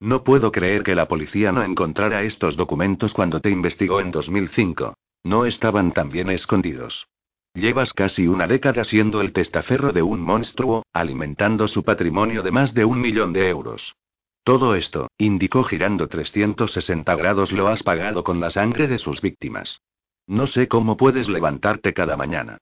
No 0.00 0.22
puedo 0.22 0.52
creer 0.52 0.82
que 0.82 0.94
la 0.94 1.08
policía 1.08 1.50
no 1.50 1.62
encontrara 1.62 2.22
estos 2.22 2.56
documentos 2.56 3.14
cuando 3.14 3.40
te 3.40 3.50
investigó 3.50 4.00
en 4.00 4.10
2005. 4.10 4.94
No 5.24 5.46
estaban 5.46 5.92
tan 5.92 6.10
bien 6.10 6.30
escondidos. 6.30 7.08
Llevas 7.54 7.92
casi 7.92 8.28
una 8.28 8.46
década 8.46 8.84
siendo 8.84 9.20
el 9.22 9.32
testaferro 9.32 9.92
de 9.92 10.02
un 10.02 10.20
monstruo, 10.20 10.84
alimentando 10.92 11.66
su 11.66 11.82
patrimonio 11.82 12.42
de 12.42 12.50
más 12.52 12.74
de 12.74 12.84
un 12.84 13.00
millón 13.00 13.32
de 13.32 13.48
euros. 13.48 13.96
Todo 14.44 14.74
esto, 14.74 15.08
indicó 15.18 15.64
girando 15.64 16.06
360 16.06 17.16
grados, 17.16 17.50
lo 17.50 17.68
has 17.68 17.82
pagado 17.82 18.22
con 18.22 18.40
la 18.40 18.50
sangre 18.50 18.86
de 18.86 18.98
sus 18.98 19.20
víctimas. 19.20 19.80
No 20.28 20.46
sé 20.46 20.68
cómo 20.68 20.98
puedes 20.98 21.28
levantarte 21.28 21.94
cada 21.94 22.16
mañana. 22.16 22.58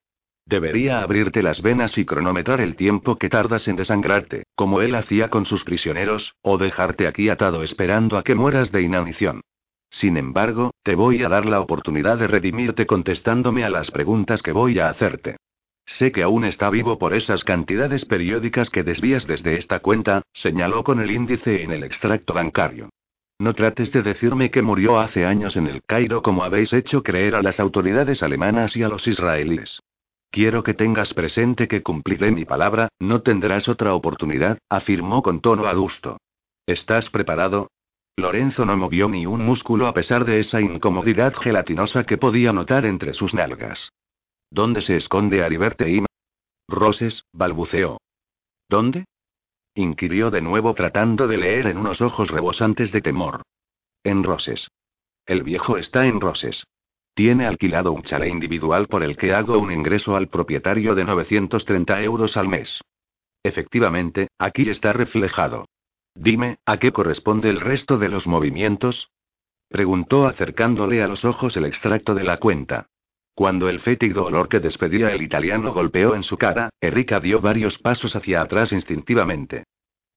Debería 0.46 1.00
abrirte 1.00 1.42
las 1.42 1.60
venas 1.60 1.98
y 1.98 2.04
cronometrar 2.04 2.60
el 2.60 2.76
tiempo 2.76 3.16
que 3.16 3.28
tardas 3.28 3.66
en 3.66 3.74
desangrarte, 3.74 4.44
como 4.54 4.80
él 4.80 4.94
hacía 4.94 5.28
con 5.28 5.44
sus 5.44 5.64
prisioneros, 5.64 6.36
o 6.42 6.56
dejarte 6.56 7.08
aquí 7.08 7.28
atado 7.28 7.64
esperando 7.64 8.16
a 8.16 8.22
que 8.22 8.36
mueras 8.36 8.70
de 8.70 8.82
inanición. 8.82 9.40
Sin 9.90 10.16
embargo, 10.16 10.70
te 10.84 10.94
voy 10.94 11.24
a 11.24 11.28
dar 11.28 11.46
la 11.46 11.60
oportunidad 11.60 12.18
de 12.18 12.28
redimirte 12.28 12.86
contestándome 12.86 13.64
a 13.64 13.70
las 13.70 13.90
preguntas 13.90 14.42
que 14.42 14.52
voy 14.52 14.78
a 14.78 14.88
hacerte. 14.88 15.36
Sé 15.86 16.12
que 16.12 16.22
aún 16.22 16.44
está 16.44 16.70
vivo 16.70 16.98
por 16.98 17.14
esas 17.14 17.42
cantidades 17.42 18.04
periódicas 18.04 18.70
que 18.70 18.84
desvías 18.84 19.26
desde 19.26 19.58
esta 19.58 19.80
cuenta, 19.80 20.22
señaló 20.32 20.84
con 20.84 21.00
el 21.00 21.10
índice 21.10 21.64
en 21.64 21.72
el 21.72 21.82
extracto 21.82 22.34
bancario. 22.34 22.90
No 23.38 23.54
trates 23.54 23.92
de 23.92 24.02
decirme 24.02 24.50
que 24.50 24.62
murió 24.62 24.98
hace 24.98 25.26
años 25.26 25.56
en 25.56 25.66
el 25.66 25.82
Cairo 25.82 26.22
como 26.22 26.42
habéis 26.42 26.72
hecho 26.72 27.02
creer 27.02 27.34
a 27.34 27.42
las 27.42 27.60
autoridades 27.60 28.22
alemanas 28.22 28.76
y 28.76 28.82
a 28.82 28.88
los 28.88 29.06
israelíes. 29.06 29.80
Quiero 30.30 30.62
que 30.62 30.74
tengas 30.74 31.12
presente 31.14 31.68
que 31.68 31.82
cumpliré 31.82 32.30
mi 32.30 32.44
palabra, 32.44 32.88
no 32.98 33.22
tendrás 33.22 33.68
otra 33.68 33.94
oportunidad, 33.94 34.58
afirmó 34.68 35.22
con 35.22 35.40
tono 35.40 35.66
adusto. 35.66 36.18
¿Estás 36.66 37.10
preparado? 37.10 37.70
Lorenzo 38.16 38.64
no 38.64 38.76
movió 38.76 39.08
ni 39.08 39.26
un 39.26 39.44
músculo 39.44 39.86
a 39.86 39.92
pesar 39.92 40.24
de 40.24 40.40
esa 40.40 40.60
incomodidad 40.60 41.34
gelatinosa 41.34 42.04
que 42.04 42.16
podía 42.16 42.52
notar 42.52 42.86
entre 42.86 43.12
sus 43.12 43.34
nalgas. 43.34 43.90
¿Dónde 44.50 44.80
se 44.80 44.96
esconde 44.96 45.44
Ariberteim? 45.44 46.06
Roses, 46.68 47.24
balbuceó. 47.32 47.98
¿Dónde? 48.68 49.04
Inquirió 49.76 50.30
de 50.30 50.40
nuevo 50.40 50.74
tratando 50.74 51.28
de 51.28 51.36
leer 51.36 51.66
en 51.68 51.78
unos 51.78 52.00
ojos 52.00 52.28
rebosantes 52.28 52.90
de 52.90 53.00
temor. 53.02 53.42
En 54.02 54.24
Roses. 54.24 54.68
El 55.26 55.42
viejo 55.42 55.76
está 55.76 56.06
en 56.06 56.20
Roses. 56.20 56.64
Tiene 57.14 57.46
alquilado 57.46 57.92
un 57.92 58.02
chalet 58.02 58.30
individual 58.30 58.88
por 58.88 59.02
el 59.02 59.16
que 59.16 59.32
hago 59.32 59.58
un 59.58 59.72
ingreso 59.72 60.16
al 60.16 60.28
propietario 60.28 60.94
de 60.94 61.04
930 61.04 62.02
euros 62.02 62.36
al 62.36 62.48
mes. 62.48 62.80
Efectivamente, 63.42 64.28
aquí 64.38 64.68
está 64.68 64.92
reflejado. 64.92 65.66
Dime, 66.14 66.58
¿a 66.66 66.78
qué 66.78 66.92
corresponde 66.92 67.50
el 67.50 67.60
resto 67.60 67.98
de 67.98 68.08
los 68.08 68.26
movimientos? 68.26 69.08
Preguntó 69.68 70.26
acercándole 70.26 71.02
a 71.02 71.08
los 71.08 71.24
ojos 71.24 71.56
el 71.56 71.66
extracto 71.66 72.14
de 72.14 72.24
la 72.24 72.38
cuenta. 72.38 72.88
Cuando 73.36 73.68
el 73.68 73.80
fétido 73.80 74.24
olor 74.24 74.48
que 74.48 74.60
despedía 74.60 75.12
el 75.12 75.20
italiano 75.20 75.70
golpeó 75.74 76.14
en 76.14 76.22
su 76.22 76.38
cara, 76.38 76.70
Erika 76.80 77.20
dio 77.20 77.42
varios 77.42 77.76
pasos 77.76 78.16
hacia 78.16 78.40
atrás 78.40 78.72
instintivamente. 78.72 79.64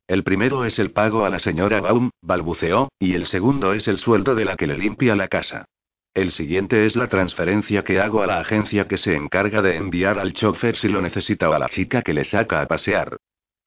El 0.07 0.23
primero 0.23 0.63
es 0.63 0.79
el 0.79 0.91
pago 0.91 1.25
a 1.25 1.29
la 1.29 1.39
señora 1.39 1.81
Baum, 1.81 2.11
balbuceó, 2.21 2.87
y 2.97 3.15
el 3.15 3.27
segundo 3.27 3.73
es 3.73 3.89
el 3.89 3.97
sueldo 3.97 4.35
de 4.35 4.45
la 4.45 4.55
que 4.55 4.67
le 4.67 4.77
limpia 4.77 5.17
la 5.17 5.27
casa. 5.27 5.65
El 6.13 6.31
siguiente 6.31 6.85
es 6.85 6.95
la 6.95 7.09
transferencia 7.09 7.83
que 7.83 7.99
hago 7.99 8.23
a 8.23 8.27
la 8.27 8.39
agencia 8.39 8.87
que 8.87 8.97
se 8.97 9.17
encarga 9.17 9.61
de 9.61 9.75
enviar 9.75 10.17
al 10.17 10.31
chofer 10.31 10.77
si 10.77 10.87
lo 10.87 11.01
necesita 11.01 11.49
o 11.49 11.53
a 11.53 11.59
la 11.59 11.67
chica 11.67 12.01
que 12.01 12.13
le 12.13 12.23
saca 12.23 12.61
a 12.61 12.67
pasear. 12.67 13.17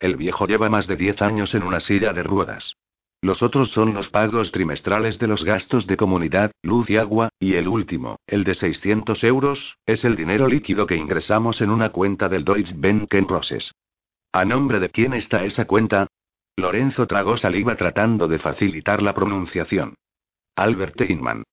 El 0.00 0.16
viejo 0.16 0.46
lleva 0.46 0.70
más 0.70 0.86
de 0.86 0.96
10 0.96 1.20
años 1.20 1.54
en 1.54 1.62
una 1.62 1.80
silla 1.80 2.14
de 2.14 2.22
ruedas. 2.22 2.74
Los 3.22 3.40
otros 3.40 3.70
son 3.70 3.94
los 3.94 4.08
pagos 4.08 4.50
trimestrales 4.50 5.16
de 5.20 5.28
los 5.28 5.44
gastos 5.44 5.86
de 5.86 5.96
comunidad, 5.96 6.50
luz 6.60 6.90
y 6.90 6.96
agua, 6.96 7.28
y 7.38 7.54
el 7.54 7.68
último, 7.68 8.16
el 8.26 8.42
de 8.42 8.56
600 8.56 9.22
euros, 9.22 9.76
es 9.86 10.04
el 10.04 10.16
dinero 10.16 10.48
líquido 10.48 10.88
que 10.88 10.96
ingresamos 10.96 11.60
en 11.60 11.70
una 11.70 11.90
cuenta 11.90 12.28
del 12.28 12.44
Deutsche 12.44 12.74
Bank 12.76 13.14
en 13.14 13.28
Roses. 13.28 13.70
¿A 14.32 14.44
nombre 14.44 14.80
de 14.80 14.90
quién 14.90 15.14
está 15.14 15.44
esa 15.44 15.66
cuenta? 15.66 16.08
Lorenzo 16.56 17.06
tragó 17.06 17.36
saliva 17.36 17.76
tratando 17.76 18.26
de 18.26 18.40
facilitar 18.40 19.00
la 19.02 19.14
pronunciación. 19.14 19.94
Albert 20.56 21.00
Inman. 21.08 21.44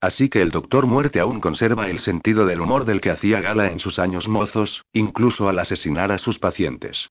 Así 0.00 0.28
que 0.28 0.40
el 0.40 0.52
doctor 0.52 0.86
Muerte 0.86 1.18
aún 1.18 1.40
conserva 1.40 1.88
el 1.88 1.98
sentido 1.98 2.46
del 2.46 2.60
humor 2.60 2.84
del 2.84 3.00
que 3.00 3.10
hacía 3.10 3.40
gala 3.40 3.72
en 3.72 3.80
sus 3.80 3.98
años 3.98 4.28
mozos, 4.28 4.84
incluso 4.92 5.48
al 5.48 5.58
asesinar 5.58 6.12
a 6.12 6.18
sus 6.18 6.38
pacientes. 6.38 7.10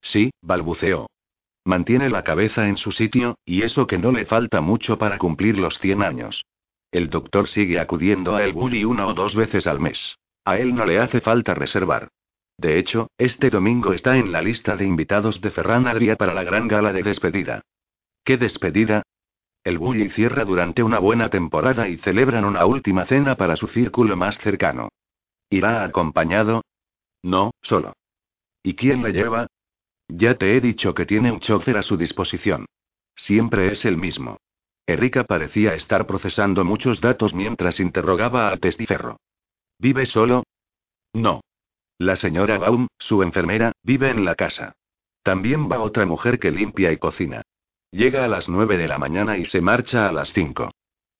Sí, 0.00 0.30
balbuceó. 0.40 1.08
Mantiene 1.70 2.10
la 2.10 2.24
cabeza 2.24 2.66
en 2.66 2.78
su 2.78 2.90
sitio, 2.90 3.38
y 3.44 3.62
eso 3.62 3.86
que 3.86 3.96
no 3.96 4.10
le 4.10 4.26
falta 4.26 4.60
mucho 4.60 4.98
para 4.98 5.18
cumplir 5.18 5.56
los 5.56 5.78
100 5.78 6.02
años. 6.02 6.44
El 6.90 7.10
doctor 7.10 7.48
sigue 7.48 7.78
acudiendo 7.78 8.34
a 8.34 8.42
El 8.42 8.54
Bully 8.54 8.84
una 8.84 9.06
o 9.06 9.14
dos 9.14 9.36
veces 9.36 9.68
al 9.68 9.78
mes. 9.78 10.16
A 10.44 10.58
él 10.58 10.74
no 10.74 10.84
le 10.84 10.98
hace 10.98 11.20
falta 11.20 11.54
reservar. 11.54 12.08
De 12.58 12.76
hecho, 12.76 13.06
este 13.18 13.50
domingo 13.50 13.92
está 13.92 14.16
en 14.16 14.32
la 14.32 14.42
lista 14.42 14.74
de 14.74 14.84
invitados 14.84 15.40
de 15.40 15.52
Ferran 15.52 15.86
Adrià 15.86 16.16
para 16.16 16.34
la 16.34 16.42
gran 16.42 16.66
gala 16.66 16.92
de 16.92 17.04
despedida. 17.04 17.62
¿Qué 18.24 18.36
despedida? 18.36 19.04
El 19.62 19.78
Bully 19.78 20.10
cierra 20.10 20.44
durante 20.44 20.82
una 20.82 20.98
buena 20.98 21.30
temporada 21.30 21.86
y 21.88 21.98
celebran 21.98 22.44
una 22.46 22.66
última 22.66 23.06
cena 23.06 23.36
para 23.36 23.54
su 23.54 23.68
círculo 23.68 24.16
más 24.16 24.36
cercano. 24.38 24.88
¿Irá 25.48 25.84
acompañado? 25.84 26.64
No, 27.22 27.52
solo. 27.62 27.92
¿Y 28.64 28.74
quién 28.74 29.04
le 29.04 29.12
lleva? 29.12 29.46
Ya 30.12 30.34
te 30.34 30.56
he 30.56 30.60
dicho 30.60 30.94
que 30.94 31.06
tiene 31.06 31.30
un 31.30 31.40
chofer 31.40 31.76
a 31.76 31.82
su 31.82 31.96
disposición. 31.96 32.66
Siempre 33.14 33.72
es 33.72 33.84
el 33.84 33.96
mismo. 33.96 34.38
Erika 34.86 35.24
parecía 35.24 35.74
estar 35.74 36.06
procesando 36.06 36.64
muchos 36.64 37.00
datos 37.00 37.32
mientras 37.32 37.78
interrogaba 37.78 38.48
al 38.48 38.58
testiferro. 38.58 39.18
¿Vive 39.78 40.06
solo? 40.06 40.42
No. 41.12 41.42
La 41.98 42.16
señora 42.16 42.58
Baum, 42.58 42.88
su 42.98 43.22
enfermera, 43.22 43.72
vive 43.82 44.10
en 44.10 44.24
la 44.24 44.34
casa. 44.34 44.72
También 45.22 45.70
va 45.70 45.80
otra 45.80 46.06
mujer 46.06 46.38
que 46.38 46.50
limpia 46.50 46.90
y 46.92 46.96
cocina. 46.96 47.42
Llega 47.92 48.24
a 48.24 48.28
las 48.28 48.48
nueve 48.48 48.78
de 48.78 48.88
la 48.88 48.98
mañana 48.98 49.36
y 49.36 49.44
se 49.44 49.60
marcha 49.60 50.08
a 50.08 50.12
las 50.12 50.32
cinco. 50.32 50.70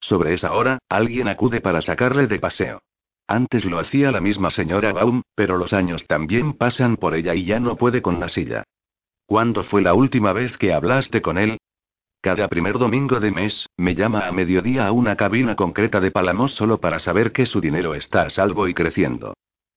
Sobre 0.00 0.34
esa 0.34 0.52
hora, 0.52 0.78
alguien 0.88 1.28
acude 1.28 1.60
para 1.60 1.82
sacarle 1.82 2.26
de 2.26 2.38
paseo. 2.38 2.80
Antes 3.26 3.64
lo 3.64 3.78
hacía 3.78 4.10
la 4.10 4.20
misma 4.20 4.50
señora 4.50 4.92
Baum, 4.92 5.22
pero 5.36 5.56
los 5.56 5.72
años 5.72 6.04
también 6.08 6.54
pasan 6.54 6.96
por 6.96 7.14
ella 7.14 7.34
y 7.34 7.44
ya 7.44 7.60
no 7.60 7.76
puede 7.76 8.02
con 8.02 8.18
la 8.18 8.28
silla. 8.28 8.64
¿Cuándo 9.30 9.62
fue 9.62 9.80
la 9.80 9.94
última 9.94 10.32
vez 10.32 10.58
que 10.58 10.72
hablaste 10.72 11.22
con 11.22 11.38
él? 11.38 11.58
Cada 12.20 12.48
primer 12.48 12.78
domingo 12.78 13.20
de 13.20 13.30
mes, 13.30 13.64
me 13.76 13.94
llama 13.94 14.26
a 14.26 14.32
mediodía 14.32 14.88
a 14.88 14.90
una 14.90 15.14
cabina 15.14 15.54
concreta 15.54 16.00
de 16.00 16.10
Palamos 16.10 16.52
solo 16.56 16.80
para 16.80 16.98
saber 16.98 17.30
que 17.30 17.46
su 17.46 17.60
dinero 17.60 17.94
está 17.94 18.22
a 18.22 18.30
salvo 18.30 18.66
y 18.66 18.74
creciendo. 18.74 19.34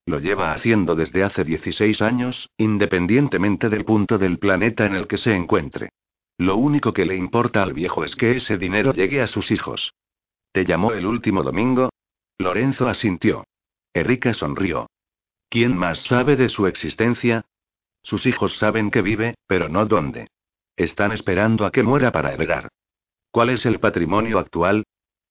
Lo 0.08 0.18
lleva 0.18 0.54
haciendo 0.54 0.96
desde 0.96 1.24
hace 1.24 1.44
16 1.44 2.02
años, 2.02 2.50
independientemente 2.58 3.70
del 3.70 3.86
punto 3.86 4.18
del 4.18 4.40
planeta 4.40 4.88
en 4.88 4.96
el 4.96 5.06
que 5.06 5.20
se 5.20 5.36
encuentre. 5.36 5.90
Lo 6.40 6.58
único 6.58 6.92
que 6.92 7.06
le 7.06 7.16
importa 7.16 7.62
al 7.62 7.74
viejo 7.74 8.04
es 8.04 8.16
que 8.16 8.38
ese 8.38 8.58
dinero 8.58 8.92
llegue 8.92 9.22
a 9.22 9.28
sus 9.28 9.52
hijos. 9.52 9.94
¿Te 10.52 10.66
llamó 10.66 10.94
el 10.94 11.06
último 11.06 11.44
domingo? 11.44 11.90
Lorenzo 12.40 12.88
asintió. 12.88 13.44
Erika 13.94 14.34
sonrió. 14.34 14.88
¿Quién 15.48 15.78
más 15.78 16.02
sabe 16.06 16.38
de 16.38 16.50
su 16.50 16.66
existencia? 16.66 17.46
Sus 18.04 18.26
hijos 18.26 18.58
saben 18.58 18.92
que 18.92 19.02
vive, 19.02 19.36
pero 19.48 19.70
no 19.70 19.86
dónde. 19.86 20.28
Están 20.76 21.12
esperando 21.12 21.66
a 21.66 21.72
que 21.72 21.84
muera 21.84 22.12
para 22.12 22.34
heredar. 22.34 22.70
¿Cuál 23.32 23.50
es 23.50 23.66
el 23.66 23.80
patrimonio 23.80 24.40
actual? 24.40 24.84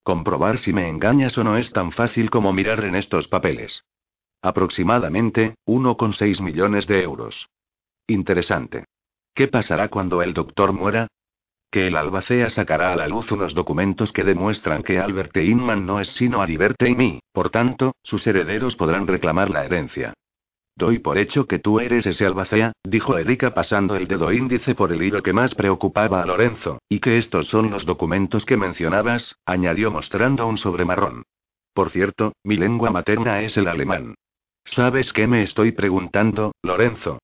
Comprobar 0.02 0.58
si 0.58 0.72
me 0.72 0.88
engañas 0.88 1.38
o 1.38 1.44
no 1.44 1.56
es 1.56 1.70
tan 1.72 1.92
fácil 1.92 2.30
como 2.30 2.52
mirar 2.52 2.82
en 2.84 2.96
estos 2.96 3.28
papeles. 3.28 3.84
Aproximadamente, 4.40 5.54
1,6 5.66 6.40
millones 6.40 6.86
de 6.88 7.02
euros. 7.02 7.46
Interesante. 8.08 8.84
¿Qué 9.34 9.46
pasará 9.46 9.88
cuando 9.88 10.20
el 10.22 10.34
doctor 10.34 10.72
muera? 10.72 11.06
Que 11.70 11.86
el 11.86 11.96
albacea 11.96 12.50
sacará 12.50 12.92
a 12.92 12.96
la 12.96 13.08
luz 13.08 13.30
unos 13.30 13.54
documentos 13.54 14.12
que 14.12 14.24
demuestran 14.24 14.82
que 14.82 14.98
Albert 14.98 15.36
Inman 15.36 15.86
no 15.86 16.00
es 16.00 16.08
sino 16.16 16.42
Ariberte 16.42 16.88
y 16.88 16.94
mí, 16.94 17.20
por 17.32 17.50
tanto, 17.50 17.94
sus 18.02 18.26
herederos 18.26 18.76
podrán 18.76 19.06
reclamar 19.06 19.48
la 19.48 19.64
herencia. 19.64 20.12
Doy 20.82 20.98
por 20.98 21.16
hecho 21.16 21.46
que 21.46 21.60
tú 21.60 21.78
eres 21.78 22.06
ese 22.06 22.26
albacea, 22.26 22.72
dijo 22.82 23.16
Erika 23.16 23.54
pasando 23.54 23.94
el 23.94 24.08
dedo 24.08 24.32
índice 24.32 24.74
por 24.74 24.92
el 24.92 25.00
hilo 25.00 25.22
que 25.22 25.32
más 25.32 25.54
preocupaba 25.54 26.20
a 26.20 26.26
Lorenzo, 26.26 26.80
y 26.88 26.98
que 26.98 27.18
estos 27.18 27.46
son 27.46 27.70
los 27.70 27.86
documentos 27.86 28.44
que 28.44 28.56
mencionabas, 28.56 29.36
añadió 29.46 29.92
mostrando 29.92 30.44
un 30.44 30.58
sobre 30.58 30.84
marrón. 30.84 31.22
Por 31.72 31.90
cierto, 31.90 32.32
mi 32.42 32.56
lengua 32.56 32.90
materna 32.90 33.42
es 33.42 33.56
el 33.56 33.68
alemán. 33.68 34.16
¿Sabes 34.64 35.12
qué 35.12 35.28
me 35.28 35.44
estoy 35.44 35.70
preguntando, 35.70 36.50
Lorenzo? 36.64 37.20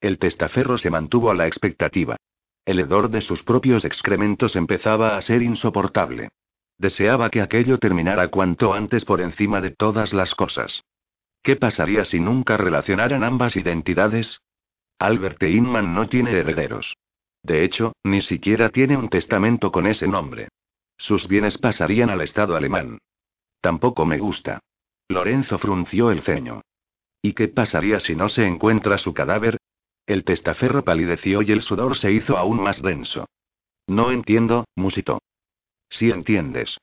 El 0.00 0.18
testaferro 0.18 0.76
se 0.76 0.90
mantuvo 0.90 1.30
a 1.30 1.34
la 1.34 1.46
expectativa. 1.46 2.16
El 2.64 2.80
hedor 2.80 3.08
de 3.08 3.20
sus 3.20 3.44
propios 3.44 3.84
excrementos 3.84 4.56
empezaba 4.56 5.16
a 5.16 5.22
ser 5.22 5.42
insoportable. 5.42 6.30
Deseaba 6.76 7.30
que 7.30 7.40
aquello 7.40 7.78
terminara 7.78 8.26
cuanto 8.32 8.74
antes 8.74 9.04
por 9.04 9.20
encima 9.20 9.60
de 9.60 9.70
todas 9.70 10.12
las 10.12 10.34
cosas. 10.34 10.82
¿Qué 11.46 11.54
pasaría 11.54 12.04
si 12.04 12.18
nunca 12.18 12.56
relacionaran 12.56 13.22
ambas 13.22 13.54
identidades? 13.54 14.40
Albert 14.98 15.40
Inman 15.44 15.94
no 15.94 16.08
tiene 16.08 16.32
herederos. 16.32 16.96
De 17.40 17.62
hecho, 17.62 17.92
ni 18.02 18.20
siquiera 18.20 18.70
tiene 18.70 18.96
un 18.96 19.08
testamento 19.08 19.70
con 19.70 19.86
ese 19.86 20.08
nombre. 20.08 20.48
Sus 20.98 21.28
bienes 21.28 21.56
pasarían 21.58 22.10
al 22.10 22.22
Estado 22.22 22.56
alemán. 22.56 22.98
Tampoco 23.60 24.04
me 24.04 24.18
gusta. 24.18 24.58
Lorenzo 25.06 25.60
frunció 25.60 26.10
el 26.10 26.22
ceño. 26.22 26.62
¿Y 27.22 27.34
qué 27.34 27.46
pasaría 27.46 28.00
si 28.00 28.16
no 28.16 28.28
se 28.28 28.44
encuentra 28.44 28.98
su 28.98 29.14
cadáver? 29.14 29.58
El 30.04 30.24
testaferro 30.24 30.82
palideció 30.82 31.42
y 31.42 31.52
el 31.52 31.62
sudor 31.62 31.96
se 31.96 32.10
hizo 32.10 32.36
aún 32.36 32.60
más 32.60 32.82
denso. 32.82 33.28
No 33.86 34.10
entiendo, 34.10 34.64
musitó. 34.74 35.20
Sí 35.90 36.10
entiendes. 36.10 36.76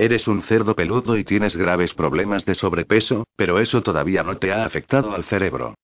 Eres 0.00 0.28
un 0.28 0.44
cerdo 0.44 0.76
peludo 0.76 1.18
y 1.18 1.24
tienes 1.24 1.56
graves 1.56 1.92
problemas 1.92 2.44
de 2.44 2.54
sobrepeso, 2.54 3.26
pero 3.34 3.58
eso 3.58 3.82
todavía 3.82 4.22
no 4.22 4.38
te 4.38 4.52
ha 4.52 4.64
afectado 4.64 5.12
al 5.12 5.24
cerebro. 5.24 5.74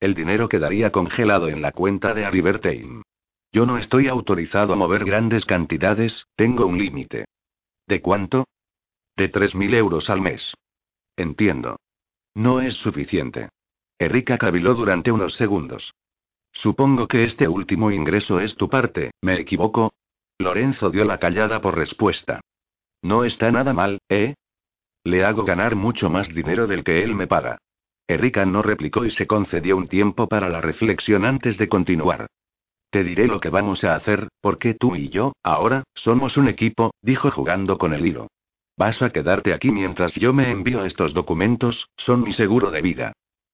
El 0.00 0.14
dinero 0.14 0.48
quedaría 0.48 0.90
congelado 0.90 1.48
en 1.48 1.62
la 1.62 1.70
cuenta 1.70 2.12
de 2.12 2.24
Aribertein. 2.24 3.02
Yo 3.52 3.64
no 3.64 3.78
estoy 3.78 4.08
autorizado 4.08 4.72
a 4.72 4.76
mover 4.76 5.04
grandes 5.04 5.44
cantidades, 5.44 6.26
tengo 6.34 6.66
un 6.66 6.76
límite. 6.76 7.26
¿De 7.86 8.02
cuánto? 8.02 8.48
De 9.16 9.30
3.000 9.30 9.74
euros 9.74 10.10
al 10.10 10.20
mes. 10.20 10.54
Entiendo. 11.16 11.76
No 12.34 12.60
es 12.60 12.74
suficiente. 12.74 13.50
Erika 13.96 14.38
caviló 14.38 14.74
durante 14.74 15.12
unos 15.12 15.36
segundos. 15.36 15.92
Supongo 16.52 17.06
que 17.06 17.22
este 17.22 17.46
último 17.46 17.92
ingreso 17.92 18.40
es 18.40 18.56
tu 18.56 18.68
parte, 18.68 19.12
¿me 19.20 19.38
equivoco? 19.38 19.92
Lorenzo 20.38 20.90
dio 20.90 21.04
la 21.04 21.18
callada 21.18 21.60
por 21.60 21.76
respuesta. 21.76 22.40
No 23.02 23.24
está 23.24 23.50
nada 23.50 23.72
mal, 23.72 23.98
¿eh? 24.08 24.34
Le 25.04 25.24
hago 25.24 25.44
ganar 25.44 25.74
mucho 25.74 26.08
más 26.08 26.28
dinero 26.28 26.68
del 26.68 26.84
que 26.84 27.02
él 27.02 27.14
me 27.14 27.26
paga. 27.26 27.58
Erika 28.06 28.46
no 28.46 28.62
replicó 28.62 29.04
y 29.04 29.10
se 29.10 29.26
concedió 29.26 29.76
un 29.76 29.88
tiempo 29.88 30.28
para 30.28 30.48
la 30.48 30.60
reflexión 30.60 31.24
antes 31.24 31.58
de 31.58 31.68
continuar. 31.68 32.28
Te 32.90 33.02
diré 33.02 33.26
lo 33.26 33.40
que 33.40 33.48
vamos 33.48 33.82
a 33.84 33.96
hacer, 33.96 34.28
porque 34.40 34.74
tú 34.74 34.94
y 34.94 35.08
yo, 35.08 35.32
ahora, 35.42 35.82
somos 35.94 36.36
un 36.36 36.46
equipo, 36.48 36.92
dijo 37.00 37.30
jugando 37.30 37.78
con 37.78 37.94
el 37.94 38.06
hilo. 38.06 38.28
Vas 38.76 39.02
a 39.02 39.10
quedarte 39.10 39.52
aquí 39.52 39.70
mientras 39.70 40.14
yo 40.14 40.32
me 40.32 40.50
envío 40.50 40.84
estos 40.84 41.14
documentos, 41.14 41.88
son 41.96 42.22
mi 42.22 42.32
seguro 42.34 42.70
de 42.70 42.82
vida. 42.82 43.12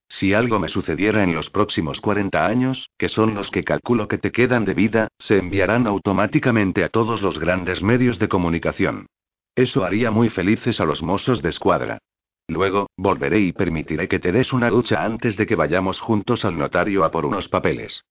Si 0.09 0.33
algo 0.33 0.59
me 0.59 0.69
sucediera 0.69 1.23
en 1.23 1.33
los 1.33 1.49
próximos 1.49 2.01
40 2.01 2.45
años, 2.45 2.89
que 2.97 3.09
son 3.09 3.35
los 3.35 3.49
que 3.51 3.63
calculo 3.63 4.07
que 4.07 4.17
te 4.17 4.31
quedan 4.31 4.65
de 4.65 4.73
vida, 4.73 5.07
se 5.19 5.37
enviarán 5.37 5.87
automáticamente 5.87 6.83
a 6.83 6.89
todos 6.89 7.21
los 7.21 7.39
grandes 7.39 7.81
medios 7.81 8.19
de 8.19 8.27
comunicación. 8.27 9.07
Eso 9.55 9.83
haría 9.83 10.11
muy 10.11 10.29
felices 10.29 10.79
a 10.79 10.85
los 10.85 11.01
mozos 11.01 11.41
de 11.41 11.49
escuadra. 11.49 11.99
Luego, 12.47 12.89
volveré 12.97 13.39
y 13.39 13.53
permitiré 13.53 14.07
que 14.07 14.19
te 14.19 14.31
des 14.31 14.51
una 14.53 14.69
ducha 14.69 15.03
antes 15.03 15.37
de 15.37 15.45
que 15.45 15.55
vayamos 15.55 16.01
juntos 16.01 16.45
al 16.45 16.57
notario 16.57 17.03
a 17.03 17.11
por 17.11 17.25
unos 17.25 17.47
papeles. 17.47 18.03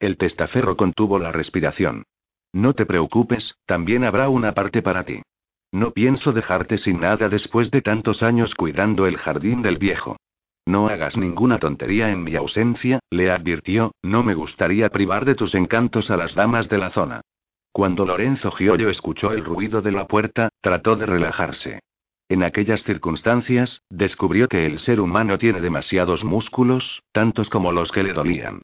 El 0.00 0.16
testaferro 0.16 0.76
contuvo 0.76 1.18
la 1.18 1.32
respiración. 1.32 2.04
No 2.52 2.74
te 2.74 2.84
preocupes, 2.84 3.54
también 3.64 4.04
habrá 4.04 4.28
una 4.28 4.52
parte 4.52 4.82
para 4.82 5.04
ti. 5.04 5.22
No 5.72 5.92
pienso 5.92 6.32
dejarte 6.32 6.78
sin 6.78 7.00
nada 7.00 7.28
después 7.28 7.70
de 7.70 7.82
tantos 7.82 8.22
años 8.22 8.54
cuidando 8.54 9.06
el 9.06 9.18
jardín 9.18 9.62
del 9.62 9.78
viejo. 9.78 10.16
No 10.64 10.88
hagas 10.88 11.16
ninguna 11.16 11.58
tontería 11.58 12.10
en 12.10 12.24
mi 12.24 12.34
ausencia, 12.34 12.98
le 13.10 13.30
advirtió, 13.30 13.92
no 14.02 14.24
me 14.24 14.34
gustaría 14.34 14.88
privar 14.88 15.24
de 15.24 15.36
tus 15.36 15.54
encantos 15.54 16.10
a 16.10 16.16
las 16.16 16.34
damas 16.34 16.68
de 16.68 16.78
la 16.78 16.90
zona. 16.90 17.20
Cuando 17.72 18.06
Lorenzo 18.06 18.50
Giollo 18.50 18.88
escuchó 18.88 19.32
el 19.32 19.44
ruido 19.44 19.82
de 19.82 19.92
la 19.92 20.06
puerta, 20.06 20.48
trató 20.66 20.96
de 20.96 21.06
relajarse. 21.06 21.78
En 22.28 22.42
aquellas 22.42 22.82
circunstancias, 22.82 23.82
descubrió 23.88 24.48
que 24.48 24.66
el 24.66 24.80
ser 24.80 25.00
humano 25.00 25.38
tiene 25.38 25.60
demasiados 25.60 26.24
músculos, 26.24 27.04
tantos 27.12 27.48
como 27.50 27.70
los 27.70 27.92
que 27.92 28.02
le 28.02 28.12
dolían. 28.12 28.62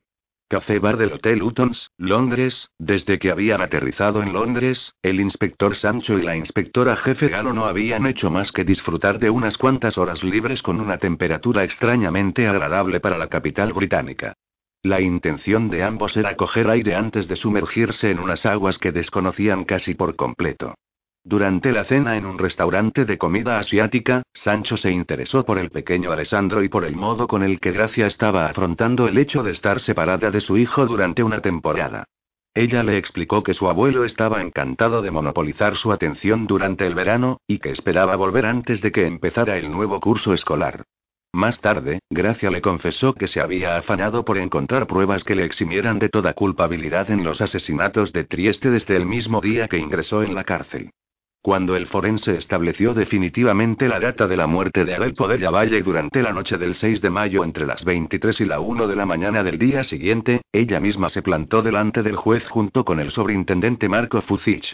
Café 0.49 0.81
bar 0.81 0.97
del 0.97 1.13
Hotel 1.13 1.45
Utons, 1.45 1.93
Londres, 1.99 2.71
desde 2.77 3.21
que 3.21 3.31
habían 3.31 3.61
aterrizado 3.61 4.21
en 4.21 4.33
Londres, 4.33 4.95
el 5.01 5.21
inspector 5.21 5.77
Sancho 5.77 6.19
y 6.19 6.23
la 6.23 6.37
inspectora 6.37 6.97
jefe 6.97 7.29
Galo 7.29 7.53
no 7.53 7.67
habían 7.67 8.05
hecho 8.07 8.33
más 8.33 8.51
que 8.51 8.65
disfrutar 8.65 9.21
de 9.21 9.31
unas 9.31 9.57
cuantas 9.57 9.97
horas 9.97 10.25
libres 10.25 10.61
con 10.61 10.81
una 10.81 10.99
temperatura 10.99 11.63
extrañamente 11.63 12.49
agradable 12.49 12.99
para 12.99 13.17
la 13.17 13.29
capital 13.29 13.73
británica. 13.73 14.35
La 14.83 15.01
intención 15.01 15.71
de 15.71 15.85
ambos 15.85 16.17
era 16.17 16.35
coger 16.35 16.69
aire 16.69 16.97
antes 16.97 17.29
de 17.29 17.37
sumergirse 17.37 18.11
en 18.11 18.19
unas 18.19 18.45
aguas 18.45 18.79
que 18.79 18.91
desconocían 18.91 19.63
casi 19.63 19.95
por 19.95 20.17
completo. 20.17 20.75
Durante 21.25 21.71
la 21.71 21.85
cena 21.85 22.17
en 22.17 22.27
un 22.27 22.37
restaurante 22.37 23.05
de 23.05 23.17
comida 23.17 23.59
asiática, 23.59 24.23
Sancho 24.35 24.77
se 24.77 24.91
interesó 24.91 25.45
por 25.45 25.57
el 25.57 25.71
pequeño 25.71 26.11
Alessandro 26.11 26.65
y 26.65 26.69
por 26.69 26.85
el 26.85 26.97
modo 26.97 27.29
con 27.29 27.45
el 27.45 27.61
que 27.61 27.71
Gracia 27.71 28.09
estaba 28.09 28.47
afrontando 28.47 29.07
el 29.07 29.17
hecho 29.17 29.45
de 29.45 29.53
estar 29.53 29.81
separada 29.81 30.33
de 30.33 30.41
su 30.41 30.59
hijo 30.59 30.85
durante 30.85 31.23
una 31.23 31.41
temporada. 31.41 32.05
Ella 32.55 32.83
le 32.83 32.99
explicó 32.99 33.45
que 33.45 33.55
su 33.55 33.69
abuelo 33.69 34.05
estaba 34.05 34.43
encantado 34.43 35.01
de 35.01 35.13
monopolizar 35.13 35.77
su 35.77 35.93
atención 35.93 36.49
durante 36.49 36.87
el 36.87 36.95
verano, 36.95 37.39
y 37.47 37.61
que 37.61 37.71
esperaba 37.71 38.17
volver 38.17 38.45
antes 38.45 38.81
de 38.81 38.91
que 38.91 39.07
empezara 39.07 39.57
el 39.57 39.71
nuevo 39.71 40.01
curso 40.01 40.35
escolar. 40.35 40.83
Más 41.33 41.61
tarde, 41.61 42.01
Gracia 42.11 42.51
le 42.51 42.61
confesó 42.61 43.15
que 43.15 43.29
se 43.29 43.41
había 43.41 43.77
afanado 43.77 44.25
por 44.25 44.39
encontrar 44.39 44.89
pruebas 44.89 45.23
que 45.25 45.37
le 45.37 45.45
eximieran 45.45 46.01
de 46.01 46.09
toda 46.09 46.35
culpabilidad 46.35 47.11
en 47.11 47.23
los 47.25 47.41
asesinatos 47.41 48.13
de 48.13 48.25
Trieste 48.25 48.71
desde 48.71 48.97
el 48.97 49.07
mismo 49.07 49.41
día 49.41 49.69
que 49.69 49.79
ingresó 49.79 50.23
en 50.23 50.35
la 50.35 50.45
cárcel. 50.45 50.91
Cuando 51.45 51.75
el 51.75 51.89
forense 51.89 52.37
estableció 52.39 52.95
definitivamente 52.95 53.89
la 53.89 53.99
data 53.99 54.29
de 54.29 54.37
la 54.37 54.47
muerte 54.47 54.85
de 54.85 54.95
Abel 54.95 55.15
Podella 55.15 55.51
Valle 55.51 55.83
durante 55.83 56.23
la 56.23 56.33
noche 56.33 56.57
del 56.57 56.77
6 56.77 57.01
de 57.01 57.11
mayo 57.11 57.43
entre 57.43 57.67
las 57.67 57.85
23 57.85 58.41
y 58.43 58.45
la 58.45 58.61
1 58.61 58.87
de 58.87 58.95
la 58.95 59.07
mañana 59.07 59.43
del 59.43 59.59
día 59.59 59.83
siguiente, 59.83 60.43
ella 60.53 60.79
misma 60.79 61.09
se 61.09 61.21
plantó 61.21 61.61
delante 61.61 62.05
del 62.05 62.15
juez 62.15 62.47
junto 62.49 62.85
con 62.85 63.01
el 63.01 63.11
sobreintendente 63.11 63.89
Marco 63.89 64.23
Fucich. 64.23 64.73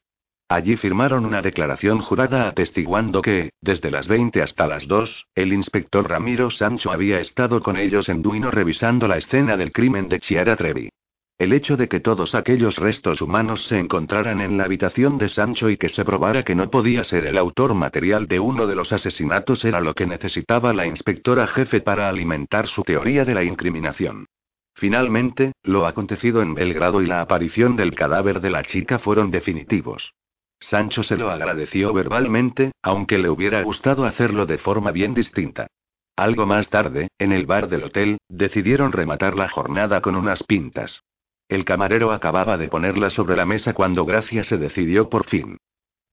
Allí 0.50 0.76
firmaron 0.76 1.24
una 1.24 1.40
declaración 1.40 2.00
jurada 2.00 2.48
atestiguando 2.48 3.22
que, 3.22 3.50
desde 3.62 3.90
las 3.90 4.06
20 4.06 4.42
hasta 4.42 4.66
las 4.66 4.86
2, 4.86 5.24
el 5.36 5.54
inspector 5.54 6.06
Ramiro 6.06 6.50
Sancho 6.50 6.90
había 6.90 7.18
estado 7.18 7.62
con 7.62 7.78
ellos 7.78 8.10
en 8.10 8.20
Duino 8.20 8.50
revisando 8.50 9.08
la 9.08 9.16
escena 9.16 9.56
del 9.56 9.72
crimen 9.72 10.10
de 10.10 10.20
Chiara 10.20 10.54
Trevi. 10.54 10.90
El 11.38 11.52
hecho 11.52 11.76
de 11.76 11.88
que 11.88 12.00
todos 12.00 12.34
aquellos 12.34 12.74
restos 12.78 13.22
humanos 13.22 13.64
se 13.68 13.78
encontraran 13.78 14.40
en 14.40 14.58
la 14.58 14.64
habitación 14.64 15.18
de 15.18 15.28
Sancho 15.28 15.70
y 15.70 15.76
que 15.76 15.88
se 15.88 16.04
probara 16.04 16.42
que 16.42 16.56
no 16.56 16.68
podía 16.68 17.04
ser 17.04 17.26
el 17.26 17.38
autor 17.38 17.74
material 17.74 18.26
de 18.26 18.40
uno 18.40 18.66
de 18.66 18.74
los 18.74 18.92
asesinatos 18.92 19.64
era 19.64 19.80
lo 19.80 19.94
que 19.94 20.04
necesitaba 20.04 20.72
la 20.72 20.86
inspectora 20.86 21.46
jefe 21.46 21.80
para 21.80 22.08
alimentar 22.08 22.66
su 22.66 22.82
teoría 22.82 23.24
de 23.24 23.34
la 23.34 23.44
incriminación. 23.44 24.26
Finalmente, 24.74 25.52
lo 25.62 25.86
acontecido 25.86 26.42
en 26.42 26.54
Belgrado 26.54 27.02
y 27.02 27.06
la 27.06 27.20
aparición 27.20 27.76
del 27.76 27.94
cadáver 27.94 28.40
de 28.40 28.50
la 28.50 28.64
chica 28.64 28.98
fueron 28.98 29.30
definitivos. 29.30 30.14
Sancho 30.58 31.04
se 31.04 31.16
lo 31.16 31.30
agradeció 31.30 31.92
verbalmente, 31.92 32.72
aunque 32.82 33.16
le 33.16 33.30
hubiera 33.30 33.62
gustado 33.62 34.06
hacerlo 34.06 34.44
de 34.44 34.58
forma 34.58 34.90
bien 34.90 35.14
distinta. 35.14 35.68
Algo 36.16 36.46
más 36.46 36.68
tarde, 36.68 37.10
en 37.16 37.30
el 37.30 37.46
bar 37.46 37.68
del 37.68 37.84
hotel, 37.84 38.18
decidieron 38.28 38.90
rematar 38.90 39.36
la 39.36 39.48
jornada 39.48 40.00
con 40.00 40.16
unas 40.16 40.42
pintas. 40.42 41.00
El 41.48 41.64
camarero 41.64 42.12
acababa 42.12 42.58
de 42.58 42.68
ponerla 42.68 43.10
sobre 43.10 43.36
la 43.36 43.46
mesa 43.46 43.72
cuando 43.72 44.04
Gracia 44.04 44.44
se 44.44 44.58
decidió 44.58 45.08
por 45.08 45.26
fin. 45.26 45.56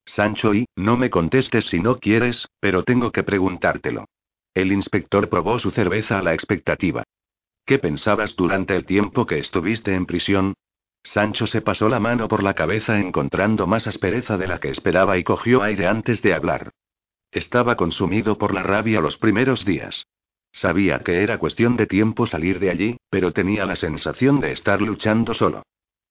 Sancho 0.06 0.53
y, 0.53 0.66
no 0.76 0.98
me 0.98 1.10
contestes 1.10 1.66
si 1.66 1.80
no 1.80 1.99
quieres, 1.99 2.48
pero 2.60 2.84
tengo 2.84 3.12
que 3.12 3.24
preguntártelo. 3.24 4.06
El 4.53 4.72
inspector 4.72 5.28
probó 5.30 5.60
su 5.60 5.72
cerveza 5.72 6.20
a 6.20 6.24
la 6.24 6.34
expectativa. 6.34 7.03
¿Qué 7.66 7.80
pensabas 7.80 8.36
durante 8.36 8.76
el 8.76 8.86
tiempo 8.86 9.26
que 9.26 9.40
estuviste 9.40 9.94
en 9.94 10.06
prisión? 10.06 10.53
Sancho 11.03 11.48
se 11.48 11.62
pasó 11.62 11.90
la 11.90 11.99
mano 11.99 12.28
por 12.28 12.41
la 12.41 12.53
cabeza 12.53 12.99
encontrando 12.99 13.68
más 13.68 13.88
aspereza 13.88 14.38
de 14.38 14.48
la 14.48 14.60
que 14.60 14.70
esperaba 14.70 15.18
y 15.18 15.24
cogió 15.24 15.62
aire 15.64 15.88
antes 15.88 16.22
de 16.22 16.34
hablar. 16.34 16.72
Estaba 17.32 17.76
consumido 17.76 18.38
por 18.38 18.53
la 18.53 18.64
rabia 18.64 19.02
los 19.02 19.18
primeros 19.18 19.66
días. 19.66 20.06
Sabía 20.56 20.99
que 20.99 21.22
era 21.22 21.38
cuestión 21.38 21.76
de 21.76 21.86
tiempo 21.86 22.26
salir 22.26 22.60
de 22.60 22.69
allí, 22.69 22.98
pero 23.10 23.34
tenía 23.34 23.65
la 23.65 23.76
sensación 23.76 24.40
de 24.40 24.53
estar 24.53 24.82
luchando 24.82 25.34
solo. 25.34 25.64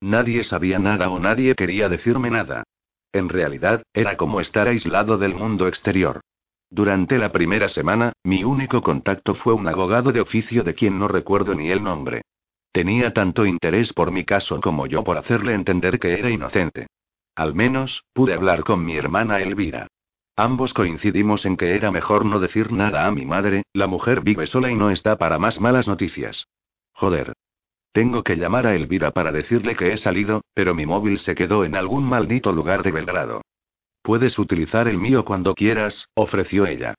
Nadie 0.03 0.45
sabía 0.45 0.79
nada 0.79 1.09
o 1.09 1.19
nadie 1.19 1.55
quería 1.55 1.89
decirme 1.89 2.31
nada. 2.31 2.62
En 3.11 3.31
realidad, 3.31 3.85
era 3.95 4.19
como 4.19 4.43
estar 4.43 4.69
aislado 4.69 5.16
del 5.16 5.35
mundo 5.35 5.66
exterior. 5.66 6.21
Durante 6.69 7.16
la 7.16 7.33
primera 7.33 7.69
semana, 7.69 8.12
mi 8.23 8.45
único 8.45 8.83
contacto 8.83 9.35
fue 9.35 9.55
un 9.55 9.66
abogado 9.66 10.12
de 10.12 10.21
oficio 10.21 10.62
de 10.62 10.75
quien 10.75 10.99
no 10.99 11.09
recuerdo 11.09 11.55
ni 11.55 11.71
el 11.71 11.83
nombre. 11.83 12.21
Tenía 12.71 13.15
tanto 13.15 13.47
interés 13.47 13.95
por 13.95 14.11
mi 14.11 14.27
caso 14.27 14.61
como 14.61 14.87
yo 14.87 15.05
por 15.05 15.16
hacerle 15.16 15.55
entender 15.55 15.99
que 15.99 16.19
era 16.19 16.29
inocente. 16.29 16.87
Al 17.35 17.55
menos, 17.55 18.05
pude 18.12 18.35
hablar 18.35 18.62
con 18.62 18.85
mi 18.85 18.95
hermana 18.95 19.41
Elvira. 19.41 19.87
Ambos 20.36 20.74
coincidimos 20.74 21.44
en 21.47 21.56
que 21.56 21.77
era 21.77 21.93
mejor 21.93 22.24
no 22.24 22.40
decir 22.40 22.73
nada 22.73 23.06
a 23.06 23.11
mi 23.12 23.24
madre, 23.24 23.62
la 23.73 23.86
mujer 23.86 24.23
vive 24.23 24.48
sola 24.48 24.70
y 24.70 24.74
no 24.74 24.90
está 24.90 25.16
para 25.16 25.39
más 25.39 25.61
malas 25.61 25.86
noticias. 25.86 26.48
Joder. 26.93 27.32
Tengo 27.93 28.24
que 28.24 28.36
llamar 28.36 28.66
a 28.66 28.74
Elvira 28.74 29.12
para 29.12 29.31
decirle 29.31 29.77
que 29.77 29.93
he 29.93 29.98
salido, 29.98 30.43
pero 30.52 30.74
mi 30.74 30.86
móvil 30.86 31.20
se 31.20 31.36
quedó 31.36 31.65
en 31.65 31.77
algún 31.77 32.05
maldito 32.05 32.51
lugar 32.51 32.82
de 32.82 32.90
Belgrado. 32.90 33.43
Puedes 34.02 34.36
utilizar 34.36 34.89
el 34.89 34.98
mío 34.98 35.24
cuando 35.24 35.55
quieras, 35.55 36.09
ofreció 36.15 36.66
ella. 36.66 36.94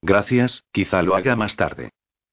Gracias, 0.00 0.64
quizá 0.72 1.02
lo 1.02 1.14
haga 1.14 1.36
más 1.36 1.56
tarde. 1.56 1.90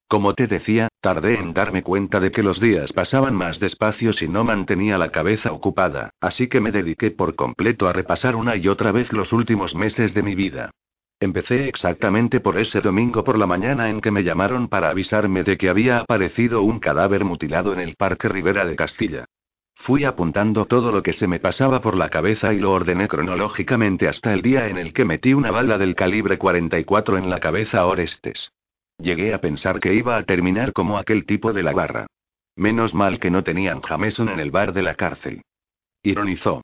Como 0.08 0.32
te 0.32 0.46
decía, 0.46 0.88
tardé 1.02 1.38
en 1.38 1.52
darme 1.52 1.82
cuenta 1.82 2.18
de 2.18 2.32
que 2.32 2.42
los 2.42 2.58
días 2.58 2.94
pasaban 2.94 3.34
más 3.34 3.60
despacio 3.60 4.14
si 4.14 4.26
no 4.26 4.42
mantenía 4.42 4.96
la 4.96 5.10
cabeza 5.10 5.52
ocupada, 5.52 6.14
así 6.18 6.48
que 6.48 6.62
me 6.62 6.72
dediqué 6.72 7.10
por 7.10 7.34
completo 7.34 7.86
a 7.86 7.92
repasar 7.92 8.34
una 8.34 8.56
y 8.56 8.68
otra 8.68 8.90
vez 8.90 9.12
los 9.12 9.34
últimos 9.34 9.74
meses 9.74 10.14
de 10.14 10.22
mi 10.22 10.34
vida. 10.34 10.70
Empecé 11.20 11.68
exactamente 11.68 12.40
por 12.40 12.58
ese 12.58 12.80
domingo 12.80 13.22
por 13.22 13.36
la 13.36 13.46
mañana 13.46 13.90
en 13.90 14.00
que 14.00 14.10
me 14.10 14.24
llamaron 14.24 14.68
para 14.68 14.88
avisarme 14.88 15.42
de 15.42 15.58
que 15.58 15.68
había 15.68 15.98
aparecido 15.98 16.62
un 16.62 16.80
cadáver 16.80 17.24
mutilado 17.26 17.74
en 17.74 17.80
el 17.80 17.94
Parque 17.94 18.30
Rivera 18.30 18.64
de 18.64 18.76
Castilla. 18.76 19.26
Fui 19.74 20.04
apuntando 20.04 20.64
todo 20.64 20.90
lo 20.90 21.02
que 21.02 21.12
se 21.12 21.26
me 21.26 21.38
pasaba 21.38 21.82
por 21.82 21.96
la 21.96 22.08
cabeza 22.08 22.54
y 22.54 22.60
lo 22.60 22.72
ordené 22.72 23.08
cronológicamente 23.08 24.08
hasta 24.08 24.32
el 24.32 24.40
día 24.40 24.68
en 24.68 24.78
el 24.78 24.94
que 24.94 25.04
metí 25.04 25.34
una 25.34 25.50
bala 25.50 25.76
del 25.76 25.94
calibre 25.94 26.38
44 26.38 27.18
en 27.18 27.28
la 27.28 27.40
cabeza 27.40 27.80
a 27.80 27.86
Orestes. 27.86 28.52
Llegué 28.98 29.32
a 29.32 29.40
pensar 29.40 29.80
que 29.80 29.94
iba 29.94 30.16
a 30.16 30.24
terminar 30.24 30.72
como 30.72 30.98
aquel 30.98 31.24
tipo 31.24 31.52
de 31.52 31.62
la 31.62 31.72
barra. 31.72 32.06
Menos 32.56 32.94
mal 32.94 33.20
que 33.20 33.30
no 33.30 33.44
tenían 33.44 33.80
Jameson 33.80 34.28
en 34.28 34.40
el 34.40 34.50
bar 34.50 34.72
de 34.72 34.82
la 34.82 34.96
cárcel. 34.96 35.42
Ironizó. 36.02 36.62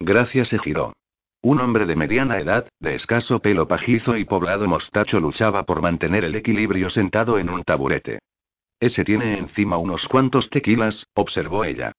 Gracias 0.00 0.48
se 0.48 0.58
giró. 0.58 0.92
Un 1.40 1.60
hombre 1.60 1.86
de 1.86 1.94
mediana 1.94 2.38
edad, 2.38 2.68
de 2.80 2.96
escaso 2.96 3.38
pelo 3.38 3.68
pajizo 3.68 4.16
y 4.16 4.24
poblado 4.24 4.66
mostacho 4.66 5.20
luchaba 5.20 5.62
por 5.62 5.80
mantener 5.80 6.24
el 6.24 6.34
equilibrio 6.34 6.90
sentado 6.90 7.38
en 7.38 7.48
un 7.48 7.62
taburete. 7.62 8.18
Ese 8.80 9.04
tiene 9.04 9.38
encima 9.38 9.76
unos 9.76 10.06
cuantos 10.08 10.50
tequilas, 10.50 11.06
observó 11.14 11.64
ella. 11.64 11.92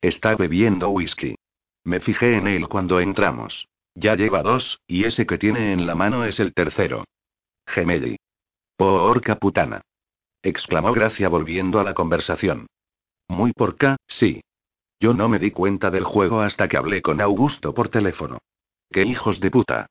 Está 0.00 0.36
bebiendo 0.36 0.90
whisky. 0.90 1.34
Me 1.82 1.98
fijé 2.00 2.36
en 2.36 2.46
él 2.46 2.68
cuando 2.68 3.00
entramos. 3.00 3.66
Ya 3.94 4.14
lleva 4.14 4.42
dos, 4.42 4.78
y 4.86 5.04
ese 5.04 5.26
que 5.26 5.38
tiene 5.38 5.72
en 5.72 5.86
la 5.86 5.94
mano 5.96 6.24
es 6.24 6.38
el 6.38 6.52
tercero. 6.52 7.04
Gemelli. 7.66 8.16
Porca 8.76 9.36
putana. 9.36 9.80
exclamó 10.42 10.92
Gracia 10.92 11.28
volviendo 11.28 11.80
a 11.80 11.84
la 11.84 11.94
conversación. 11.94 12.66
Muy 13.28 13.52
porca, 13.52 13.96
sí. 14.06 14.42
Yo 15.00 15.14
no 15.14 15.28
me 15.28 15.38
di 15.38 15.50
cuenta 15.50 15.90
del 15.90 16.04
juego 16.04 16.40
hasta 16.40 16.68
que 16.68 16.76
hablé 16.76 17.02
con 17.02 17.20
Augusto 17.20 17.74
por 17.74 17.88
teléfono. 17.88 18.38
¡Qué 18.90 19.02
hijos 19.02 19.40
de 19.40 19.50
puta! 19.50 19.86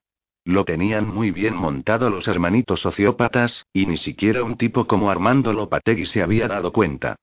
Lo 0.46 0.64
tenían 0.64 1.08
muy 1.08 1.32
bien 1.32 1.56
montado 1.56 2.12
los 2.12 2.28
hermanitos 2.28 2.82
sociópatas, 2.82 3.66
y 3.74 3.88
ni 3.88 3.98
siquiera 3.98 4.44
un 4.44 4.58
tipo 4.58 4.86
como 4.86 5.10
Armando 5.10 5.52
Lopategui 5.52 6.06
se 6.06 6.22
había 6.22 6.48
dado 6.48 6.72
cuenta. 6.72 7.16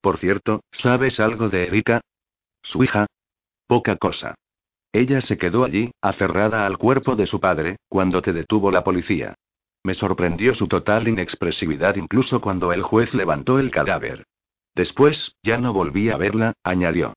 Por 0.00 0.16
cierto, 0.18 0.62
¿sabes 0.72 1.20
algo 1.20 1.50
de 1.50 1.66
Erika? 1.66 2.00
Su 2.62 2.82
hija. 2.82 3.06
Poca 3.66 3.96
cosa. 3.96 4.34
Ella 4.92 5.20
se 5.20 5.36
quedó 5.36 5.64
allí, 5.64 5.92
aferrada 6.00 6.66
al 6.66 6.78
cuerpo 6.78 7.14
de 7.14 7.26
su 7.26 7.38
padre, 7.38 7.76
cuando 7.88 8.22
te 8.22 8.32
detuvo 8.32 8.70
la 8.70 8.82
policía. 8.82 9.34
Me 9.82 9.94
sorprendió 9.94 10.54
su 10.54 10.68
total 10.68 11.08
inexpresividad 11.08 11.96
incluso 11.96 12.40
cuando 12.40 12.72
el 12.72 12.82
juez 12.82 13.14
levantó 13.14 13.58
el 13.58 13.70
cadáver. 13.70 14.26
Después, 14.74 15.36
ya 15.42 15.58
no 15.58 15.72
volví 15.72 16.10
a 16.10 16.16
verla, 16.16 16.52
añadió. 16.62 17.14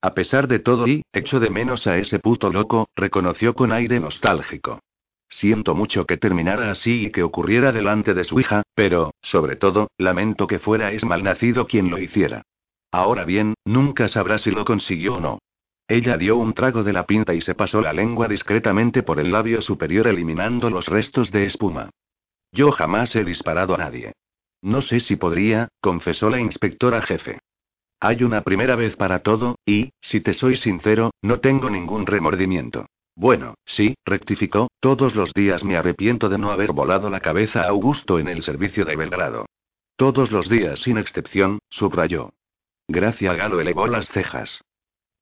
A 0.00 0.14
pesar 0.14 0.46
de 0.46 0.60
todo 0.60 0.86
y, 0.86 1.02
echo 1.12 1.40
de 1.40 1.50
menos 1.50 1.86
a 1.86 1.98
ese 1.98 2.20
puto 2.20 2.50
loco, 2.50 2.88
reconoció 2.94 3.54
con 3.54 3.72
aire 3.72 3.98
nostálgico. 3.98 4.80
Siento 5.28 5.74
mucho 5.74 6.06
que 6.06 6.16
terminara 6.16 6.70
así 6.70 7.06
y 7.06 7.10
que 7.10 7.22
ocurriera 7.22 7.72
delante 7.72 8.14
de 8.14 8.24
su 8.24 8.40
hija, 8.40 8.62
pero, 8.74 9.12
sobre 9.22 9.56
todo, 9.56 9.88
lamento 9.98 10.46
que 10.46 10.58
fuera 10.58 10.92
es 10.92 11.04
malnacido 11.04 11.66
quien 11.66 11.90
lo 11.90 11.98
hiciera. 11.98 12.42
Ahora 12.92 13.24
bien, 13.24 13.54
nunca 13.64 14.08
sabrá 14.08 14.38
si 14.38 14.50
lo 14.50 14.64
consiguió 14.64 15.16
o 15.16 15.20
no. 15.20 15.38
Ella 15.88 16.18
dio 16.18 16.36
un 16.36 16.52
trago 16.52 16.84
de 16.84 16.92
la 16.92 17.06
pinta 17.06 17.32
y 17.32 17.40
se 17.40 17.54
pasó 17.54 17.80
la 17.80 17.94
lengua 17.94 18.28
discretamente 18.28 19.02
por 19.02 19.18
el 19.18 19.32
labio 19.32 19.62
superior 19.62 20.06
eliminando 20.06 20.68
los 20.68 20.86
restos 20.86 21.32
de 21.32 21.46
espuma. 21.46 21.88
Yo 22.52 22.72
jamás 22.72 23.16
he 23.16 23.24
disparado 23.24 23.74
a 23.74 23.78
nadie. 23.78 24.12
No 24.60 24.82
sé 24.82 25.00
si 25.00 25.16
podría, 25.16 25.68
confesó 25.80 26.28
la 26.28 26.40
inspectora 26.40 27.00
jefe. 27.00 27.38
Hay 28.00 28.22
una 28.22 28.42
primera 28.42 28.76
vez 28.76 28.96
para 28.96 29.20
todo, 29.20 29.56
y, 29.64 29.90
si 30.02 30.20
te 30.20 30.34
soy 30.34 30.58
sincero, 30.58 31.10
no 31.22 31.40
tengo 31.40 31.70
ningún 31.70 32.06
remordimiento. 32.06 32.86
Bueno, 33.16 33.54
sí, 33.64 33.94
rectificó, 34.04 34.68
todos 34.80 35.16
los 35.16 35.32
días 35.32 35.64
me 35.64 35.76
arrepiento 35.76 36.28
de 36.28 36.38
no 36.38 36.52
haber 36.52 36.72
volado 36.72 37.08
la 37.08 37.20
cabeza 37.20 37.62
a 37.62 37.68
Augusto 37.68 38.18
en 38.18 38.28
el 38.28 38.42
servicio 38.42 38.84
de 38.84 38.94
Belgrado. 38.94 39.46
Todos 39.96 40.30
los 40.30 40.48
días 40.48 40.80
sin 40.80 40.98
excepción, 40.98 41.58
subrayó. 41.70 42.30
Gracia 42.86 43.34
Galo 43.34 43.60
elevó 43.60 43.86
las 43.88 44.06
cejas. 44.08 44.60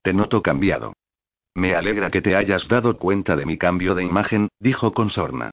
Te 0.07 0.13
noto 0.13 0.41
cambiado. 0.41 0.93
Me 1.57 1.75
alegra 1.75 2.13
que 2.13 2.23
te 2.23 2.37
hayas 2.37 2.69
dado 2.69 2.97
cuenta 2.97 3.35
de 3.35 3.45
mi 3.45 3.59
cambio 3.59 3.97
de 3.97 4.05
imagen, 4.05 4.51
dijo 4.61 4.93
con 4.93 5.11
sorna. 5.11 5.51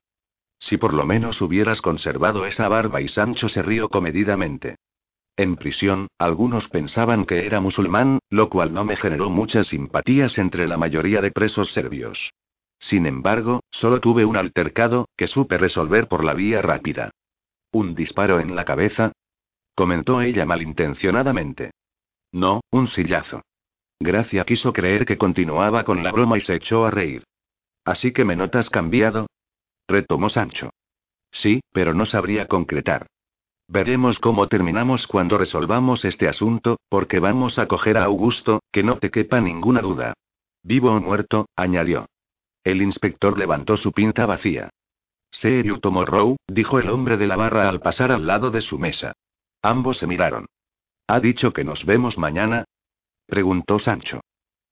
Si 0.60 0.78
por 0.78 0.94
lo 0.94 1.08
menos 1.08 1.42
hubieras 1.42 1.82
conservado 1.82 2.46
esa 2.46 2.68
barba 2.68 3.02
y 3.02 3.08
Sancho 3.08 3.50
se 3.50 3.64
rió 3.64 3.90
comedidamente. 3.90 4.76
En 5.38 5.56
prisión, 5.56 6.06
algunos 6.20 6.70
pensaban 6.70 7.26
que 7.26 7.48
era 7.48 7.62
musulmán, 7.62 8.20
lo 8.30 8.50
cual 8.50 8.76
no 8.76 8.86
me 8.86 8.96
generó 8.96 9.32
muchas 9.32 9.70
simpatías 9.70 10.38
entre 10.38 10.68
la 10.68 10.78
mayoría 10.78 11.20
de 11.20 11.32
presos 11.32 11.74
serbios. 11.74 12.32
Sin 12.78 13.08
embargo, 13.08 13.64
solo 13.72 14.02
tuve 14.02 14.24
un 14.24 14.38
altercado, 14.38 15.08
que 15.18 15.26
supe 15.26 15.58
resolver 15.58 16.08
por 16.08 16.24
la 16.24 16.36
vía 16.36 16.62
rápida. 16.62 17.10
¿Un 17.72 17.96
disparo 17.96 18.40
en 18.40 18.56
la 18.56 18.66
cabeza? 18.66 19.14
comentó 19.74 20.22
ella 20.22 20.46
malintencionadamente. 20.46 21.72
No, 22.32 22.62
un 22.70 22.88
sillazo. 22.88 23.42
Gracia 24.04 24.44
quiso 24.44 24.74
creer 24.74 25.06
que 25.06 25.18
continuaba 25.18 25.86
con 25.86 26.04
la 26.04 26.12
broma 26.12 26.38
y 26.38 26.42
se 26.42 26.56
echó 26.56 26.86
a 26.86 26.92
reír. 26.92 27.24
Así 27.86 28.12
que 28.12 28.26
me 28.26 28.36
notas 28.36 28.70
cambiado. 28.70 29.28
Retomó 29.88 30.28
Sancho. 30.28 30.72
Sí, 31.32 31.62
pero 31.72 31.94
no 31.94 32.06
sabría 32.06 32.48
concretar. 32.48 33.08
Veremos 33.70 34.20
cómo 34.20 34.50
terminamos 34.50 35.08
cuando 35.08 35.38
resolvamos 35.38 36.04
este 36.04 36.28
asunto, 36.28 36.78
porque 36.90 37.20
vamos 37.20 37.58
a 37.58 37.68
coger 37.68 37.98
a 37.98 38.04
Augusto, 38.04 38.62
que 38.74 38.84
no 38.84 38.98
te 38.98 39.10
quepa 39.10 39.40
ninguna 39.40 39.80
duda. 39.80 40.14
Vivo 40.64 40.92
o 40.92 41.00
muerto, 41.00 41.48
añadió. 41.56 42.08
El 42.66 42.82
inspector 42.82 43.38
levantó 43.38 43.78
su 43.78 43.94
pinta 43.94 44.26
vacía. 44.26 44.70
Serio 45.32 45.80
Tomorrow, 45.80 46.36
dijo 46.48 46.78
el 46.78 46.90
hombre 46.90 47.16
de 47.16 47.28
la 47.28 47.38
barra 47.38 47.70
al 47.70 47.80
pasar 47.80 48.12
al 48.12 48.28
lado 48.28 48.52
de 48.52 48.62
su 48.62 48.78
mesa. 48.78 49.14
Ambos 49.62 49.98
se 49.98 50.08
miraron. 50.08 50.46
¿Ha 51.08 51.22
dicho 51.22 51.54
que 51.54 51.64
nos 51.64 51.86
vemos 51.86 52.18
mañana? 52.18 52.66
Preguntó 53.26 53.80
Sancho. 53.80 54.22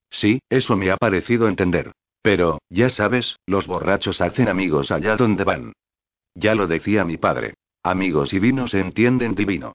Sí, 0.10 0.40
eso 0.49 0.76
me 0.76 0.91
ha 0.91 0.98
parecido 0.98 1.48
entender. 1.48 1.91
Pero, 2.22 2.60
ya 2.69 2.90
sabes, 2.90 3.38
los 3.48 3.65
borrachos 3.65 4.22
hacen 4.22 4.48
amigos 4.48 4.91
allá 4.91 5.15
donde 5.15 5.44
van. 5.44 5.73
Ya 6.36 6.56
lo 6.56 6.68
decía 6.68 7.03
mi 7.03 7.18
padre. 7.18 7.56
Amigos 7.84 8.32
y 8.34 8.40
vino 8.40 8.68
se 8.68 8.80
entienden 8.80 9.34
divino. 9.34 9.73